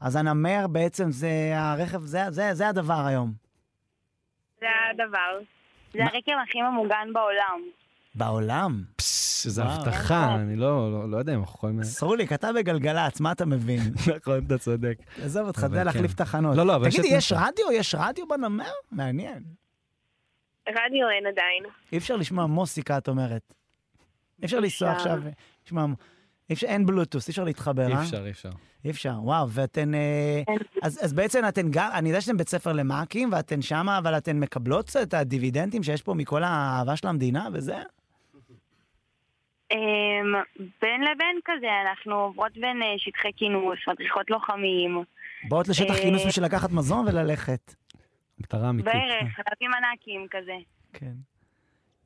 אז 0.00 0.16
הנמר 0.16 0.66
בעצם 0.66 1.10
זה 1.10 1.28
הרכב, 1.54 2.02
זה, 2.04 2.20
זה, 2.30 2.54
זה 2.54 2.68
הדבר 2.68 3.06
היום. 3.06 3.32
זה 4.60 4.66
הדבר. 4.90 5.38
זה 5.92 5.98
מה- 5.98 6.04
הרקם 6.04 6.32
הכי 6.48 6.62
ממוגן 6.62 7.08
בעולם. 7.12 7.60
בעולם. 8.14 8.82
פש, 8.96 9.25
איזה 9.46 9.62
וואו. 9.62 9.72
הבטחה, 9.72 10.34
אני 10.34 10.56
לא 10.56 10.92
לא- 10.92 11.10
לא 11.10 11.16
יודע 11.16 11.34
אם 11.34 11.40
אנחנו 11.40 11.54
יכולים... 11.54 11.82
סרוליק, 11.82 12.32
אתה 12.32 12.52
בגלגלצ, 12.52 13.20
מה 13.20 13.32
אתה 13.32 13.46
מבין? 13.46 13.80
נכון, 14.16 14.44
אתה 14.46 14.58
צודק. 14.58 14.98
עזוב 15.22 15.46
אותך, 15.46 15.62
יודע 15.62 15.78
כן. 15.78 15.84
להחליף 15.86 16.14
תחנות. 16.14 16.56
לא, 16.56 16.66
לא, 16.66 16.76
אבל 16.76 16.86
יש 16.88 16.96
תגידי, 16.96 17.14
יש. 17.16 17.32
רדיו? 17.32 17.72
יש 17.72 17.94
רדיו 17.98 18.28
בנמר? 18.28 18.64
מעניין. 18.92 19.42
רדיו 20.68 21.08
אין 21.16 21.26
עדיין. 21.26 21.62
אי 21.92 21.98
אפשר 21.98 22.16
לשמוע 22.16 22.46
מוסיקה, 22.46 22.98
את 22.98 23.08
אומרת. 23.08 23.54
אי 24.40 24.44
אפשר 24.44 24.60
לנסוע. 24.60 24.90
עכשיו, 24.90 25.18
לשמוע... 25.66 25.86
אי 26.50 26.54
אפשר, 26.54 26.66
אין 26.66 26.86
בלוטוס, 26.86 27.28
אי 27.28 27.30
אפשר 27.30 27.44
להתחבר, 27.44 27.86
אי 27.88 27.94
אה? 27.94 28.02
אפשר, 28.02 28.26
אי 28.26 28.30
אפשר. 28.30 28.50
אי 28.84 28.90
אפשר, 28.90 29.14
וואו, 29.22 29.50
ואתן... 29.50 29.94
אה. 29.94 30.42
אז, 30.82 30.98
אז 31.04 31.12
בעצם 31.12 31.42
אתן 31.48 31.66
גם, 31.70 31.90
אני 31.92 32.08
יודע 32.08 32.20
שאתן 32.20 32.36
בית 32.36 32.48
ספר 32.48 32.72
למאקים, 32.72 33.28
ואתן 33.32 33.62
שמה, 33.62 33.98
אבל 33.98 34.16
אתן 34.16 34.38
מקבלות 34.40 34.96
את 35.02 35.14
הדיבידנדים 35.14 35.82
שיש 35.82 36.02
פה 36.02 36.14
מכל 36.14 36.44
האהבה 36.44 36.96
של 36.96 37.08
המדינה 37.08 37.48
וזה? 37.52 37.76
אמ, 39.70 40.34
בין 40.82 41.00
לבין 41.00 41.40
כזה, 41.44 41.66
אנחנו 41.88 42.14
עוברות 42.14 42.52
בין 42.52 42.82
אה, 42.82 42.94
שטחי 42.98 43.32
כינוס, 43.36 43.78
מדריכות 43.88 44.30
לוחמים, 44.30 45.04
באות 45.48 45.68
לשטח 45.68 45.94
אה, 45.94 46.02
כינוס 46.02 46.26
בשביל 46.26 46.44
לקחת 46.44 46.70
מזון 46.72 47.08
וללכת. 47.08 47.74
מטרה 48.38 48.70
אמיתית. 48.70 48.92
בערך, 48.92 49.38
להביא 49.38 49.68
מנקים 49.68 50.26
כזה. 50.30 50.56
כן. 50.92 51.12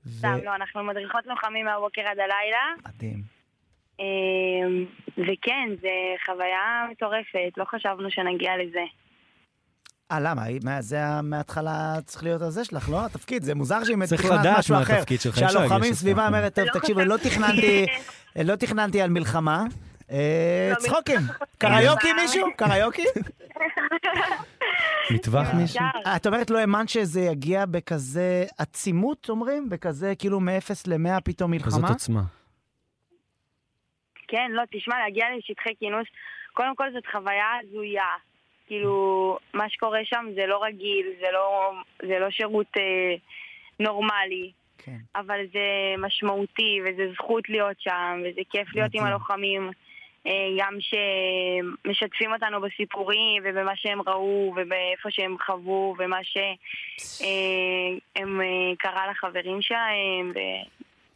ו... 0.06 0.10
סתם, 0.10 0.38
לא, 0.44 0.54
אנחנו 0.54 0.84
מדריכות 0.84 1.26
לוחמים 1.26 1.66
מהבוקר 1.66 2.02
עד 2.02 2.18
הלילה, 2.18 2.88
מדהים. 2.88 3.22
אמ, 4.00 4.84
וכן, 5.18 5.68
זה 5.80 5.88
חוויה 6.26 6.86
מטורפת, 6.90 7.52
לא 7.56 7.64
חשבנו 7.64 8.10
שנגיע 8.10 8.52
לזה. 8.56 8.84
אה, 10.12 10.20
למה? 10.20 10.42
מה, 10.64 10.82
זה 10.82 10.98
מההתחלה 11.22 11.94
צריך 12.04 12.24
להיות 12.24 12.42
הזה 12.42 12.64
שלך, 12.64 12.88
לא? 12.88 13.04
התפקיד, 13.04 13.42
זה 13.42 13.54
מוזר 13.54 13.84
שהיא 13.84 13.96
צריך 14.06 14.24
מתכננת 14.24 14.40
לדעת 14.40 14.58
משהו 14.58 14.74
מה 14.74 14.82
אחר. 14.82 14.94
התפקיד 14.94 15.20
שלך, 15.20 15.38
אי 15.38 15.44
אפשר 15.44 15.58
שהלוחמים 15.58 15.82
לגשת 15.82 15.94
סביבה. 15.94 16.26
אומרת, 16.26 16.54
טוב, 16.54 16.64
לא 16.64 16.80
תקשיבו, 16.80 17.00
לא. 17.00 17.16
תכננתי, 17.16 17.86
לא 18.44 18.56
תכננתי 18.56 19.02
על 19.02 19.10
מלחמה. 19.10 19.64
אה, 20.10 20.70
לא, 20.70 20.74
צחוקים. 20.74 21.20
קריוקי. 21.58 22.12
מישהו? 22.12 22.48
קריוקי? 22.56 23.04
מטווח 25.10 25.46
מישהו? 25.54 25.80
אפשר. 25.98 26.16
את 26.16 26.26
אומרת, 26.26 26.50
לא 26.50 26.58
האמנת 26.58 26.88
שזה 26.88 27.20
יגיע 27.20 27.66
בכזה 27.66 28.44
עצימות, 28.58 29.26
אומרים? 29.28 29.68
בכזה, 29.68 30.14
כאילו 30.18 30.40
מ-0 30.40 30.70
ל-100 30.86 31.20
פתאום 31.24 31.58
כזאת 31.58 31.80
מלחמה? 31.80 31.88
עוצמה. 31.88 32.22
כן, 34.28 34.50
לא, 34.50 34.62
תשמע, 34.72 34.94
להגיע 35.04 35.24
לשטחי 35.38 35.74
כינוס, 35.78 36.06
קודם 36.52 36.76
כל 36.76 36.84
זאת 36.92 37.06
חוויה 37.12 37.46
הזויה. 37.62 38.29
כאילו, 38.70 39.38
מה 39.54 39.68
שקורה 39.68 39.98
שם 40.04 40.26
זה 40.34 40.46
לא 40.46 40.62
רגיל, 40.64 41.06
זה 41.20 41.26
לא, 41.32 41.72
זה 42.02 42.18
לא 42.18 42.30
שירות 42.30 42.66
אה, 42.76 43.14
נורמלי, 43.80 44.50
כן. 44.78 44.96
אבל 45.16 45.38
זה 45.52 45.94
משמעותי, 45.98 46.80
וזה 46.84 47.12
זכות 47.12 47.48
להיות 47.48 47.76
שם, 47.80 48.22
וזה 48.24 48.40
כיף 48.50 48.74
להיות 48.74 48.94
עם. 48.94 49.04
הלוחמים. 49.04 49.70
אה, 50.26 50.32
גם 50.58 50.74
שמשתפים 50.80 52.32
אותנו 52.32 52.60
בסיפורים, 52.60 53.42
ובמה 53.44 53.72
שהם 53.76 54.00
ראו, 54.06 54.54
ובאיפה 54.56 55.10
שהם 55.10 55.36
חוו, 55.46 55.94
ומה 55.98 56.18
שהם 56.22 57.98
קרה 58.78 59.10
לחברים 59.10 59.62
שלהם, 59.62 60.32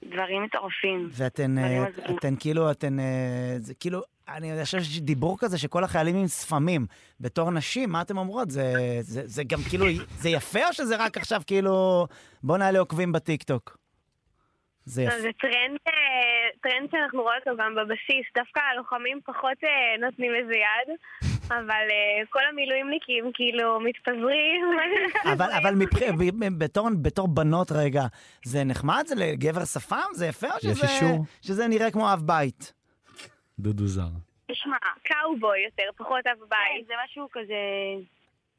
ודברים 0.02 0.42
מטורפים. 0.42 1.08
ואתן, 1.12 1.54
דברים 1.58 1.82
אה. 1.82 2.14
אתן 2.18 2.34
כאילו, 2.40 2.70
אתן, 2.70 3.00
אה, 3.00 3.54
זה 3.58 3.74
כאילו, 3.74 4.00
אני 4.28 4.64
חושב 4.64 4.78
שיש 4.80 5.00
דיבור 5.00 5.38
כזה 5.38 5.58
שכל 5.58 5.84
החיילים 5.84 6.16
עם 6.16 6.28
שפמים. 6.28 6.86
בתור 7.20 7.50
נשים, 7.50 7.90
מה 7.90 8.02
אתן 8.02 8.16
אומרות? 8.16 8.50
זה, 8.50 8.72
זה, 9.00 9.22
זה 9.24 9.44
גם 9.44 9.58
כאילו, 9.68 9.86
זה 10.18 10.28
יפה 10.28 10.66
או 10.68 10.72
שזה 10.72 10.96
רק 10.96 11.16
עכשיו 11.16 11.42
כאילו, 11.46 12.06
בוא 12.42 12.58
נעלה 12.58 12.78
עוקבים 12.78 13.12
בטיקטוק? 13.12 13.76
זה 14.84 15.02
לא, 15.02 15.08
יפה. 15.08 15.20
זה 15.20 15.30
טרנד, 15.40 15.78
אה, 15.86 15.92
טרנד 16.62 16.90
שאנחנו 16.90 17.22
רואים 17.22 17.40
אותו 17.46 17.62
גם 17.62 17.74
בבסיס. 17.74 18.26
דווקא 18.36 18.60
הלוחמים 18.60 19.20
פחות 19.24 19.58
אה, 19.64 20.06
נותנים 20.06 20.32
לזה 20.32 20.54
יד, 20.54 20.96
אבל 21.48 21.86
אה, 21.90 22.26
כל 22.30 22.40
המילואימניקים 22.50 23.30
כאילו 23.34 23.80
מתפזרים. 23.80 24.64
אבל, 25.32 25.52
אבל 25.62 25.74
מבח... 25.74 25.98
בתור, 26.58 26.88
בתור 27.02 27.28
בנות 27.28 27.72
רגע, 27.72 28.02
זה 28.44 28.64
נחמד? 28.64 29.04
זה 29.06 29.14
לגבר 29.14 29.64
שפם? 29.64 30.14
זה 30.14 30.26
יפה 30.26 30.46
או 30.46 30.60
שזה? 30.60 30.86
שזה 31.42 31.68
נראה 31.68 31.90
כמו 31.90 32.12
אב 32.12 32.20
בית? 32.26 32.83
דודו 33.58 33.86
זר. 33.86 34.08
תשמע, 34.50 34.76
קאובוי 35.02 35.58
יותר, 35.64 35.82
פחות 35.96 36.26
אב 36.26 36.38
בית. 36.48 36.86
זה 36.86 36.94
משהו 37.04 37.28
כזה... 37.32 37.54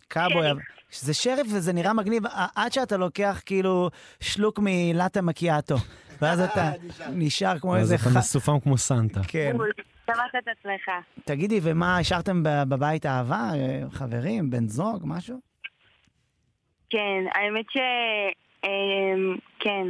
קאבוי, 0.07 0.47
זה 0.91 1.13
שריף 1.13 1.47
וזה 1.55 1.73
נראה 1.73 1.93
מגניב 1.93 2.23
עד 2.55 2.73
שאתה 2.73 2.97
לוקח 2.97 3.41
כאילו 3.45 3.89
שלוק 4.19 4.59
מלאטה 4.63 5.21
מקיאטו. 5.21 5.75
ואז 6.21 6.39
אתה 6.39 6.71
נשאר 7.09 7.59
כמו 7.59 7.75
אז 7.75 7.81
איזה 7.81 7.95
אתה 7.95 8.03
ח... 8.03 8.17
מסופם 8.17 8.59
כמו 8.59 8.77
סנטה. 8.77 9.19
כן. 9.27 9.55
שמעת 10.05 10.35
את 10.37 10.47
עצמך. 10.47 10.91
תגידי, 11.25 11.59
ומה, 11.63 11.97
השארתם 11.97 12.43
בבית 12.43 13.05
אהבה? 13.05 13.49
אה, 13.53 13.81
חברים? 13.91 14.49
בן 14.49 14.67
זוג? 14.67 15.03
משהו? 15.05 15.39
כן, 16.89 17.23
האמת 17.35 17.65
ש... 17.69 17.77
אמ, 18.63 19.37
כן. 19.59 19.87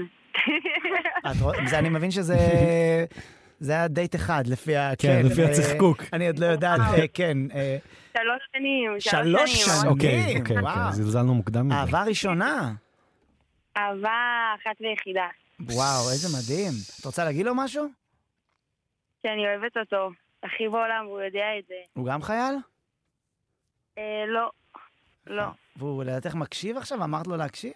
זה, 1.66 1.80
אני 1.80 1.90
מבין 1.90 2.12
שזה... 2.12 2.36
זה 3.60 3.72
היה 3.72 3.88
דייט 3.88 4.16
אחד, 4.16 4.48
לפי 4.48 4.76
ה... 4.76 4.96
כן, 4.98 5.22
לפי 5.26 5.44
אה, 5.44 5.50
הצחקוק. 5.52 6.04
אני 6.14 6.28
עוד 6.28 6.40
לא 6.40 6.46
יודעת, 6.46 6.80
אה, 6.80 7.08
כן. 7.14 7.38
אה, 7.56 7.78
שלוש 8.14 8.42
שנים, 8.56 9.00
שלוש 9.00 9.24
שלוש 9.24 9.66
שנים. 9.66 9.92
אוקיי, 9.92 10.40
אוקיי, 10.40 10.60
וואו. 10.60 10.76
אוקיי, 10.76 10.92
זלזלנו 10.92 11.34
מוקדם. 11.36 11.72
אהבה 11.72 12.04
ראשונה. 12.04 12.74
אהבה 13.78 14.54
אחת 14.56 14.82
ויחידה. 14.82 15.28
וואו, 15.60 16.10
איזה 16.12 16.38
מדהים. 16.38 16.74
את 17.00 17.06
רוצה 17.06 17.24
להגיד 17.26 17.46
לו 17.46 17.56
משהו? 17.56 17.88
שאני 19.24 19.42
אוהבת 19.48 19.78
אותו. 19.78 20.12
הכי 20.44 20.70
בעולם, 20.70 21.06
והוא 21.08 21.22
יודע 21.22 21.46
את 21.60 21.68
זה. 21.68 21.76
הוא 21.94 22.06
גם 22.06 22.22
חייל? 22.22 22.56
אה, 23.98 24.24
לא. 24.28 24.50
לא. 25.28 25.46
והוא 25.76 26.04
לדעתך 26.04 26.36
מקשיב 26.36 26.78
עכשיו? 26.78 27.04
אמרת 27.04 27.28
לו 27.28 27.38
להקשיב? 27.38 27.74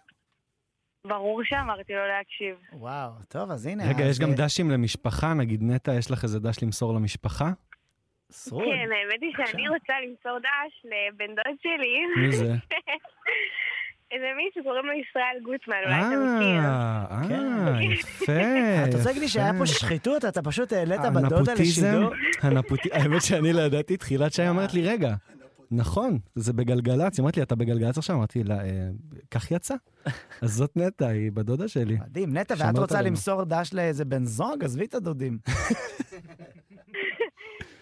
ברור 1.08 1.42
שאמרתי 1.44 1.94
לו 1.94 2.08
להקשיב. 2.08 2.56
וואו, 2.74 3.12
טוב, 3.28 3.52
אז 3.52 3.66
הנה. 3.66 3.90
רגע, 3.90 4.04
אז, 4.04 4.10
יש 4.12 4.20
גם 4.20 4.30
אה, 4.30 4.36
דשים 4.36 4.72
למשפחה, 4.72 5.34
נגיד 5.34 5.60
נטע, 5.64 5.94
יש 5.94 6.12
לך 6.12 6.24
איזה 6.24 6.40
דש 6.40 6.64
למסור 6.64 6.94
למשפחה? 6.94 7.50
סרוד. 8.32 8.64
כן, 8.64 8.90
האמת 8.92 9.22
היא 9.22 9.32
שאני 9.52 9.70
רוצה 9.70 9.94
למסור 10.08 10.40
דש 10.40 10.86
לבן 10.86 11.36
דוד 11.36 11.56
שלי. 11.62 12.22
מי 12.28 12.32
זה? 12.32 12.54
איזה 14.12 14.26
מישהו 14.38 14.62
שקוראים 14.62 14.86
לו 14.86 14.92
ישראל 14.94 15.44
גוטמן, 15.44 15.76
אולי 15.86 16.00
אתה 16.00 16.08
מכיר. 16.08 16.60
אה, 16.60 17.22
כן. 17.30 17.68
אה, 17.68 17.84
יפה. 17.84 18.32
אתה 18.90 18.98
רוצה 18.98 19.10
להגיד 19.10 19.22
לי 19.22 19.28
שהיה 19.28 19.52
פה 19.52 19.64
יפה. 19.64 19.66
שחיתות? 19.66 20.26
אתה 20.26 20.42
פשוט 20.42 20.74
העלית 20.74 21.00
בדודה 21.02 21.20
הנפוטיזם, 21.38 21.88
לשידור? 21.88 22.14
הנפוטי- 22.42 22.90
האמת 22.94 23.22
שאני 23.22 23.54
לא 23.54 23.62
ידעתי, 23.62 23.98
תחילת 23.98 24.34
שי 24.34 24.48
אומרת 24.50 24.74
לי, 24.74 24.88
רגע, 24.90 25.10
נכון, 25.72 26.18
זה 26.36 26.54
בגלגלצ, 26.54 27.18
היא 27.18 27.24
אומרת 27.24 27.38
לי, 27.38 27.44
אתה 27.44 27.56
בגלגלצ 27.56 27.98
עכשיו? 27.98 28.16
אמרתי 28.16 28.44
לה, 28.44 28.60
"אה, 28.62 28.90
כך 29.32 29.52
יצא. 29.52 29.76
אז 30.44 30.50
זאת 30.50 30.78
נטע, 30.78 31.08
היא 31.08 31.32
בדודה 31.32 31.68
שלי. 31.68 31.98
מדהים, 32.08 32.38
נטע, 32.38 32.56
ואת 32.58 32.78
רוצה. 32.78 33.02
למסור 33.02 33.44
דש 33.44 33.74
לאיזה 33.74 34.06
בן 34.06 34.26
זוג? 34.26 34.64
עזבי 34.64 34.86
את 34.86 34.94
הדודים. 34.94 35.38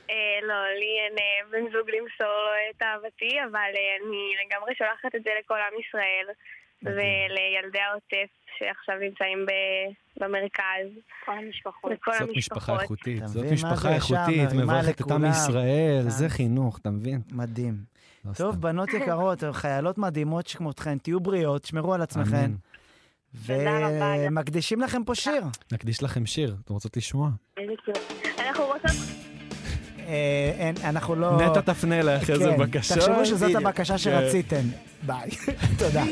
אה, 0.09 0.37
לא, 0.47 0.59
לי 0.79 0.91
אין 1.05 1.15
אה, 1.19 1.49
בן 1.51 1.65
זוג 1.71 1.89
למסור 1.89 2.27
לו 2.27 2.51
את 2.71 2.81
אהבתי, 2.81 3.31
אבל 3.51 3.71
אני 4.01 4.21
לגמרי 4.45 4.73
שולחת 4.77 5.15
את 5.15 5.23
זה 5.23 5.29
לכל 5.39 5.55
עם 5.55 5.79
ישראל. 5.87 6.27
ולילדי 6.83 7.79
העוטף 7.89 8.29
שעכשיו 8.57 8.95
נמצאים 9.01 9.45
ב- 9.45 10.23
במרכז. 10.23 10.87
כל 11.25 11.31
המשפחות. 11.37 11.91
לכל 11.91 12.11
זאת 12.19 12.29
משפחה. 12.37 12.81
איכותית, 12.81 13.27
זאת 13.27 13.45
משפחה 13.51 13.95
איכותית, 13.95 14.49
מברכת 14.55 15.01
את 15.01 15.11
עם. 15.11 15.25
ישראל, 15.25 16.01
כן. 16.03 16.09
זה 16.09 16.29
חינוך, 16.29 16.79
אתה 16.79 16.89
מבין? 16.89 17.21
מדהים. 17.31 17.77
לא 18.25 18.33
טוב, 18.33 18.51
סתם. 18.51 18.61
בנות 18.61 18.89
יקרות, 18.93 19.43
חיילות 19.51 19.97
מדהימות 19.97 20.47
שכמותכן, 20.47 20.97
תהיו 20.97 21.19
בריאות, 21.19 21.65
שמרו 21.65 21.93
על 21.93 22.01
עצמכן. 22.01 22.51
ומקדישים 23.33 24.81
לכם 24.81 25.03
פה 25.03 25.15
שיר. 25.15 25.43
נקדיש 25.71 26.03
לכם 26.03 26.25
שיר, 26.25 26.55
אתם 26.65 26.73
רוצות 26.73 26.97
לשמוע? 26.97 27.29
אנחנו 28.39 28.63
רוצות... 28.65 29.26
אה, 30.07 30.13
אין, 30.57 30.75
אנחנו 30.83 31.15
לא... 31.15 31.37
נטע 31.41 31.61
תפנה 31.61 31.99
אלייך 31.99 32.29
איזה 32.29 32.45
כן, 32.45 32.57
בקשה. 32.57 32.95
תחשבו 32.95 33.25
שזאת. 33.25 33.55
הבקשה 33.55 33.93
כן. 33.93 33.97
שרציתם. 33.97 34.61
ביי. 35.03 35.29
תודה. 35.79 36.03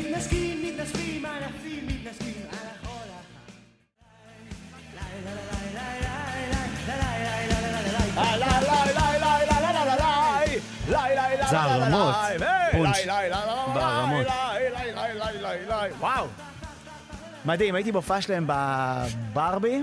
זה 11.50 11.60
הרמות. 11.60 12.14
פונץ'. 12.72 12.96
ברמות. 13.74 14.26
וואו. 16.00 16.26
מדהים, 17.44 17.74
הייתי 17.74 17.92
בהופעה 17.92 18.20
שלהם 18.20 18.46
בברבי. 18.46 19.82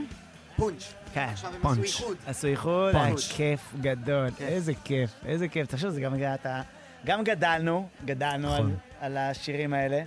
פונץ'. 0.56 1.03
כן, 1.14 1.28
עכשיו 1.32 1.54
הם 1.56 1.62
פונץ'. 1.62 1.78
עשו 1.78 1.84
איחוד. 1.84 2.18
עשו 2.28 2.48
איחוד, 2.48 2.96
היה 2.96 3.08
פונץ'. 3.08 3.32
כיף 3.36 3.74
גדול, 3.82 4.30
איזה 4.40 4.74
כיף, 4.84 5.10
איזה 5.26 5.48
כיף. 5.48 5.68
תחשוב, 5.68 5.90
זה 5.90 6.02
גם 6.02 6.16
אתה... 6.34 6.62
גם 7.06 7.24
גדלנו, 7.24 7.88
גדלנו 8.06 8.54
על, 8.54 8.64
נכון. 8.64 8.76
על 9.00 9.18
השירים 9.18 9.74
האלה, 9.74 10.04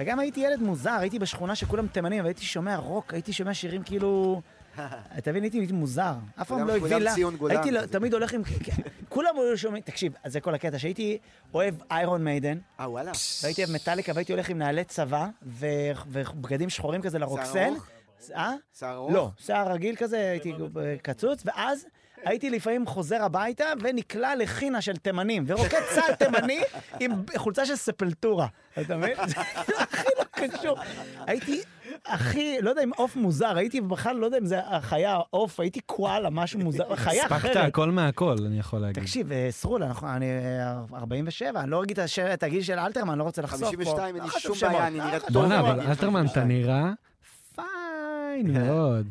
וגם 0.00 0.18
הייתי 0.18 0.40
ילד 0.40 0.60
מוזר, 0.60 0.96
הייתי 1.00 1.18
בשכונה 1.18 1.54
שכולם 1.54 1.86
תימנים, 1.86 2.24
והייתי 2.24 2.44
שומע 2.44 2.76
רוק, 2.76 3.14
הייתי 3.14 3.32
שומע 3.32 3.54
שירים 3.54 3.82
כאילו... 3.82 4.42
אתה 5.18 5.30
מבין, 5.30 5.42
הייתי 5.42 5.58
הייתי 5.58 5.72
מוזר. 5.72 6.14
אף 6.40 6.48
פעם 6.48 6.68
לא 6.68 6.76
הביא 6.76 6.96
לה... 6.96 7.14
הייתי 7.48 7.70
לא-. 7.70 7.86
תמיד 7.86 8.14
הולך 8.14 8.32
עם... 8.32 8.42
כולם 9.08 9.36
היו 9.36 9.58
שומעים... 9.58 9.82
תקשיב, 9.82 10.12
אז 10.24 10.32
זה 10.32 10.40
כל 10.40 10.54
הקטע, 10.54 10.78
שהייתי 10.78 11.18
אוהב 11.54 11.74
איירון 11.90 12.24
מיידן, 12.24 12.58
אה, 12.80 12.90
וואלה. 12.90 13.12
והייתי 13.42 13.64
אוהב 13.64 13.74
מטאליקה, 13.74 14.12
והייתי 14.14 14.32
הולך 14.32 14.48
עם 14.48 14.58
נעלי 14.58 14.84
צבא, 14.84 15.26
ובגדים 15.42 16.70
שחורים 16.70 17.02
כזה 17.02 17.18
לרוקסן. 17.18 17.72
ארוך? 17.72 17.88
אה? 18.30 18.52
שיער 18.78 18.94
ארוך? 18.94 19.12
לא, 19.12 19.30
שיער 19.38 19.72
רגיל 19.72 19.96
כזה, 19.96 20.30
הייתי 20.30 20.52
קצוץ, 21.02 21.42
ואז 21.44 21.86
הייתי 22.24 22.50
לפעמים 22.50 22.86
חוזר 22.86 23.22
הביתה 23.22 23.64
ונקלע 23.82 24.36
לחינה 24.36 24.80
של 24.80 24.96
תימנים, 24.96 25.44
ורוקד 25.46 25.80
צה"ל 25.94 26.14
תימני 26.24 26.60
עם 27.00 27.10
חולצה 27.36 27.66
של 27.66 27.76
ספלטורה, 27.76 28.46
אתה 28.80 28.96
מבין? 28.96 29.16
זה 29.28 29.40
הכי 29.80 30.08
לא 30.18 30.24
קשור. 30.48 30.78
הייתי 31.26 31.60
הכי, 32.06 32.56
לא 32.60 32.70
יודע 32.70 32.82
אם 32.82 32.90
עוף 32.96 33.16
מוזר, 33.16 33.56
הייתי 33.56 33.80
בכלל, 33.80 34.16
לא 34.16 34.26
יודע 34.26 34.38
אם 34.38 34.46
זה 34.46 34.60
החיה, 34.66 35.18
עוף, 35.30 35.60
הייתי 35.60 35.80
קואלה, 35.80 36.30
משהו 36.30 36.60
מוזר, 36.60 36.96
חיה 36.96 37.22
הספקת 37.24 37.36
אחרת. 37.36 37.56
הכל 37.56 37.90
מהכל, 37.90 38.36
אני 38.46 38.58
יכול 38.58 38.78
להגיד. 38.78 39.02
תקשיב, 39.02 39.32
אה, 39.32 39.48
סרול, 39.50 39.82
אנחנו- 39.82 40.08
אני 40.08 40.26
אה, 40.30 40.98
47, 40.98 41.60
אני 41.60 41.70
לא 41.70 41.82
אגיד 41.82 41.98
את 42.34 42.42
הגיל 42.42 42.62
של 42.62 42.78
אלתרמן, 42.78 43.18
לא 43.18 43.22
רוצה 43.24 43.42
לחשוף 43.42 43.60
פה. 43.60 43.66
52, 43.66 44.14
אין 44.16 44.24
לי 44.24 44.30
לא 44.34 44.40
שום 44.40 44.56
בעיה, 44.60 44.86
אני 44.86 44.98
לא 44.98 45.04
חשוב 45.04 45.20
טוב. 45.20 45.32
בואנה. 45.32 45.60
אבל 45.60 45.80
אלתרמן, 45.80 46.26
אתה 46.26 46.44
נראה 46.44 46.90
fine 48.32 48.52
מאוד. 48.52 49.06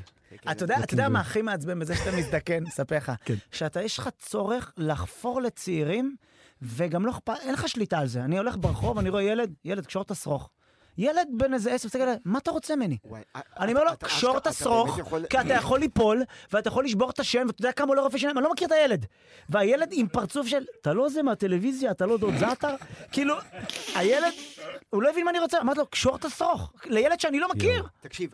אתה 0.51 0.63
יודע, 0.63 0.75
אתה 0.79 0.93
יודע 0.93 1.03
looking 1.03 1.07
מה 1.07 1.19
הכי 1.19 1.41
מעצבן 1.41 1.79
בזה 1.79 1.95
שאתה 1.95 2.11
מזדקן? 2.17 2.63
אספר 2.67 2.97
לך. 2.97 3.11
כן. 3.25 3.35
שאתה, 3.51 3.81
יש 3.81 3.99
לך 3.99 4.09
צורך 4.19 4.73
לחפור 4.77 5.41
לצעירים, 5.41 6.15
וגם 6.61 7.05
לא 7.05 7.11
אכפת, 7.11 7.33
אין 7.41 7.53
לך 7.53 7.67
שליטה 7.67 7.99
על 7.99 8.07
זה. 8.07 8.23
אני 8.23 8.37
הולך 8.37 8.55
ברחוב, 8.57 8.97
אני 8.97 9.09
רואה 9.09 9.23
ילד, 9.23 9.53
ילד, 9.65 9.85
קשור 9.85 10.01
את 10.01 10.11
השרוך. 10.11 10.49
ילד 10.97 11.27
בן 11.31 11.53
איזה 11.53 11.73
עשר, 11.73 11.87
מסתכל 11.87 12.01
עליי, 12.01 12.17
מה 12.25 12.39
אתה 12.39 12.51
רוצה 12.51 12.75
ממני? 12.75 12.97
וואי, 13.05 13.21
אני 13.35 13.71
אומר 13.73 13.83
לו, 13.83 13.91
קשור 13.99 14.37
את 14.37 14.47
השרוך, 14.47 14.99
כי 15.29 15.39
אתה 15.39 15.53
יכול 15.53 15.79
ליפול, 15.79 16.23
ואתה 16.51 16.67
יכול 16.67 16.85
לשבור 16.85 17.09
את 17.09 17.19
השן, 17.19 17.47
ואתה 17.47 17.61
יודע 17.61 17.71
כמה 17.71 17.87
עולה 17.87 18.01
רופא 18.01 18.17
שיניים, 18.17 18.37
אני 18.37 18.43
לא 18.43 18.51
מכיר 18.51 18.67
את 18.67 18.71
הילד. 18.71 19.05
והילד 19.49 19.89
עם 19.91 20.07
פרצוף 20.07 20.47
של, 20.47 20.65
אתה 20.81 20.93
לא 20.93 21.09
זה 21.09 21.23
מהטלוויזיה, 21.23 21.91
אתה 21.91 22.05
לא 22.05 22.17
דוד 22.17 22.37
זאטר? 22.39 22.75
כאילו, 23.11 23.35
הילד, 23.95 24.33
הוא 24.89 25.03
לא 25.03 25.09
הבין 25.09 25.25
מה 25.25 25.31
אני 25.31 25.39
רוצה, 25.39 25.61
אמרתי 25.61 25.79
לו, 25.79 25.87
קשור 25.87 26.15
את 26.15 26.25
השרוך, 26.25 26.73
לילד 26.85 27.19
שאני 27.19 27.39
לא 27.39 27.49
מכיר. 27.49 27.87
תקשיב, 28.01 28.33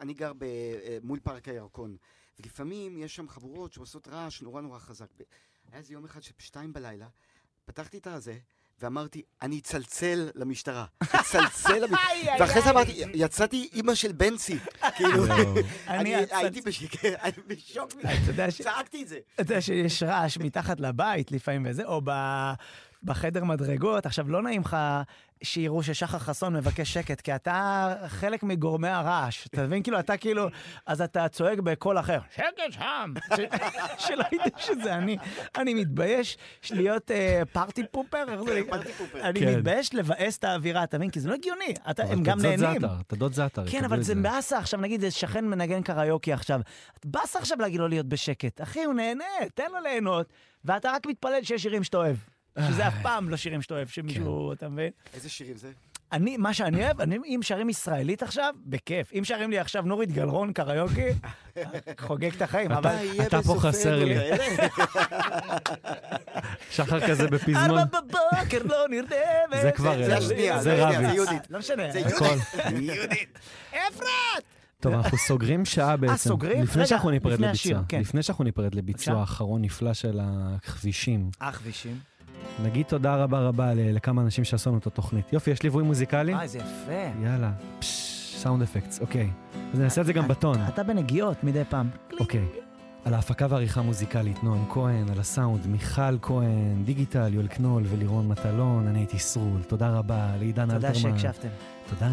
אני, 0.00 0.14
גר 0.14 0.32
אה, 0.42 0.98
מול 1.02 1.18
פארק 1.22 1.48
הירקון, 1.48 1.96
ולפעמים 2.40 2.98
יש 2.98 3.16
שם 3.16 3.28
חבורות 3.28 3.72
שעושות 3.72 4.08
רעש 4.08 4.42
נורא 4.42 4.60
נורא 4.60 4.78
חזק. 4.78 5.06
היה 5.70 5.78
איזה 5.78 5.92
יום 5.92 6.04
אחד 6.04 6.22
שבשתיים 6.22 6.72
בלילה, 6.72 7.06
פתחתי 7.64 7.98
את 7.98 8.06
הזה, 8.06 8.38
ואמרתי, 8.82 9.22
אני 9.42 9.58
אצלצל 9.58 10.30
למשטרה. 10.34 10.84
אצלצל 11.02 11.78
למשטרה. 11.78 12.36
ואחרי 12.40 12.62
זה 12.62 12.70
אמרתי, 12.70 13.02
יצאתי 13.14 13.68
אימא 13.72 13.94
של 13.94 14.12
בנצי. 14.12 14.58
כאילו, 14.96 15.26
יואו. 15.26 15.54
אני 15.88 16.14
הייתי 16.14 16.60
בשוק 17.46 17.94
מזה. 17.94 18.08
אתה 18.14 18.30
יודע 18.30 18.50
ש- 18.50 18.62
צעקתי 18.62 19.02
את 19.02 19.08
זה. 19.08 19.18
אתה 19.34 19.42
יודע 19.42 19.60
שיש 19.60 20.02
רעש 20.02 20.38
מתחת 20.38 20.80
לבית 20.80 21.32
לפעמים 21.32 21.66
וזה, 21.68 21.84
או 21.84 22.00
ב... 22.04 22.10
בחדר 23.04 23.44
מדרגות. 23.44 24.06
עכשיו, 24.06 24.30
לא 24.30 24.42
נעים 24.42 24.60
לך 24.60 24.76
שיראו 25.42 25.82
ששחר 25.82 26.18
חסון 26.18 26.56
מבקש 26.56 26.92
שקט, 26.92 27.20
כי 27.20 27.34
אתה 27.34 27.94
חלק 28.06 28.42
מגורמי 28.42 28.88
הרעש. 28.88 29.46
אתה 29.46 29.62
מבין? 29.62 29.82
כאילו, 29.82 29.98
אתה 29.98 30.16
כאילו... 30.16 30.48
אז 30.86 31.02
אתה 31.02 31.28
צועק 31.28 31.58
בקול 31.58 31.98
אחר, 31.98 32.18
שקט 32.34 32.46
שם! 32.70 33.12
שלא 34.06 34.24
ידעו 34.32 34.58
שזה 34.58 34.94
אני. 34.94 35.16
אני 35.58 35.74
מתבייש 35.74 36.38
להיות 36.70 37.10
אה, 37.10 37.42
פארטי 37.52 37.82
פופר, 37.90 38.24
איך 38.28 38.42
זה 38.42 38.60
נקרא? 38.60 38.70
פארטי 38.70 38.92
פופר. 38.92 39.20
אני 39.20 39.40
כן. 39.40 39.56
מתבייש 39.56 39.94
לבאס 39.94 40.38
את 40.38 40.44
האווירה, 40.44 40.84
אתה 40.84 40.98
מבין? 40.98 41.10
כי 41.10 41.20
זה 41.20 41.28
לא 41.28 41.34
הגיוני. 41.34 41.74
הם 41.86 42.22
גם 42.22 42.40
נהנים. 42.40 42.84
אתה 43.06 43.16
דוד 43.16 43.32
זאטר, 43.32 43.64
כן, 43.70 43.84
אבל 43.84 44.02
זה 44.02 44.14
באסה. 44.14 44.58
עכשיו, 44.58 44.80
נגיד, 44.80 45.04
איזה 45.04 45.16
שכן 45.16 45.44
מנגן 45.44 45.82
קריוקי 45.82 46.32
עכשיו. 46.32 46.60
באסה 47.04 47.38
עכשיו 47.38 47.58
להגיד 47.60 47.80
לו 47.80 47.88
להיות 47.88 48.06
בשקט. 48.06 48.60
אחי, 48.60 48.84
הוא 48.84 48.94
נהנה, 48.94 49.24
תן 49.54 49.70
לו 49.72 49.80
ליהנות, 49.82 50.32
ואתה 50.64 50.90
רק 50.90 51.06
מתפלל 51.06 51.42
שיש 51.42 51.62
שירים 51.62 51.84
שאתה 51.84 51.96
אוהב. 51.96 52.16
שזה 52.58 52.88
אף 52.88 52.94
פעם 53.02 53.28
לא 53.28 53.36
שירים 53.36 53.62
שאתה 53.62 53.74
אוהב, 53.74 53.88
שמישהו, 53.88 54.52
אתה 54.52 54.68
מבין? 54.68 54.90
איזה 55.14 55.28
שירים 55.28 55.56
זה? 55.56 55.72
אני, 56.12 56.36
מה 56.36 56.54
שאני 56.54 56.84
אוהב, 56.84 57.00
אני, 57.00 57.16
אם 57.24 57.40
שרים 57.42 57.68
ישראלית 57.68 58.22
עכשיו, 58.22 58.54
בכיף. 58.66 59.12
אם 59.12 59.24
שרים 59.24 59.50
לי 59.50 59.58
עכשיו 59.58 59.82
נורית 59.82 60.12
גלרון 60.12 60.52
קריוקי, 60.52 61.08
חוגג 62.06 62.34
את 62.36 62.42
החיים, 62.42 62.72
אבל... 62.72 62.96
אתה 63.26 63.42
פה 63.42 63.56
חסר 63.58 64.04
לי. 64.04 64.14
שחר 66.74 67.08
כזה 67.08 67.26
בפזמון. 67.28 67.78
ארבע 67.78 68.00
בבוקר 68.00 68.62
לא 68.64 68.88
נרדמת. 68.88 69.62
זה 69.62 69.70
כבר, 69.72 70.04
זה 70.04 70.12
אה, 70.12 70.18
השנייה, 70.18 70.62
זה 70.62 70.84
רביץ. 70.84 71.08
זה 71.08 71.14
יהודית. 71.14 71.50
לא 71.50 71.58
משנה. 71.58 71.92
זה. 71.92 71.98
יהודית. 72.80 73.38
אפרת! 73.70 74.42
טוב, 74.80 74.92
אנחנו 74.94 75.18
סוגרים 75.18 75.64
שעה 75.64 75.96
בעצם. 75.96 76.16
סוגרים? 76.16 76.62
לפני 76.62 76.82
רגע, 76.82 76.88
שאנחנו 76.88 77.10
ניפרד 77.10 77.40
לביצוע. 77.40 77.80
כן. 77.88 78.00
לפני 78.00 78.22
שאנחנו 78.22 78.44
ניפרד 78.44 78.74
לביצוע. 78.74 79.20
האחרון 79.20 79.62
נפלא 79.62 79.94
של 79.94 80.20
הכבישים. 80.22 81.30
אה, 81.42 81.52
כבישים. 81.52 81.98
נגיד 82.64 82.86
תודה 82.86 83.16
רבה 83.16 83.40
רבה 83.40 83.74
לכמה 83.74 84.22
אנשים 84.22 84.44
שעשו 84.44 84.70
לנו 84.70 84.78
את 84.78 84.86
התוכנית. 84.86 85.32
יופי, 85.32 85.50
יש 85.50 85.62
ליווי 85.62 85.82
מוזיקלי? 85.82 86.34
אה, 86.34 86.46
זה 86.46 86.58
יפה. 86.58 87.22
יאללה. 87.22 87.50
Sound 88.42 88.62
effects, 88.62 89.00
אוקיי. 89.00 89.30
אז 89.72 89.80
נעשה 89.80 90.00
את 90.00 90.06
זה 90.06 90.12
גם 90.12 90.28
בטון. 90.28 90.56
אתה 90.68 90.82
בנגיעות 90.82 91.44
מדי 91.44 91.62
פעם. 91.68 91.88
אוקיי. 92.20 92.44
על 93.04 93.14
ההפקה 93.14 93.46
והעריכה 93.50 93.82
מוזיקלית, 93.82 94.44
נועם 94.44 94.64
כהן, 94.70 95.10
על 95.10 95.20
הסאונד, 95.20 95.66
מיכל 95.66 96.18
כהן, 96.22 96.84
דיגיטל, 96.84 97.34
יואל 97.34 97.46
קנול 97.46 97.82
ולירון 97.88 98.28
מטלון, 98.28 98.86
אני 98.86 98.98
הייתי 98.98 99.18
סרול. 99.18 99.62
תודה 99.66 99.90
רבה 99.90 100.26
לעידן 100.38 100.74
תודה 100.74 100.88
אלתרמן. 100.88 101.18
שהקשבתם. 101.18 101.48
תודה. 101.90 102.12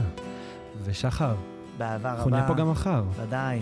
ושחר, 0.84 1.36
באהבה 1.78 2.12
אנחנו 2.12 2.30
נהיה 2.30 2.44
רבה. 2.44 2.54
פה 2.54 2.60
גם 2.62 2.72
מחר. 2.72 3.04
ודאי. 3.16 3.60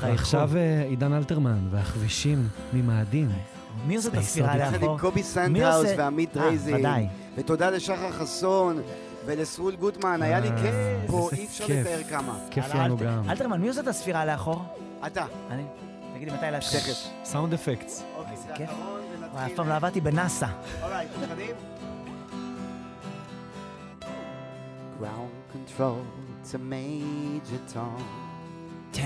ועכשיו 0.00 0.50
אה, 0.56 0.82
עידן 0.82 1.12
אלתרמן 1.12 1.58
והעכבישים 1.70 2.48
ממאדים. 2.72 3.28
מי 3.86 3.96
עושה 3.96 4.08
את 4.08 4.14
הספירה 4.14 4.56
לאחור? 4.56 4.74
יחד 4.74 4.82
עם 4.82 4.98
קובי 4.98 5.22
סנדהאוס 5.22 5.88
ועמית 5.96 6.36
אה, 6.36 6.42
רייזין. 6.42 6.86
ותודה 7.36 7.70
לשחר 7.70 8.12
חסון. 8.12 8.82
ולסרול 9.26 9.76
גוטמן, 9.76 10.22
היה 10.22 10.40
לי 10.40 10.48
אה, 10.48 10.56
כיף, 10.56 10.74
פה 11.10 11.28
אי 11.32 11.46
אפשר 11.46 11.64
לתאר 11.64 12.02
כמה. 12.08 12.38
כיף 12.50 12.64
אה, 12.74 12.84
לנו 12.84 12.96
גם. 12.96 13.30
אלתרמן, 13.30 13.60
מי 13.60 13.68
עושה 13.68 13.80
את 13.80 13.86
הספירה 13.86 14.24
לאחור? 14.24 14.62
אתה. 15.06 15.24
אני? 15.50 15.62
תגיד 16.14 16.28
לי 16.28 16.34
מתי 16.36 16.46
להשתכף. 16.50 17.08
סאונד 17.24 17.54
אפקטס. 17.54 18.04
אוקיי, 18.16 18.36
זה 18.36 18.54
אחרון, 18.54 19.00
ונתחיל. 19.12 19.46
אף 19.46 19.52
פעם 19.56 19.68
לא 19.68 19.74
עבדתי 19.74 20.00
בנאסא. 20.00 20.46
אולי, 20.82 21.06
מוכנים? 21.20 21.54
Ground 25.00 25.54
control 25.54 26.02
to 26.52 26.56
Major 26.56 27.74
Tom. 27.74 28.02
10, 28.92 29.02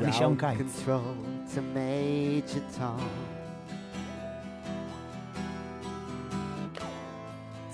אני 0.00 0.12
שעון 0.12 0.36
Ground 0.38 0.40
קיץ. 0.40 0.58
control 0.58 1.16
to 1.54 1.60
Major 1.74 2.78
Tom. 2.78 3.00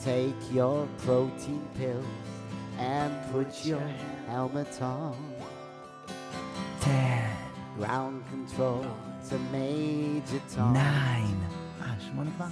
Take 0.05 0.43
your 0.53 0.87
protein 1.05 1.63
pills 1.79 2.29
and 2.79 3.11
put 3.33 3.65
your 3.65 3.87
helmet 4.29 4.83
on. 4.83 5.15
כן. 6.81 7.29
Ground 7.79 8.23
control 8.33 8.85
to 9.29 9.35
Major 9.53 10.41
Tom. 10.57 10.73
ניין. 10.73 11.37
אה, 11.83 11.87
שמונה 12.01 12.31
כבר? 12.37 12.47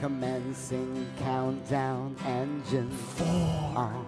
Commencing 0.00 0.92
countdown 1.24 2.14
engine 2.24 2.90
on. 3.76 4.04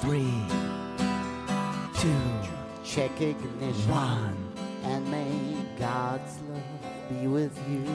Three. 0.00 0.38
Two. 2.01 2.09
Check 2.83 3.21
ignition 3.21 3.91
One. 3.91 4.35
and 4.85 5.07
may 5.11 5.55
God's 5.77 6.39
love 6.49 6.63
be 7.07 7.27
with 7.27 7.55
you. 7.69 7.85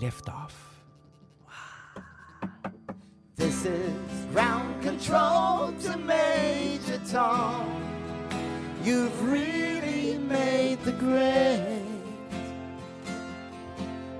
Lift 0.00 0.28
off. 0.28 0.82
This 3.36 3.64
is 3.64 4.26
ground 4.32 4.82
control 4.82 5.72
to 5.84 5.96
Major 5.96 7.00
Tom. 7.08 7.70
You've 8.82 9.30
really 9.30 10.18
made 10.18 10.82
the 10.82 10.92
grade. 10.92 11.84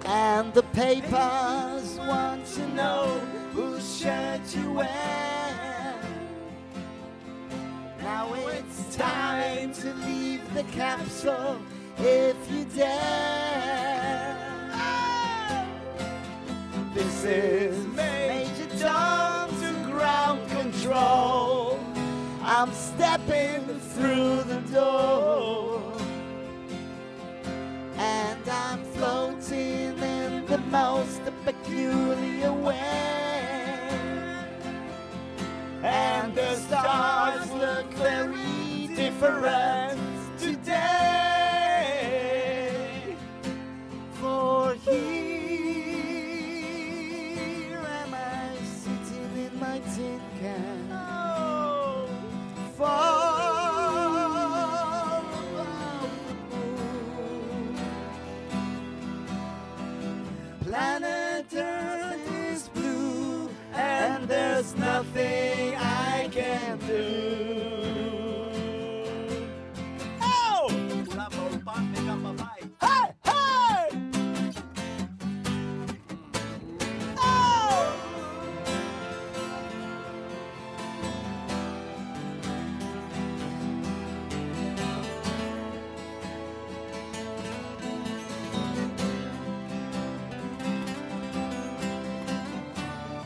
And 0.05 0.55
the 0.55 0.63
papers 0.73 1.99
want 1.99 2.47
to 2.55 2.69
know 2.77 3.19
whose 3.55 3.99
shirt 3.99 4.55
you 4.55 4.75
wear. 4.75 5.30
Now 8.11 8.35
it's 8.35 8.97
time 8.97 9.73
to 9.73 9.95
leave 10.05 10.43
the 10.53 10.65
capsule 10.65 11.61
if 11.97 12.37
you 12.51 12.65
dare. 12.65 14.37
This 16.93 17.25
is 17.25 17.87
Major 17.95 18.69
Tom 18.81 19.51
to 19.61 19.71
ground 19.93 20.41
control. 20.51 21.79
I'm 22.43 22.73
stepping 22.73 23.63
through 23.95 24.43
the 24.43 24.61
door. 24.73 25.81
And 27.97 28.49
I'm 28.49 28.83
floating 28.97 29.97
in 30.17 30.47
the 30.47 30.59
most 30.59 31.23
peculiar 31.45 32.53
way. 32.53 33.30
And 35.83 36.35
the 36.35 36.57
stars 36.57 37.51
look 37.53 37.87
very 37.95 38.89
different 38.95 39.99
today. 40.39 40.87
For 44.15 44.75
here 44.75 45.10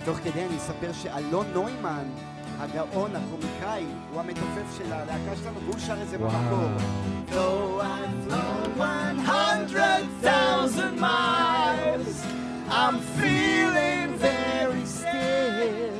תוך 0.04 0.18
כדי 0.18 0.46
אני 0.46 0.56
אספר 0.56 0.92
שאלון 0.92 1.46
נוימן, 1.52 2.04
הגאון, 2.63 3.11
הקומיקאי, 3.15 3.85
הוא 4.11 4.19
המתופף 4.19 4.77
של 4.77 4.93
הלהקה 4.93 5.35
שלנו, 5.43 5.59
והוא 5.65 5.79
שר 5.79 6.01
את 6.01 6.09
זה 6.09 6.17
במקור. 6.17 6.69
Though 7.31 7.81
I've 7.81 8.27
flown 8.27 8.77
100,000 8.77 10.99
miles, 10.99 12.23
I'm 12.69 12.99
feeling 13.19 14.17
very 14.17 14.85
still. 14.85 15.93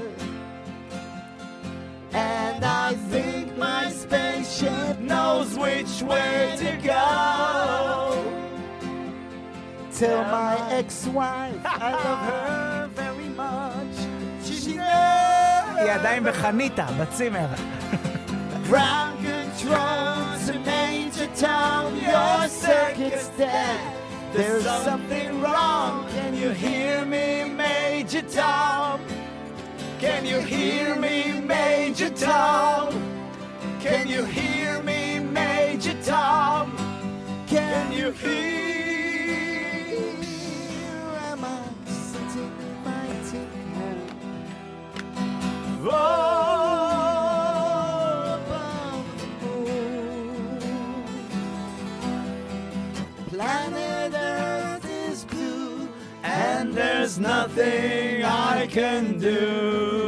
And 2.14 2.64
I 2.64 2.94
think 3.12 3.58
my 3.58 3.90
spaceship 3.90 5.00
knows 5.12 5.58
which 5.58 6.02
way 6.12 6.56
to 6.64 6.72
go. 6.94 7.10
Tell 10.00 10.22
my 10.40 10.56
ex-wife 10.80 11.62
I 11.66 11.92
love 12.06 12.22
her 12.30 12.43
knows. 15.84 15.84
היא 15.84 15.92
עדיין 15.92 16.24
בחניתה, 16.24 16.86
בצימר. 17.00 17.48
Ground 18.70 19.18
control 19.24 20.38
to 20.46 20.54
Major 20.66 21.30
Tom, 21.42 21.86
your 21.96 22.48
circuit's 22.48 23.30
dead. 23.38 23.80
There's 24.34 24.64
something 24.90 25.42
wrong. 25.42 26.06
Can 26.16 26.36
you 26.36 26.52
hear 26.52 27.04
me, 27.04 27.28
Major 27.46 28.22
Tom? 28.22 29.00
Can 30.00 30.22
you 30.32 30.40
hear 30.40 30.96
me, 30.96 31.16
Major 31.56 32.12
Tom? 32.12 32.88
Can 33.86 34.08
you 34.08 34.24
hear 34.24 34.72
me, 34.90 35.20
Major 35.20 35.98
Tom? 36.04 36.66
Can 37.48 37.92
you 37.92 38.12
hear? 38.12 38.63
Planet 53.29 54.15
Earth 54.15 54.87
is 55.11 55.25
blue, 55.27 55.89
and 56.23 56.73
there's 56.73 57.19
nothing 57.19 58.25
I 58.25 58.67
can 58.71 59.19
do. 59.19 60.04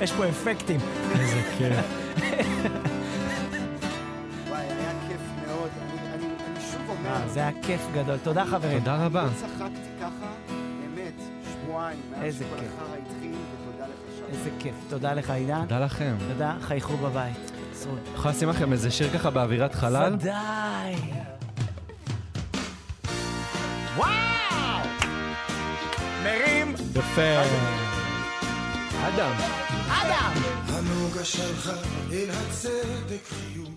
יש 0.00 0.12
פה 0.12 0.28
אפקטים. 0.28 0.80
איזה 1.20 1.42
כיף. 1.58 1.76
וואי, 4.48 4.60
היה 4.66 4.92
כיף 5.08 5.20
מאוד. 5.46 5.70
אני- 5.82 6.14
אני 6.14 6.24
אני 6.46 6.64
שוב 6.72 6.80
אומר, 6.88 7.10
אה, 7.10 7.28
זה 7.28 7.40
היה 7.40 7.50
כיף 7.62 7.80
גדול. 7.94 8.16
תודה 8.22 8.44
חברים. 8.44 8.78
תודה 8.78 9.04
רבה. 9.06 9.22
לא 9.24 9.28
צחקתי 9.36 9.74
ככה, 10.00 10.26
באמת, 10.94 11.12
שבועיים, 11.52 11.98
מאז 12.12 12.22
איזה 12.24 12.44
שכל 12.44 12.56
כיף. 12.60 12.68
החרא 12.76 12.86
התחיל, 12.96 13.32
ותודה 13.52 13.84
לך 13.86 14.18
שם. 14.18 14.24
איזה 14.38 14.50
כיף. 14.58 14.74
תודה 14.88 15.12
לך 15.14 15.30
עידן. 15.30 15.60
תודה 15.60 15.80
לכם. 15.80 16.14
תודה, 16.32 16.54
חייכו 16.60 16.96
בבית. 16.96 17.50
סרוד. 17.74 17.98
יכול 18.14 18.30
לשים 18.30 18.48
לכם 18.48 18.72
איזה 18.72 18.90
שיר 18.90 19.10
ככה 19.18 19.30
באווירת 19.30 19.74
חלל? 19.74 20.14
ודאי. 20.14 20.94
וואו! 23.96 24.10
מרים. 26.24 26.74
יפה. 26.94 27.42
אדם. 29.08 29.32
אדם! 29.90 30.32
הנוגה 30.66 31.24
שלך 31.24 31.70
אל 32.12 32.30
הצדק 32.30 33.24
חיוך 33.28 33.69